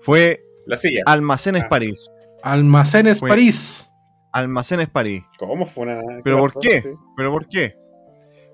Fue 0.01 0.43
La 0.65 0.77
silla. 0.77 1.03
Almacenes 1.05 1.63
Ah. 1.65 1.69
París. 1.69 2.07
Almacenes 2.43 3.19
Fue- 3.19 3.29
París. 3.29 3.89
Almacenes 4.31 4.89
París. 4.89 5.23
¿Cómo 5.39 5.65
fue 5.65 5.83
una.? 5.83 6.01
¿Pero 6.23 6.39
por 6.39 6.59
qué? 6.59 6.81
Sí. 6.81 6.89
¿Pero 7.15 7.31
por 7.31 7.47
qué? 7.47 7.75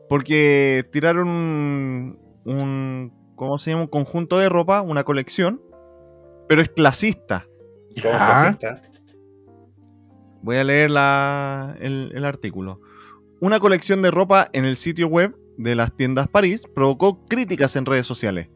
Porque 0.07 0.85
tiraron 0.91 1.27
un, 1.27 2.19
un. 2.45 3.13
¿Cómo 3.35 3.57
se 3.57 3.71
llama? 3.71 3.83
Un 3.83 3.87
conjunto 3.87 4.37
de 4.39 4.49
ropa, 4.49 4.81
una 4.81 5.03
colección. 5.03 5.61
Pero 6.47 6.61
es 6.61 6.69
clasista. 6.69 7.45
¿Cómo 8.01 8.13
Ya. 8.13 8.55
clasista? 8.59 8.81
Voy 10.41 10.55
a 10.57 10.63
leer 10.63 10.91
la- 10.91 11.75
el, 11.79 12.11
el 12.13 12.25
artículo. 12.25 12.81
Una 13.41 13.59
colección 13.59 14.01
de 14.01 14.11
ropa 14.11 14.49
en 14.53 14.65
el 14.65 14.75
sitio 14.77 15.07
web 15.07 15.35
de 15.57 15.75
las 15.75 15.95
tiendas 15.95 16.27
París 16.27 16.63
provocó 16.73 17.25
críticas 17.25 17.75
en 17.75 17.85
redes 17.85 18.05
sociales 18.07 18.49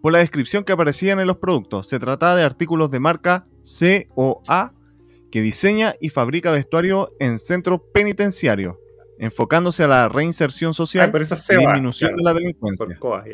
por 0.00 0.12
la 0.12 0.18
descripción 0.18 0.62
que 0.64 0.72
aparecían 0.72 1.18
en 1.20 1.26
los 1.26 1.38
productos. 1.38 1.88
Se 1.88 1.98
trataba 1.98 2.36
de 2.36 2.44
artículos 2.44 2.90
de 2.90 3.00
marca 3.00 3.46
COA 4.14 4.74
que 5.30 5.42
diseña 5.42 5.94
y 6.00 6.08
fabrica 6.10 6.50
vestuario 6.50 7.12
en 7.20 7.38
centros 7.38 7.80
penitenciarios, 7.92 8.76
enfocándose 9.18 9.84
a 9.84 9.88
la 9.88 10.08
reinserción 10.08 10.74
social 10.74 11.12
y 11.14 11.56
disminución 11.56 12.10
claro, 12.10 12.16
de 12.16 12.22
la 12.24 12.34
delincuencia. 12.34 12.98
COA. 12.98 13.24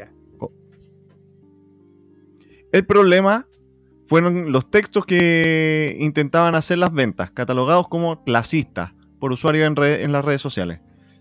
El 2.73 2.87
problema 2.87 3.47
fueron 4.05 4.51
los 4.51 4.71
textos 4.71 5.07
que 5.07 5.97
intentaban 6.01 6.55
hacer 6.55 6.79
las 6.79 6.93
ventas, 6.93 7.31
catalogados 7.31 7.89
como 7.89 8.25
clasistas 8.25 8.93
por 9.21 9.33
usuarios 9.33 9.73
en, 9.79 10.13
las 10.13 10.25
redes 10.25 10.41
sociales. 10.41 10.81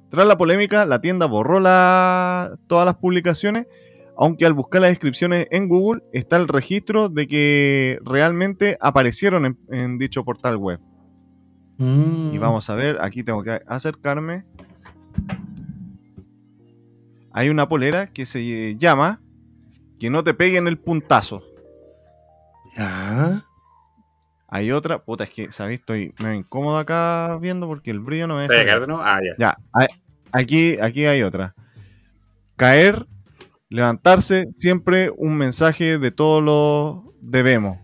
Tras 0.09 0.28
la 0.28 0.38
polémica, 0.38 0.86
la 0.86 0.99
tienda 0.99 1.26
borró 1.26 1.59
la- 1.59 2.57
todas 2.67 2.86
las 2.86 2.95
publicaciones, 2.95 3.67
aunque 4.24 4.45
al 4.45 4.53
buscar 4.53 4.80
las 4.80 4.91
descripciones 4.91 5.47
en 5.51 5.67
Google 5.67 6.01
está 6.13 6.38
el 6.38 6.47
registro 6.47 7.09
de 7.09 7.28
que 7.28 7.99
realmente 8.05 8.78
aparecieron 8.80 9.45
en, 9.45 9.57
en 9.69 9.97
dicho 9.97 10.24
portal 10.24 10.55
web. 10.55 10.80
Mm. 11.78 12.34
Y 12.34 12.38
vamos 12.38 12.69
a 12.69 12.76
ver, 12.76 12.99
aquí 13.01 13.21
tengo 13.21 13.43
que 13.43 13.59
acercarme. 13.67 14.45
hay 17.34 17.49
una 17.49 17.67
polera 17.67 18.07
que 18.07 18.26
se 18.26 18.78
llama 18.78 19.19
Que 19.99 20.09
no 20.09 20.24
te 20.24 20.34
peguen 20.34 20.67
el 20.69 20.78
puntazo. 20.78 21.43
Ya. 22.78 23.45
Hay 24.47 24.71
otra, 24.71 25.03
puta, 25.03 25.26
es 25.26 25.32
que, 25.32 25.51
¿sabéis? 25.51 25.82
Estoy 25.82 26.13
medio 26.19 26.36
incómodo 26.36 26.78
acá 26.78 27.38
viendo 27.41 27.67
porque 27.67 27.91
el 27.91 27.99
brillo 27.99 28.28
no 28.28 28.38
me 28.38 28.47
¿Te 28.47 28.53
deja. 28.53 28.80
Ah, 29.01 29.19
ya. 29.21 29.36
Ya, 29.38 29.57
hay- 29.74 29.88
aquí, 30.32 30.78
aquí 30.80 31.05
hay 31.07 31.24
otra. 31.24 31.53
Caer, 32.55 33.05
levantarse, 33.74 34.45
siempre 34.53 35.11
un 35.17 35.36
mensaje 35.36 35.97
de 35.97 36.11
todos 36.11 36.43
los 36.43 37.13
debemos. 37.21 37.80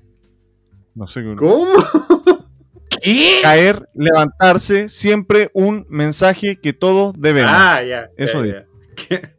No 0.94 1.08
sé 1.08 1.24
qué. 1.24 1.36
¿Cómo? 1.36 1.66
¿Qué? 3.02 3.40
Caer, 3.42 3.90
levantarse, 3.96 4.88
siempre 4.90 5.50
un 5.54 5.88
mensaje 5.90 6.58
que 6.62 6.74
todos 6.74 7.14
debemos. 7.18 7.52
Ah, 7.54 7.82
ya. 7.84 8.10
Eso 8.18 8.46
ya, 8.46 8.46
dice. 8.46 8.58
ya. 8.58 8.96
¿Qué? 9.20 9.30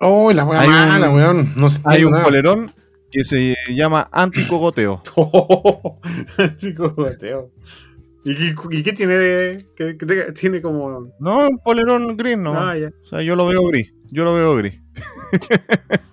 Oh, 0.00 0.30
la 0.32 0.44
wea 0.44 0.60
Hay 0.60 0.68
un- 0.68 0.74
mala, 0.74 1.10
weón. 1.10 1.52
No 1.56 1.68
se 1.68 1.80
Hay 1.84 2.04
un 2.04 2.12
nada. 2.12 2.24
polerón 2.24 2.70
que 3.10 3.24
se 3.24 3.56
llama 3.70 4.08
anticogoteo. 4.12 5.02
Psicogoteo. 6.60 7.50
¿Y 8.24 8.34
qué, 8.36 8.54
y 8.70 8.82
qué 8.82 8.92
tiene 8.92 9.14
de.? 9.16 9.58
¿Qué, 9.76 9.94
tiene 10.38 10.60
como.? 10.62 11.08
No, 11.18 11.48
un 11.48 11.58
polerón 11.58 12.16
gris, 12.16 12.36
no. 12.38 12.54
Ah, 12.58 12.76
ya. 12.76 12.88
O 13.04 13.06
sea, 13.06 13.22
yo 13.22 13.34
lo 13.34 13.46
veo 13.46 13.62
gris. 13.68 13.93
Yo 14.10 14.24
lo 14.24 14.34
veo 14.34 14.56
gris. 14.56 14.80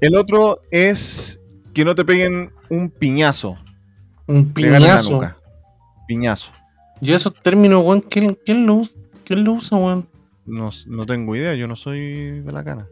El 0.00 0.16
otro 0.16 0.60
es 0.70 1.40
que 1.72 1.84
no 1.84 1.94
te 1.94 2.04
peguen 2.04 2.52
un 2.68 2.90
piñazo. 2.90 3.56
Un 4.26 4.52
piñazo. 4.52 5.20
Piñazo. 6.08 6.50
Y 7.00 7.12
esos 7.12 7.34
términos, 7.34 7.84
weón, 7.84 8.00
¿quién, 8.00 8.36
quién 8.44 8.66
lo 8.66 8.74
usa? 8.76 8.98
¿Quién 9.24 9.44
lo 9.44 9.52
usa, 9.52 9.78
weón? 9.78 10.08
No, 10.44 10.70
no 10.86 11.06
tengo 11.06 11.36
idea, 11.36 11.54
yo 11.54 11.68
no 11.68 11.76
soy 11.76 12.40
de 12.40 12.52
la 12.52 12.64
cana. 12.64 12.86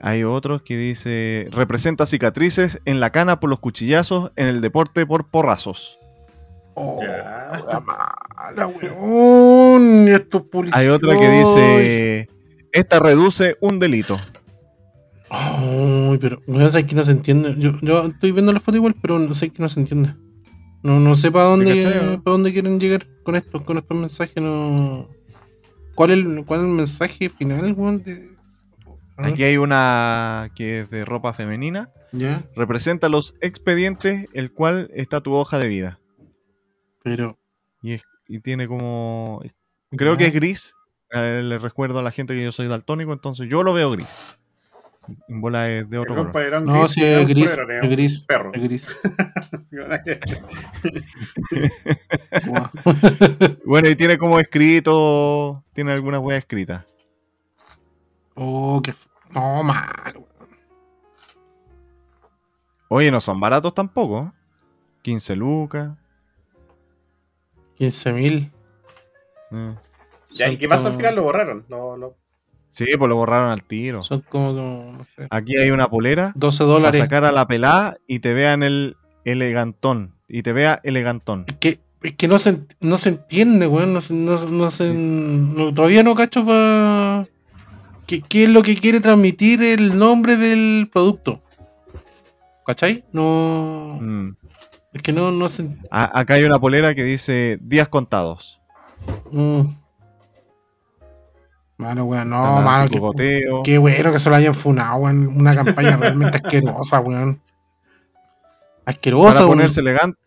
Hay 0.00 0.24
otros 0.24 0.62
que 0.62 0.76
dice 0.76 1.48
representa 1.50 2.04
cicatrices 2.04 2.80
en 2.84 3.00
la 3.00 3.10
cana 3.10 3.40
por 3.40 3.48
los 3.48 3.60
cuchillazos 3.60 4.32
en 4.36 4.48
el 4.48 4.60
deporte 4.60 5.06
por 5.06 5.30
porrazos. 5.30 5.98
Oh, 6.74 7.00
Ya. 7.02 7.62
la 7.66 7.80
mala, 7.80 8.66
weón. 8.66 10.04
Y 10.08 10.10
estos 10.10 10.42
policías. 10.42 10.80
Hay 10.80 10.88
otro 10.88 11.18
que 11.18 11.28
dice 11.28 12.28
esta 12.72 12.98
reduce 12.98 13.56
un 13.60 13.78
delito. 13.78 14.18
Ay, 15.30 16.18
pero 16.20 16.42
weón, 16.46 16.70
sé 16.70 16.84
que 16.84 16.94
no 16.94 17.04
se 17.04 17.12
entiende. 17.12 17.54
Yo, 17.58 17.72
yo 17.80 18.06
estoy 18.06 18.32
viendo 18.32 18.52
la 18.52 18.60
foto 18.60 18.76
igual, 18.76 18.94
pero 19.00 19.18
no 19.18 19.32
sé 19.34 19.50
que 19.50 19.62
no 19.62 19.68
se 19.68 19.80
entiende. 19.80 20.14
No, 20.82 21.00
no 21.00 21.16
sé 21.16 21.30
para 21.30 21.46
dónde, 21.46 21.82
para 22.22 22.32
dónde 22.32 22.52
quieren 22.52 22.78
llegar 22.78 23.06
con 23.22 23.36
estos, 23.36 23.62
con 23.62 23.78
estos 23.78 23.96
mensajes. 23.96 24.42
No... 24.42 25.08
¿Cuál, 25.94 26.10
es 26.10 26.16
el, 26.18 26.44
¿Cuál 26.44 26.60
es 26.60 26.66
el 26.66 26.72
mensaje 26.72 27.28
final, 27.28 27.72
weón? 27.72 28.02
De... 28.02 28.30
Aquí 29.16 29.44
hay 29.44 29.56
una 29.56 30.50
que 30.54 30.80
es 30.80 30.90
de 30.90 31.04
ropa 31.04 31.32
femenina. 31.32 31.90
Ya, 32.12 32.44
Representa 32.54 33.08
los 33.08 33.34
expedientes, 33.40 34.28
el 34.34 34.52
cual 34.52 34.90
está 34.94 35.20
tu 35.20 35.32
hoja 35.32 35.58
de 35.58 35.68
vida. 35.68 36.00
Pero. 37.04 37.38
Y, 37.82 37.92
es- 37.92 38.02
y 38.26 38.40
tiene 38.40 38.66
como... 38.66 39.40
Creo 39.90 40.16
que 40.16 40.26
es 40.26 40.32
gris. 40.32 40.74
Eh, 41.12 41.42
le 41.44 41.58
recuerdo 41.58 42.00
a 42.00 42.02
la 42.02 42.10
gente 42.10 42.34
que 42.34 42.42
yo 42.42 42.50
soy 42.50 42.66
daltónico, 42.66 43.12
entonces 43.12 43.48
yo 43.48 43.62
lo 43.62 43.72
veo 43.74 43.90
gris. 43.92 44.38
En 45.28 45.42
bola 45.42 45.70
es 45.70 45.88
de 45.90 45.98
otro 45.98 46.16
color. 46.16 46.62
No, 46.62 46.88
sí, 46.88 47.04
es 47.04 47.28
gris. 47.28 47.58
Es 47.82 47.90
gris. 47.90 48.20
perro. 48.20 48.50
Es 48.54 48.62
gris. 48.62 48.90
Bueno, 53.66 53.88
y 53.88 53.94
tiene 53.96 54.16
como 54.18 54.38
escrito... 54.40 55.62
Tiene 55.74 55.92
algunas 55.92 56.20
weas 56.20 56.38
escritas. 56.40 56.84
oh, 58.34 58.80
qué. 58.82 58.94
No, 59.30 59.62
mal, 59.62 60.14
weón. 60.16 60.28
Oye, 62.88 63.10
no 63.10 63.20
son 63.20 63.38
baratos 63.40 63.74
tampoco. 63.74 64.32
15 65.02 65.36
lucas. 65.36 65.90
15 67.76 68.12
mil. 68.12 68.50
eh. 69.52 69.74
Ya, 70.34 70.48
¿y 70.50 70.56
qué 70.56 70.68
pasó 70.68 70.88
al 70.88 70.94
final? 70.96 71.14
Lo 71.14 71.22
borraron. 71.22 71.64
Lo, 71.68 71.96
lo- 71.96 72.16
Sí, 72.68 72.86
pues 72.98 73.08
lo 73.08 73.14
borraron 73.14 73.50
al 73.50 73.62
tiro. 73.62 74.02
Son 74.02 74.20
como, 74.22 74.48
como, 74.48 74.92
no 74.98 75.04
sé, 75.04 75.28
Aquí 75.30 75.56
hay 75.56 75.70
una 75.70 75.88
polera 75.88 76.32
12 76.34 76.58
para 76.58 76.70
dólares. 76.72 76.98
sacar 77.00 77.24
a 77.24 77.30
la 77.30 77.46
pelá 77.46 77.96
y 78.08 78.18
te 78.18 78.34
vean 78.34 78.64
el 78.64 78.96
elegantón. 79.24 80.14
Y 80.28 80.42
te 80.42 80.52
vea 80.52 80.80
elegantón. 80.82 81.44
Es 81.46 81.54
que, 81.58 81.78
es 82.02 82.12
que 82.14 82.26
no, 82.26 82.38
se, 82.40 82.58
no 82.80 82.96
se 82.96 83.10
entiende, 83.10 83.68
weón. 83.68 83.92
No 83.94 84.00
se, 84.00 84.12
no, 84.14 84.44
no 84.46 84.70
se- 84.70 84.90
Sí. 84.90 84.98
no- 84.98 85.72
todavía 85.72 86.02
no 86.02 86.16
cacho 86.16 86.44
para. 86.44 87.28
¿Qué, 88.08 88.20
qué 88.22 88.44
es 88.44 88.50
lo 88.50 88.62
que 88.64 88.74
quiere 88.76 89.00
transmitir 89.00 89.62
el 89.62 89.96
nombre 89.96 90.36
del 90.36 90.88
producto? 90.92 91.42
¿Cachai? 92.66 93.04
No. 93.12 93.98
Mm. 94.00 94.36
Es 94.94 95.02
que 95.02 95.12
no, 95.12 95.30
no 95.32 95.48
se. 95.48 95.68
A- 95.90 96.18
acá 96.20 96.34
hay 96.34 96.44
una 96.44 96.58
polera 96.58 96.94
que 96.94 97.02
dice 97.04 97.58
días 97.60 97.88
contados. 97.88 98.60
mm. 99.30 99.60
Malo, 101.76 102.04
weón. 102.04 102.30
No, 102.30 102.36
Está 102.36 102.58
el 102.58 102.64
malo. 102.64 103.62
Qué, 103.64 103.78
bueno 103.78 104.12
que 104.12 104.18
se 104.20 104.30
lo 104.30 104.36
hayan 104.36 104.54
funado, 104.54 104.96
weón. 104.96 105.26
Una 105.36 105.54
campaña 105.56 105.96
realmente 105.96 106.36
asquerosa, 106.42 107.00
weón. 107.00 107.40
Asquerosa, 108.86 109.32
para 109.32 109.44
weón. 109.46 109.58
ponerse 109.58 109.80
elegante 109.80 110.18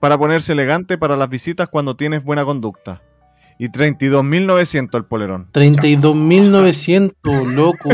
para 0.00 0.16
ponerse 0.18 0.52
elegante 0.52 0.96
para 0.98 1.16
las 1.16 1.28
visitas 1.28 1.68
cuando 1.68 1.96
tienes 1.96 2.22
buena 2.24 2.44
conducta. 2.44 3.02
Y 3.58 3.68
32.900 3.68 4.94
el 4.96 5.04
polerón. 5.04 5.48
32.900, 5.52 7.12
loco. 7.52 7.88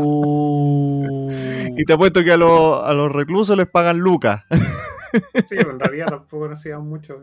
Oh. 0.00 1.28
Y 1.80 1.84
te 1.84 1.92
apuesto 1.92 2.24
que 2.24 2.32
a, 2.32 2.36
los- 2.36 2.82
a 2.82 2.92
los 2.92 3.12
reclusos 3.12 3.56
les 3.56 3.66
pagan 3.68 3.98
lucas. 3.98 4.42
Sí, 5.34 5.56
pero 5.56 5.70
en 5.72 5.80
realidad 5.80 6.06
tampoco 6.08 6.48
nos 6.48 6.58
hacían 6.58 6.86
mucho. 6.86 7.20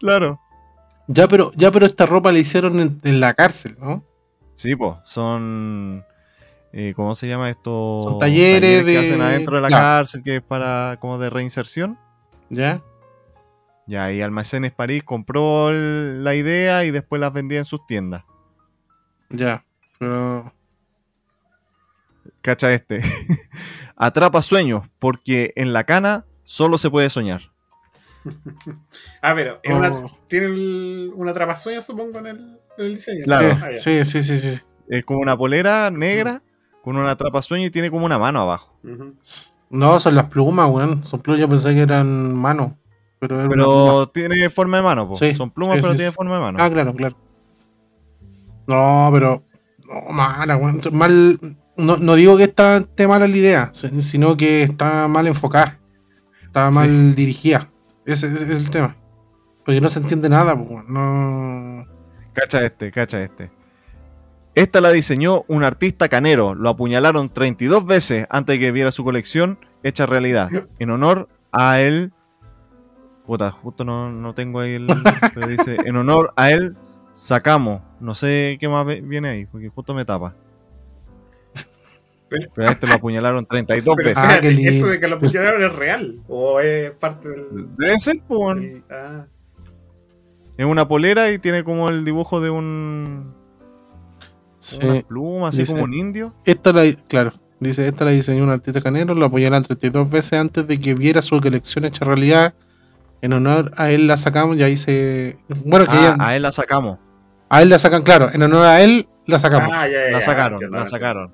claro. 0.00 0.40
Ya, 1.08 1.28
pero, 1.28 1.52
ya, 1.54 1.70
pero 1.70 1.86
esta 1.86 2.04
ropa 2.04 2.32
la 2.32 2.40
hicieron 2.40 2.80
en, 2.80 3.00
en 3.04 3.20
la 3.20 3.32
cárcel, 3.34 3.76
¿no? 3.78 4.02
Sí, 4.54 4.74
pues, 4.74 4.94
son... 5.04 6.04
eh, 6.72 6.94
¿Cómo 6.96 7.14
se 7.14 7.28
llama 7.28 7.48
esto? 7.48 8.00
Son 8.02 8.18
talleres 8.18 8.84
que 8.84 8.90
de- 8.90 8.98
hacen 8.98 9.20
adentro 9.20 9.54
de 9.56 9.62
la 9.62 9.68
cárcel, 9.68 10.22
que 10.24 10.36
es 10.36 10.42
para 10.42 10.96
como 11.00 11.18
de 11.18 11.30
reinserción. 11.30 11.96
¿Ya? 12.50 12.82
Ya, 13.86 14.10
y 14.12 14.20
Almacenes 14.20 14.72
París 14.72 15.04
compró 15.04 15.70
el- 15.70 16.24
la 16.24 16.34
idea 16.34 16.84
y 16.84 16.90
después 16.90 17.20
las 17.20 17.32
vendía 17.32 17.58
en 17.58 17.64
sus 17.66 17.86
tiendas. 17.86 18.24
Ya. 19.30 19.64
Pero. 20.00 20.52
Cacha 22.42 22.72
este. 22.72 23.00
Atrapa 23.96 24.42
sueños, 24.42 24.88
porque 24.98 25.52
en 25.56 25.72
la 25.72 25.84
cana 25.84 26.24
solo 26.46 26.78
se 26.78 26.88
puede 26.88 27.10
soñar. 27.10 27.42
Ah, 29.22 29.34
pero 29.34 29.60
es 29.62 29.74
una- 29.74 29.90
Oh. 29.92 30.10
tiene 30.28 30.46
el- 30.46 31.12
una 31.14 31.32
atrapasueño, 31.32 31.80
supongo, 31.82 32.18
en 32.20 32.26
el, 32.26 32.36
en 32.78 32.84
el 32.86 32.94
diseño. 32.94 33.22
Claro. 33.24 33.58
Ah. 33.62 33.68
Sí, 33.78 34.04
sí, 34.04 34.22
sí, 34.22 34.38
sí. 34.38 34.58
Es 34.88 35.04
como 35.04 35.20
una 35.20 35.36
polera 35.36 35.90
negra 35.90 36.42
con 36.82 36.96
una 36.96 37.12
atrapa 37.12 37.42
sueño 37.42 37.66
y 37.66 37.70
tiene 37.70 37.90
como 37.90 38.06
una 38.06 38.18
mano 38.18 38.40
abajo. 38.40 38.78
No, 39.70 39.98
son 40.00 40.14
las 40.14 40.26
plumas, 40.26 40.68
weón. 40.70 41.04
Son 41.04 41.20
plumas, 41.20 41.40
yo 41.40 41.48
pensé 41.48 41.74
que 41.74 41.80
eran 41.80 42.34
manos. 42.34 42.72
Pero 43.18 44.08
tiene 44.08 44.48
forma 44.50 44.76
de 44.76 44.82
mano, 44.84 45.08
po. 45.08 45.16
Sí, 45.16 45.34
son 45.34 45.50
plumas, 45.50 45.76
sí, 45.76 45.82
pero 45.82 45.92
sí, 45.92 45.98
tiene 45.98 46.10
sí. 46.12 46.16
forma 46.16 46.34
de 46.36 46.40
mano. 46.40 46.58
Ah, 46.60 46.70
claro, 46.70 46.94
claro. 46.94 47.16
No, 48.66 49.08
pero. 49.12 49.42
No, 49.86 50.12
mala, 50.12 50.56
weón. 50.56 50.80
Mal. 50.92 51.38
No, 51.76 51.96
no 51.98 52.14
digo 52.14 52.36
que 52.36 52.44
está, 52.44 52.78
esté 52.78 53.06
mala 53.06 53.26
la 53.28 53.36
idea, 53.36 53.70
si- 53.72 54.02
sino 54.02 54.36
que 54.36 54.62
está 54.62 55.08
mal 55.08 55.26
enfocada. 55.26 55.78
Está 56.56 56.70
mal 56.70 57.14
dirigida. 57.14 57.68
Ese, 58.06 58.28
ese 58.28 58.44
es 58.44 58.50
el 58.50 58.70
tema. 58.70 58.96
Porque 59.62 59.78
no 59.78 59.90
se 59.90 59.98
entiende 59.98 60.30
nada, 60.30 60.56
pues. 60.56 60.88
No. 60.88 61.84
Cacha 62.32 62.64
este, 62.64 62.90
cacha 62.90 63.22
este. 63.22 63.50
Esta 64.54 64.80
la 64.80 64.88
diseñó 64.88 65.44
un 65.48 65.64
artista 65.64 66.08
canero. 66.08 66.54
Lo 66.54 66.70
apuñalaron 66.70 67.28
32 67.28 67.84
veces 67.84 68.26
antes 68.30 68.54
de 68.54 68.60
que 68.60 68.72
viera 68.72 68.90
su 68.90 69.04
colección 69.04 69.58
hecha 69.82 70.06
realidad. 70.06 70.48
En 70.78 70.88
honor 70.88 71.28
a 71.52 71.78
él. 71.80 72.14
Puta, 73.26 73.50
justo 73.50 73.84
no, 73.84 74.10
no 74.10 74.34
tengo 74.34 74.60
ahí 74.60 74.76
el. 74.76 74.86
Pero 75.34 75.48
dice: 75.48 75.76
En 75.84 75.96
honor 75.96 76.32
a 76.36 76.52
él 76.52 76.74
sacamos. 77.12 77.82
No 78.00 78.14
sé 78.14 78.56
qué 78.58 78.70
más 78.70 78.86
viene 78.86 79.28
ahí, 79.28 79.44
porque 79.44 79.68
justo 79.68 79.92
me 79.92 80.06
tapa. 80.06 80.34
Pero- 82.38 82.52
Pero 82.54 82.68
a 82.68 82.72
este 82.72 82.86
lo 82.86 82.94
apuñalaron 82.94 83.46
32 83.46 83.96
Pero, 83.96 84.08
veces. 84.08 84.22
Ah, 84.24 84.34
espérate, 84.34 84.48
qué 84.48 84.54
lindo. 84.54 84.72
¿eso 84.72 84.86
de 84.86 85.00
que 85.00 85.08
lo 85.08 85.18
pusieron 85.18 85.62
es 85.62 85.72
real? 85.74 86.20
¿O 86.28 86.60
es 86.60 86.90
parte 86.92 87.28
del.? 87.28 87.46
Debe 87.76 87.98
ser, 87.98 88.20
pues, 88.26 88.38
bueno. 88.38 88.60
del- 88.60 88.82
ah, 88.90 89.26
Es 90.58 90.64
una 90.64 90.88
polera 90.88 91.30
y 91.32 91.38
tiene 91.38 91.64
como 91.64 91.88
el 91.90 92.04
dibujo 92.04 92.40
de 92.40 92.50
un. 92.50 93.34
Una 94.82 94.94
Sí. 94.94 95.04
pluma, 95.06 95.48
así 95.48 95.58
dice- 95.58 95.72
como 95.72 95.84
un 95.84 95.94
indio. 95.94 96.34
Esta 96.44 96.72
la, 96.72 96.82
claro, 97.08 97.32
dice, 97.60 97.86
esta 97.86 98.04
la 98.06 98.10
diseñó 98.12 98.42
un 98.44 98.50
artista 98.50 98.80
canero, 98.80 99.14
lo 99.14 99.26
apoyaron 99.26 99.62
32 99.62 100.10
veces 100.10 100.32
antes 100.34 100.66
de 100.66 100.80
que 100.80 100.94
viera 100.94 101.20
su 101.22 101.38
colección 101.40 101.84
hecha 101.84 102.04
realidad. 102.04 102.54
En 103.22 103.32
honor 103.32 103.72
a 103.76 103.90
él 103.90 104.06
la 104.06 104.16
sacamos 104.16 104.56
y 104.56 104.62
ahí 104.62 104.76
se... 104.76 105.38
Bueno, 105.64 105.84
que 105.86 105.92
Ah, 105.96 106.16
ya... 106.18 106.26
a 106.26 106.36
él 106.36 106.42
la 106.42 106.52
sacamos. 106.52 106.98
A 107.48 107.62
él 107.62 107.68
la 107.70 107.78
sacan, 107.78 108.02
claro, 108.02 108.30
en 108.32 108.42
honor 108.42 108.66
a 108.66 108.82
él 108.82 109.08
la 109.26 109.38
sacamos. 109.38 109.70
Ah, 109.72 109.86
ya, 109.88 109.92
ya, 109.92 110.10
La 110.12 110.18
ya, 110.20 110.24
sacaron, 110.26 110.60
la 110.70 110.86
sacaron. 110.86 111.32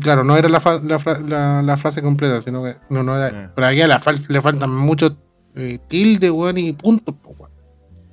Claro, 0.00 0.24
no 0.24 0.36
era 0.36 0.48
la, 0.48 1.62
la, 1.62 1.76
frase 1.76 2.02
completa, 2.02 2.40
sino 2.40 2.62
que. 2.62 2.76
No, 2.88 3.02
no 3.02 3.16
era. 3.16 3.28
Eh. 3.28 3.50
Pero 3.54 3.66
aquí 3.66 3.82
la 3.82 3.98
fal 3.98 4.16
le 4.28 4.40
faltan 4.40 4.74
muchos 4.74 5.12
eh, 5.54 5.78
tildes, 5.86 6.30
weón, 6.30 6.58
y 6.58 6.72
puntos, 6.72 7.14
weón. 7.24 7.50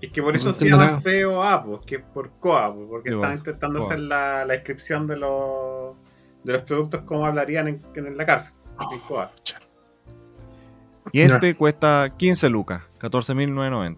Es 0.02 0.12
que 0.12 0.22
por 0.22 0.36
eso 0.36 0.54
se 0.54 0.70
llama 0.70 0.90
COA, 1.04 1.64
pues, 1.64 1.82
que 1.86 1.96
es 1.96 2.04
por 2.14 2.30
COA, 2.40 2.76
porque 2.76 3.10
están 3.10 3.38
intentando 3.38 3.80
hacer 3.80 4.00
la, 4.00 4.46
la 4.46 4.54
descripción 4.54 5.08
de 5.08 5.18
los, 5.18 5.96
de 6.44 6.54
los 6.54 6.62
productos 6.64 7.02
como 7.02 7.26
hablarían 7.26 7.68
en, 7.68 7.82
en 7.96 8.18
la 8.18 8.26
cárcel. 8.26 8.54
Oh, 8.78 8.94
en 8.94 9.00
COA. 9.00 9.32
Y 11.12 11.22
este 11.22 11.54
no. 11.54 11.58
cuesta 11.58 12.14
15 12.16 12.50
lucas, 12.50 12.84
14.990. 13.00 13.98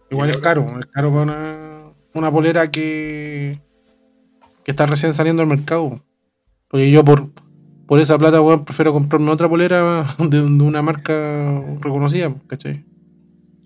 Igual 0.09 0.30
es 0.31 0.38
caro, 0.38 0.65
es 0.80 0.85
caro 0.88 1.09
para 1.11 1.21
una, 1.23 1.93
una 2.13 2.31
polera 2.31 2.69
que, 2.69 3.61
que 4.63 4.71
está 4.71 4.85
recién 4.85 5.13
saliendo 5.13 5.41
al 5.41 5.47
mercado. 5.47 6.01
Porque 6.67 6.91
yo 6.91 7.03
por, 7.05 7.30
por 7.88 7.99
esa 7.99 8.17
plata, 8.17 8.41
weón, 8.41 8.65
prefiero 8.65 8.91
comprarme 8.91 9.31
otra 9.31 9.47
polera 9.47 10.03
de, 10.19 10.41
de 10.41 10.63
una 10.63 10.81
marca 10.81 11.61
reconocida, 11.80 12.34
¿cachai? 12.47 12.85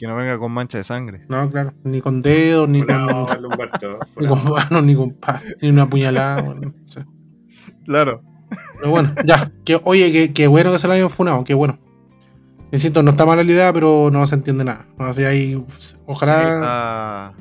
Que 0.03 0.07
no 0.09 0.17
venga 0.17 0.37
con 0.37 0.51
mancha 0.51 0.77
de 0.77 0.83
sangre. 0.83 1.21
No, 1.29 1.49
claro, 1.49 1.71
ni 1.85 2.01
con 2.01 2.21
dedos, 2.21 2.67
ni 2.67 2.81
con, 2.81 3.05
No, 3.05 3.25
el 3.31 3.45
Humberto. 3.45 3.99
ni 4.19 4.27
con 4.27 4.43
manos, 4.43 4.83
ni 4.83 4.95
con 4.95 5.11
pa, 5.11 5.41
ni 5.61 5.69
una 5.69 5.89
puñalada, 5.89 6.43
weón, 6.43 6.59
no 6.59 6.73
sé. 6.83 7.05
Claro. 7.85 8.21
Pero 8.79 8.89
bueno, 8.91 9.15
ya, 9.25 9.49
que, 9.63 9.79
oye, 9.85 10.11
que, 10.11 10.33
que 10.33 10.47
bueno 10.47 10.73
que 10.73 10.79
se 10.79 10.89
la 10.89 10.95
hayan 10.95 11.09
funado, 11.09 11.45
que 11.45 11.53
bueno. 11.53 11.79
Insisto, 12.73 13.01
no 13.01 13.11
está 13.11 13.25
mala 13.25 13.43
la 13.45 13.51
idea, 13.53 13.71
pero 13.71 14.09
no 14.11 14.27
se 14.27 14.35
entiende 14.35 14.65
nada. 14.65 14.85
O 14.97 15.13
sea, 15.13 15.29
hay, 15.29 15.63
ojalá 16.05 16.41
Está- 16.41 17.33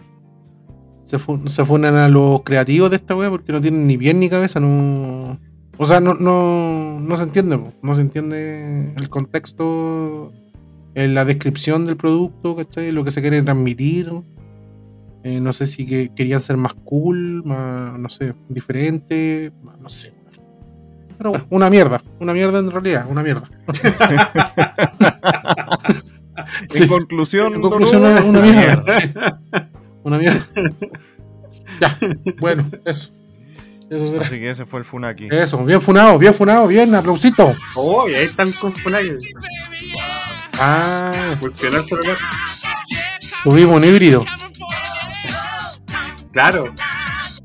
se, 1.05 1.19
fu- 1.19 1.49
se 1.49 1.65
funan 1.65 1.97
a 1.97 2.09
los 2.09 2.43
creativos 2.45 2.91
de 2.91 2.97
esta 2.97 3.17
wea 3.17 3.29
porque 3.29 3.51
no 3.51 3.61
tienen 3.61 3.89
ni 3.89 3.99
pie 3.99 4.15
ni 4.15 4.29
cabeza, 4.29 4.61
no. 4.61 5.41
O 5.79 5.85
sea, 5.87 5.99
no, 5.99 6.15
no, 6.15 7.01
no 7.01 7.17
se 7.17 7.25
entiende, 7.25 7.59
po. 7.59 7.73
no 7.83 7.97
se 7.97 8.03
entiende 8.03 8.93
el 8.97 9.09
contexto, 9.09 10.33
eh, 10.94 11.09
la 11.09 11.24
descripción 11.24 11.85
del 11.86 11.97
producto, 11.97 12.56
¿cachai? 12.56 12.93
Lo 12.93 13.05
que 13.05 13.10
se 13.10 13.20
quiere 13.20 13.43
transmitir. 13.43 14.10
Eh, 15.24 15.39
no 15.40 15.52
sé 15.52 15.66
si 15.66 15.86
que 15.86 16.10
querían 16.14 16.40
ser 16.40 16.56
más 16.56 16.74
cool, 16.85 17.43
más, 17.44 17.97
no 17.98 18.09
sé, 18.10 18.35
diferente, 18.48 19.52
más- 19.62 19.78
no 19.78 19.89
sé. 19.89 20.12
Pero 21.16 21.31
bueno, 21.31 21.47
una 21.51 21.70
mierda, 21.70 22.02
una 22.19 22.32
mierda 22.32 22.59
en 22.59 22.70
realidad, 22.73 23.06
una 23.09 23.23
mierda. 23.23 23.48
Sí. 26.69 26.82
En 26.82 26.89
conclusión, 26.89 27.55
En 27.55 27.60
conclusión, 27.60 28.02
una, 28.02 28.23
una 28.24 28.40
mierda. 28.40 29.01
sí. 29.01 29.12
Una 30.02 30.19
mierda. 30.19 30.44
Ya, 31.81 31.98
bueno, 32.40 32.69
eso. 32.85 33.12
Eso 33.90 34.09
será. 34.09 34.23
Así 34.23 34.39
que 34.40 34.51
ese 34.51 34.64
fue 34.66 34.81
el 34.81 34.85
Funaki. 34.86 35.28
Eso, 35.31 35.62
bien 35.64 35.81
funado, 35.81 36.19
bien 36.19 36.32
funado, 36.35 36.66
bien, 36.66 36.94
aplausito. 36.94 37.52
Oh, 37.77 38.09
y 38.09 38.14
ahí 38.14 38.24
están 38.24 38.51
con 38.52 38.73
Funaki. 38.73 39.10
Ah, 40.59 41.37
Funcionó 41.41 41.79
el 41.79 41.85
celular. 41.85 42.16
tuvimos 43.45 43.77
un 43.77 43.85
híbrido. 43.85 44.24
Claro. 46.33 46.73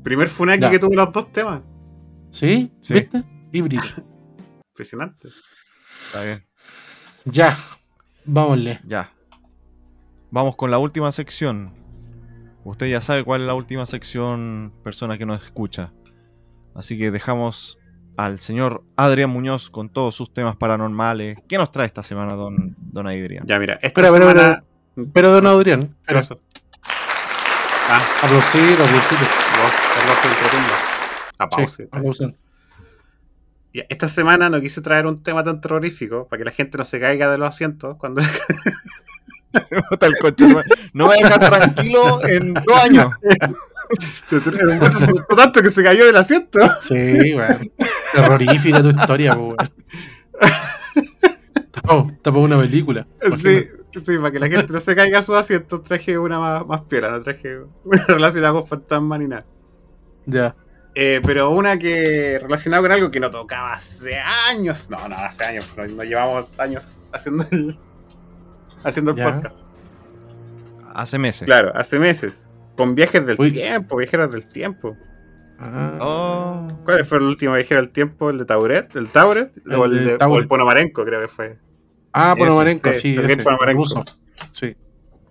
Primer 0.02 0.28
Funaki 0.28 0.62
Ya. 0.62 0.70
que 0.70 0.78
tuvo 0.78 0.94
los 0.94 1.12
dos 1.12 1.32
temas. 1.32 1.62
¿Sí? 2.30 2.72
Sí. 2.80 2.94
¿Viste? 2.94 3.24
Híbrido. 3.52 3.82
Impresionante. 4.72 5.28
Está 6.06 6.22
bien. 6.24 6.46
Ya, 7.24 7.58
vámonle. 8.24 8.80
Ya. 8.86 9.12
Vamos 10.30 10.56
con 10.56 10.70
la 10.70 10.78
última 10.78 11.10
sección. 11.12 11.74
Usted 12.64 12.86
ya 12.88 13.00
sabe 13.00 13.24
cuál 13.24 13.42
es 13.42 13.46
la 13.46 13.54
última 13.54 13.86
sección, 13.86 14.72
persona 14.84 15.18
que 15.18 15.26
nos 15.26 15.42
escucha. 15.42 15.92
Así 16.74 16.96
que 16.98 17.10
dejamos 17.10 17.77
al 18.18 18.40
señor 18.40 18.82
Adrián 18.96 19.30
Muñoz 19.30 19.70
con 19.70 19.88
todos 19.88 20.12
sus 20.16 20.34
temas 20.34 20.56
paranormales. 20.56 21.38
¿Qué 21.48 21.56
nos 21.56 21.70
trae 21.70 21.86
esta 21.86 22.02
semana, 22.02 22.34
don, 22.34 22.74
don 22.76 23.06
Adrián? 23.06 23.44
Ya, 23.46 23.60
mira. 23.60 23.74
Esta 23.74 23.86
Espera, 23.86 24.08
espera, 24.08 24.28
semana... 24.32 24.64
Pero 25.14 25.30
don 25.30 25.46
Adrián, 25.46 25.80
¿Qué 25.82 25.86
espera, 26.00 26.18
pasó? 26.18 26.40
Ah, 26.82 28.18
aplausito, 28.22 28.82
aplausito. 28.82 29.20
vos, 29.20 29.72
Carlos 29.94 30.18
se 30.20 30.28
entretumba. 30.28 30.78
A 31.38 31.48
pausa. 31.48 31.76
Sí, 31.76 31.82
aplausito. 31.92 32.36
Ya, 33.72 33.84
Esta 33.88 34.08
semana 34.08 34.50
no 34.50 34.60
quise 34.60 34.80
traer 34.80 35.06
un 35.06 35.22
tema 35.22 35.44
tan 35.44 35.60
terrorífico 35.60 36.26
para 36.26 36.38
que 36.38 36.44
la 36.44 36.50
gente 36.50 36.76
no 36.76 36.82
se 36.82 36.98
caiga 36.98 37.30
de 37.30 37.38
los 37.38 37.48
asientos 37.48 37.96
cuando 37.98 38.20
no, 39.52 40.62
no 40.92 41.08
me 41.08 41.22
va 41.22 41.28
a 41.28 41.38
dejar 41.38 41.72
tranquilo 41.72 42.24
en 42.24 42.54
dos 42.54 42.82
años. 42.82 43.12
Era 44.30 44.86
un 44.86 44.92
se 44.92 45.04
asustó 45.04 45.36
tanto 45.36 45.62
que 45.62 45.70
se 45.70 45.82
cayó 45.82 46.04
del 46.04 46.16
asiento. 46.16 46.60
Sí, 46.82 47.34
weón. 47.34 47.72
Terrorífica 48.12 48.82
tu 48.82 48.90
historia, 48.90 49.34
weón. 49.34 49.56
Tapó, 51.70 52.12
tapó 52.22 52.40
una 52.40 52.58
película. 52.58 53.06
Sí, 53.36 53.66
sí, 53.98 54.18
para 54.18 54.30
que 54.30 54.40
la 54.40 54.48
gente 54.48 54.72
no 54.72 54.80
se 54.80 54.94
caiga 54.94 55.18
de 55.18 55.24
sus 55.24 55.36
asientos 55.36 55.82
traje 55.82 56.18
una 56.18 56.38
más, 56.38 56.66
más 56.66 56.82
piola, 56.82 57.10
no 57.10 57.22
traje 57.22 57.58
una 57.84 58.04
relacionada 58.06 58.52
con 58.52 58.66
fantasma 58.66 59.16
ni 59.18 59.26
nada. 59.26 59.46
Ya. 60.26 60.54
Eh, 60.94 61.20
pero 61.24 61.50
una 61.50 61.78
que 61.78 62.38
relacionada 62.42 62.82
con 62.82 62.92
algo 62.92 63.10
que 63.10 63.20
no 63.20 63.30
tocaba 63.30 63.72
hace 63.72 64.18
años. 64.18 64.90
No, 64.90 65.08
no, 65.08 65.16
hace 65.16 65.44
años. 65.44 65.74
No, 65.76 65.86
no 65.86 66.02
llevamos 66.02 66.46
años 66.58 66.84
haciendo 67.12 67.46
el, 67.50 67.78
haciendo 68.84 69.12
el 69.12 69.16
Ya. 69.16 69.32
podcast. 69.32 69.66
Hace 70.94 71.18
meses. 71.18 71.46
Claro, 71.46 71.72
hace 71.74 71.98
meses. 71.98 72.46
Con 72.76 72.94
viajes 72.94 73.24
del 73.26 73.36
Uy. 73.38 73.52
tiempo, 73.52 73.96
viajeros 73.96 74.30
del 74.30 74.46
tiempo. 74.46 74.96
Ah. 75.58 75.98
Oh, 76.00 76.68
¿Cuál 76.84 77.04
fue 77.04 77.18
el 77.18 77.24
último 77.24 77.54
viajero 77.54 77.80
del 77.80 77.90
tiempo? 77.90 78.30
¿El 78.30 78.38
de 78.38 78.44
Tauret? 78.44 78.94
¿El 78.94 79.08
Tauret? 79.08 79.52
El 79.66 79.74
o, 79.74 79.84
el 79.86 80.04
de 80.06 80.14
o 80.14 80.18
Tauret. 80.18 80.42
el 80.42 80.48
Ponomarenko, 80.48 81.04
creo 81.04 81.20
que 81.20 81.28
fue. 81.28 81.58
Ah, 82.12 82.34
Ese, 82.36 82.44
Ponomarenko, 82.46 82.92
sí, 82.94 83.14
sí, 83.14 83.20
ese, 83.20 83.42
Ponomarenko. 83.42 83.82
ruso. 83.82 84.04
Sí. 84.52 84.76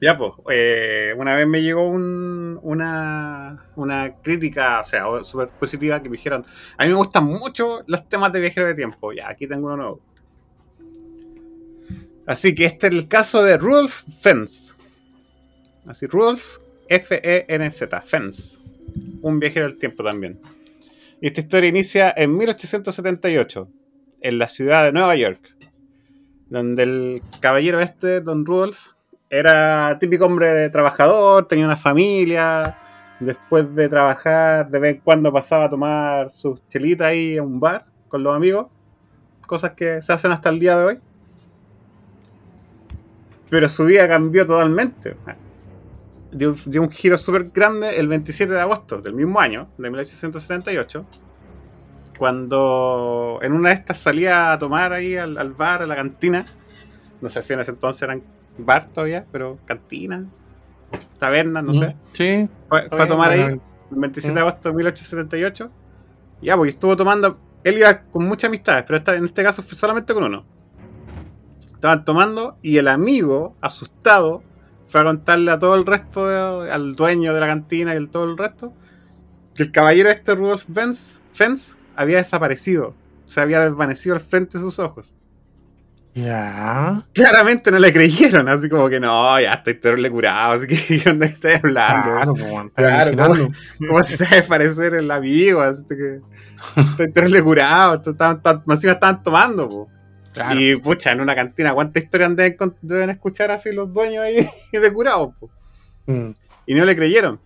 Ya, 0.01 0.17
pues, 0.17 0.33
eh, 0.51 1.13
una 1.17 1.33
vez 1.33 1.47
me 1.47 1.61
llegó 1.63 1.87
un- 1.87 2.59
una, 2.61 3.65
una 3.75 4.15
crítica, 4.21 4.81
o 4.81 4.83
sea, 4.83 5.07
o- 5.07 5.23
súper 5.23 5.47
positiva, 5.47 6.01
que 6.03 6.09
me 6.09 6.17
dijeron, 6.17 6.45
a 6.77 6.83
mí 6.83 6.89
me 6.89 6.95
gustan 6.95 7.23
mucho 7.23 7.83
los 7.87 8.07
temas 8.07 8.31
de 8.31 8.41
viajeros 8.41 8.69
de 8.69 8.75
tiempo. 8.75 9.11
Ya, 9.13 9.27
aquí 9.29 9.47
tengo 9.47 9.67
uno 9.67 9.77
nuevo. 9.77 10.01
Así 12.27 12.53
que 12.53 12.65
este 12.65 12.87
es 12.87 12.93
el 12.93 13.07
caso 13.07 13.41
de 13.41 13.57
Rudolf 13.57 14.03
Fens. 14.19 14.75
Así, 15.87 16.05
Rudolf 16.07 16.57
F-E-N-Z, 16.89 18.01
Fens. 18.01 18.59
Un 19.21 19.39
viajero 19.39 19.67
del 19.67 19.77
tiempo 19.77 20.03
también. 20.03 20.39
Y 21.21 21.27
esta 21.27 21.39
historia 21.39 21.69
inicia 21.69 22.13
en 22.15 22.35
1878, 22.35 23.69
en 24.21 24.37
la 24.37 24.47
ciudad 24.49 24.83
de 24.83 24.91
Nueva 24.91 25.15
York, 25.15 25.55
donde 26.49 26.83
el 26.83 27.21
caballero 27.39 27.79
este, 27.79 28.19
Don 28.19 28.45
Rudolf, 28.45 28.87
era 29.29 29.97
típico 29.99 30.25
hombre 30.25 30.69
trabajador, 30.69 31.47
tenía 31.47 31.65
una 31.65 31.77
familia. 31.77 32.77
Después 33.19 33.73
de 33.73 33.89
trabajar, 33.89 34.69
de 34.69 34.79
vez 34.79 34.95
en 34.95 35.01
cuando 35.01 35.33
pasaba 35.33 35.65
a 35.65 35.69
tomar 35.69 36.29
sus 36.29 36.59
chelitas 36.69 37.07
ahí 37.07 37.37
a 37.37 37.41
un 37.41 37.59
bar 37.59 37.85
con 38.09 38.21
los 38.21 38.35
amigos. 38.35 38.67
Cosas 39.47 39.71
que 39.71 40.01
se 40.03 40.13
hacen 40.13 40.31
hasta 40.31 40.49
el 40.49 40.59
día 40.59 40.77
de 40.77 40.85
hoy. 40.85 40.99
Pero 43.49 43.69
su 43.69 43.85
vida 43.85 44.07
cambió 44.07 44.45
totalmente. 44.45 45.15
Dio, 46.31 46.55
dio 46.65 46.81
un 46.81 46.89
giro 46.91 47.17
súper 47.17 47.49
grande 47.51 47.97
el 47.97 48.07
27 48.07 48.51
de 48.53 48.59
agosto 48.59 49.01
del 49.01 49.13
mismo 49.13 49.39
año, 49.39 49.69
de 49.77 49.89
1878. 49.89 51.05
Cuando 52.17 53.39
en 53.41 53.53
una 53.53 53.69
de 53.69 53.75
estas 53.75 53.97
salía 53.99 54.51
a 54.51 54.59
tomar 54.59 54.91
ahí 54.91 55.15
al, 55.15 55.37
al 55.37 55.53
bar, 55.53 55.83
a 55.83 55.85
la 55.85 55.95
cantina. 55.95 56.45
No 57.21 57.29
sé 57.29 57.41
si 57.41 57.53
en 57.53 57.59
ese 57.59 57.71
entonces 57.71 58.01
eran 58.01 58.21
bar 58.57 58.87
todavía, 58.87 59.25
pero 59.31 59.59
cantina, 59.65 60.25
taberna, 61.19 61.61
no 61.61 61.73
sé. 61.73 61.95
Sí. 62.13 62.49
Fue, 62.69 62.89
fue 62.89 63.01
a 63.03 63.07
tomar 63.07 63.29
ahí 63.31 63.39
el 63.41 63.61
27 63.91 64.33
de 64.33 64.39
agosto 64.41 64.69
de 64.69 64.75
1878. 64.75 65.71
Ya, 66.41 66.57
pues 66.57 66.73
estuvo 66.73 66.97
tomando. 66.97 67.39
Él 67.63 67.77
iba 67.77 67.99
con 68.01 68.27
muchas 68.27 68.47
amistades, 68.49 68.83
pero 68.87 68.97
esta- 68.97 69.15
en 69.15 69.25
este 69.25 69.43
caso 69.43 69.61
fue 69.61 69.75
solamente 69.75 70.13
con 70.13 70.23
uno. 70.23 70.43
Estaban 71.77 72.03
tomando 72.05 72.57
y 72.63 72.77
el 72.77 72.87
amigo, 72.87 73.55
asustado, 73.61 74.41
fue 74.87 75.01
a 75.01 75.03
contarle 75.03 75.51
a 75.51 75.59
todo 75.59 75.75
el 75.75 75.85
resto, 75.85 76.27
de- 76.27 76.71
al 76.71 76.95
dueño 76.95 77.35
de 77.35 77.39
la 77.39 77.45
cantina 77.45 77.93
y 77.93 77.97
el, 77.97 78.09
todo 78.09 78.23
el 78.23 78.35
resto, 78.35 78.73
que 79.53 79.61
el 79.61 79.71
caballero 79.71 80.09
este, 80.09 80.33
Rudolf 80.33 80.65
Benz, 80.67 81.21
Fens, 81.33 81.77
había 81.95 82.17
desaparecido. 82.17 82.95
Se 83.27 83.41
había 83.41 83.59
desvanecido 83.61 84.15
al 84.15 84.21
frente 84.21 84.57
de 84.57 84.63
sus 84.63 84.79
ojos. 84.79 85.13
Ya. 86.15 87.03
Claramente 87.13 87.69
no 87.69 87.77
le 87.77 87.93
creyeron, 87.93 88.47
así 88.49 88.67
como 88.69 88.89
que 88.89 88.99
no, 88.99 89.39
ya 89.39 89.53
estoy 89.53 89.75
terrible 89.75 90.09
curado, 90.09 90.53
así 90.53 90.65
que 90.65 91.01
¿dónde 91.05 91.27
estoy 91.27 91.53
hablando? 91.63 92.09
Claro, 92.11 92.33
pues, 92.33 92.43
weón, 92.43 92.67
está 92.67 92.81
Claro, 92.81 92.95
alucinando. 93.03 93.51
¿Cómo 93.87 94.03
se 94.03 94.17
te 94.17 94.23
va 94.23 94.39
a 94.43 94.47
parecer 94.47 94.95
el 94.95 95.11
amigo? 95.11 95.61
Así 95.61 95.83
que 95.85 96.21
estoy 96.75 97.11
terrible 97.11 97.43
curado, 97.43 98.01
estaban- 98.03 98.37
estaban- 98.37 98.63
estaban 98.67 99.21
tomando, 99.21 99.69
po. 99.69 99.89
Claro. 100.37 100.59
Y 100.59 100.75
pucha, 100.75 101.11
en 101.11 101.21
una 101.21 101.33
cantina, 101.35 101.73
¿cuántas 101.73 102.03
historias 102.03 102.35
deben, 102.81 103.09
escuchar 103.09 103.51
así 103.51 103.71
los 103.71 103.91
dueños 103.91 104.23
ahí 104.23 104.47
de 104.71 104.93
curados? 104.93 105.33
Mm. 106.05 106.29
Y 106.65 106.73
no 106.75 106.85
le 106.85 106.95
creyeron. 106.95 107.39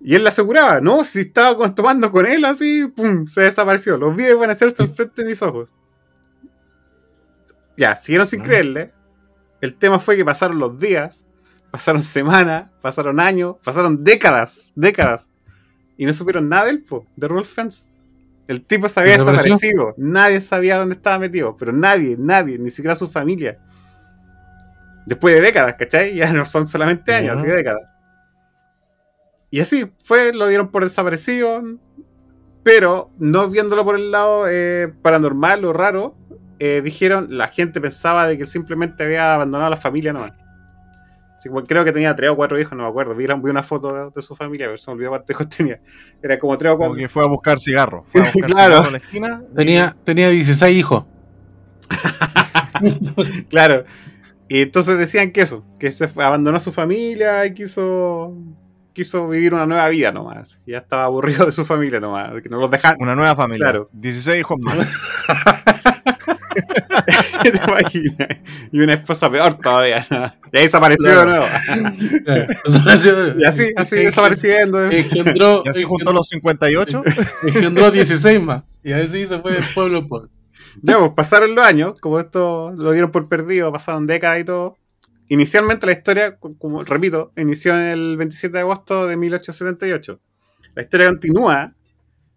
Y 0.00 0.14
él 0.14 0.22
le 0.22 0.28
aseguraba, 0.28 0.80
no, 0.80 1.02
si 1.04 1.20
estaba 1.20 1.56
con- 1.56 1.74
tomando 1.74 2.10
con 2.12 2.26
él 2.26 2.44
así, 2.44 2.86
pum, 2.88 3.26
se 3.26 3.42
desapareció. 3.42 3.96
Los 3.96 4.14
vi 4.16 4.24
desvanecerse 4.24 4.82
al 4.82 4.90
frente 4.94 5.22
de 5.22 5.28
mis 5.28 5.40
ojos. 5.42 5.74
Ya, 7.76 7.96
siguieron 7.96 8.26
sin 8.26 8.40
Mm. 8.40 8.44
creerle. 8.44 8.92
El 9.60 9.74
tema 9.74 9.98
fue 9.98 10.16
que 10.16 10.24
pasaron 10.24 10.58
los 10.58 10.78
días, 10.78 11.26
pasaron 11.70 12.02
semanas, 12.02 12.70
pasaron 12.82 13.18
años, 13.18 13.56
pasaron 13.64 14.04
décadas, 14.04 14.72
décadas. 14.74 15.30
Y 15.96 16.04
no 16.06 16.12
supieron 16.12 16.48
nada 16.48 16.64
de 16.64 16.72
él, 16.72 16.82
po, 16.82 17.06
de 17.16 17.28
Rudolf 17.28 17.48
Fence. 17.52 17.88
El 18.46 18.64
tipo 18.64 18.88
se 18.88 19.00
había 19.00 19.12
desaparecido. 19.18 19.94
Nadie 19.96 20.40
sabía 20.40 20.78
dónde 20.78 20.94
estaba 20.96 21.18
metido. 21.18 21.56
Pero 21.56 21.72
nadie, 21.72 22.16
nadie, 22.18 22.58
ni 22.58 22.70
siquiera 22.70 22.94
su 22.94 23.08
familia. 23.08 23.58
Después 25.06 25.34
de 25.34 25.40
décadas, 25.40 25.74
¿cachai? 25.78 26.14
Ya 26.14 26.32
no 26.32 26.44
son 26.44 26.66
solamente 26.66 27.14
años, 27.14 27.34
Ya. 27.34 27.40
así 27.40 27.44
que 27.44 27.52
décadas. 27.56 27.82
Y 29.50 29.60
así 29.60 29.92
fue, 30.02 30.32
lo 30.32 30.46
dieron 30.48 30.70
por 30.70 30.84
desaparecido. 30.84 31.62
Pero 32.62 33.10
no 33.18 33.48
viéndolo 33.48 33.84
por 33.84 33.96
el 33.96 34.10
lado 34.10 34.46
eh, 34.48 34.92
paranormal 35.02 35.64
o 35.66 35.72
raro, 35.74 36.16
eh, 36.58 36.80
dijeron, 36.82 37.26
la 37.30 37.48
gente 37.48 37.80
pensaba 37.80 38.26
de 38.26 38.38
que 38.38 38.46
simplemente 38.46 39.04
había 39.04 39.34
abandonado 39.34 39.66
a 39.66 39.70
la 39.70 39.76
familia 39.76 40.12
nomás. 40.14 40.32
Creo 41.66 41.84
que 41.84 41.92
tenía 41.92 42.14
tres 42.16 42.30
o 42.30 42.36
cuatro 42.36 42.58
hijos, 42.58 42.76
no 42.76 42.84
me 42.84 42.88
acuerdo. 42.88 43.14
Vi, 43.14 43.26
vi 43.26 43.50
una 43.50 43.62
foto 43.62 43.92
de, 43.94 44.10
de 44.14 44.22
su 44.22 44.34
familia, 44.34 44.66
pero 44.66 44.78
se 44.78 44.90
me 44.90 44.94
olvidó 44.94 45.10
cuántos 45.10 45.30
hijos 45.30 45.48
tenía. 45.48 45.80
Era 46.22 46.38
como 46.38 46.56
tres 46.58 46.72
o 46.72 46.76
cuatro. 46.78 46.96
que 46.96 47.08
fue 47.08 47.24
a 47.24 47.28
buscar 47.28 47.58
cigarro. 47.58 48.04
Fue 48.08 48.20
a 48.20 48.24
buscar 48.32 48.50
Claro. 48.50 48.72
cigarro 48.76 48.88
a 48.88 48.92
la 48.92 48.98
esquina. 48.98 49.42
Tenía, 49.54 49.96
tenía 50.04 50.28
16 50.30 50.76
hijos. 50.76 51.04
Claro. 53.48 53.84
Y 54.48 54.62
entonces 54.62 54.98
decían 54.98 55.30
que 55.32 55.40
eso, 55.42 55.64
que 55.78 55.90
se 55.90 56.08
fue- 56.08 56.24
abandonó 56.24 56.56
a 56.56 56.60
su 56.60 56.72
familia 56.72 57.46
y 57.46 57.54
quiso 57.54 58.34
quiso 58.92 59.28
vivir 59.28 59.52
una 59.54 59.66
nueva 59.66 59.88
vida 59.88 60.12
nomás. 60.12 60.60
Y 60.66 60.72
ya 60.72 60.78
estaba 60.78 61.04
aburrido 61.04 61.46
de 61.46 61.52
su 61.52 61.64
familia 61.64 61.98
nomás, 61.98 62.34
de 62.34 62.42
que 62.42 62.48
no 62.48 62.58
los 62.60 62.70
dejaban. 62.70 62.96
Una 63.00 63.14
nueva 63.16 63.34
familia. 63.34 63.64
Claro. 63.64 63.88
16 63.92 64.38
hijos 64.40 64.58
más. 64.60 64.76
¿Te 67.52 67.70
imaginas? 67.70 68.28
Y 68.72 68.80
una 68.80 68.94
esposa 68.94 69.30
peor 69.30 69.56
todavía. 69.58 70.06
Y 70.52 70.56
ahí 70.56 70.62
desapareció 70.64 71.10
Claro. 71.12 71.30
de 71.30 71.38
nuevo. 71.38 71.46
Y 73.38 73.44
así, 73.44 73.72
así 73.76 73.96
desapareciendo. 73.96 74.84
Engendró, 74.90 75.62
Y 75.64 75.68
así 75.68 75.82
juntó 75.84 76.10
engendró, 76.10 76.12
los 76.12 76.28
58. 76.28 77.02
engendró 77.46 77.90
16 77.90 78.40
más. 78.42 78.64
Y 78.82 78.92
así 78.92 79.26
se 79.26 79.38
fue 79.40 79.52
del 79.52 79.64
pueblo 79.74 79.98
en 79.98 80.08
pueblo. 80.08 80.30
Ya, 80.82 80.98
pues 80.98 81.12
pasaron 81.14 81.54
los 81.54 81.64
años, 81.64 82.00
como 82.00 82.18
esto 82.18 82.72
lo 82.76 82.90
dieron 82.92 83.10
por 83.12 83.28
perdido, 83.28 83.72
pasaron 83.72 84.06
décadas 84.06 84.40
y 84.40 84.44
todo. 84.44 84.76
Inicialmente 85.28 85.86
la 85.86 85.92
historia, 85.92 86.36
co- 86.36 86.56
como 86.58 86.82
repito, 86.82 87.32
inició 87.36 87.74
en 87.76 87.82
el 87.82 88.16
27 88.16 88.52
de 88.52 88.60
agosto 88.60 89.06
de 89.06 89.16
1878. 89.16 90.20
La 90.74 90.82
historia 90.82 91.06
continúa, 91.08 91.72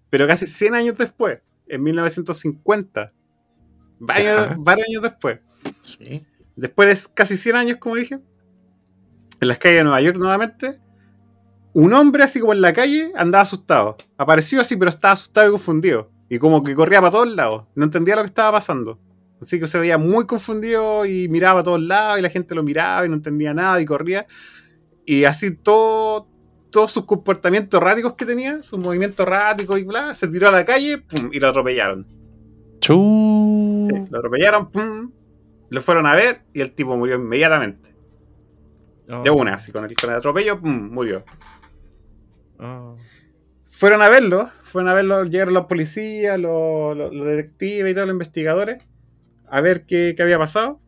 pero 0.09 0.27
casi 0.27 0.45
100 0.45 0.75
años 0.75 0.97
después, 0.97 1.39
en 1.67 1.83
1950. 1.83 3.11
Varios, 3.99 4.85
años 4.87 5.01
después. 5.01 5.39
Sí. 5.81 6.25
Después 6.55 7.05
de 7.05 7.13
casi 7.13 7.37
100 7.37 7.55
años, 7.55 7.77
como 7.79 7.95
dije, 7.95 8.19
en 9.39 9.47
las 9.47 9.57
calles 9.57 9.79
de 9.79 9.83
Nueva 9.83 10.01
York 10.01 10.17
nuevamente, 10.17 10.79
un 11.73 11.93
hombre 11.93 12.23
así 12.23 12.39
como 12.39 12.53
en 12.53 12.61
la 12.61 12.73
calle 12.73 13.11
andaba 13.15 13.43
asustado. 13.43 13.97
Apareció 14.17 14.61
así, 14.61 14.75
pero 14.75 14.89
estaba 14.89 15.13
asustado 15.13 15.47
y 15.47 15.51
confundido. 15.51 16.09
Y 16.29 16.39
como 16.39 16.63
que 16.63 16.75
corría 16.75 16.99
para 16.99 17.11
todos 17.11 17.31
lados. 17.31 17.65
No 17.75 17.85
entendía 17.85 18.15
lo 18.15 18.23
que 18.23 18.29
estaba 18.29 18.53
pasando. 18.53 18.99
Así 19.41 19.59
que 19.59 19.67
se 19.67 19.77
veía 19.77 19.97
muy 19.97 20.25
confundido 20.25 21.05
y 21.05 21.29
miraba 21.29 21.61
a 21.61 21.63
todos 21.63 21.81
lados 21.81 22.19
y 22.19 22.21
la 22.21 22.29
gente 22.29 22.55
lo 22.55 22.63
miraba 22.63 23.05
y 23.05 23.09
no 23.09 23.15
entendía 23.15 23.53
nada 23.53 23.79
y 23.79 23.85
corría. 23.85 24.25
Y 25.05 25.25
así 25.25 25.55
todo, 25.55 26.27
todos 26.71 26.91
sus 26.91 27.05
comportamientos 27.05 27.79
erráticos 27.79 28.15
que 28.15 28.25
tenía, 28.25 28.63
sus 28.63 28.79
movimientos 28.79 29.25
erráticos 29.25 29.79
y 29.79 29.83
bla, 29.83 30.13
se 30.13 30.27
tiró 30.27 30.47
a 30.47 30.51
la 30.51 30.65
calle 30.65 30.97
pum, 30.97 31.29
y 31.31 31.39
lo 31.39 31.49
atropellaron. 31.49 32.07
Chu. 32.79 33.46
Lo 34.09 34.17
atropellaron, 34.19 34.71
pum, 34.71 35.11
lo 35.69 35.81
fueron 35.81 36.05
a 36.05 36.15
ver 36.15 36.41
y 36.53 36.61
el 36.61 36.73
tipo 36.73 36.95
murió 36.97 37.15
inmediatamente. 37.15 37.93
De 39.23 39.29
una, 39.29 39.53
así, 39.55 39.71
con 39.71 39.85
el, 39.85 39.95
con 39.95 40.09
el 40.09 40.17
atropello, 40.17 40.59
pum, 40.59 40.89
murió. 40.91 41.23
Oh. 42.59 42.97
Fueron 43.69 44.01
a 44.01 44.09
verlo, 44.09 44.49
fueron 44.63 44.89
a 44.89 44.93
verlo, 44.93 45.23
llegaron 45.25 45.53
los 45.53 45.65
policías, 45.67 46.37
los, 46.39 46.97
los- 46.97 47.13
los 47.13 47.25
detectives 47.25 47.91
y 47.91 47.93
todos 47.93 48.07
los 48.07 48.13
investigadores 48.15 48.85
a 49.49 49.61
ver 49.61 49.85
qué, 49.85 50.13
qué 50.17 50.23
había 50.23 50.37
pasado. 50.39 50.79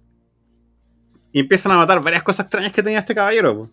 Y 1.31 1.39
empiezan 1.39 1.71
a 1.73 1.75
notar 1.75 2.01
varias 2.01 2.23
cosas 2.23 2.45
extrañas 2.47 2.73
que 2.73 2.81
tenía 2.83 2.99
este 2.99 3.13
caballero. 3.15 3.55
po. 3.55 3.69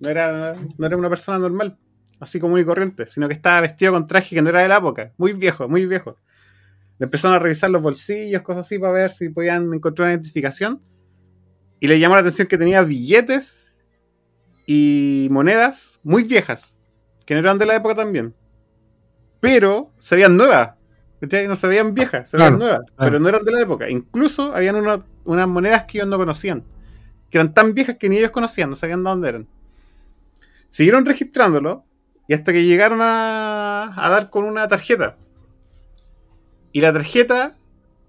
No 0.00 0.08
era, 0.08 0.56
no 0.78 0.86
era 0.86 0.96
una 0.96 1.08
persona 1.10 1.38
normal, 1.38 1.76
así 2.20 2.40
común 2.40 2.58
y 2.60 2.64
corriente, 2.64 3.06
sino 3.06 3.28
que 3.28 3.34
estaba 3.34 3.60
vestido 3.60 3.92
con 3.92 4.06
traje 4.06 4.34
que 4.34 4.40
no 4.42 4.48
era 4.48 4.60
de 4.62 4.68
la 4.68 4.78
época, 4.78 5.12
muy 5.18 5.34
viejo, 5.34 5.68
muy 5.68 5.86
viejo. 5.86 6.16
Le 6.98 7.04
empezaron 7.04 7.36
a 7.36 7.38
revisar 7.38 7.70
los 7.70 7.80
bolsillos, 7.82 8.42
cosas 8.42 8.66
así, 8.66 8.78
para 8.78 8.92
ver 8.92 9.10
si 9.10 9.28
podían 9.28 9.72
encontrar 9.72 10.06
una 10.06 10.12
identificación. 10.14 10.82
Y 11.80 11.86
le 11.86 11.98
llamó 12.00 12.14
la 12.16 12.20
atención 12.22 12.48
que 12.48 12.58
tenía 12.58 12.82
billetes 12.82 13.78
y 14.66 15.28
monedas 15.30 16.00
muy 16.02 16.24
viejas, 16.24 16.76
que 17.24 17.34
no 17.34 17.40
eran 17.40 17.58
de 17.58 17.66
la 17.66 17.76
época 17.76 17.94
también. 17.94 18.34
Pero 19.40 19.92
se 19.98 20.16
veían 20.16 20.36
nuevas. 20.36 20.70
No 21.20 21.56
se 21.56 21.66
veían 21.66 21.94
viejas, 21.94 22.30
se 22.30 22.36
veían 22.36 22.56
Claro, 22.56 22.64
nuevas, 22.64 22.90
claro. 22.96 23.10
pero 23.12 23.20
no 23.20 23.28
eran 23.28 23.44
de 23.44 23.52
la 23.52 23.60
época. 23.60 23.88
Incluso 23.90 24.54
habían 24.54 24.76
una- 24.76 25.04
unas 25.24 25.48
monedas 25.48 25.84
que 25.84 25.98
ellos 25.98 26.08
no 26.08 26.16
conocían, 26.16 26.64
que 27.30 27.38
eran 27.38 27.52
tan 27.54 27.74
viejas 27.74 27.96
que 27.96 28.08
ni 28.08 28.18
ellos 28.18 28.30
conocían, 28.30 28.70
no 28.70 28.76
sabían 28.76 29.02
de 29.04 29.10
dónde 29.10 29.28
eran. 29.28 29.48
Siguieron 30.70 31.04
registrándolo 31.06 31.84
y 32.28 32.34
hasta 32.34 32.52
que 32.52 32.64
llegaron 32.64 33.00
a, 33.02 33.92
a 33.96 34.08
dar 34.10 34.30
con 34.30 34.44
una 34.44 34.68
tarjeta. 34.68 35.16
Y 36.72 36.80
la 36.80 36.92
tarjeta 36.92 37.56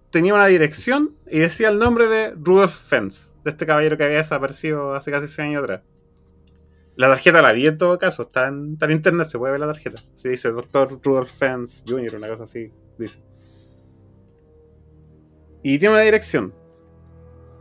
tenía 0.10 0.34
una 0.34 0.48
dirección 0.48 1.16
y 1.30 1.40
decía 1.40 1.70
el 1.70 1.80
nombre 1.80 2.08
de 2.08 2.32
Rudolf 2.32 2.74
Fence, 2.74 3.32
de 3.44 3.52
este 3.52 3.66
caballero 3.66 3.98
que 3.98 4.04
había 4.04 4.18
desaparecido 4.18 4.94
hace 4.94 5.12
casi 5.12 5.28
100 5.28 5.48
años 5.48 5.64
atrás. 5.64 5.82
La 6.96 7.08
tarjeta 7.08 7.42
la 7.42 7.54
vi 7.54 7.66
en 7.68 7.78
todo 7.78 7.98
caso, 7.98 8.24
está 8.24 8.48
en, 8.48 8.74
está 8.74 8.92
internet, 8.92 9.28
se 9.28 9.38
puede 9.38 9.52
ver 9.52 9.62
la 9.62 9.68
tarjeta. 9.68 10.02
Sí, 10.16 10.30
dice 10.30 10.50
Dr. 10.50 11.00
Rudolf 11.02 11.32
Fence 11.32 11.84
Jr., 11.88 12.16
una 12.16 12.28
cosa 12.28 12.44
así, 12.44 12.72
dice. 12.98 13.24
Y 15.64 15.80
tiene 15.80 15.96
una 15.96 16.04
dirección. 16.04 16.54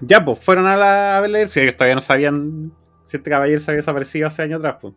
Ya, 0.00 0.24
pues, 0.24 0.38
fueron 0.40 0.66
a, 0.66 0.76
la, 0.76 1.18
a 1.18 1.20
ver 1.20 1.30
dirección. 1.30 1.64
Ellos 1.64 1.76
todavía 1.76 1.94
no 1.94 2.00
sabían 2.00 2.72
si 3.04 3.16
este 3.16 3.30
caballero 3.30 3.60
se 3.60 3.70
había 3.70 3.80
desaparecido 3.80 4.26
hace 4.26 4.42
años 4.42 4.58
atrás, 4.58 4.76
pues. 4.80 4.94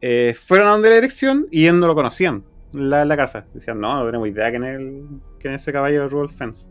Eh, 0.00 0.34
fueron 0.38 0.68
a 0.68 0.72
donde 0.72 0.90
la 0.90 0.96
dirección 0.96 1.48
y 1.50 1.62
ellos 1.62 1.74
no 1.76 1.86
lo 1.86 1.94
conocían, 1.94 2.44
la, 2.72 3.04
la 3.04 3.16
casa. 3.16 3.46
Decían, 3.54 3.80
no, 3.80 4.00
no 4.00 4.06
tenemos 4.06 4.28
idea 4.28 4.50
quién 4.50 4.64
es, 4.64 4.78
el, 4.78 5.06
quién 5.40 5.54
es 5.54 5.62
ese 5.62 5.72
caballero 5.72 6.08
Rudolf 6.08 6.36
Fence. 6.36 6.68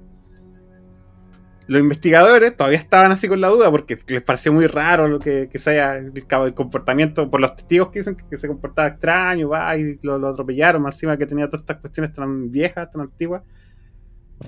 Los 1.67 1.81
investigadores 1.81 2.55
todavía 2.55 2.77
estaban 2.77 3.11
así 3.11 3.27
con 3.27 3.41
la 3.41 3.49
duda 3.49 3.69
porque 3.69 3.99
les 4.07 4.21
pareció 4.21 4.53
muy 4.53 4.67
raro 4.67 5.09
lo 5.09 5.19
que, 5.19 5.49
que 5.51 5.59
sea 5.59 5.97
el, 5.97 6.13
el 6.15 6.53
comportamiento 6.53 7.29
por 7.29 7.41
los 7.41 7.57
testigos 7.57 7.89
que 7.89 7.99
dicen 7.99 8.15
que, 8.15 8.23
que 8.29 8.37
se 8.37 8.47
comportaba 8.47 8.87
extraño, 8.87 9.49
va, 9.49 9.75
y 9.75 9.99
lo, 10.01 10.17
lo 10.17 10.29
atropellaron, 10.29 10.81
más 10.81 10.95
encima 10.95 11.17
que 11.17 11.25
tenía 11.25 11.47
todas 11.47 11.61
estas 11.61 11.77
cuestiones 11.77 12.13
tan 12.13 12.49
viejas, 12.49 12.89
tan 12.89 13.01
antiguas. 13.01 13.43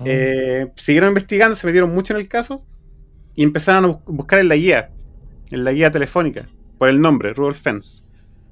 Eh, 0.06 0.72
siguieron 0.76 1.10
investigando, 1.10 1.56
se 1.56 1.68
metieron 1.68 1.94
mucho 1.94 2.14
en 2.14 2.22
el 2.22 2.30
caso 2.30 2.64
y 3.36 3.44
empezaron 3.44 3.84
a 3.84 3.88
bus- 3.88 4.04
buscar 4.06 4.40
en 4.40 4.48
la 4.48 4.56
guía, 4.56 4.90
en 5.52 5.64
la 5.66 5.74
guía 5.74 5.92
telefónica, 5.92 6.46
por 6.78 6.88
el 6.88 7.02
nombre, 7.02 7.34
Rudolf 7.34 7.60
Fence. 7.60 8.04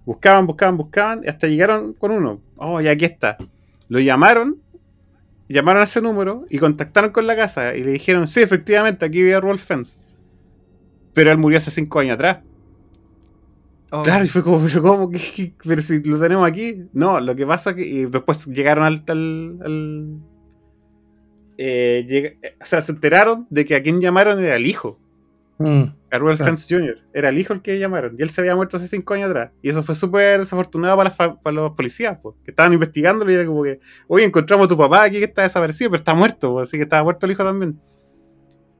Buscaban, 0.08 0.48
buscaban, 0.48 0.78
buscaban 0.78 1.22
y 1.26 1.28
hasta 1.28 1.48
llegaron 1.48 1.92
con 1.92 2.12
uno. 2.12 2.40
Oh, 2.56 2.80
y 2.80 2.88
aquí 2.88 3.04
está. 3.04 3.36
Lo 3.90 4.00
llamaron, 4.00 4.56
llamaron 5.50 5.82
a 5.82 5.84
ese 5.84 6.02
número 6.02 6.46
y 6.50 6.60
contactaron 6.60 7.12
con 7.12 7.28
la 7.28 7.36
casa 7.36 7.76
y 7.76 7.84
le 7.84 7.92
dijeron, 7.92 8.26
sí, 8.26 8.40
efectivamente, 8.42 9.04
aquí 9.06 9.22
vive 9.22 9.58
Fence. 9.58 10.00
Pero 11.14 11.30
él 11.30 11.38
murió 11.38 11.58
hace 11.58 11.72
cinco 11.72 12.00
años 12.00 12.14
atrás. 12.16 12.38
Oh. 13.92 14.02
Claro, 14.04 14.24
y 14.24 14.30
fue 14.30 14.44
como, 14.44 14.66
pero 14.66 14.82
¿cómo? 14.82 15.10
¿Qué- 15.10 15.20
qué? 15.36 15.54
Pero 15.62 15.82
si 15.82 16.02
lo 16.04 16.18
tenemos 16.22 16.48
aquí. 16.48 16.86
No, 16.94 17.20
lo 17.20 17.36
que 17.36 17.46
pasa 17.46 17.76
que. 17.76 17.86
Y 17.86 18.06
después 18.06 18.46
llegaron 18.48 18.86
al. 18.86 19.04
al- 19.08 19.60
al- 19.62 20.20
eh, 21.58 22.38
eh, 22.42 22.56
o 22.62 22.66
sea, 22.66 22.82
se 22.82 22.94
enteraron 22.94 23.46
de 23.50 23.66
que 23.66 23.76
a 23.76 23.82
quien 23.84 24.00
llamaron 24.00 24.40
era 24.42 24.56
el 24.56 24.66
hijo. 24.68 25.00
Mm. 25.58 25.84
A 26.10 26.18
Rudolf 26.18 26.38
Claro. 26.38 26.56
Fence 26.56 26.74
Jr. 26.74 26.96
Era 27.14 27.30
el 27.30 27.38
hijo 27.38 27.54
el 27.54 27.62
que 27.62 27.78
llamaron. 27.80 28.16
Y 28.18 28.22
él 28.22 28.30
se 28.30 28.42
había 28.42 28.56
muerto 28.56 28.78
hace 28.78 28.88
cinco 28.88 29.14
años 29.14 29.30
atrás. 29.30 29.52
Y 29.62 29.70
eso 29.70 29.84
fue 29.84 29.96
súper 29.96 30.40
desafortunado 30.40 30.96
para, 30.96 31.52
los 31.52 31.72
policías, 31.74 32.18
po, 32.18 32.38
que 32.44 32.52
estaban 32.52 32.74
investigándolo 32.74 33.32
y 33.32 33.36
era 33.36 33.46
como 33.46 33.64
que, 33.64 33.80
oye, 34.08 34.26
encontramos 34.26 34.66
a 34.66 34.70
tu 34.70 34.78
papá 34.78 35.04
aquí 35.04 35.18
que 35.18 35.26
está 35.26 35.44
desaparecido, 35.44 35.92
pero 35.92 36.00
está 36.00 36.14
muerto, 36.14 36.52
po, 36.52 36.60
así 36.62 36.78
que 36.78 36.84
estaba 36.84 37.04
muerto 37.04 37.26
el 37.26 37.34
hijo 37.34 37.44
también. 37.44 37.80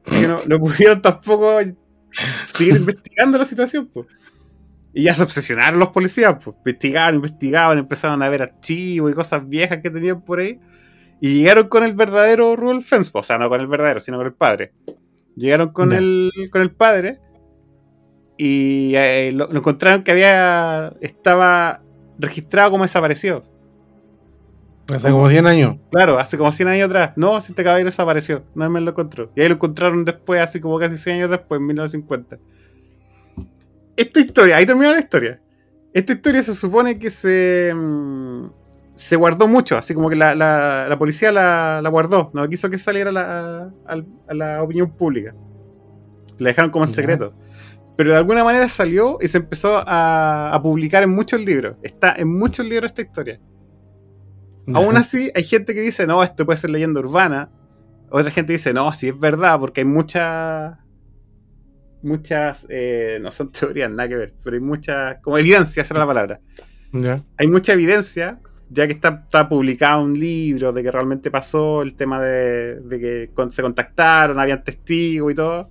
Así 0.06 0.20
que 0.22 0.28
no, 0.28 0.40
no 0.46 0.58
pudieron 0.60 1.02
tampoco 1.02 1.58
seguir 2.46 2.76
investigando 2.76 3.38
la 3.38 3.44
situación, 3.44 3.88
pues. 3.92 4.06
Y 4.94 5.02
ya 5.02 5.14
se 5.14 5.22
obsesionaron 5.22 5.78
los 5.78 5.90
policías, 5.90 6.36
pues. 6.42 6.56
Investigaban, 6.56 7.16
investigaban, 7.16 7.78
empezaron 7.78 8.22
a 8.22 8.28
ver 8.28 8.42
archivos 8.42 9.12
y 9.12 9.14
cosas 9.14 9.46
viejas 9.48 9.80
que 9.82 9.90
tenían 9.90 10.22
por 10.22 10.40
ahí. 10.40 10.58
Y 11.20 11.34
llegaron 11.34 11.68
con 11.68 11.84
el 11.84 11.94
verdadero 11.94 12.56
Rudolf 12.56 12.86
Fens, 12.86 13.10
o 13.12 13.22
sea, 13.22 13.38
no 13.38 13.48
con 13.48 13.60
el 13.60 13.66
verdadero, 13.66 14.00
sino 14.00 14.16
con 14.16 14.26
el 14.26 14.34
padre. 14.34 14.72
Llegaron 15.38 15.70
con, 15.70 15.92
el, 15.92 16.30
con 16.50 16.62
el 16.62 16.70
padre 16.70 17.20
y 18.36 18.94
eh, 18.96 19.32
lo, 19.32 19.46
lo 19.50 19.58
encontraron 19.58 20.02
que 20.02 20.10
había 20.10 20.92
estaba 21.00 21.82
registrado 22.18 22.72
como 22.72 22.84
desaparecido. 22.84 23.44
Hace 24.94 25.10
como 25.10 25.28
100 25.28 25.46
años. 25.46 25.76
Claro, 25.90 26.18
hace 26.18 26.38
como 26.38 26.50
100 26.50 26.68
años 26.68 26.86
atrás. 26.86 27.12
No, 27.16 27.40
si 27.42 27.52
este 27.52 27.62
caballero 27.62 27.90
desapareció. 27.90 28.44
Nadie 28.54 28.70
me 28.70 28.80
lo 28.80 28.90
encontró. 28.90 29.30
Y 29.36 29.42
ahí 29.42 29.48
lo 29.48 29.54
encontraron 29.54 30.04
después, 30.04 30.40
así 30.40 30.60
como 30.60 30.78
casi 30.78 30.96
100 30.96 31.16
años 31.16 31.30
después, 31.30 31.60
en 31.60 31.66
1950. 31.66 32.38
Esta 33.96 34.20
historia, 34.20 34.56
ahí 34.56 34.64
termina 34.64 34.92
la 34.92 35.00
historia. 35.00 35.40
Esta 35.92 36.12
historia 36.14 36.42
se 36.42 36.54
supone 36.54 36.98
que 36.98 37.10
se. 37.10 37.74
Se 38.98 39.14
guardó 39.16 39.46
mucho, 39.46 39.78
así 39.78 39.94
como 39.94 40.08
que 40.10 40.16
la, 40.16 40.34
la- 40.34 40.86
la 40.88 40.98
policía 40.98 41.30
la, 41.32 41.80
la 41.82 41.88
guardó. 41.88 42.30
No 42.34 42.48
quiso 42.48 42.68
que 42.68 42.78
saliera 42.78 43.10
a 43.10 43.12
la, 43.12 43.72
a- 43.86 44.04
a 44.28 44.34
la 44.34 44.62
opinión 44.62 44.90
pública. 44.90 45.34
La 46.38 46.48
dejaron 46.48 46.70
como 46.70 46.84
en 46.84 46.88
secreto. 46.88 47.32
Pero 47.96 48.10
de 48.12 48.16
alguna 48.18 48.44
manera 48.44 48.68
salió 48.68 49.18
y 49.20 49.28
se 49.28 49.38
empezó 49.38 49.76
a, 49.84 50.52
a 50.54 50.62
publicar 50.62 51.02
en 51.02 51.10
muchos 51.10 51.40
libros. 51.40 51.76
Está 51.82 52.14
en 52.16 52.28
muchos 52.28 52.64
libros 52.66 52.90
esta 52.90 53.02
historia. 53.02 53.40
Aún 54.74 54.96
así, 54.96 55.30
hay 55.34 55.44
gente 55.44 55.74
que 55.74 55.80
dice, 55.80 56.06
no, 56.06 56.22
esto 56.22 56.44
puede 56.44 56.58
ser 56.58 56.70
leyenda 56.70 57.00
urbana. 57.00 57.50
Otra 58.10 58.30
gente 58.30 58.52
dice, 58.52 58.72
no, 58.72 58.92
sí 58.92 59.08
es 59.08 59.18
verdad, 59.18 59.58
porque 59.60 59.80
hay 59.80 59.86
muchas. 59.86 60.76
Muchas. 62.02 62.66
eh, 62.68 63.18
no 63.20 63.30
son 63.32 63.50
teorías, 63.52 63.90
nada 63.90 64.08
que 64.08 64.16
ver, 64.16 64.34
pero 64.44 64.54
hay 64.56 64.62
muchas. 64.62 65.18
Como 65.22 65.38
evidencia, 65.38 65.82
esa 65.82 65.94
era 65.94 66.00
la 66.00 66.06
palabra. 66.06 66.40
Hay 67.36 67.48
mucha 67.48 67.72
evidencia, 67.72 68.40
ya 68.70 68.86
que 68.86 68.92
está, 68.92 69.22
está 69.24 69.48
publicado 69.48 70.02
un 70.02 70.18
libro 70.18 70.72
de 70.72 70.82
que 70.82 70.90
realmente 70.90 71.30
pasó, 71.30 71.82
el 71.82 71.94
tema 71.94 72.20
de, 72.20 72.80
de 72.80 73.00
que 73.00 73.30
se 73.50 73.62
contactaron, 73.62 74.38
habían 74.38 74.62
testigos 74.62 75.32
y 75.32 75.34
todo. 75.34 75.68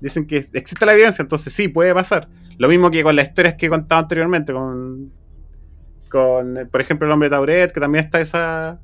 Dicen 0.00 0.26
que 0.26 0.36
existe 0.36 0.86
la 0.86 0.92
evidencia, 0.92 1.22
entonces 1.22 1.52
sí, 1.52 1.68
puede 1.68 1.92
pasar. 1.94 2.28
Lo 2.58 2.68
mismo 2.68 2.90
que 2.90 3.02
con 3.02 3.16
las 3.16 3.28
historias 3.28 3.54
que 3.54 3.66
he 3.66 3.68
contado 3.68 4.00
anteriormente, 4.00 4.52
con, 4.52 5.12
con 6.08 6.68
por 6.70 6.80
ejemplo, 6.80 7.06
el 7.06 7.12
hombre 7.12 7.28
de 7.28 7.36
Tauret, 7.36 7.72
que 7.72 7.80
también 7.80 8.04
está 8.04 8.20
esa 8.20 8.80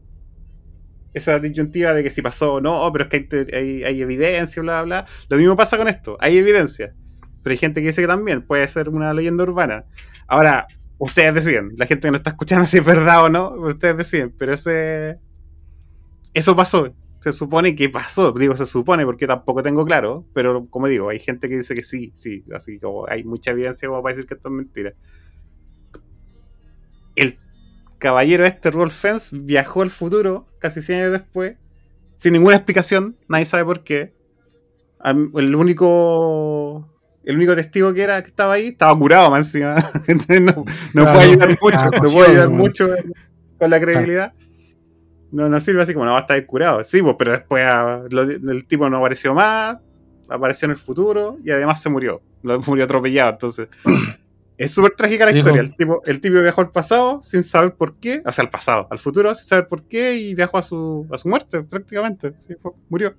esa 1.13 1.39
disyuntiva 1.39 1.95
de 1.95 2.03
que 2.03 2.11
si 2.11 2.23
pasó 2.23 2.55
o 2.55 2.61
no, 2.61 2.91
pero 2.93 3.05
es 3.05 3.11
que 3.11 3.47
hay, 3.53 3.55
hay, 3.55 3.85
hay 3.85 4.03
evidencia, 4.03 4.61
bla, 4.61 4.83
bla. 4.83 5.07
Lo 5.29 5.37
mismo 5.37 5.57
pasa 5.57 5.79
con 5.79 5.87
esto, 5.87 6.17
hay 6.21 6.37
evidencia. 6.37 6.93
Pero 7.43 7.53
hay 7.53 7.59
gente 7.59 7.81
que 7.81 7.89
dice 7.89 8.03
que 8.03 8.09
también 8.09 8.43
puede 8.43 8.67
ser 8.67 8.89
una 8.89 9.15
leyenda 9.15 9.45
urbana. 9.45 9.85
Ahora, 10.27 10.67
ustedes 10.99 11.35
deciden, 11.35 11.73
la 11.77 11.87
gente 11.87 12.07
que 12.07 12.11
no 12.11 12.17
está 12.17 12.31
escuchando 12.31 12.67
si 12.67 12.79
es 12.79 12.85
verdad 12.85 13.25
o 13.25 13.29
no, 13.29 13.51
ustedes 13.51 13.97
deciden, 13.97 14.35
pero 14.37 14.55
ese... 14.55 15.19
Eso 16.33 16.57
pasó, 16.57 16.93
se 17.21 17.33
supone 17.33 17.75
que 17.75 17.89
pasó, 17.89 18.33
digo 18.33 18.55
se 18.55 18.67
supone 18.67 19.07
porque 19.07 19.27
tampoco 19.27 19.63
tengo 19.63 19.87
claro, 19.87 20.27
pero 20.35 20.67
como 20.67 20.89
digo, 20.89 21.09
hay 21.09 21.19
gente 21.19 21.49
que 21.49 21.57
dice 21.57 21.75
que 21.75 21.83
sí, 21.83 22.13
sí, 22.15 22.45
así 22.55 22.79
como 22.79 23.09
hay 23.09 23.25
mucha 23.25 23.53
evidencia 23.53 23.89
como 23.89 24.03
para 24.03 24.15
decir 24.15 24.29
que 24.29 24.35
esto 24.35 24.49
es 24.49 24.55
mentira. 24.55 24.93
El 27.17 27.39
caballero 27.97 28.45
este, 28.45 28.71
Rolf 28.71 28.95
Fens, 28.95 29.31
viajó 29.33 29.81
al 29.81 29.91
futuro 29.91 30.49
casi 30.59 30.83
100 30.83 30.99
años 30.99 31.13
después, 31.13 31.57
sin 32.15 32.35
ninguna 32.35 32.57
explicación, 32.57 33.17
nadie 33.27 33.47
sabe 33.47 33.65
por 33.65 33.85
qué. 33.85 34.13
El 35.03 35.55
único 35.55 36.94
el 37.25 37.37
único 37.37 37.55
testigo 37.57 37.93
que 37.95 38.03
era 38.03 38.23
que 38.23 38.29
estaba 38.31 38.55
ahí 38.55 38.69
estaba 38.69 38.99
curado 38.99 39.31
más 39.31 39.41
encima. 39.55 39.77
Entonces 40.07 40.41
no, 40.41 40.53
no 40.95 41.03
Claro. 41.05 41.13
puede 41.19 41.31
ayudar 41.31 41.49
mucho, 41.61 41.85
no 41.91 42.13
puede 42.13 42.29
ayudar 42.31 42.49
mucho 42.51 42.89
con 43.59 43.71
la 43.71 43.81
credibilidad. 43.81 44.33
No, 45.33 45.49
no 45.49 45.59
sirve 45.61 45.83
así 45.83 45.93
como 45.95 46.05
no 46.07 46.13
va 46.13 46.19
a 46.19 46.21
estar 46.23 46.47
curado. 46.47 46.85
Sí, 46.85 47.03
pues, 47.03 47.17
pero 47.19 47.33
después 47.33 47.65
ah, 47.67 48.03
lo- 48.09 48.23
el 48.23 48.67
tipo 48.67 48.89
no 48.89 48.99
apareció 48.99 49.35
más, 49.35 49.79
apareció 50.29 50.67
en 50.67 50.73
el 50.73 50.77
futuro 50.79 51.39
y 51.45 51.51
además 51.51 51.83
se 51.83 51.89
murió. 51.89 52.23
Lo 52.43 52.61
murió 52.67 52.85
atropellado, 52.85 53.31
entonces. 53.33 53.69
Es 54.57 54.71
súper 54.73 54.93
trágica 54.93 55.25
la 55.25 55.33
Dijo- 55.33 55.49
historia. 55.49 55.63
El 55.63 55.75
tipo, 55.77 56.03
el 56.07 56.21
tipo 56.21 56.41
viajó 56.41 56.61
al 56.61 56.71
pasado 56.71 57.21
sin 57.23 57.43
saber 57.43 57.75
por 57.75 57.97
qué, 57.97 58.23
o 58.25 58.31
sea, 58.31 58.45
al 58.45 58.51
pasado, 58.51 58.87
al 58.91 59.01
futuro 59.01 59.35
sin 59.35 59.45
saber 59.47 59.67
por 59.67 59.83
qué 59.89 60.15
y 60.15 60.35
viajó 60.37 60.59
a 60.59 60.63
su, 60.63 61.09
a 61.11 61.19
su 61.19 61.29
muerte 61.29 61.63
prácticamente. 61.65 62.35
Sí, 62.47 62.55
murió. 62.89 63.15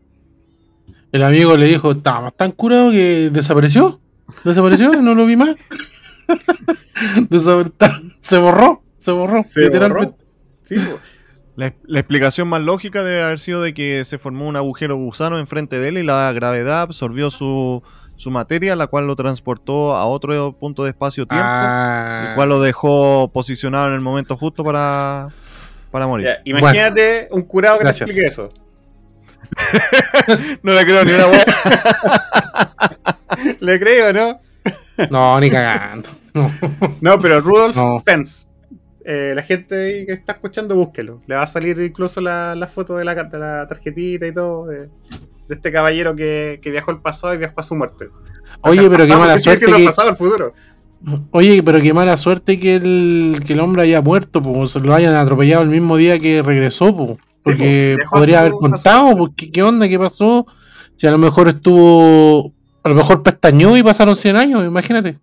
El 1.16 1.24
amigo 1.24 1.56
le 1.56 1.68
dijo, 1.68 1.92
estaba 1.92 2.30
tan 2.30 2.52
curado 2.52 2.92
que 2.92 3.30
desapareció. 3.32 4.02
Desapareció, 4.44 4.92
no 5.02 5.14
lo 5.16 5.26
vi 5.26 5.38
más. 5.38 5.56
Se 8.20 8.38
borró, 8.38 8.84
se 8.98 9.12
borró, 9.12 9.42
Se 9.44 9.62
literalmente. 9.62 10.26
Sí. 10.64 10.76
La, 11.56 11.74
la 11.86 12.00
explicación 12.02 12.50
más 12.50 12.60
lógica 12.60 13.02
debe 13.02 13.24
haber 13.24 13.40
sido 13.40 13.62
de 13.62 13.74
que 13.74 14.04
se 14.04 14.18
formó 14.18 14.46
un 14.46 14.58
agujero 14.58 14.98
gusano 14.98 15.40
enfrente 15.40 15.80
de 15.80 15.88
él 15.88 16.00
y 16.00 16.04
la 16.04 16.30
gravedad 16.34 16.82
absorbió 16.82 17.30
su, 17.30 17.82
su 18.18 18.30
materia, 18.30 18.76
la 18.76 18.88
cual 18.88 19.08
lo 19.08 19.16
transportó 19.16 19.96
a 19.96 20.06
otro 20.08 20.52
punto 20.60 20.84
de 20.84 20.90
espacio-tiempo, 20.90 21.48
Ah, 21.48 22.26
el 22.28 22.36
cual 22.36 22.50
lo 22.50 22.60
dejó 22.60 23.32
posicionado 23.32 23.88
en 23.88 23.94
el 23.94 24.02
momento 24.02 24.36
justo 24.36 24.66
para, 24.66 25.30
para 25.92 26.08
morir. 26.08 26.28
Ya, 26.28 26.42
imagínate 26.44 27.30
un 27.32 27.44
curado 27.44 27.78
que 27.78 27.86
Gracias. 27.86 28.06
te 28.10 28.20
explique 28.20 28.34
eso. 28.34 28.65
No 30.64 30.74
le 30.74 30.84
creo 30.86 31.06
ni 31.06 31.12
una 31.12 31.28
hueá. 31.28 31.46
Le 33.60 33.80
creo, 33.80 34.14
¿no? 34.14 34.40
No, 35.12 35.40
ni 35.40 35.50
cagando. 35.50 36.10
No. 36.34 36.52
No, 37.02 37.20
pero 37.20 37.42
Rudolf 37.42 37.76
No. 37.76 38.02
Pence. 38.06 38.46
eh, 39.06 39.34
la 39.36 39.44
gente 39.44 39.76
ahí 39.76 40.06
que 40.06 40.14
está 40.14 40.34
escuchando, 40.34 40.76
búsquelo. 40.76 41.22
Le 41.28 41.36
va 41.36 41.44
a 41.44 41.48
salir 41.48 41.80
incluso 41.80 42.22
la, 42.22 42.56
la 42.56 42.68
foto 42.68 42.96
de 42.98 43.06
la, 43.06 43.16
de 43.16 43.38
la 43.38 43.68
tarjetita 43.68 44.28
y 44.28 44.34
todo. 44.34 44.68
De, 44.68 44.90
de 45.48 45.56
este 45.56 45.72
caballero 45.72 46.16
que, 46.16 46.60
que 46.62 46.72
viajó 46.72 46.92
al 46.92 47.02
pasado 47.02 47.34
y 47.34 47.38
viajó 47.38 47.60
a 47.60 47.64
su 47.64 47.76
muerte. 47.76 48.06
O 48.62 48.70
Oye, 48.70 48.82
sea, 48.82 48.90
pero 48.90 49.06
qué 49.06 49.16
mala 49.16 49.38
suerte 49.38 49.66
el 49.66 49.76
que. 49.76 49.86
pasado 49.86 50.10
al 50.10 50.18
futuro. 50.18 50.54
Oye, 51.32 51.62
pero 51.62 51.80
qué 51.82 51.94
mala 51.94 52.18
suerte 52.18 52.60
que 52.60 52.76
el, 52.78 53.40
que 53.46 53.54
el 53.54 53.60
hombre 53.60 53.84
haya 53.84 54.02
muerto, 54.02 54.42
pues 54.42 54.72
se 54.72 54.80
lo 54.80 54.96
hayan 54.96 55.14
atropellado 55.14 55.62
el 55.62 55.70
mismo 55.70 55.98
día 55.98 56.18
que 56.20 56.42
regresó, 56.42 56.96
pues. 56.96 57.18
Porque 57.46 57.98
podría 58.10 58.40
haber 58.40 58.54
contado, 58.54 59.16
pues, 59.16 59.32
¿qué, 59.54 59.62
onda? 59.62 59.88
¿Qué 59.88 60.00
pasó? 60.00 60.48
Si 60.96 61.06
a 61.06 61.12
lo 61.12 61.20
mejor 61.20 61.48
estuvo. 61.48 62.52
A 62.82 62.90
lo 62.90 62.96
mejor 62.96 63.22
pestañó 63.22 63.78
y 63.78 63.84
pasaron 63.84 64.16
100 64.16 64.36
años, 64.36 64.66
imagínate. 64.66 65.20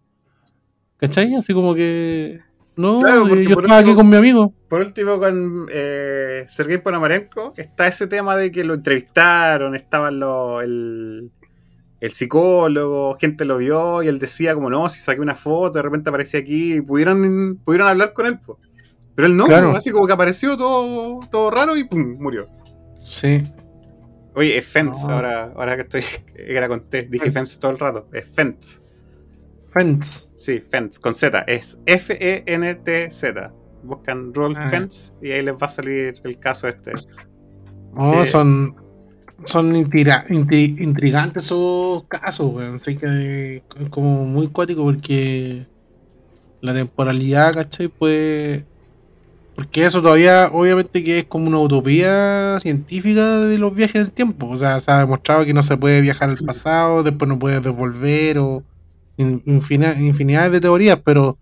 ¿Cachai? 0.98 1.34
Así 1.34 1.52
como 1.52 1.74
que. 1.74 2.40
No, 2.76 3.00
Claro, 3.00 3.26
porque 3.26 3.42
eh, 3.42 3.48
yo 3.48 3.60
estaba 3.60 3.78
aquí 3.78 3.92
con 3.92 4.08
mi 4.08 4.16
amigo. 4.16 4.54
Por 4.68 4.80
último, 4.80 5.18
con 5.18 5.66
eh, 5.70 6.44
Sergei 6.46 6.78
Ponomarenko, 6.78 7.54
está 7.56 7.88
ese 7.88 8.06
tema 8.06 8.36
de 8.36 8.52
que 8.52 8.64
lo 8.64 8.74
entrevistaron, 8.74 9.74
estaban 9.74 10.20
los, 10.20 10.62
el, 10.62 11.30
el 12.00 12.12
psicólogo, 12.12 13.16
gente 13.20 13.44
lo 13.44 13.58
vio 13.58 14.02
y 14.02 14.08
él 14.08 14.18
decía 14.20 14.54
como, 14.54 14.70
no, 14.70 14.88
si 14.88 15.00
saqué 15.00 15.20
una 15.20 15.34
foto, 15.34 15.72
de 15.72 15.82
repente 15.82 16.08
aparecía 16.08 16.40
aquí, 16.40 16.74
y 16.74 16.80
pudieron, 16.80 17.58
pudieron 17.64 17.88
hablar 17.88 18.12
con 18.12 18.26
él. 18.26 18.38
Pero 19.14 19.26
él 19.26 19.36
no, 19.36 19.46
Claro. 19.46 19.76
así 19.76 19.90
como 19.90 20.06
que 20.06 20.12
apareció 20.12 20.56
todo, 20.56 21.20
todo 21.30 21.50
raro 21.50 21.76
y 21.76 21.84
pum, 21.84 22.16
murió. 22.18 22.48
Sí. 23.04 23.50
Oye, 24.34 24.56
es 24.56 24.66
Fence, 24.66 25.02
No. 25.06 25.14
ahora, 25.14 25.52
ahora 25.54 25.76
que 25.76 25.82
estoy, 25.82 26.02
que 26.34 26.56
era 26.56 26.68
con 26.68 26.84
T, 26.84 27.02
dije 27.02 27.30
Fence 27.30 27.58
todo 27.60 27.72
el 27.72 27.78
rato, 27.78 28.08
es 28.12 28.26
Fence. 28.28 28.80
Friends. 29.70 30.30
Sí, 30.34 30.60
Fence, 30.60 31.00
con 31.00 31.14
Z, 31.14 31.44
es 31.46 31.78
F-E-N-T-Z. 31.86 33.52
Buscan 33.84 34.32
Rolf 34.32 34.56
Ah. 34.60 34.68
Fence 34.70 35.12
y 35.22 35.32
ahí 35.32 35.42
les 35.42 35.54
va 35.54 35.66
a 35.66 35.68
salir 35.68 36.14
el 36.24 36.38
caso 36.38 36.68
este. 36.68 36.92
No, 37.94 38.12
Que- 38.22 38.26
son. 38.28 38.76
Son 39.44 39.74
intira- 39.74 40.24
intri- 40.28 40.80
intrigantes 40.80 41.46
esos 41.46 42.04
casos, 42.04 42.52
weón. 42.54 42.76
Así 42.76 42.96
que 42.96 43.56
es 43.80 43.88
como 43.90 44.24
muy 44.24 44.46
cuático 44.48 44.84
porque 44.84 45.66
la 46.60 46.72
temporalidad, 46.72 47.52
¿cachai? 47.54 47.88
Pues. 47.88 48.62
Porque 49.62 49.84
eso 49.86 50.02
todavía, 50.02 50.50
obviamente, 50.52 51.04
que 51.04 51.18
es 51.20 51.24
como 51.24 51.46
una 51.46 51.60
utopía 51.60 52.58
científica 52.60 53.38
de 53.38 53.58
los 53.58 53.72
viajes 53.72 53.94
en 53.94 54.00
el 54.02 54.10
tiempo. 54.10 54.48
O 54.48 54.56
sea, 54.56 54.80
se 54.80 54.90
ha 54.90 54.98
demostrado 54.98 55.44
que 55.44 55.54
no 55.54 55.62
se 55.62 55.76
puede 55.76 56.00
viajar 56.00 56.30
al 56.30 56.38
pasado, 56.38 57.04
después 57.04 57.28
no 57.28 57.38
puedes 57.38 57.62
devolver, 57.62 58.38
o 58.38 58.64
in- 59.18 59.40
infina- 59.46 59.96
infinidades 60.00 60.50
de 60.50 60.60
teorías, 60.60 60.98
pero 61.04 61.38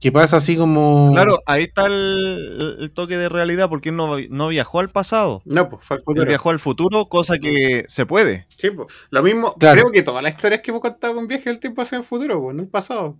que 0.00 0.10
pasa 0.10 0.38
así 0.38 0.56
como. 0.56 1.12
Claro, 1.12 1.38
ahí 1.46 1.62
está 1.62 1.86
el, 1.86 2.76
el 2.80 2.90
toque 2.90 3.16
de 3.16 3.28
realidad, 3.28 3.68
porque 3.68 3.90
él 3.90 3.96
no, 3.96 4.16
no 4.30 4.48
viajó 4.48 4.80
al 4.80 4.90
pasado. 4.90 5.40
No, 5.44 5.68
pues 5.68 5.84
fue 5.84 5.94
al 5.94 6.00
Él 6.00 6.04
futuro. 6.04 6.26
viajó 6.26 6.50
al 6.50 6.58
futuro, 6.58 7.06
cosa 7.08 7.38
que 7.38 7.84
se 7.86 8.06
puede. 8.06 8.48
Sí, 8.56 8.70
pues. 8.70 8.88
Lo 9.10 9.22
mismo, 9.22 9.54
Claro. 9.54 9.82
creo 9.82 9.92
que 9.92 10.02
todas 10.02 10.20
las 10.24 10.34
historias 10.34 10.62
que 10.62 10.72
hemos 10.72 10.80
contado 10.82 11.14
con 11.14 11.28
viaje 11.28 11.48
del 11.48 11.60
tiempo 11.60 11.80
hacia 11.82 11.98
el 11.98 12.02
futuro, 12.04 12.42
pues, 12.42 12.56
no 12.56 12.62
el 12.62 12.68
pasado. 12.68 13.16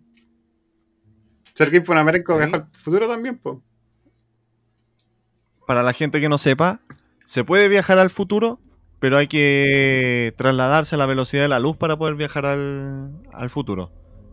Sergei 1.54 1.78
Ponomarenko 1.80 2.32
Sí. 2.32 2.38
viajó 2.40 2.56
al 2.56 2.66
futuro 2.72 3.06
también, 3.06 3.38
pues. 3.38 3.58
Para 5.66 5.82
la 5.82 5.92
gente 5.92 6.20
que 6.20 6.28
no 6.28 6.38
sepa, 6.38 6.80
se 7.18 7.44
puede 7.44 7.68
viajar 7.68 7.98
al 7.98 8.10
futuro, 8.10 8.60
pero 8.98 9.16
hay 9.16 9.26
que 9.26 10.34
trasladarse 10.36 10.94
a 10.94 10.98
la 10.98 11.06
velocidad 11.06 11.42
de 11.42 11.48
la 11.48 11.60
luz 11.60 11.76
para 11.76 11.96
poder 11.96 12.14
viajar 12.14 12.46
al, 12.46 13.10
al 13.32 13.50
futuro. 13.50 13.90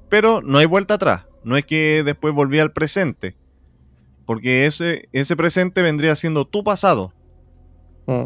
Pero 0.10 0.42
no 0.42 0.58
hay 0.58 0.66
vuelta 0.66 0.96
atrás. 0.96 1.26
No 1.44 1.56
es 1.58 1.66
que 1.66 2.04
después 2.04 2.34
volví 2.34 2.60
al 2.60 2.74
presente. 2.74 3.36
Porque 4.26 4.66
ese, 4.66 5.10
ese 5.12 5.36
presente 5.36 5.82
vendría 5.82 6.16
siendo 6.16 6.46
tu 6.46 6.64
pasado. 6.64 7.14
Mm. 8.06 8.26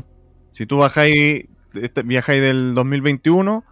Si 0.49 0.65
tú 0.65 0.77
bajáis, 0.77 1.45
este, 1.73 2.03
viajáis 2.03 2.41
del 2.41 2.73
2021 2.73 3.63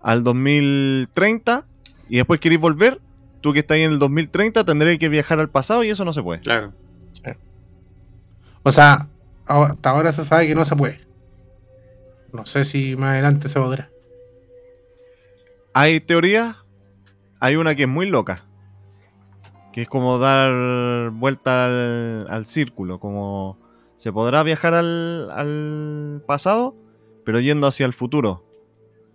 al 0.00 0.22
2030 0.22 1.66
y 2.08 2.16
después 2.16 2.40
queréis 2.40 2.60
volver, 2.60 3.00
tú 3.40 3.52
que 3.52 3.60
estás 3.60 3.76
ahí 3.76 3.82
en 3.82 3.92
el 3.92 3.98
2030 3.98 4.64
tendréis 4.64 4.98
que 4.98 5.08
viajar 5.08 5.40
al 5.40 5.50
pasado 5.50 5.82
y 5.84 5.90
eso 5.90 6.04
no 6.04 6.12
se 6.12 6.22
puede. 6.22 6.40
Claro. 6.40 6.72
O 8.62 8.70
sea, 8.70 9.08
hasta 9.46 9.90
ahora 9.90 10.12
se 10.12 10.24
sabe 10.24 10.46
que 10.46 10.54
no 10.54 10.64
se 10.64 10.76
puede. 10.76 11.00
No 12.32 12.44
sé 12.46 12.64
si 12.64 12.96
más 12.96 13.12
adelante 13.12 13.48
se 13.48 13.58
podrá. 13.58 13.90
Hay 15.72 16.00
teorías, 16.00 16.56
hay 17.40 17.56
una 17.56 17.74
que 17.74 17.84
es 17.84 17.88
muy 17.88 18.06
loca, 18.06 18.44
que 19.72 19.82
es 19.82 19.88
como 19.88 20.18
dar 20.18 21.10
vuelta 21.10 21.66
al, 21.66 22.26
al 22.28 22.46
círculo, 22.46 22.98
como 22.98 23.58
se 23.96 24.12
podrá 24.12 24.42
viajar 24.42 24.74
al, 24.74 25.30
al 25.30 26.22
pasado, 26.26 26.76
pero 27.24 27.40
yendo 27.40 27.66
hacia 27.66 27.86
el 27.86 27.94
futuro, 27.94 28.44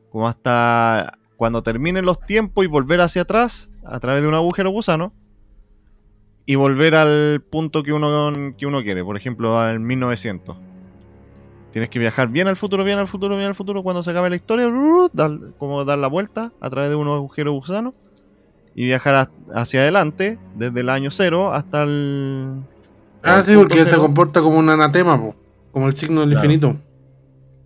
como 0.10 0.28
hasta 0.28 1.20
cuando 1.38 1.64
terminen 1.64 2.06
los 2.06 2.20
tiempos 2.20 2.64
y 2.64 2.68
volver 2.68 3.02
hacia 3.02 3.24
atrás 3.24 3.70
a 3.84 4.00
través 4.00 4.22
de 4.22 4.28
un 4.28 4.36
agujero 4.36 4.70
gusano 4.70 5.14
y 6.46 6.56
volver 6.56 6.96
al 6.96 7.42
punto 7.50 7.84
que 7.84 7.94
uno, 7.94 8.54
que 8.58 8.66
uno 8.66 8.82
quiere, 8.84 9.04
por 9.04 9.16
ejemplo 9.18 9.58
al 9.60 9.80
1900. 9.80 10.58
Tienes 11.72 11.90
que 11.90 11.98
viajar 12.00 12.28
bien 12.28 12.48
al 12.48 12.56
futuro, 12.56 12.84
bien 12.84 13.00
al 13.00 13.08
futuro, 13.08 13.36
bien 13.36 13.48
al 13.48 13.56
futuro. 13.56 13.82
Cuando 13.82 14.04
se 14.04 14.12
acabe 14.12 14.30
la 14.30 14.36
historia, 14.36 14.68
como 15.58 15.86
dar 15.86 15.98
la 15.98 16.08
vuelta 16.08 16.52
a 16.62 16.70
través 16.70 16.90
de 16.90 16.96
unos 16.96 17.16
agujeros 17.16 17.54
gusanos 17.54 17.96
y 18.76 18.86
viajar 18.86 19.16
ha- 19.16 19.32
hacia 19.60 19.82
adelante 19.82 20.38
desde 20.56 20.82
el 20.82 20.90
año 20.90 21.10
cero 21.10 21.52
hasta 21.52 21.84
el. 21.84 22.62
Ah, 23.24 23.38
el 23.38 23.44
sí, 23.44 23.56
porque 23.56 23.86
se 23.86 23.98
comporta 23.98 24.42
como 24.42 24.60
un 24.60 24.70
anatema, 24.70 25.20
po, 25.20 25.36
como 25.72 25.88
el 25.88 25.96
signo 25.96 26.22
del 26.22 26.32
Claro. 26.32 26.46
infinito. 26.46 26.76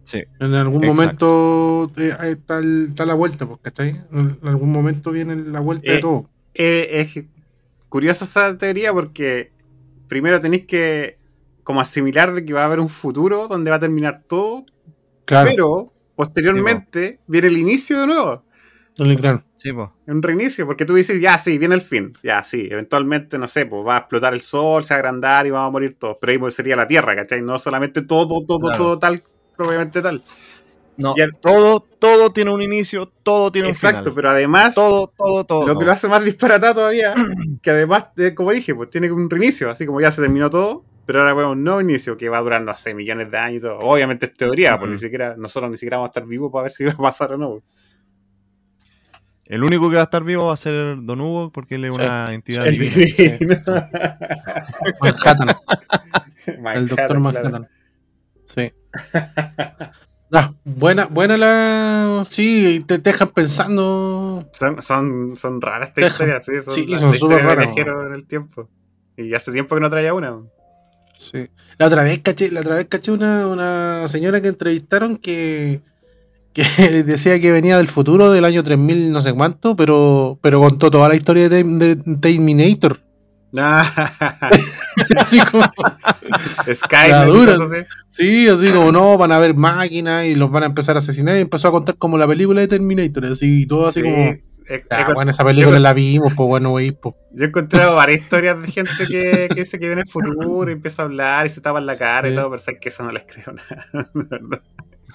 Sí, 0.03 0.23
En 0.39 0.53
algún 0.53 0.85
Exacto. 0.85 1.25
momento 1.27 2.01
eh, 2.01 2.13
ahí 2.17 2.31
está, 2.31 2.59
el- 2.59 2.85
está 2.89 3.05
la 3.05 3.13
vuelta, 3.15 3.45
pues, 3.45 3.59
¿cachai? 3.61 4.01
En 4.13 4.37
algún 4.43 4.71
momento 4.71 5.11
viene 5.11 5.35
la 5.35 5.59
vuelta 5.59 5.91
de 5.91 5.97
Eh, 5.97 5.99
todo. 6.01 6.29
Eh, 6.53 6.87
es 7.01 7.25
curiosa 7.89 8.25
esa 8.25 8.57
teoría 8.57 8.93
porque 8.93 9.51
primero 10.07 10.39
tenéis 10.39 10.65
que 10.65 11.17
como 11.63 11.81
asimilar 11.81 12.33
de 12.33 12.45
que 12.45 12.53
va 12.53 12.61
a 12.61 12.65
haber 12.65 12.79
un 12.79 12.89
futuro 12.89 13.47
donde 13.47 13.69
va 13.69 13.77
a 13.77 13.79
terminar 13.79 14.23
todo, 14.27 14.65
Claro, 15.25 15.49
pero 15.49 15.93
posteriormente 16.15 17.19
viene 17.27 17.47
el 17.47 17.57
inicio 17.57 17.99
de 18.01 18.07
nuevo. 18.07 18.43
claro. 18.95 19.43
sí, 19.57 19.73
po. 19.73 19.93
Un 20.07 20.23
reinicio, 20.23 20.65
porque 20.65 20.85
tú 20.85 20.95
dices, 20.95 21.19
ya 21.19 21.37
sí, 21.37 21.57
viene 21.57 21.75
el 21.75 21.81
fin, 21.81 22.13
ya 22.23 22.43
sí, 22.43 22.67
eventualmente, 22.71 23.37
no 23.37 23.47
sé, 23.49 23.65
pues 23.65 23.85
va 23.85 23.95
a 23.95 23.99
explotar 23.99 24.33
el 24.33 24.41
sol, 24.41 24.85
se 24.85 24.93
va 24.93 24.95
a 24.95 24.99
agrandar 24.99 25.45
y 25.45 25.49
vamos 25.51 25.67
a 25.67 25.71
morir 25.71 25.97
todos, 25.99 26.15
pero 26.21 26.31
ahí 26.31 26.37
pues, 26.37 26.55
sería 26.55 26.75
la 26.77 26.87
Tierra, 26.87 27.15
¿cachai? 27.15 27.41
No 27.41 27.59
solamente 27.59 28.01
todo, 28.01 28.45
todo, 28.45 28.59
Claro. 28.59 28.77
todo 28.77 28.99
tal, 28.99 29.21
propiamente 29.57 30.01
tal. 30.01 30.23
No, 30.97 31.15
Ya- 31.15 31.27
todo, 31.41 31.79
todo 31.79 32.31
tiene 32.31 32.51
un 32.51 32.61
inicio, 32.61 33.07
todo 33.23 33.51
tiene 33.51 33.67
un 33.67 33.73
Exacto, 33.73 33.99
final. 33.99 34.13
pero 34.15 34.29
además, 34.31 34.75
Todo, 34.75 35.13
todo, 35.15 35.43
todo. 35.45 35.67
lo 35.67 35.77
que 35.77 35.85
lo 35.85 35.91
hace 35.91 36.07
más 36.07 36.23
disparatado 36.23 36.73
todavía, 36.75 37.13
que 37.61 37.69
además, 37.69 38.05
eh, 38.17 38.33
como 38.33 38.51
dije, 38.51 38.73
pues 38.75 38.89
tiene 38.89 39.11
un 39.11 39.29
reinicio, 39.29 39.69
así 39.69 39.85
como 39.85 40.01
ya 40.01 40.11
se 40.11 40.21
terminó 40.21 40.49
todo, 40.49 40.83
pero 41.05 41.19
ahora 41.19 41.33
vemos 41.33 41.53
un 41.53 41.63
nuevo 41.63 41.81
inicio 41.81 42.17
que 42.17 42.29
va 42.29 42.39
a 42.39 42.41
durar, 42.41 42.61
no 42.63 42.75
sé, 42.75 42.93
millones 42.93 43.29
de 43.31 43.37
años 43.37 43.57
y 43.59 43.61
todo. 43.61 43.77
Obviamente 43.79 44.25
es 44.25 44.33
teoría, 44.33 44.71
pues 44.77 44.89
Ujú. 44.89 44.93
ni 44.95 44.99
siquiera, 44.99 45.35
nosotros 45.37 45.71
ni 45.71 45.77
siquiera 45.77 45.97
vamos 45.97 46.09
a 46.09 46.11
estar 46.11 46.25
vivos 46.25 46.51
para 46.51 46.63
ver 46.63 46.71
si 46.71 46.83
va 46.83 46.91
a 46.91 46.97
pasar 46.97 47.33
o 47.33 47.37
no. 47.37 47.61
El 49.45 49.63
único 49.63 49.89
que 49.89 49.95
va 49.95 50.01
a 50.01 50.05
estar 50.05 50.23
vivo 50.25 50.47
va 50.47 50.53
a 50.53 50.57
ser 50.57 50.97
Don 51.03 51.21
Hugo 51.21 51.51
porque 51.53 51.75
él 51.75 51.85
es 51.85 51.95
Sí. 51.95 52.01
una 52.01 52.33
entidad 52.33 52.67
El 52.67 52.77
divina. 52.77 52.95
divino. 53.37 53.61
Manhattan, 55.01 55.47
el 56.47 56.59
Manhattan, 56.59 56.87
doctor 56.87 56.95
claro. 57.07 57.19
Manhattan. 57.21 57.69
Sí. 58.45 58.73
Ah, 60.31 60.53
buena, 60.65 61.05
buena 61.05 61.37
la. 61.37 62.25
Sí, 62.29 62.83
te 62.85 62.97
dejan 62.97 63.29
pensando. 63.29 64.49
Son, 64.51 64.81
son, 64.81 65.37
son 65.37 65.61
raras 65.61 65.89
estas 65.89 66.11
historias, 66.11 66.45
sí. 66.45 66.61
Son, 66.61 66.73
sí, 66.73 66.99
son 66.99 67.13
súper 67.13 67.43
raras, 67.43 67.69
en 67.77 68.13
el 68.13 68.25
tiempo. 68.25 68.67
Y 69.15 69.33
hace 69.33 69.51
tiempo 69.51 69.75
que 69.75 69.81
no 69.81 69.89
traía 69.89 70.13
una. 70.13 70.37
Sí. 71.17 71.47
La 71.77 71.87
otra 71.87 72.03
vez 72.03 72.19
caché, 72.19 72.51
la 72.51 72.59
otra 72.59 72.75
vez 72.75 72.87
caché 72.87 73.11
una, 73.11 73.47
una 73.47 74.07
señora 74.07 74.41
que 74.41 74.49
entrevistaron 74.49 75.17
que, 75.17 75.81
que 76.53 76.63
decía 77.05 77.39
que 77.39 77.51
venía 77.51 77.77
del 77.77 77.87
futuro 77.87 78.31
del 78.31 78.45
año 78.45 78.63
3000 78.63 79.11
no 79.11 79.21
sé 79.21 79.33
cuánto, 79.33 79.75
pero, 79.75 80.37
pero 80.41 80.59
contó 80.59 80.91
toda 80.91 81.07
la 81.07 81.15
historia 81.15 81.47
de, 81.49 81.63
de 81.63 81.95
Terminator. 82.17 82.99
Así 85.17 85.39
como, 85.39 85.63
Skynet 86.73 87.27
y 87.29 87.49
así. 87.61 87.85
sí, 88.09 88.47
así 88.49 88.71
como 88.71 88.91
no, 88.91 89.17
van 89.17 89.31
a 89.31 89.37
haber 89.37 89.55
máquinas 89.55 90.25
y 90.25 90.35
los 90.35 90.51
van 90.51 90.63
a 90.63 90.65
empezar 90.67 90.95
a 90.95 90.99
asesinar 90.99 91.37
y 91.37 91.41
empezó 91.41 91.67
a 91.67 91.71
contar 91.71 91.95
como 91.97 92.17
la 92.17 92.27
película 92.27 92.61
de 92.61 92.67
Terminator, 92.67 93.25
así 93.25 93.65
todo 93.67 93.87
así 93.87 94.01
Sí, 94.01 94.09
como... 94.09 94.35
Ah, 94.89 95.13
bueno, 95.13 95.31
esa 95.31 95.45
película 95.45 95.79
la 95.79 95.93
vimos, 95.93 96.33
pues 96.35 96.45
bueno, 96.45 96.71
güey, 96.71 96.91
pues. 96.91 97.15
Yo 97.31 97.45
he 97.45 97.47
encontrado 97.47 97.95
varias 97.95 98.19
historias 98.23 98.61
de 98.61 98.67
gente 98.69 98.91
que, 99.07 99.47
que 99.47 99.61
dice 99.61 99.79
que 99.79 99.85
viene 99.85 100.01
el 100.01 100.09
futuro 100.09 100.69
y 100.69 100.73
empieza 100.73 101.03
a 101.03 101.05
hablar 101.05 101.45
y 101.45 101.49
se 101.49 101.61
tapa 101.61 101.79
la 101.79 101.97
cara 101.97 102.27
Sí. 102.27 102.33
y 102.33 102.35
todo, 102.35 102.49
pero 102.49 102.61
sabes 102.61 102.79
que 102.81 102.89
eso 102.89 103.01
no 103.03 103.13
les 103.13 103.23
creo 103.23 103.55
nada. 103.55 103.87
de 104.13 104.23
verdad. 104.29 104.61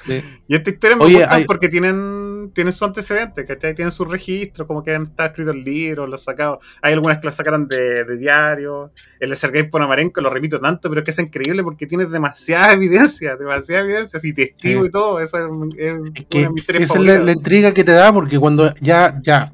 Sí. 0.06 0.22
Y 0.48 0.54
esta 0.54 0.70
historia 0.70 0.96
me 0.96 1.04
Oye, 1.04 1.18
gustan 1.18 1.36
hay- 1.36 1.44
porque 1.44 1.68
tienen, 1.68 2.21
tienen 2.50 2.72
su 2.72 2.84
antecedente, 2.84 3.44
¿cachai? 3.44 3.74
Tienen 3.74 3.92
su 3.92 4.04
registro, 4.04 4.66
como 4.66 4.82
que 4.82 4.94
han 4.94 5.02
estado 5.04 5.28
escritos 5.30 5.56
libros, 5.56 6.08
los 6.08 6.22
sacado. 6.22 6.60
Hay 6.80 6.92
algunas 6.92 7.18
que 7.18 7.26
las 7.26 7.36
sacaron 7.36 7.68
de, 7.68 8.04
de 8.04 8.16
diario. 8.16 8.92
El 9.20 9.30
de 9.30 9.36
Sergei 9.36 9.62
Ponomarenko 9.68 10.20
lo 10.20 10.30
repito 10.30 10.60
tanto, 10.60 10.88
pero 10.88 11.00
es 11.00 11.04
que 11.04 11.10
es 11.12 11.18
increíble 11.18 11.62
porque 11.62 11.86
tiene 11.86 12.06
demasiada 12.06 12.72
evidencia, 12.74 13.36
demasiada 13.36 13.82
evidencia, 13.82 14.16
así 14.18 14.32
testigo 14.32 14.82
Sí. 14.82 14.88
y 14.88 14.90
todo. 14.90 15.20
Esa 15.20 15.38
es, 15.38 15.44
es 15.78 15.94
Es 16.14 16.26
que 16.26 16.48
esa 16.82 16.98
es 16.98 17.04
la, 17.24 17.32
intriga 17.32 17.72
que 17.72 17.84
te 17.84 17.92
da 17.92 18.12
porque 18.12 18.38
cuando 18.38 18.72
ya, 18.80 19.18
ya, 19.22 19.52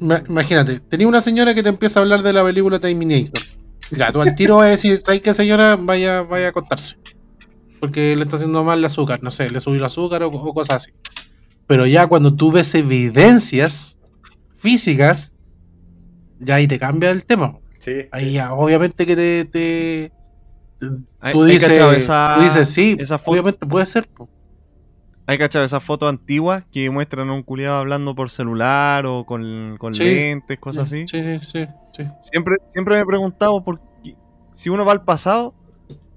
ma- 0.00 0.22
imagínate, 0.28 0.80
tenía 0.80 1.06
una 1.08 1.20
señora 1.20 1.54
que 1.54 1.62
te 1.62 1.68
empieza 1.68 2.00
a 2.00 2.02
hablar 2.02 2.22
de 2.22 2.32
la 2.32 2.44
película 2.44 2.78
Terminator. 2.78 3.42
Ya, 3.90 4.10
tú 4.10 4.22
al 4.22 4.34
tiro 4.34 4.56
vas 4.56 4.66
a 4.66 4.70
decir, 4.70 5.00
¿sabes 5.02 5.20
qué 5.20 5.34
señora? 5.34 5.76
Vaya, 5.76 6.22
vaya 6.22 6.46
a 6.46 6.48
acostarse. 6.50 6.96
Porque 7.78 8.14
le 8.16 8.22
está 8.24 8.36
haciendo 8.36 8.62
mal 8.64 8.78
el 8.78 8.84
azúcar, 8.84 9.18
no 9.22 9.30
sé, 9.32 9.50
le 9.50 9.60
subió 9.60 9.78
el 9.78 9.84
azúcar 9.84 10.22
o, 10.22 10.28
o 10.28 10.54
cosas 10.54 10.76
así. 10.76 10.92
Pero 11.72 11.86
ya 11.86 12.06
cuando 12.06 12.34
tú 12.34 12.52
ves 12.52 12.74
evidencias 12.74 13.98
físicas, 14.58 15.32
ya 16.38 16.56
ahí 16.56 16.66
te 16.68 16.78
cambia 16.78 17.10
el 17.10 17.24
tema. 17.24 17.56
Sí, 17.78 17.92
Ahí 18.12 18.32
ya, 18.34 18.52
obviamente 18.52 19.06
que 19.06 19.16
te, 19.16 19.44
te- 19.46 20.12
tú, 20.78 21.02
hay 21.18 21.32
dices, 21.46 21.78
esa- 21.78 22.34
tú 22.36 22.44
dices, 22.44 22.68
sí, 22.68 22.94
esa 23.00 23.18
foto- 23.18 23.30
obviamente 23.30 23.66
puede 23.66 23.86
ser. 23.86 24.06
po. 24.06 24.28
Hay 25.26 25.38
cachado 25.38 25.64
esas 25.64 25.82
fotos 25.82 26.10
antiguas 26.10 26.62
que 26.70 26.90
muestran 26.90 27.30
a 27.30 27.32
un 27.32 27.42
culiado 27.42 27.78
hablando 27.78 28.14
por 28.14 28.28
celular 28.28 29.06
o 29.06 29.24
con, 29.24 29.78
con 29.78 29.94
Sí. 29.94 30.04
lentes, 30.04 30.58
cosas 30.58 30.84
así. 30.92 31.06
Sí, 31.08 31.22
sí, 31.22 31.40
sí. 31.50 31.66
sí. 31.96 32.04
Siempre, 32.20 32.56
siempre 32.68 32.96
me 32.96 33.00
he 33.00 33.06
preguntado 33.06 33.64
por 33.64 33.80
qué, 34.04 34.14
si 34.52 34.68
uno 34.68 34.84
va 34.84 34.92
al 34.92 35.04
pasado, 35.04 35.54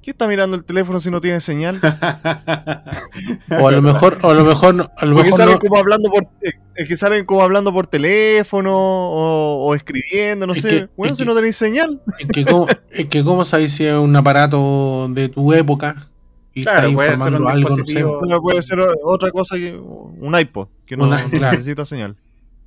¿qué 0.05 0.11
está 0.11 0.27
mirando 0.27 0.55
el 0.55 0.63
teléfono 0.63 0.99
si 1.01 1.09
no 1.11 1.19
tiene 1.19 1.41
señal? 1.41 1.81
O 3.59 3.67
a 3.67 3.71
lo 3.71 3.81
mejor, 3.81 4.17
o 4.21 4.29
a 4.29 4.33
lo 4.33 4.43
mejor, 4.43 4.75
no- 4.75 4.89
a 4.95 5.05
lo 5.05 5.15
Porque 5.15 5.29
mejor 5.31 5.37
salen 5.39 5.53
no- 5.55 5.59
como 5.59 5.77
hablando 5.77 6.09
por 6.09 6.23
eh, 6.41 6.51
es 6.75 6.87
que 6.87 6.95
salen 6.97 7.25
como 7.25 7.41
hablando 7.41 7.71
por 7.73 7.87
teléfono 7.87 8.71
o, 8.75 9.65
o 9.67 9.75
escribiendo, 9.75 10.45
no 10.47 10.53
Es 10.53 10.61
sé. 10.61 10.69
que- 10.69 10.89
bueno, 10.95 11.13
es 11.13 11.17
si 11.17 11.23
que- 11.23 11.29
no 11.29 11.35
tenéis 11.35 11.55
señal. 11.55 12.01
es 12.19 12.27
que 12.27 12.45
cómo, 12.45 12.67
es 12.91 13.07
que 13.07 13.23
cómo 13.23 13.43
sabes 13.45 13.71
si 13.73 13.85
es 13.85 13.93
un 13.93 14.15
aparato 14.15 15.07
de 15.09 15.29
tu 15.29 15.53
época 15.53 16.09
y 16.53 16.63
Claro, 16.63 16.79
está 16.87 16.93
puede 16.93 17.07
ser 17.09 17.13
informando 17.17 17.45
un 17.45 17.51
algo, 17.51 17.69
no 17.77 17.85
sé. 17.85 18.03
Bueno, 18.03 18.41
puede 18.41 18.61
ser 18.61 18.79
otra 19.03 19.31
cosa 19.31 19.55
que 19.57 19.73
un 19.75 20.39
iPod 20.39 20.67
que 20.85 20.95
no, 20.97 21.05
Una- 21.05 21.21
no 21.23 21.29
claro. 21.29 21.51
necesita 21.57 21.83
señal. 21.85 22.15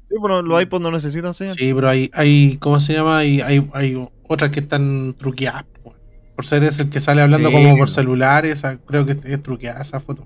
Sí, 0.09 0.15
bueno, 0.19 0.41
los 0.43 0.63
iPods 0.63 0.83
no 0.83 0.91
necesitan 0.91 1.35
señal. 1.35 1.55
Sí, 1.57 1.73
pero 1.75 1.89
hay, 1.89 2.11
hay, 2.15 2.57
¿cómo 2.59 2.81
se 2.81 2.95
llama? 2.95 3.19
Hay, 3.19 3.41
hay, 3.43 3.69
hay 3.75 4.09
otras 4.27 4.51
que 4.51 4.61
están 4.61 5.15
truqueadas. 5.19 5.65
Por 6.39 6.47
ser 6.47 6.63
ese 6.63 6.83
el 6.83 6.89
que 6.91 7.01
sale 7.01 7.21
hablando 7.21 7.49
Sí, 7.49 7.53
como 7.55 7.71
por 7.77 7.89
po. 7.89 7.93
celular, 7.93 8.47
esa, 8.47 8.79
creo 8.79 9.05
que 9.05 9.17
es 9.25 9.43
truqueada 9.43 9.81
esa 9.81 9.99
foto. 9.99 10.25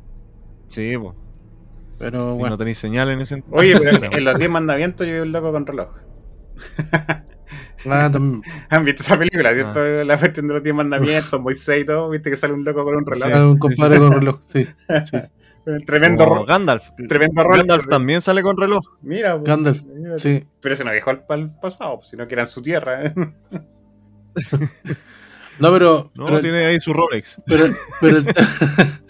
Sí, 0.67 0.95
pues. 0.99 1.15
Pero 1.99 2.33
Si 2.35 2.39
bueno, 2.39 2.51
no 2.51 2.59
tenéis 2.59 2.77
señal 2.77 3.09
en 3.09 3.23
ese 3.23 3.43
Oye, 3.51 3.81
pero 3.81 4.13
en 4.13 4.25
los 4.25 4.37
10 4.39 4.51
mandamientos 4.51 5.07
yo 5.07 5.15
vi 5.15 5.21
un 5.21 5.33
loco 5.33 5.53
con 5.53 5.65
reloj. 5.67 5.89
ah, 7.87 8.11
¿Han 8.71 8.85
visto 8.85 9.03
esa 9.03 9.19
película, 9.19 9.49
Ah. 9.51 9.55
cierto? 9.55 10.05
La 10.05 10.19
cuestión 10.19 10.49
de 10.49 10.55
los 10.55 10.63
10 10.63 10.75
mandamientos, 10.75 11.41
Moisés 11.41 11.81
y 11.81 11.85
todo, 11.87 12.11
viste 12.11 12.29
que 12.29 12.37
sale 12.37 12.53
un 12.53 12.63
loco 12.63 12.85
con 12.85 12.95
un 12.95 13.07
reloj. 13.07 13.31
ah, 13.33 13.47
un 13.47 13.59
compadre 13.59 13.97
con 13.99 14.13
reloj, 14.13 14.41
sí. 14.53 14.67
sí. 15.11 15.19
Tremendo, 15.87 16.45
Gandalf. 16.45 16.91
tremendo 17.09 17.43
rol. 17.43 17.57
Gandalf 17.57 17.89
también 17.89 18.21
sale 18.21 18.43
con 18.43 18.57
reloj. 18.59 18.83
Mira, 19.01 19.35
pues, 19.39 19.45
Gandalf, 19.45 19.83
mira. 19.87 20.19
Sí. 20.19 20.45
Pero 20.61 20.77
se 20.77 20.85
no 20.85 20.91
viajó 20.91 21.09
al, 21.11 21.25
al 21.31 21.59
pasado, 21.59 22.01
sino 22.03 22.27
que 22.29 22.35
era 22.35 22.43
en 22.43 22.49
su 22.49 22.61
tierra. 22.61 23.07
¿eh? 23.07 23.15
No, 25.59 25.71
pero, 25.73 26.11
No, 26.15 26.27
pero, 26.27 26.41
tiene 26.41 26.65
ahí 26.65 26.81
su 26.81 26.93
Rolex. 26.93 27.41
pero, 27.47 27.67
pero 28.01 28.19
el, 28.19 28.25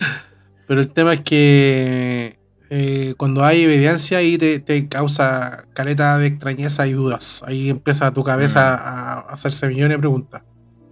Pero 0.67 0.81
el 0.81 0.91
tema 0.91 1.13
es 1.15 1.21
que 1.21 2.39
eh, 2.71 3.15
cuando 3.19 3.45
hay 3.45 3.63
evidencia 3.65 4.19
ahí 4.19 4.39
te, 4.39 4.59
te 4.61 4.89
causa 4.89 5.67
caleta 5.75 6.17
de 6.19 6.29
extrañeza 6.29 6.87
y 6.87 6.93
dudas. 6.93 7.43
Ahí 7.47 7.69
empieza 7.69 8.13
tu 8.13 8.25
cabeza 8.25 8.75
a, 8.75 9.13
a 9.15 9.21
hacerse 9.33 9.69
millones 9.69 9.97
de 9.97 9.99
preguntas. 9.99 10.43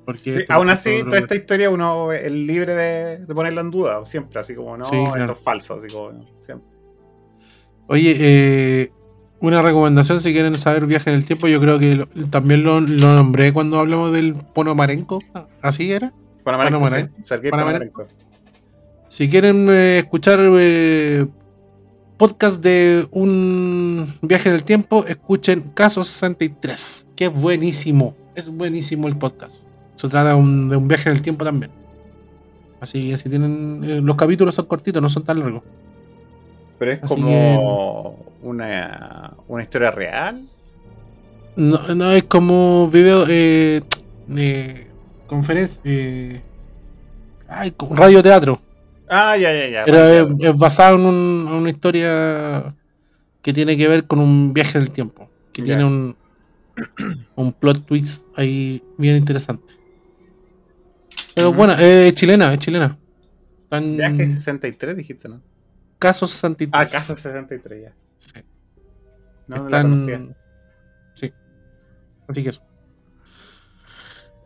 Porque 0.05 0.39
Sí, 0.41 0.45
aún 0.49 0.69
así, 0.71 1.03
toda 1.05 1.19
esta 1.19 1.35
historia 1.37 1.71
uno 1.71 2.13
es 2.13 2.31
libre 2.33 2.75
de, 2.75 3.19
de 3.25 3.35
ponerla 3.35 3.61
en 3.61 3.71
duda, 3.71 4.05
siempre, 4.07 4.41
así 4.41 4.55
como, 4.55 4.77
no, 4.77 4.85
Sí, 4.85 4.97
claro. 4.97 5.21
esto 5.21 5.33
es 5.33 5.39
falso, 5.39 5.75
así 5.79 5.87
como, 5.95 6.27
siempre. 6.39 6.69
Oye, 7.87 8.17
eh, 8.19 8.93
una 9.41 9.63
recomendación 9.63 10.21
si 10.21 10.33
quieren 10.33 10.59
saber 10.59 10.87
viaje 10.87 11.11
en 11.11 11.17
el 11.17 11.27
tiempo, 11.27 11.49
yo 11.49 11.61
creo 11.61 11.79
que 11.79 11.97
lo- 11.97 12.07
también 12.31 12.63
lo, 12.63 12.81
lo 12.81 13.15
nombré 13.15 13.53
cuando 13.53 13.79
hablamos 13.79 14.13
del 14.13 14.35
Ponomarenko, 14.35 15.21
así 15.63 15.93
era. 15.93 16.13
Panamarenco, 16.45 16.79
Panamarenco. 16.81 17.15
sí, 17.17 17.23
Sergei 17.25 17.51
Panamarenco. 17.51 17.93
Panamarenco. 18.03 18.21
Si 19.09 19.29
quieren 19.29 19.67
eh, 19.71 19.99
escuchar 19.99 20.39
eh, 20.43 21.27
podcast 22.17 22.61
de 22.63 23.09
un 23.11 24.07
viaje 24.23 24.49
en 24.51 24.55
el 24.55 24.63
tiempo, 24.63 25.05
escuchen 25.07 25.71
Caso 25.75 26.05
63, 26.05 27.09
que 27.17 27.27
es 27.27 27.33
buenísimo, 27.33 28.15
es 28.35 28.49
buenísimo 28.49 29.09
el 29.09 29.17
podcast. 29.17 29.65
Se 29.97 30.09
trata 30.09 30.29
de 30.31 30.35
un, 30.35 30.69
de 30.69 30.77
un 30.77 30.87
viaje 30.89 31.11
en 31.11 31.17
el 31.17 31.23
tiempo 31.23 31.45
también. 31.45 31.73
Así 32.81 33.11
que 33.11 33.17
si 33.19 33.29
tienen, 33.29 33.83
eh, 33.85 34.01
los 34.03 34.17
capítulos 34.17 34.55
son 34.55 34.67
cortitos, 34.67 35.03
no 35.03 35.09
son 35.11 35.25
tan 35.25 35.41
largos. 35.41 35.63
Pero 36.79 36.93
es 36.93 37.03
Así 37.03 37.15
como 37.15 38.17
una, 38.43 39.35
una 39.49 39.63
historia 39.63 39.91
real. 39.91 40.49
No, 41.57 41.95
no 41.95 42.13
es 42.13 42.25
como 42.25 42.89
video 42.89 43.25
eh, 43.29 43.81
de 44.27 44.87
conferencia, 45.27 45.81
eh, 45.85 46.41
ay, 47.49 47.73
como 47.73 47.97
radioteatro. 47.97 48.61
Ah, 49.09 49.37
ya, 49.37 49.53
ya, 49.53 49.69
ya. 49.69 49.85
Pero 49.85 50.05
es, 50.05 50.35
es 50.41 50.57
basado 50.57 50.97
en 50.97 51.05
un- 51.05 51.49
una 51.53 51.71
historia 51.71 52.75
que 53.43 53.53
tiene 53.53 53.77
que 53.77 53.89
ver 53.89 54.07
con 54.07 54.21
un 54.21 54.53
viaje 54.55 54.79
en 54.79 54.85
el 54.85 54.91
tiempo. 54.91 55.29
Que 55.53 55.63
Ya. 55.63 55.67
tiene 55.67 55.85
un, 55.85 56.17
un 57.37 57.53
plot 57.53 57.85
twist 57.85 58.23
ahí 58.37 58.83
bien 58.99 59.17
interesante. 59.17 59.75
Pero 61.35 61.53
bueno, 61.53 61.75
es 61.79 62.15
chilena, 62.15 62.53
es 62.55 62.61
chilena. 62.61 62.97
En 63.71 63.97
Viaje 63.97 64.29
63, 64.29 64.97
dijiste, 64.97 65.29
¿no? 65.29 65.41
caso 65.99 66.27
63. 66.27 66.73
Ah, 66.73 66.87
caso 66.99 67.15
63, 67.15 67.83
ya. 67.85 67.93
Sí. 68.21 68.33
No, 69.49 69.57
no 69.57 69.65
Está 69.65 69.71
la 69.71 69.81
en- 69.81 69.91
conocía. 69.91 70.37
Sí. 71.15 71.33
Así 72.29 72.43
que 72.43 72.49
eso. 72.51 72.63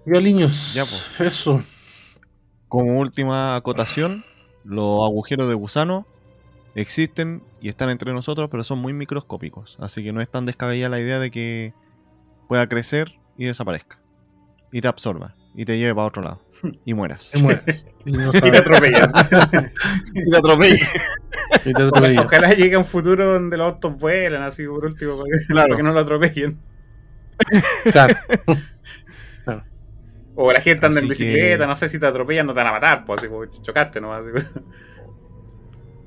Ya, 0.07 0.21
niños. 0.21 0.75
Ya, 0.75 0.83
pues. 0.83 1.21
Eso. 1.21 1.63
Como 2.69 2.99
última 2.99 3.57
acotación, 3.57 4.25
los 4.65 5.05
agujeros 5.05 5.49
de 5.49 5.55
gusano 5.55 6.07
existen 6.75 7.43
y 7.61 7.69
están 7.69 7.91
entre 7.91 8.13
nosotros, 8.13 8.49
pero 8.51 8.65
son 8.65 8.79
muy 8.81 8.93
microscópicos. 8.93 9.77
Así 9.81 10.03
que 10.03 10.13
no 10.13 10.21
es 10.21 10.29
tan 10.31 10.47
descabellada 10.47 10.91
la 10.91 11.01
idea 11.01 11.19
de 11.19 11.31
que 11.31 11.75
pueda 12.49 12.69
crecer 12.69 13.19
y 13.37 13.45
desaparezca. 13.47 14.01
Y 14.73 14.81
te 14.81 14.89
absorba. 14.89 15.35
Y 15.55 15.65
te 15.65 15.79
lleve 15.79 15.95
para 15.95 16.07
otro 16.09 16.23
lado. 16.23 16.41
Y 16.85 16.95
mueras. 16.95 17.33
Y 18.07 18.13
no 18.13 18.31
Y 18.35 18.41
te 18.41 18.59
atropellan. 18.59 19.13
Y 20.15 20.31
te 20.31 20.37
atropelle. 20.37 20.81
Y 21.65 21.73
te 21.73 21.83
atropellan. 21.83 22.27
Ojalá 22.27 22.53
llegue 22.53 22.77
un 22.77 22.85
futuro 22.85 23.25
donde 23.25 23.57
los 23.57 23.67
autos 23.73 23.97
vuelan, 23.99 24.43
así 24.43 24.67
por 24.67 24.85
último, 24.85 25.17
para 25.17 25.25
que, 25.31 25.47
Claro. 25.47 25.69
para 25.69 25.77
que 25.77 25.83
no 25.83 25.93
lo 25.93 26.01
atropellen. 26.01 26.59
Claro. 27.93 28.15
O 30.37 30.53
la 30.53 30.61
gente 30.61 30.85
anda 30.85 31.01
en 31.01 31.09
bicicleta, 31.09 31.65
que- 31.65 31.69
no 31.69 31.77
sé 31.77 31.89
si 31.89 31.99
te 31.99 32.07
atropellan, 32.07 32.47
no 32.47 32.53
te 32.55 32.59
van 32.59 32.67
a 32.67 32.73
matar, 32.73 33.05
pues 33.05 33.21
así 33.21 33.29
como 33.29 33.47
chocaste 33.47 34.01
nomás. 34.01 34.23
así. 34.37 34.47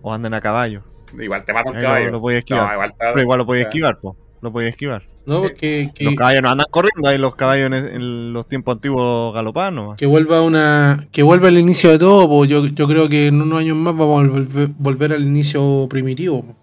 O 0.02 0.14
anden 0.14 0.34
a 0.34 0.42
caballo. 0.42 0.84
Igual 1.18 1.46
te 1.46 1.54
mata 1.54 1.70
un 1.72 1.78
Ahí 1.78 1.84
caballo. 1.84 2.06
lo, 2.08 2.12
lo 2.12 2.22
podía 2.22 2.40
esquivar. 2.40 2.68
No, 2.68 2.74
igual 2.74 2.90
te 2.92 2.98
Pero 3.00 3.22
igual 3.22 3.38
lo 3.40 3.46
podía 3.46 3.62
esquivar, 3.64 4.00
po. 4.00 4.18
Lo 4.42 4.52
podía 4.52 4.70
esquivar. 4.70 5.04
No, 5.28 5.42
porque 5.42 5.92
que, 5.94 6.06
Los 6.06 6.16
caballos 6.16 6.42
no 6.42 6.50
andan 6.50 6.68
corriendo, 6.72 7.10
ahí 7.10 7.18
los 7.18 7.36
caballos 7.36 7.68
en, 7.68 7.74
en 7.74 8.34
los 8.34 8.48
tiempos 8.48 8.76
antiguos 8.76 9.34
galopaban 9.34 9.76
nomás. 9.76 9.98
que 9.98 10.06
vuelva 10.06 10.42
una. 10.42 11.06
Que 11.12 11.22
vuelva 11.22 11.50
al 11.50 11.58
inicio 11.58 11.90
de 11.92 12.00
todo, 12.00 12.28
pues 12.30 12.50
yo, 12.50 12.66
yo 12.66 12.88
creo 12.88 13.10
que 13.10 13.28
en 13.28 13.42
unos 13.42 13.60
años 13.60 13.76
más 13.76 13.94
vamos 13.96 14.24
a 14.24 14.28
volver, 14.30 14.70
volver 14.80 15.12
al 15.14 15.24
inicio 15.24 15.86
primitivo. 15.90 16.44
po. 16.44 16.56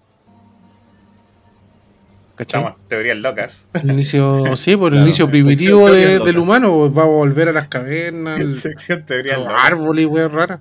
¿Cachai? 2.37 2.61
Estamos, 2.63 2.79
teorías 2.89 3.17
locas. 3.19 3.69
El 3.75 3.93
inicio, 3.93 4.43
sí, 4.57 4.77
por 4.77 4.89
el 4.89 4.99
Claro, 4.99 5.07
inicio 5.07 5.29
primitivo 5.29 5.91
de- 5.91 6.19
del 6.19 6.39
humano, 6.39 6.73
pues, 6.79 6.93
vamos 6.93 7.15
a 7.15 7.19
volver 7.19 7.49
a 7.51 7.53
las 7.53 7.69
cavernas, 7.69 8.41
al- 8.41 8.53
Sección 8.55 9.05
teorías 9.07 9.39
los 9.39 9.49
locas. 9.49 9.63
árboles 9.65 10.03
y 10.05 10.07
weas 10.07 10.33
raras. 10.33 10.61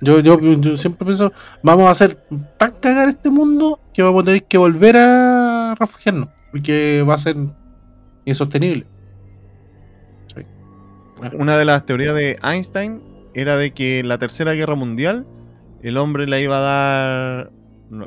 Yo, 0.00 0.18
yo, 0.20 0.40
yo 0.40 0.76
siempre 0.76 1.04
pienso, 1.06 1.32
vamos 1.62 1.86
a 1.86 1.90
hacer 1.90 2.18
tan 2.56 2.72
cagar 2.80 3.08
este 3.08 3.30
mundo 3.30 3.78
que 3.94 4.02
vamos 4.02 4.22
a 4.22 4.26
tener 4.26 4.44
que 4.44 4.58
volver 4.58 4.96
a 4.96 5.76
refugiarnos, 5.78 6.28
porque 6.52 7.04
va 7.08 7.14
a 7.14 7.18
ser 7.18 7.36
insostenible. 8.24 8.86
Sí. 10.34 10.42
Bueno, 11.16 11.36
Una 11.38 11.56
de 11.56 11.64
las 11.64 11.84
teorías 11.84 12.14
de 12.14 12.38
Einstein 12.42 13.02
era 13.34 13.56
de 13.56 13.72
que 13.72 13.98
en 14.00 14.08
la 14.08 14.18
tercera 14.18 14.52
guerra 14.52 14.74
mundial 14.76 15.26
el 15.82 15.96
hombre 15.96 16.26
le 16.28 16.40
iba 16.42 16.58
a 16.58 16.60
dar. 16.60 17.50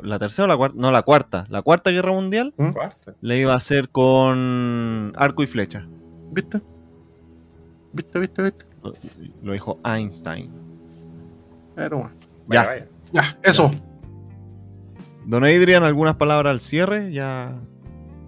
¿La 0.02 0.18
tercera 0.18 0.44
o 0.46 0.48
la 0.48 0.56
cuarta? 0.56 0.76
No, 0.80 0.90
la 0.90 1.02
cuarta. 1.02 1.46
La 1.48 1.62
cuarta 1.62 1.90
guerra 1.90 2.10
mundial 2.12 2.52
Cuarta. 2.72 3.14
le 3.20 3.38
iba 3.38 3.52
a 3.52 3.56
hacer 3.56 3.88
con 3.90 5.12
arco 5.16 5.44
y 5.44 5.46
flecha. 5.46 5.86
¿Viste? 6.32 6.60
¿Viste, 7.92 8.18
viste, 8.18 8.42
viste? 8.42 8.64
Lo, 8.82 8.94
lo 9.42 9.52
dijo 9.52 9.78
Einstein. 9.84 10.50
Pero 11.76 11.98
bueno. 11.98 12.12
Vaya, 12.48 12.62
Ya. 12.62 12.66
vaya. 12.68 12.86
Ya, 13.12 13.38
eso. 13.44 13.70
Don 15.24 15.44
Adrian, 15.44 15.84
algunas 15.84 16.16
palabras 16.16 16.50
al 16.50 16.60
cierre, 16.60 17.12
ya 17.12 17.54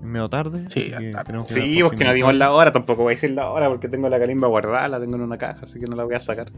medio 0.03 0.29
tarde. 0.29 0.65
Sí, 0.69 0.91
que 0.99 1.13
Sí, 1.49 1.81
porque 1.83 2.05
no 2.05 2.13
dimos 2.15 2.35
la 2.35 2.53
hora, 2.53 2.73
tampoco 2.73 3.03
voy 3.03 3.13
a 3.13 3.17
decir 3.17 3.31
la 3.31 3.51
hora 3.51 3.69
porque 3.69 3.89
tengo 3.89 4.09
la 4.09 4.19
calimba 4.19 4.49
guardada, 4.49 4.89
la 4.89 5.01
tengo 5.01 5.17
en 5.17 5.23
una 5.23 5.39
caja, 5.39 5.61
así 5.63 5.79
que 5.81 5.87
no 5.87 5.97
la 5.97 6.05
voy 6.05 6.15
a 6.15 6.21
sacar. 6.21 6.51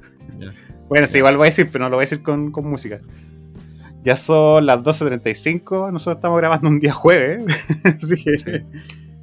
Bueno, 0.89 1.07
sí, 1.07 1.19
igual 1.19 1.37
voy 1.37 1.47
a 1.47 1.51
decir, 1.51 1.69
pero 1.73 1.85
no 1.85 1.91
lo 1.91 1.97
voy 1.97 2.03
a 2.03 2.07
decir 2.07 2.23
con, 2.23 2.51
con 2.53 2.69
música. 2.69 2.99
Ya 4.03 4.17
son 4.17 4.65
las 4.67 4.79
12.35, 4.79 5.93
nosotros 5.93 6.17
estamos 6.17 6.39
grabando 6.39 6.69
un 6.69 6.81
día 6.81 6.93
jueves, 6.93 7.45
así 8.03 8.23
que 8.25 8.65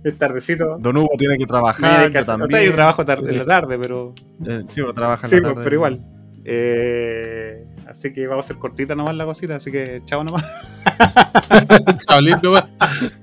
es 0.03 0.17
tardecito. 0.17 0.77
Don 0.79 0.97
Hugo 0.97 1.09
tiene 1.17 1.37
que 1.37 1.45
trabajar, 1.45 2.11
que 2.11 2.19
yo 2.19 2.25
también. 2.25 2.45
o 2.45 2.47
sea, 2.47 2.63
yo 2.63 2.73
trabajo 2.73 3.05
tarde, 3.05 3.31
en 3.31 3.37
la 3.39 3.45
tarde, 3.45 3.79
pero 3.79 4.13
Eh, 4.45 4.63
sí, 4.67 4.81
pero 4.81 4.93
trabaja 4.93 5.25
en 5.25 5.29
sí, 5.31 5.35
la 5.37 5.41
pues, 5.41 5.53
tarde. 5.55 5.63
pero 5.63 5.75
igual. 5.75 6.05
Eh, 6.49 7.65
así 7.87 8.09
que 8.13 8.25
vamos 8.25 8.45
a 8.45 8.47
hacer 8.47 8.57
cortita 8.57 8.95
nomás 8.95 9.13
la 9.15 9.25
cosita, 9.25 9.57
así 9.57 9.69
que 9.69 10.01
chao 10.05 10.23
nomás. 10.23 10.45
Chavalín 12.07 12.37
nomás. 12.41 12.63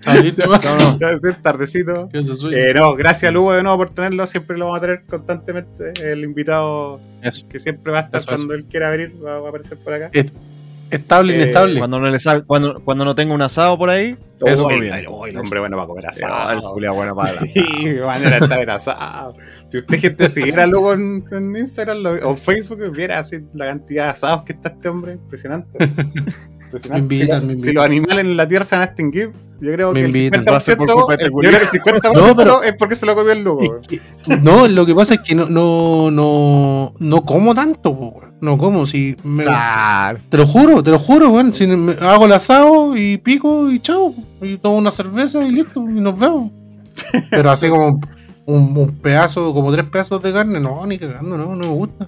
Chavalín 0.01 0.35
nomás. 0.37 0.63
Chao, 0.63 0.77
no. 0.77 0.99
Ya 0.99 1.09
es 1.11 1.43
tardecito. 1.43 2.11
Eh, 2.13 2.75
no, 2.75 2.95
gracias 2.95 3.33
Lugo 3.33 3.55
de 3.55 3.63
nuevo 3.63 3.79
por 3.79 3.91
tenerlo, 3.95 4.27
siempre 4.27 4.59
lo 4.59 4.67
vamos 4.67 4.79
a 4.79 4.81
tener 4.83 5.05
constantemente. 5.07 5.93
El 6.03 6.23
invitado 6.23 7.01
Eso. 7.23 7.49
que 7.49 7.59
siempre 7.61 7.93
va 7.93 8.01
a 8.01 8.03
estar 8.03 8.21
Eso, 8.21 8.29
eso. 8.29 8.37
cuando 8.37 8.55
él 8.55 8.67
quiera 8.67 8.91
venir, 8.91 9.15
va, 9.25 9.41
va 9.41 9.47
a 9.47 9.49
aparecer 9.49 9.79
por 9.79 9.95
acá. 9.95 10.11
Estable, 10.95 11.33
eh, 11.35 11.43
inestable. 11.43 11.79
Cuando 11.79 12.01
no 12.01 12.09
le 12.11 12.19
sal, 12.19 12.45
cuando, 12.47 12.83
cuando 12.85 13.05
no 13.05 13.15
tenga 13.15 13.35
un 13.35 13.43
asado 13.43 13.77
por 13.79 13.91
ahí, 13.91 14.17
eso 14.47 14.65
Oh, 14.65 14.69
me 14.69 14.75
el, 14.75 14.81
viene. 14.81 15.05
oh, 15.09 15.27
el 15.27 15.37
hombre 15.37 15.61
bueno 15.61 15.77
va 15.77 15.85
a 15.85 15.87
comer 15.87 16.05
Ah, 16.07 16.11
el 16.13 16.57
asado. 16.59 16.71
Julia 16.73 16.91
buena 16.91 17.15
para 17.15 17.31
el 17.41 17.49
Sí, 17.49 17.61
asado. 17.61 18.07
manera 18.07 18.31
de 18.39 18.45
estar 18.45 18.71
asado. 18.71 19.37
Si 19.69 19.79
usted 19.79 20.01
gente 20.01 20.29
siguiera 20.29 20.67
luego 20.67 20.93
en, 20.95 21.25
en 21.31 21.57
Instagram 21.57 21.99
lo- 21.99 22.31
o 22.31 22.37
Facebook, 22.37 22.91
viera 22.93 23.19
así 23.21 23.39
la 23.55 23.67
cantidad 23.67 24.05
de 24.05 24.11
asados 24.11 24.43
que 24.45 24.53
está 24.53 24.71
este 24.71 24.89
hombre. 24.89 25.13
Impresionante. 25.15 25.79
Impresionante. 26.75 27.09
Me 27.09 27.15
invitan, 27.21 27.41
si, 27.41 27.47
me 27.47 27.53
si 27.55 27.59
invitan. 27.61 27.75
los 27.75 27.85
animales 27.85 28.25
en 28.25 28.37
la 28.37 28.49
tierra 28.49 28.65
se 28.65 28.75
van 28.77 28.83
a 28.83 28.85
extinguir, 28.87 29.33
yo 29.61 29.73
creo 29.73 29.93
Me 29.93 30.01
que 30.03 30.07
invitan. 30.07 30.41
el 30.41 30.47
50%, 30.47 30.53
Va 30.53 30.57
a 30.57 30.61
ser 30.61 30.77
por 30.77 30.93
culpa 30.93 31.17
de 31.17 31.25
este 31.25 31.77
el 31.77 31.83
50% 31.83 32.13
No, 32.15 32.37
pero- 32.37 32.63
es 32.63 32.75
porque 32.79 32.97
se 32.97 33.07
lo 33.07 33.15
comió 33.15 33.33
el. 33.33 33.47
Es 33.81 33.89
que- 33.89 34.01
no, 34.43 34.67
lo 34.69 34.85
que 34.87 34.95
pasa 34.95 35.15
es 35.15 35.21
que 35.21 35.35
no, 35.35 35.49
no, 35.49 36.11
no, 36.11 36.95
no 36.99 37.25
como 37.25 37.55
tanto, 37.55 37.97
po, 37.97 38.21
no 38.41 38.59
como, 38.59 38.85
si 38.87 39.17
me- 39.23 39.45
te 40.29 40.37
lo 40.37 40.47
juro, 40.47 40.83
te 40.83 40.91
lo 40.91 40.99
juro, 40.99 41.31
weón, 41.31 41.55
si 41.55 41.67
me- 41.67 41.95
hago 42.01 42.27
el 42.27 42.33
asado 42.33 42.97
y 42.97 43.17
pico 43.19 43.71
y 43.71 43.79
chao, 43.81 44.15
y 44.43 44.57
tomo 44.59 44.77
una 44.79 44.91
cerveza 44.91 45.43
y 45.45 45.51
listo, 45.53 45.81
y 45.89 46.01
nos 46.01 46.19
vemos. 46.19 46.51
Pero 47.31 47.51
así 47.51 47.69
como 47.69 48.01
un, 48.47 48.77
un 48.77 48.99
pedazo, 49.01 49.55
como 49.55 49.73
tres 49.73 49.87
pedazos 49.91 50.21
de 50.23 50.33
carne, 50.33 50.61
no, 50.61 50.85
ni 50.87 50.99
cagando, 50.99 51.37
no, 51.39 51.55
no 51.55 51.67
me 51.67 51.67
gusta. 51.75 52.07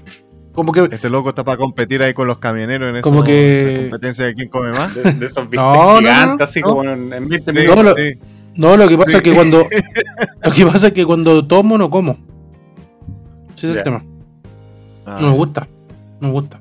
Como 0.57 0.73
que, 0.73 0.89
Este 0.91 1.09
loco 1.11 1.29
está 1.29 1.45
para 1.45 1.57
competir 1.59 2.03
ahí 2.03 2.13
con 2.15 2.27
los 2.27 2.39
camioneros 2.39 2.97
en 2.97 3.03
Como 3.03 3.19
eso, 3.19 3.25
que- 3.27 3.71
esa 3.75 3.81
competencia 3.83 4.25
de 4.25 4.35
quién 4.35 4.49
come 4.49 4.71
más. 4.71 4.95
De, 4.95 5.03
de 5.13 5.27
esos 5.27 5.49
No, 5.53 5.99
gigantes, 5.99 6.39
no, 6.39 6.45
así 6.45 6.61
no. 6.63 6.67
como 6.67 6.83
en, 6.85 7.13
en 7.13 7.29
20 7.29 7.53
Sí, 7.53 7.59
minutos. 7.59 7.77
No, 7.77 7.83
lo- 7.91 7.95
sí. 7.95 8.19
no, 8.57 8.77
lo 8.77 8.89
que 8.89 8.97
pasa 8.99 9.11
Sí. 9.11 9.17
es 9.19 9.23
que 9.23 9.33
cuando, 9.35 9.59
lo 10.45 10.51
que 10.51 10.67
pasa 10.67 10.87
es 10.89 10.93
que 10.93 11.05
cuando 11.07 11.47
tomo 11.47 11.79
no 11.79 11.89
como. 11.91 12.17
Ese 13.55 13.71
es 13.71 13.77
el 13.77 13.85
tema. 13.85 14.03
Ah, 15.07 15.19
No 15.21 15.29
me 15.29 15.35
gusta, 15.37 15.69
no 16.21 16.29
me 16.29 16.33
gusta. 16.33 16.61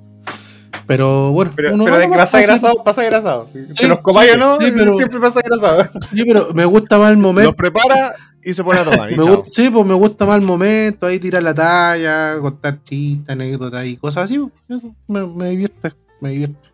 Pero 0.88 1.32
bueno, 1.32 1.52
Pero, 1.56 1.74
uno 1.74 1.84
pero 1.86 1.96
de 1.98 2.04
va- 2.04 2.12
que 2.12 2.18
va 2.18 2.24
pasa 2.24 2.42
grasado, 2.42 2.84
pasa 2.84 3.04
grasado. 3.04 3.48
Si 3.52 3.60
Sí, 3.76 3.88
los 3.88 4.00
comáis 4.02 4.30
sí, 4.32 4.36
o 4.36 4.40
no, 4.40 4.60
sí, 4.62 4.72
pero- 4.76 4.98
siempre 4.98 5.20
pasa 5.20 5.42
grasado. 5.44 5.84
Sí, 6.12 6.24
pero 6.28 6.54
me 6.54 6.64
gusta 6.66 7.00
más 7.00 7.10
el 7.12 7.18
momento. 7.18 7.50
Los 7.52 7.56
prepara 7.56 8.14
y 8.46 8.54
se 8.54 8.64
pone 8.64 8.80
a 8.80 8.86
tomar. 8.86 9.12
y 9.12 9.18
Me 9.18 9.24
chao. 9.24 9.36
gusta- 9.38 9.50
sí, 9.52 9.70
pues 9.70 9.86
me 9.86 9.94
gusta 9.96 10.26
más 10.26 10.38
el 10.40 10.46
momento, 10.46 11.08
ahí 11.08 11.20
tirar 11.20 11.44
la 11.44 11.54
talla, 11.54 12.36
contar 12.40 12.82
chistes, 12.84 13.28
anécdotas 13.30 13.86
y 13.86 13.98
cosas 13.98 14.26
así. 14.26 14.38
pues, 14.40 14.80
Eso 14.84 14.96
me, 15.08 15.26
me 15.28 15.50
divierte, 15.50 15.94
me 16.22 16.30
divierte. 16.32 16.70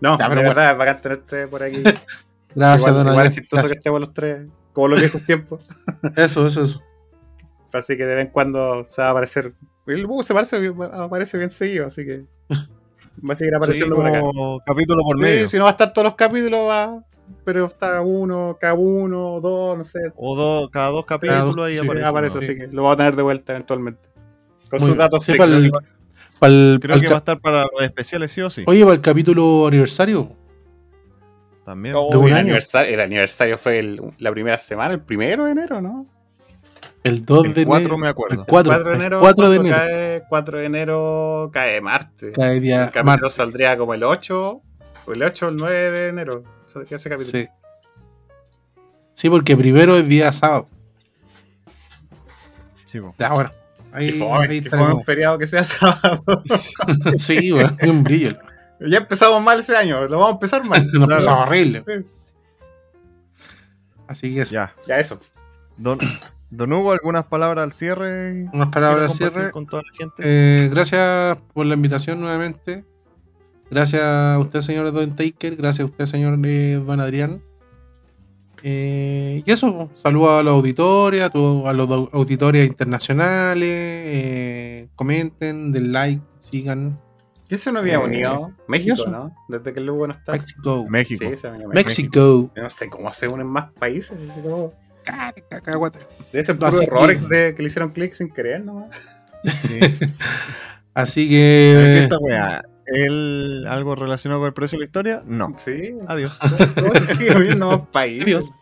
No, 0.00 0.18
Ya, 0.18 0.28
pero 0.28 0.40
verdad, 0.42 0.72
es 0.72 0.78
bacán 0.78 1.00
tenerte 1.02 1.46
por 1.46 1.62
aquí. 1.62 1.82
Gracias, 2.54 2.78
igual, 2.80 2.94
don 2.94 3.02
igual 3.02 3.08
Adrián. 3.18 3.26
es 3.28 3.34
chistoso 3.36 3.56
que 3.62 3.68
Gracias. 3.68 3.78
estemos 3.78 4.00
los 4.00 4.14
tres, 4.14 4.48
como 4.72 4.88
los 4.88 5.00
viejos 5.00 5.24
tiempos. 5.26 5.60
Eso, 6.16 6.46
eso, 6.46 6.62
eso. 6.64 6.82
Así 7.72 7.96
que 7.96 8.04
de 8.04 8.14
vez 8.16 8.26
en 8.26 8.32
cuando 8.32 8.84
se 8.86 9.00
va 9.02 9.08
a 9.08 9.10
aparecer. 9.12 9.52
El 9.86 10.06
búho 10.06 10.22
se 10.24 10.34
parece, 10.34 10.58
bien- 10.58 10.74
aparece 10.92 11.38
bien 11.38 11.50
seguido, 11.50 11.86
así 11.86 12.04
que. 12.04 12.24
Va 13.28 13.34
a 13.34 13.36
seguir 13.36 13.52
Sí, 13.52 13.56
apareciendo 13.56 13.94
por 13.96 14.06
acá. 14.06 14.20
como 14.20 14.60
capítulo 14.64 15.02
por 15.04 15.16
Sí, 15.16 15.22
medio. 15.22 15.48
si 15.48 15.58
no 15.58 15.64
va 15.64 15.70
a 15.70 15.72
estar 15.72 15.92
todos 15.92 16.06
los 16.06 16.14
capítulos, 16.14 16.60
va. 16.68 17.04
Pero 17.44 17.66
está 17.66 18.00
uno, 18.00 18.56
cada 18.60 18.74
uno, 18.74 19.40
dos, 19.40 19.78
no 19.78 19.84
sé. 19.84 20.00
O 20.16 20.36
dos, 20.36 20.70
cada 20.70 20.88
dos 20.90 21.04
capítulos 21.06 21.56
dos, 21.56 21.66
ahí 21.66 21.74
sí, 21.74 21.84
aparece. 21.84 22.06
aparece, 22.06 22.34
¿no? 22.36 22.40
así 22.44 22.56
que 22.56 22.66
lo 22.68 22.82
vamos 22.82 22.94
a 22.94 22.96
tener 22.98 23.16
de 23.16 23.22
vuelta 23.22 23.52
eventualmente. 23.52 24.08
Con 24.68 24.80
Muy 24.80 24.88
sus 24.88 24.96
datos 24.96 25.24
Sí, 25.24 25.34
para 25.34 25.56
el- 25.56 25.70
para 26.38 26.52
el- 26.52 26.78
Creo 26.80 26.88
para 26.90 26.94
el 26.94 27.00
que 27.02 27.08
va 27.08 27.14
a 27.14 27.18
estar 27.18 27.40
para 27.40 27.62
los 27.62 27.82
especiales 27.82 28.32
sí 28.32 28.40
o 28.40 28.50
sí. 28.50 28.64
Oye, 28.66 28.82
para 28.82 28.94
el 28.94 29.00
capítulo 29.00 29.66
aniversario. 29.66 30.32
También. 31.64 31.94
Oh, 31.96 32.08
de 32.10 32.16
un 32.16 32.26
el, 32.28 32.32
año. 32.34 32.40
aniversario, 32.40 32.94
el 32.94 33.00
aniversario 33.00 33.58
fue 33.58 33.78
el- 33.78 34.00
la 34.18 34.30
primera 34.32 34.58
semana, 34.58 34.94
el 34.94 35.00
primero 35.00 35.44
de 35.44 35.52
enero, 35.52 35.80
¿no? 35.80 36.06
El 37.04 37.22
2 37.24 37.46
El 37.46 37.54
de 37.54 37.64
4 37.64 37.80
enero. 37.84 37.98
me 37.98 38.08
acuerdo. 38.08 38.40
El 38.42 38.46
4, 38.46 38.72
4 38.72 38.90
de 38.90 38.94
el 38.96 39.00
enero. 39.00 39.20
4 39.20 39.48
de 39.50 39.56
enero. 39.56 39.76
Cae, 39.76 40.22
4 40.28 40.58
de 40.58 40.64
enero 40.66 41.50
cae 41.52 41.80
martes. 41.80 42.32
Cae 42.36 42.60
día 42.60 42.76
el 42.84 42.84
capítulo 42.90 43.04
martes. 43.04 43.32
saldría 43.34 43.76
como 43.78 43.94
el 43.94 44.02
8, 44.04 44.60
o 45.06 45.12
el 45.12 45.22
8 45.22 45.46
o 45.46 45.48
el 45.50 45.56
9 45.56 45.90
de 45.90 46.08
enero. 46.08 46.42
O 46.70 46.72
sea, 46.72 46.84
que 46.84 46.94
ese 46.94 47.10
capítulo. 47.10 47.38
Sí. 47.38 47.48
Sí, 49.12 49.28
porque 49.28 49.56
primero 49.56 49.96
es 49.96 50.08
día 50.08 50.30
sábado. 50.32 50.66
Sí. 52.84 53.00
Ya, 53.18 53.32
bueno. 53.32 53.50
Ahí, 53.92 54.12
fome, 54.12 54.46
ahí 54.48 54.64
un 54.92 55.04
feriado 55.04 55.36
que 55.36 55.48
sea 55.48 55.64
sábado. 55.64 56.22
Sí, 57.18 57.52
ni 57.82 57.88
un 57.90 58.04
brillo. 58.04 58.38
ya 58.80 58.98
empezamos 58.98 59.42
mal 59.42 59.58
ese 59.58 59.76
año, 59.76 60.02
lo 60.02 60.18
vamos 60.18 60.28
a 60.28 60.32
empezar 60.34 60.64
mal. 60.64 60.86
Nos 60.92 61.08
Claro. 61.24 61.40
horrible. 61.42 61.80
Sí, 61.80 61.92
Así 64.06 64.32
que 64.34 64.42
eso. 64.42 64.52
Ya. 64.52 64.74
ya 64.86 64.98
eso. 65.00 65.18
Don, 65.76 65.98
don 66.50 66.72
Hugo, 66.72 66.92
¿algunas 66.92 67.24
palabras 67.26 67.64
al 67.64 67.72
cierre? 67.72 68.48
Unas 68.52 68.68
palabras 68.68 69.10
al 69.12 69.18
¿Quiere 69.18 69.32
compartir 69.32 69.40
cierre. 69.40 69.52
Con 69.52 69.66
toda 69.66 69.82
la 69.82 69.96
gente. 69.98 70.22
Eh, 70.24 70.68
gracias 70.70 71.38
por 71.52 71.66
la 71.66 71.74
invitación 71.74 72.20
nuevamente. 72.20 72.84
Gracias 73.70 74.02
a 74.02 74.38
usted, 74.40 74.60
señor 74.60 74.90
Don 74.92 75.14
Taker. 75.14 75.56
Gracias 75.56 75.86
a 75.86 75.90
usted, 75.90 76.06
señor 76.06 76.38
eh, 76.44 76.82
Don 76.84 77.00
Adrián. 77.00 77.42
Eh, 78.62 79.42
y 79.46 79.50
eso, 79.50 79.88
saludos 79.96 80.40
a 80.40 80.42
los 80.42 80.52
auditores, 80.54 81.22
a, 81.22 81.30
tu- 81.30 81.66
a 81.66 81.72
los 81.72 81.88
au- 81.88 82.10
auditores 82.12 82.66
internacionales. 82.66 83.68
eh, 83.70 84.88
comenten, 84.96 85.72
den 85.72 85.92
like, 85.92 86.20
sigan. 86.40 86.98
¿Quién 87.48 87.58
se 87.58 87.72
nos 87.72 87.80
había 87.80 87.94
Eh, 87.94 87.98
unido? 87.98 88.52
México. 88.68 89.08
¿no? 89.08 89.34
Desde 89.48 89.72
que 89.72 89.80
el 89.80 89.86
Lugo 89.86 90.06
no 90.06 90.12
está. 90.12 90.32
México. 90.32 90.86
México. 90.88 91.24
Sí, 91.30 91.36
se 91.36 91.50
México. 91.50 91.70
México. 91.72 92.52
No 92.54 92.70
sé 92.70 92.88
cómo 92.90 93.12
se 93.12 93.28
unen 93.28 93.46
más 93.46 93.72
países. 93.72 94.16
Cacahuate. 95.48 96.00
Debe 96.32 96.44
ser 96.44 96.58
puro 96.58 96.82
errores 96.82 97.22
que- 97.22 97.34
de 97.34 97.54
que 97.54 97.62
le 97.62 97.68
hicieron 97.68 97.90
clic 97.92 98.12
sin 98.12 98.30
querer, 98.30 98.62
¿no? 98.64 98.88
Sí. 99.62 99.78
Así 100.94 101.22
¿Qué 101.28 101.34
que. 101.34 101.98
esta 102.02 102.18
weá? 102.18 102.62
¿El, 102.92 103.66
¿Algo 103.68 103.94
relacionado 103.94 104.40
con 104.40 104.48
el 104.48 104.52
precio 104.54 104.76
de 104.76 104.80
la 104.80 104.84
historia? 104.86 105.22
No. 105.26 105.54
Sí. 105.58 105.94
Adiós. 106.08 106.38
¿Cómo 106.74 106.94
se 106.94 107.14
sigue 107.16 107.54
más 107.56 107.80
países? 107.92 108.24
Adiós. 108.26 108.52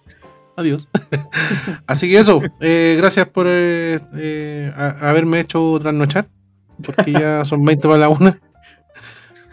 Adiós. 0.56 0.88
Así 1.86 2.10
que 2.10 2.18
eso, 2.18 2.42
eh, 2.60 2.96
gracias 2.98 3.28
por 3.28 3.46
eh, 3.48 4.00
eh, 4.16 4.72
a- 4.76 5.10
haberme 5.10 5.40
hecho 5.40 5.78
trasnochar, 5.80 6.28
porque 6.84 7.12
ya 7.12 7.44
son 7.46 7.64
20 7.64 7.86
para 7.88 8.00
la 8.00 8.09
una. 8.09 8.38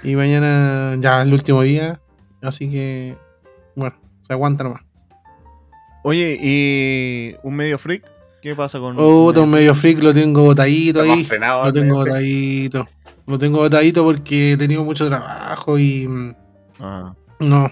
Y 0.03 0.15
mañana 0.15 0.95
ya 0.99 1.21
es 1.21 1.27
el 1.27 1.33
último 1.33 1.61
día, 1.61 1.99
así 2.41 2.69
que, 2.69 3.15
bueno, 3.75 3.95
se 4.21 4.33
aguanta 4.33 4.63
nomás. 4.63 4.81
Oye, 6.03 6.37
¿y 6.39 7.35
un 7.41 7.55
medio 7.55 7.79
freak? 7.79 8.03
¿Qué 8.41 8.53
pasa 8.53 8.77
con.? 8.79 8.95
Otro 8.99 9.47
medio 9.47 9.73
freak 9.73 10.03
lo 10.03 10.13
tengo 10.13 10.43
botadito 10.43 11.01
ahí. 11.01 11.27
Lo 11.39 11.73
tengo 11.73 11.95
botadito. 11.95 12.87
Lo 13.27 13.39
tengo 13.39 13.57
botadito 13.59 14.03
porque 14.03 14.51
he 14.53 14.57
tenido 14.57 14.83
mucho 14.83 15.07
trabajo 15.07 15.77
y 15.79 16.33
Ah, 16.79 17.13
no. 17.39 17.71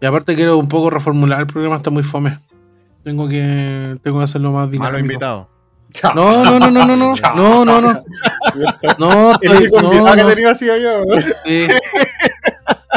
Y 0.00 0.06
aparte 0.06 0.36
quiero 0.36 0.56
un 0.58 0.68
poco 0.68 0.90
reformular 0.90 1.40
el 1.40 1.46
programa, 1.46 1.76
está 1.76 1.90
muy 1.90 2.02
fome. 2.02 2.38
Tengo 3.02 3.28
que, 3.28 3.96
tengo 4.02 4.18
que 4.18 4.24
hacerlo 4.24 4.52
más 4.52 4.70
dinámico. 4.70 4.92
malo 4.92 4.98
invitado. 5.04 5.48
Chao. 5.92 6.12
No, 6.14 6.44
no, 6.44 6.58
no, 6.60 6.70
no, 6.70 6.84
no, 6.86 6.96
no, 6.96 7.14
Chao. 7.14 7.34
no, 7.34 7.64
no, 7.64 7.80
no, 7.80 7.92
no, 8.98 9.32
El 9.40 9.50
estoy- 9.52 9.82
no, 9.82 9.90
que 10.14 10.22
no, 10.22 10.26
tenido 10.28 10.50
ha 10.50 10.54
sido 10.54 10.76
yo. 10.76 11.00
sí. 11.44 11.66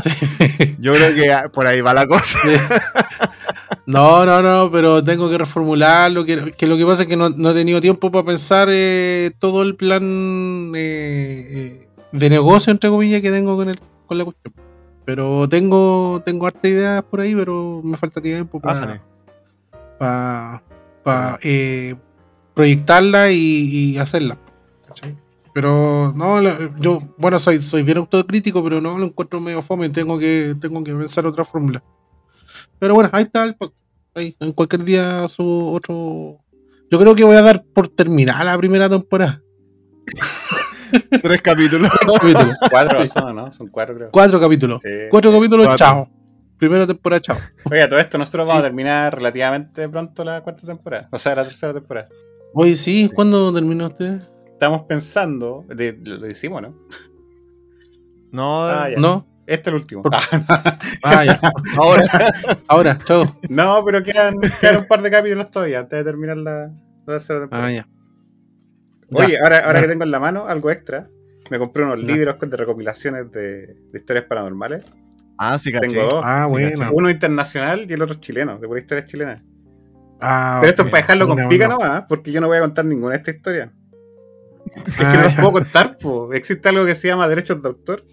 Sí. 0.01 0.75
Yo 0.79 0.93
creo 0.93 1.13
que 1.13 1.49
por 1.49 1.67
ahí 1.67 1.81
va 1.81 1.93
la 1.93 2.07
cosa. 2.07 2.39
Sí. 2.41 2.49
No, 3.85 4.25
no, 4.25 4.41
no, 4.41 4.71
pero 4.71 5.03
tengo 5.03 5.29
que 5.29 5.37
reformularlo. 5.37 6.23
Que, 6.25 6.53
que 6.53 6.67
lo 6.67 6.77
que 6.77 6.85
pasa 6.85 7.03
es 7.03 7.07
que 7.07 7.17
no, 7.17 7.29
no 7.29 7.51
he 7.51 7.53
tenido 7.53 7.81
tiempo 7.81 8.11
para 8.11 8.25
pensar 8.25 8.67
eh, 8.71 9.31
todo 9.39 9.63
el 9.63 9.75
plan 9.75 10.71
eh, 10.75 11.47
eh, 11.49 11.89
de 12.11 12.29
negocio, 12.29 12.71
entre 12.71 12.89
comillas, 12.89 13.21
que 13.21 13.31
tengo 13.31 13.55
con, 13.55 13.69
el, 13.69 13.79
con 14.05 14.17
la 14.17 14.25
cuestión. 14.25 14.53
Pero 15.05 15.49
tengo, 15.49 16.21
tengo 16.23 16.45
harta 16.45 16.67
ideas 16.67 17.03
por 17.03 17.21
ahí, 17.21 17.35
pero 17.35 17.81
me 17.83 17.97
falta 17.97 18.21
tiempo 18.21 18.59
para 18.59 18.77
Ájale. 18.77 19.01
pa, 19.97 20.63
pa, 21.03 21.39
eh, 21.41 21.95
proyectarla 22.53 23.31
y, 23.31 23.37
y 23.37 23.97
hacerla. 23.97 24.37
¿cachai? 24.87 25.17
Pero 25.53 26.13
no, 26.15 26.39
yo, 26.77 27.01
bueno, 27.17 27.39
soy, 27.39 27.61
soy 27.61 27.83
bien 27.83 27.97
autocrítico, 27.97 28.63
pero 28.63 28.79
no 28.79 28.97
lo 28.97 29.05
encuentro 29.05 29.41
medio 29.41 29.61
fome. 29.61 29.89
Tengo 29.89 30.17
que, 30.17 30.55
tengo 30.61 30.83
que 30.83 30.93
pensar 30.93 31.25
otra 31.25 31.43
fórmula. 31.43 31.83
Pero 32.81 32.95
bueno, 32.95 33.11
ahí 33.13 33.23
está 33.25 33.43
el 33.43 33.53
podcast. 33.55 33.79
Ahí, 34.15 34.35
en 34.39 34.51
cualquier 34.53 34.83
día 34.83 35.27
subo 35.29 35.71
otro. 35.71 36.39
Yo 36.89 36.99
creo 36.99 37.13
que 37.15 37.23
voy 37.23 37.35
a 37.35 37.43
dar 37.43 37.63
por 37.63 37.87
terminada 37.87 38.43
la 38.43 38.57
primera 38.57 38.89
temporada. 38.89 39.39
Tres 41.21 41.41
capítulos. 41.43 41.91
Capítulo. 41.91 42.51
Cuatro 42.71 43.05
son, 43.05 43.35
¿no? 43.35 43.51
Son 43.53 43.67
cuatro, 43.67 43.95
creo. 43.95 44.09
Cuatro 44.11 44.39
capítulos. 44.39 44.81
Sí. 44.83 44.89
Cuatro 45.11 45.31
capítulos, 45.31 45.67
Cuatro. 45.67 45.85
chao. 45.85 46.09
Primera 46.57 46.87
temporada, 46.87 47.21
chao. 47.21 47.37
Oiga, 47.71 47.87
todo 47.87 47.99
esto 47.99 48.17
nosotros 48.17 48.47
vamos 48.47 48.61
Sí. 48.61 48.65
a 48.65 48.69
terminar 48.69 49.15
relativamente 49.15 49.87
pronto 49.87 50.23
la 50.23 50.41
cuarta 50.41 50.65
temporada. 50.65 51.07
O 51.11 51.19
sea, 51.19 51.35
la 51.35 51.43
tercera 51.43 51.71
temporada. 51.73 52.09
Oye, 52.55 52.75
sí, 52.75 53.09
¿cuándo 53.13 53.53
terminó 53.53 53.87
usted? 53.87 54.21
Estamos 54.47 54.81
pensando, 54.83 55.65
de- 55.69 55.97
lo 56.03 56.17
lo 56.17 56.27
hicimos, 56.27 56.61
¿no? 56.63 56.75
No, 58.31 58.63
Ah, 58.63 58.89
ya. 58.89 58.97
¿No? 58.97 59.27
Este 59.51 59.61
es 59.61 59.67
el 59.67 59.75
último. 59.75 60.03
Ah, 60.11 60.77
Ah, 61.03 61.25
ya. 61.25 61.39
ahora. 61.77 62.05
Ahora, 62.67 62.97
chao. 63.03 63.23
no, 63.49 63.83
pero 63.85 64.01
quedan, 64.03 64.39
quedan 64.61 64.77
un 64.77 64.87
par 64.87 65.01
de 65.01 65.11
capítulos 65.11 65.51
todavía 65.51 65.79
antes 65.79 65.97
de 65.99 66.03
terminar 66.03 66.37
la, 66.37 66.67
la 67.05 67.13
tercera 67.13 67.41
temporada. 67.41 67.67
Ah, 67.67 67.71
ya. 67.71 67.87
Oye, 69.13 69.33
Ya, 69.33 69.39
ahora, 69.43 69.59
ahora 69.65 69.79
ya. 69.79 69.81
que 69.81 69.87
tengo 69.89 70.03
en 70.05 70.11
la 70.11 70.19
mano 70.19 70.47
algo 70.47 70.71
extra, 70.71 71.09
me 71.49 71.59
compré 71.59 71.83
unos 71.83 71.99
Ya. 72.07 72.15
libros 72.15 72.37
de 72.39 72.57
recopilaciones 72.57 73.31
de, 73.31 73.67
de 73.91 73.99
historias 73.99 74.25
paranormales. 74.25 74.85
Ah, 75.37 75.57
sí, 75.59 75.71
caché. 75.71 75.87
Tengo 75.87 76.03
dos. 76.03 76.21
Ah, 76.23 76.45
Sí, 76.47 76.51
bueno. 76.51 76.69
caché. 76.79 76.91
Uno 76.93 77.09
internacional 77.09 77.85
y 77.89 77.93
el 77.93 78.01
otro 78.01 78.15
chileno, 78.15 78.57
de 78.57 78.67
pura 78.67 78.79
historias 78.79 79.07
chilenas. 79.07 79.41
Ah, 80.21 80.59
Pero 80.61 80.69
esto 80.69 80.83
es 80.83 80.89
para 80.89 81.01
dejarlo 81.01 81.27
con 81.27 81.49
pica 81.49 81.67
nomás, 81.67 82.03
porque 82.07 82.31
yo 82.31 82.39
no 82.39 82.47
voy 82.47 82.57
a 82.57 82.61
contar 82.61 82.85
ninguna 82.85 83.13
de 83.13 83.17
esta 83.17 83.31
historia. 83.31 83.73
Es 84.87 84.95
que 84.95 85.03
Ah, 85.03 85.13
no 85.15 85.21
las 85.23 85.35
ya. 85.35 85.41
puedo 85.41 85.51
contar, 85.53 85.97
po. 85.97 86.31
Existe 86.31 86.69
algo 86.69 86.85
que 86.85 86.95
se 86.95 87.07
llama 87.09 87.27
derechos 87.27 87.61
de 87.61 87.67
autor. 87.67 88.05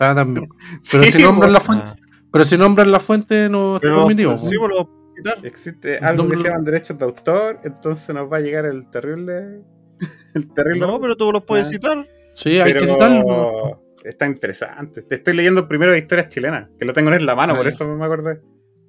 Ah, 0.00 0.14
también. 0.14 0.48
Pero 0.90 1.04
Sí, 1.04 1.12
si 1.12 1.22
nombran 1.22 1.52
la 1.52 1.60
fuente, 1.60 1.84
Ah, 1.86 1.96
pero 2.32 2.44
si 2.44 2.56
nombran 2.58 2.92
la 2.92 3.00
fuente 3.00 3.48
no 3.48 3.76
está 3.76 3.80
pero 3.80 3.96
permitido. 4.00 4.30
pues, 4.30 4.48
sí, 4.48 4.56
por 4.58 4.70
lo 4.74 4.90
citar. 5.16 5.46
Existe 5.46 5.98
algo 5.98 6.28
que 6.28 6.36
se 6.36 6.42
llaman 6.44 6.64
derechos 6.64 6.98
de 6.98 7.04
autor, 7.04 7.60
entonces 7.64 8.14
nos 8.14 8.30
va 8.30 8.36
a 8.38 8.40
llegar 8.40 8.66
el 8.66 8.88
terrible. 8.90 9.62
El 10.34 10.52
terrible. 10.52 10.80
No, 10.86 11.00
pero 11.00 11.16
tú 11.16 11.32
los 11.32 11.42
puedes 11.44 11.66
Ah. 11.68 11.70
citar. 11.70 12.06
Sí, 12.34 12.58
hay 12.60 12.72
pero 12.74 12.84
que 12.86 12.92
citarlo. 12.92 13.82
está 14.04 14.26
interesante. 14.26 15.00
Te 15.02 15.14
estoy 15.14 15.32
leyendo 15.34 15.62
el 15.62 15.66
primero 15.66 15.92
de 15.92 15.98
historias 15.98 16.28
chilenas, 16.28 16.68
que 16.78 16.84
lo 16.84 16.92
tengo 16.92 17.10
en 17.10 17.24
la 17.24 17.34
mano, 17.34 17.54
por 17.54 17.66
eso 17.66 17.86
me 17.86 18.04
acordé. 18.04 18.42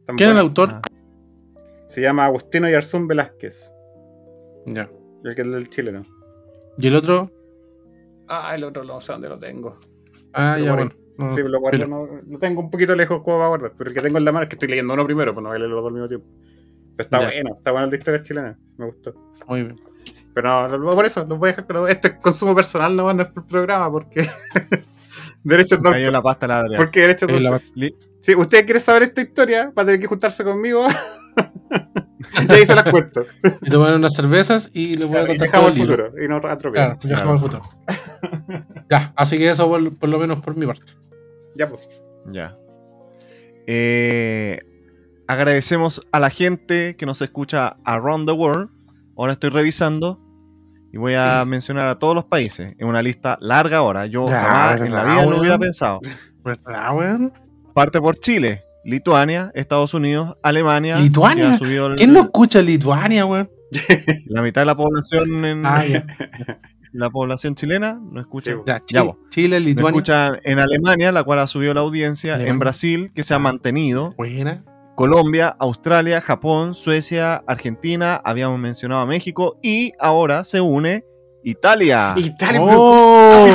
Tan 0.05 0.17
¿Quién 0.17 0.29
es 0.31 0.35
el 0.35 0.41
autor? 0.41 0.69
Ah. 0.73 0.81
Se 1.87 2.01
llama 2.01 2.25
Agustino 2.25 2.69
Yarzún 2.69 3.07
Velázquez, 3.07 3.71
Ya. 4.65 4.89
el 5.23 5.35
que 5.35 5.41
es 5.43 5.51
del 5.51 5.69
chileno. 5.69 6.03
¿Y 6.77 6.87
el 6.89 6.95
otro? 6.95 7.31
Ah, 8.27 8.51
el 8.53 8.65
otro 8.65 8.83
no 8.83 8.99
sé 8.99 9.13
dónde 9.13 9.29
lo 9.29 9.37
tengo. 9.37 9.79
Ah, 10.37 10.57
ya, 10.59 10.73
bueno. 10.75 10.91
No, 11.17 11.35
Sí, 11.35 11.41
lo 11.43 11.59
guardo, 11.59 11.87
no- 11.87 12.07
lo 12.27 12.37
tengo 12.39 12.61
un 12.61 12.69
poquito 12.69 12.95
lejos 12.95 13.23
como 13.23 13.39
va 13.39 13.45
a 13.45 13.47
guardar, 13.49 13.73
pero 13.75 13.89
el 13.89 13.95
que 13.95 14.01
tengo 14.03 14.19
en 14.19 14.25
la 14.25 14.31
mano 14.31 14.43
es 14.43 14.49
que 14.49 14.55
estoy 14.55 14.69
leyendo 14.69 14.93
uno 14.93 15.03
primero, 15.03 15.33
pues 15.33 15.41
no 15.41 15.49
voy 15.49 15.55
a 15.55 15.59
leer 15.59 15.71
los 15.71 15.81
dos 15.81 15.87
al 15.87 15.93
mismo 15.93 16.07
tiempo. 16.07 16.27
Pero 16.95 17.05
está 17.07 17.19
Ya. 17.19 17.25
bueno, 17.27 17.55
está 17.57 17.71
bueno 17.71 17.85
el 17.85 17.89
de 17.91 17.97
historias 17.97 18.23
chilenas, 18.23 18.57
me 18.77 18.85
gustó. 18.85 19.13
Muy 19.47 19.63
bien. 19.63 19.79
Pero 20.35 20.67
no, 20.77 20.91
por 20.91 21.05
eso, 21.05 21.25
los 21.25 21.39
voy 21.39 21.47
a 21.47 21.51
dejar, 21.53 21.65
pero 21.65 21.87
este 21.87 22.09
es 22.09 22.13
consumo 22.15 22.53
personal 22.55 22.95
nomás, 22.95 23.15
no 23.15 23.23
es 23.23 23.29
por 23.29 23.45
programa, 23.47 23.91
porque 23.91 24.27
derechos 25.43 25.81
de 25.81 25.89
Cayó 25.91 26.11
la 26.11 26.21
pasta 26.21 26.47
la. 26.47 26.65
Porque 26.77 27.01
derechos 27.01 27.27
de 27.27 27.39
la-. 27.39 27.59
Si 28.21 28.35
usted 28.35 28.65
quiere 28.65 28.79
saber 28.79 29.03
esta 29.03 29.21
historia, 29.21 29.71
va 29.75 29.81
a 29.81 29.85
tener 29.85 29.99
que 29.99 30.07
juntarse 30.07 30.43
conmigo. 30.43 30.85
y 32.49 32.51
ahí 32.51 32.65
se 32.65 32.75
las 32.75 32.89
cuento. 32.89 33.25
Y 33.61 33.69
tomar 33.69 33.93
unas 33.95 34.13
cervezas 34.13 34.69
y 34.73 34.95
les 34.95 35.07
voy 35.07 35.17
a 35.17 35.25
Claro, 35.25 35.33
y 35.33 35.37
contar 35.37 35.59
todo 35.59 35.69
el 35.69 35.75
libro. 35.75 36.05
futuro 36.07 36.23
y 36.23 36.27
no 36.27 36.35
atropellamos. 36.37 36.97
Claro, 36.99 37.15
dejamos 37.15 37.43
el 37.43 37.49
futuro. 37.49 38.65
ya, 38.89 39.13
así 39.15 39.37
que 39.37 39.49
eso 39.49 39.67
por, 39.67 39.97
por 39.97 40.09
lo 40.09 40.19
menos 40.19 40.41
por 40.41 40.55
mi 40.55 40.65
parte. 40.65 40.93
Ya, 41.55 41.67
pues. 41.67 41.87
Ya. 42.31 42.55
Eh, 43.67 44.59
agradecemos 45.27 46.01
a 46.11 46.19
la 46.19 46.29
gente 46.29 46.95
que 46.95 47.05
nos 47.05 47.21
escucha 47.21 47.77
around 47.83 48.27
the 48.27 48.33
world. 48.33 48.69
Ahora 49.17 49.33
estoy 49.33 49.49
revisando 49.49 50.19
y 50.93 50.97
voy 50.97 51.15
a 51.15 51.43
mencionar 51.45 51.87
a 51.87 51.97
todos 51.99 52.15
los 52.15 52.25
países. 52.25 52.75
En 52.77 52.87
una 52.87 53.01
lista 53.01 53.37
larga 53.41 53.77
ahora. 53.77 54.05
Yo 54.05 54.27
Ya, 54.27 54.39
jamás 54.41 54.81
en 54.81 54.91
la 54.93 54.99
¿verdad, 55.03 55.13
vida 55.13 55.21
lo 55.23 55.27
weón? 55.29 55.39
hubiera 55.41 55.57
pensado. 55.59 55.99
Parte 57.73 57.99
por 58.01 58.15
Chile, 58.19 58.63
Lituania, 58.87 59.51
Estados 59.53 59.93
Unidos, 59.93 60.37
Alemania. 60.41 60.95
¿Lituania? 60.97 61.49
que 61.49 61.53
ha 61.55 61.57
subido 61.57 61.87
el- 61.87 61.95
¿Quién 61.97 62.13
no 62.13 62.21
escucha 62.21 62.61
Lituania, 62.61 63.25
weón? 63.25 63.49
La 64.27 64.41
mitad 64.41 64.61
de 64.61 64.65
la 64.65 64.77
población 64.77 65.43
en 65.43 65.65
Ah, 65.65 65.83
la 66.93 67.09
población 67.09 67.53
chilena 67.53 67.99
no 68.01 68.21
escucha. 68.21 68.51
Sí, 68.51 68.57
Ya, 68.65 68.81
Ya, 68.89 69.03
Chile, 69.29 69.59
Lituania. 69.59 69.89
escuchan 69.89 70.39
en 70.45 70.59
Alemania, 70.59 71.11
la 71.11 71.23
cual 71.23 71.39
ha 71.39 71.47
subido 71.47 71.73
la 71.73 71.81
audiencia, 71.81 72.41
en. 72.41 72.59
Brasil, 72.59 73.09
que 73.13 73.23
se 73.23 73.33
ha 73.33 73.39
mantenido, 73.39 74.13
Buena. 74.17 74.63
Colombia, 74.95 75.53
Australia, 75.59 76.21
Japón, 76.21 76.73
Suecia, 76.73 77.43
Argentina, 77.45 78.21
habíamos 78.23 78.57
mencionado 78.57 79.01
a 79.01 79.05
México 79.05 79.59
y 79.61 79.91
ahora 79.99 80.45
se 80.45 80.61
une 80.61 81.03
Italia. 81.43 82.13
Italia, 82.15 82.61
¡Oh! 82.63 83.45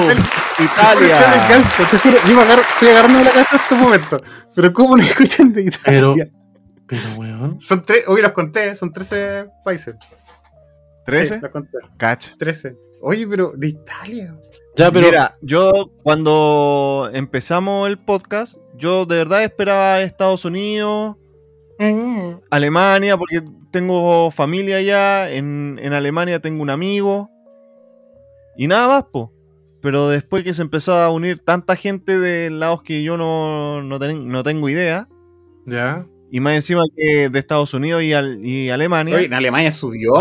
Italia. 0.65 1.07
Italia 1.07 1.49
calza, 1.49 1.89
te 1.91 1.99
juro, 1.99 2.17
yo 2.27 2.35
me 2.35 2.43
agarro- 2.43 2.63
estoy 2.73 2.89
agarrando 2.89 3.25
la 3.25 3.33
casa 3.33 3.51
en 3.57 3.61
estos 3.63 3.79
momentos. 3.79 4.23
Pero 4.55 4.73
¿cómo 4.73 4.97
no 4.97 5.03
escuchan 5.03 5.53
de 5.53 5.63
Italia? 5.63 5.83
Pero, 5.85 6.15
pero, 6.87 7.03
weón. 7.17 7.61
Son 7.61 7.85
tres, 7.85 8.05
hoy 8.09 8.23
los 8.23 8.33
conté, 8.33 8.75
son 8.77 8.93
13 8.93 9.47
países. 9.65 9.95
¿13? 11.07 11.25
Sí, 11.25 11.35
los 11.43 11.51
conté. 11.51 11.79
Cacha. 11.97 12.35
13. 12.39 12.77
Oye, 13.01 13.27
pero 13.27 13.53
de 13.57 13.69
Italia. 13.69 14.35
Ya, 14.77 14.91
pero. 14.91 15.07
Mira, 15.09 15.35
yo 15.43 15.91
cuando 16.03 17.11
empezamos 17.13 17.89
el 17.89 17.99
podcast, 17.99 18.57
yo 18.77 19.05
de 19.07 19.17
verdad 19.17 19.43
esperaba 19.43 20.01
Estados 20.03 20.45
Unidos, 20.45 21.17
Alemania, 22.51 23.17
porque 23.17 23.43
tengo 23.73 24.31
familia 24.31 24.77
allá, 24.77 25.31
en, 25.31 25.79
en 25.83 25.93
Alemania 25.93 26.41
tengo 26.41 26.63
un 26.63 26.71
amigo, 26.71 27.29
y 28.57 28.67
nada 28.69 28.87
más, 28.89 29.05
po. 29.13 29.33
Pero 29.83 30.09
después 30.09 30.45
que 30.45 30.55
se 30.55 30.63
empezó 30.63 30.95
a 30.95 31.11
unir 31.11 31.41
tanta 31.41 31.77
gente 31.77 32.19
de 32.19 32.49
lados 32.51 32.83
que 32.83 33.03
yo 33.03 33.17
no, 33.19 33.83
no, 33.83 33.99
ten- 33.99 34.29
no 34.29 34.43
tengo 34.43 34.69
idea, 34.69 35.09
Ya. 35.67 36.07
y 36.31 36.41
más 36.41 36.55
encima 36.55 36.83
que 36.97 37.29
de 37.29 37.39
Estados 37.39 37.75
Unidos 37.75 38.03
y, 38.05 38.13
al- 38.15 38.39
y 38.47 38.71
Alemania, 38.71 39.17
Oye, 39.17 39.27
en 39.27 39.35
Alemania 39.35 39.73
subió, 39.73 40.13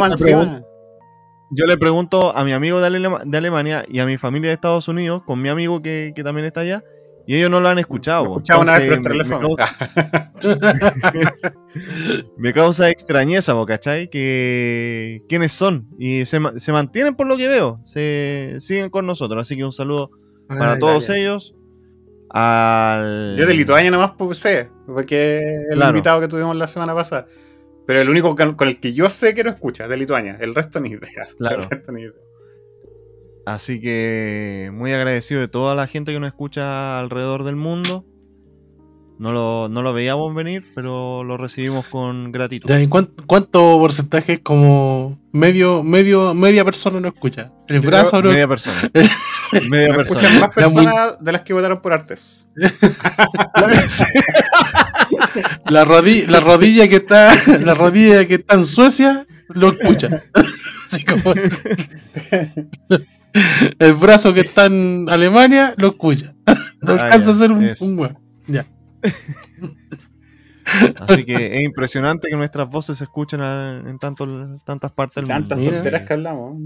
yo 1.53 1.65
le 1.65 1.77
pregunto 1.77 2.35
a 2.35 2.43
mi 2.45 2.53
amigo 2.53 2.79
de, 2.81 2.87
Alema- 2.87 3.21
de 3.25 3.37
Alemania 3.37 3.85
y 3.87 3.99
a 3.99 4.05
mi 4.05 4.17
familia 4.17 4.49
de 4.49 4.55
Estados 4.55 4.87
Unidos, 4.87 5.21
con 5.25 5.41
mi 5.41 5.49
amigo 5.49 5.81
que, 5.81 6.11
que 6.15 6.23
también 6.23 6.45
está 6.45 6.61
allá, 6.61 6.81
y 7.27 7.35
ellos 7.37 7.49
no 7.49 7.59
lo 7.61 7.69
han 7.69 7.79
escuchado. 7.79 8.23
Escuchaba 8.25 8.61
una 8.61 8.79
vez 8.79 8.99
por 8.99 9.11
el 9.13 9.21
Entonces, 9.21 9.37
me- 9.39 9.39
me 9.39 9.39
teléfono. 9.39 9.55
causa- 9.55 11.41
me 12.37 12.53
causa 12.53 12.89
extrañeza, 12.89 13.53
¿cachai? 13.67 14.09
Que 14.09 15.21
quiénes 15.29 15.51
son 15.51 15.87
y 15.99 16.25
se, 16.25 16.39
se 16.57 16.71
mantienen 16.71 17.15
por 17.15 17.27
lo 17.27 17.37
que 17.37 17.47
veo, 17.47 17.79
se 17.85 18.55
siguen 18.59 18.89
con 18.89 19.05
nosotros, 19.05 19.41
así 19.41 19.55
que 19.55 19.63
un 19.63 19.71
saludo 19.71 20.11
para 20.47 20.73
Ay, 20.73 20.79
todos 20.79 21.07
ya, 21.07 21.15
ellos. 21.17 21.55
Al... 22.29 23.35
Yo 23.37 23.45
de 23.45 23.53
Lituania 23.53 23.91
nomás 23.91 24.11
puse, 24.11 24.69
porque 24.85 25.37
es 25.39 25.43
el 25.71 25.75
Claro. 25.75 25.89
invitado 25.91 26.21
que 26.21 26.27
tuvimos 26.27 26.55
la 26.55 26.67
semana 26.67 26.93
pasada. 26.95 27.27
Pero 27.85 27.99
el 27.99 28.09
único 28.09 28.35
con, 28.35 28.55
el 28.69 28.79
que 28.79 28.93
yo 28.93 29.09
sé 29.09 29.33
que 29.35 29.43
no 29.43 29.49
escucha, 29.49 29.87
de 29.87 29.97
Lituania. 29.97 30.37
El 30.39 30.55
resto 30.55 30.79
ni 30.79 30.91
idea. 30.91 31.27
Claro. 31.37 31.63
El 31.63 31.69
resto 31.69 31.91
ni 31.91 32.01
idea. 32.03 32.13
Así 33.45 33.81
que 33.81 34.69
muy 34.73 34.91
agradecido 34.93 35.41
de 35.41 35.47
toda 35.47 35.73
la 35.75 35.87
gente 35.87 36.13
que 36.13 36.19
nos 36.19 36.27
escucha 36.29 36.99
alrededor 36.99 37.43
del 37.43 37.55
mundo. 37.55 38.05
No 39.17 39.31
lo, 39.33 39.69
no 39.69 39.83
lo 39.83 39.93
veíamos 39.93 40.33
venir, 40.33 40.65
pero 40.73 41.23
lo 41.23 41.37
recibimos 41.37 41.85
con 41.87 42.31
gratitud. 42.31 42.67
Ya, 42.67 42.81
¿y 42.81 42.87
cuán- 42.87 43.11
cuánto 43.27 43.77
porcentaje 43.77 44.33
es 44.33 44.39
como 44.39 45.19
medio, 45.31 45.83
medio, 45.83 46.33
media 46.33 46.65
persona 46.65 46.99
no 46.99 47.07
escucha? 47.09 47.51
El 47.67 47.81
Yo 47.83 47.89
brazo 47.89 48.19
no. 48.23 48.31
Media 48.31 48.47
persona. 48.47 48.81
Media 49.69 49.89
Me 49.89 49.93
persona. 49.95 50.21
escuchan 50.21 50.39
más 50.41 50.55
personas 50.55 51.13
de 51.19 51.31
las 51.33 51.41
que 51.41 51.53
votaron 51.53 51.81
por 51.81 51.93
artes. 51.93 52.47
La 55.69 55.85
rodilla, 55.85 56.29
la 56.29 56.39
rodilla 56.39 56.87
que 56.89 56.95
está, 56.97 57.31
la 57.61 57.73
rodilla 57.73 58.27
que 58.27 58.35
está 58.35 58.55
en 58.55 58.65
Suecia, 58.65 59.25
lo 59.49 59.69
escucha. 59.69 60.09
Así 60.87 61.03
como- 61.05 61.33
el 63.79 63.93
brazo 63.93 64.33
que 64.33 64.41
está 64.41 64.65
en 64.65 65.05
Alemania, 65.09 65.73
lo 65.77 65.89
escucha. 65.89 66.33
No 66.83 66.93
Ah, 66.93 67.03
alcanza 67.05 67.27
ya, 67.27 67.31
a 67.31 67.35
ser 67.35 67.51
un, 67.51 67.99
weón. 67.99 68.17
Ya. 68.47 68.65
Así 71.07 71.23
que 71.25 71.57
es 71.57 71.63
impresionante 71.63 72.29
que 72.29 72.35
nuestras 72.35 72.69
voces 72.69 72.97
se 72.97 73.03
escuchen 73.03 73.41
a- 73.41 73.83
en 73.85 73.99
tanto, 73.99 74.25
tantas 74.65 74.91
partes 74.91 75.15
del 75.17 75.27
Tantas 75.27 75.57
mundo. 75.57 75.71
Mira. 75.71 75.81
tonteras 75.83 76.07
que 76.07 76.13
hablamos. 76.13 76.57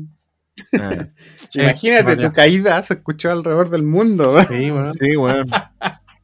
Ah, 0.79 1.07
Sí, 1.49 1.61
Imagínate, 1.61 2.03
vale. 2.03 2.27
tu 2.27 2.33
caída 2.33 2.81
se 2.83 2.93
escuchó 2.95 3.31
alrededor 3.31 3.69
del 3.69 3.83
mundo. 3.83 4.29
Sí, 4.47 4.71
weón. 4.71 4.93
sí, 4.93 5.15
bueno. 5.15 5.45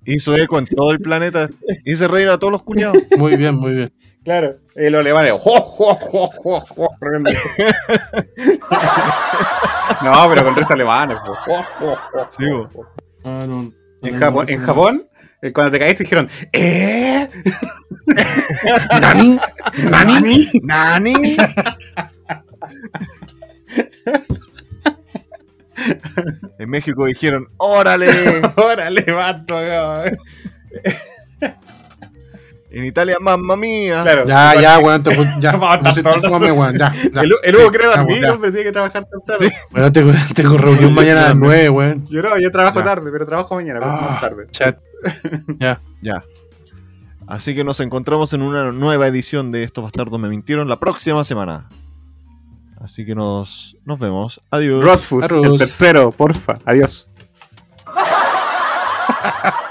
Hizo 0.06 0.36
eco 0.36 0.58
en 0.60 0.66
todo 0.66 0.92
el 0.92 1.00
planeta. 1.00 1.50
Hice 1.86 2.08
reír 2.08 2.30
a 2.30 2.38
todos 2.38 2.52
los 2.54 2.64
culiados. 2.64 2.98
Muy 3.18 3.36
bien, 3.36 3.56
muy 3.56 3.74
bien. 3.74 3.94
Claro. 4.24 4.56
Y 4.76 4.90
los 4.90 5.02
alemanes. 5.02 5.34
¡jo, 5.34 5.60
jo, 5.62 5.96
jo, 5.96 6.28
jo, 6.28 6.60
jo! 6.60 6.90
no, 10.04 10.30
pero 10.30 10.44
con 10.44 10.56
risa 10.56 10.74
alemanes. 10.74 11.18
po. 11.26 11.36
¡Jo, 11.36 11.64
jo, 11.80 11.96
jo, 11.96 12.28
Sí, 12.30 12.46
po. 12.72 12.86
Ah, 13.24 13.46
no, 13.48 13.72
En 14.04 14.20
Japón, 14.20 14.46
no, 14.48 14.54
en 14.54 14.62
no. 14.62 14.68
Japón 14.68 15.08
eh, 15.42 15.52
cuando 15.52 15.72
te 15.72 15.80
caíste 15.80 16.04
dijeron, 16.04 16.30
¿eh? 16.54 17.28
¿Nani? 19.02 19.40
¿Nani? 19.90 20.52
¡Nani! 20.62 21.38
en 26.60 26.70
México 26.70 27.06
dijeron, 27.06 27.50
¡órale! 27.58 28.08
Órale, 28.56 29.12
vato. 29.12 29.58
En 32.74 32.86
Italia, 32.86 33.18
mamma 33.20 33.58
mía. 33.58 34.02
Claro. 34.04 34.26
Ya, 34.26 34.56
ya, 34.62 34.80
weón, 34.80 35.04
te, 35.04 35.12
ya, 35.40 35.52
pusiste 35.80 36.04
tanto. 36.04 36.30
fome, 36.30 36.52
weón, 36.54 36.78
ya, 36.78 36.94
ya. 37.14 37.22
El, 37.22 37.34
el 37.44 37.56
Hugo 37.58 37.66
Sí, 37.66 37.72
cree 37.78 37.90
ya, 37.90 37.98
dormir, 37.98 38.26
hombre, 38.30 38.52
tiene 38.52 38.64
que 38.66 38.72
trabajar 38.72 39.06
temprano. 39.10 39.54
Bueno, 39.72 39.92
tengo, 39.92 40.12
tengo 40.34 40.58
reunión 40.58 40.94
mañana 40.94 41.20
a 41.26 41.28
las 41.30 41.36
9, 41.36 41.70
weón. 41.70 42.08
Yo 42.10 42.22
no, 42.22 42.40
yo 42.40 42.50
trabajo 42.50 42.80
Ya. 42.80 42.86
tarde, 42.86 43.12
pero 43.12 43.26
trabajo 43.26 43.56
mañana, 43.56 43.80
pero 43.82 43.92
Ah, 43.92 44.08
más 44.12 44.22
tarde. 44.22 44.48
chat. 44.52 44.78
Ya. 46.02 46.24
Así 47.28 47.54
que 47.56 47.64
nos 47.64 47.80
encontramos 47.82 48.32
en 48.34 48.42
una 48.42 48.72
nueva 48.72 49.06
edición 49.08 49.52
de 49.52 49.64
Estos 49.64 49.84
Bastardos 49.84 50.20
Me 50.20 50.30
Mintieron 50.30 50.68
la 50.70 50.80
próxima 50.80 51.24
semana. 51.24 51.68
Así 52.80 53.06
que 53.06 53.16
nos, 53.16 53.78
nos 53.86 54.00
vemos. 54.00 54.42
Adiós. 54.50 54.84
Rodfus, 54.84 55.30
el 55.30 55.58
tercero, 55.58 56.12
porfa. 56.12 56.60
Adiós. 56.66 57.10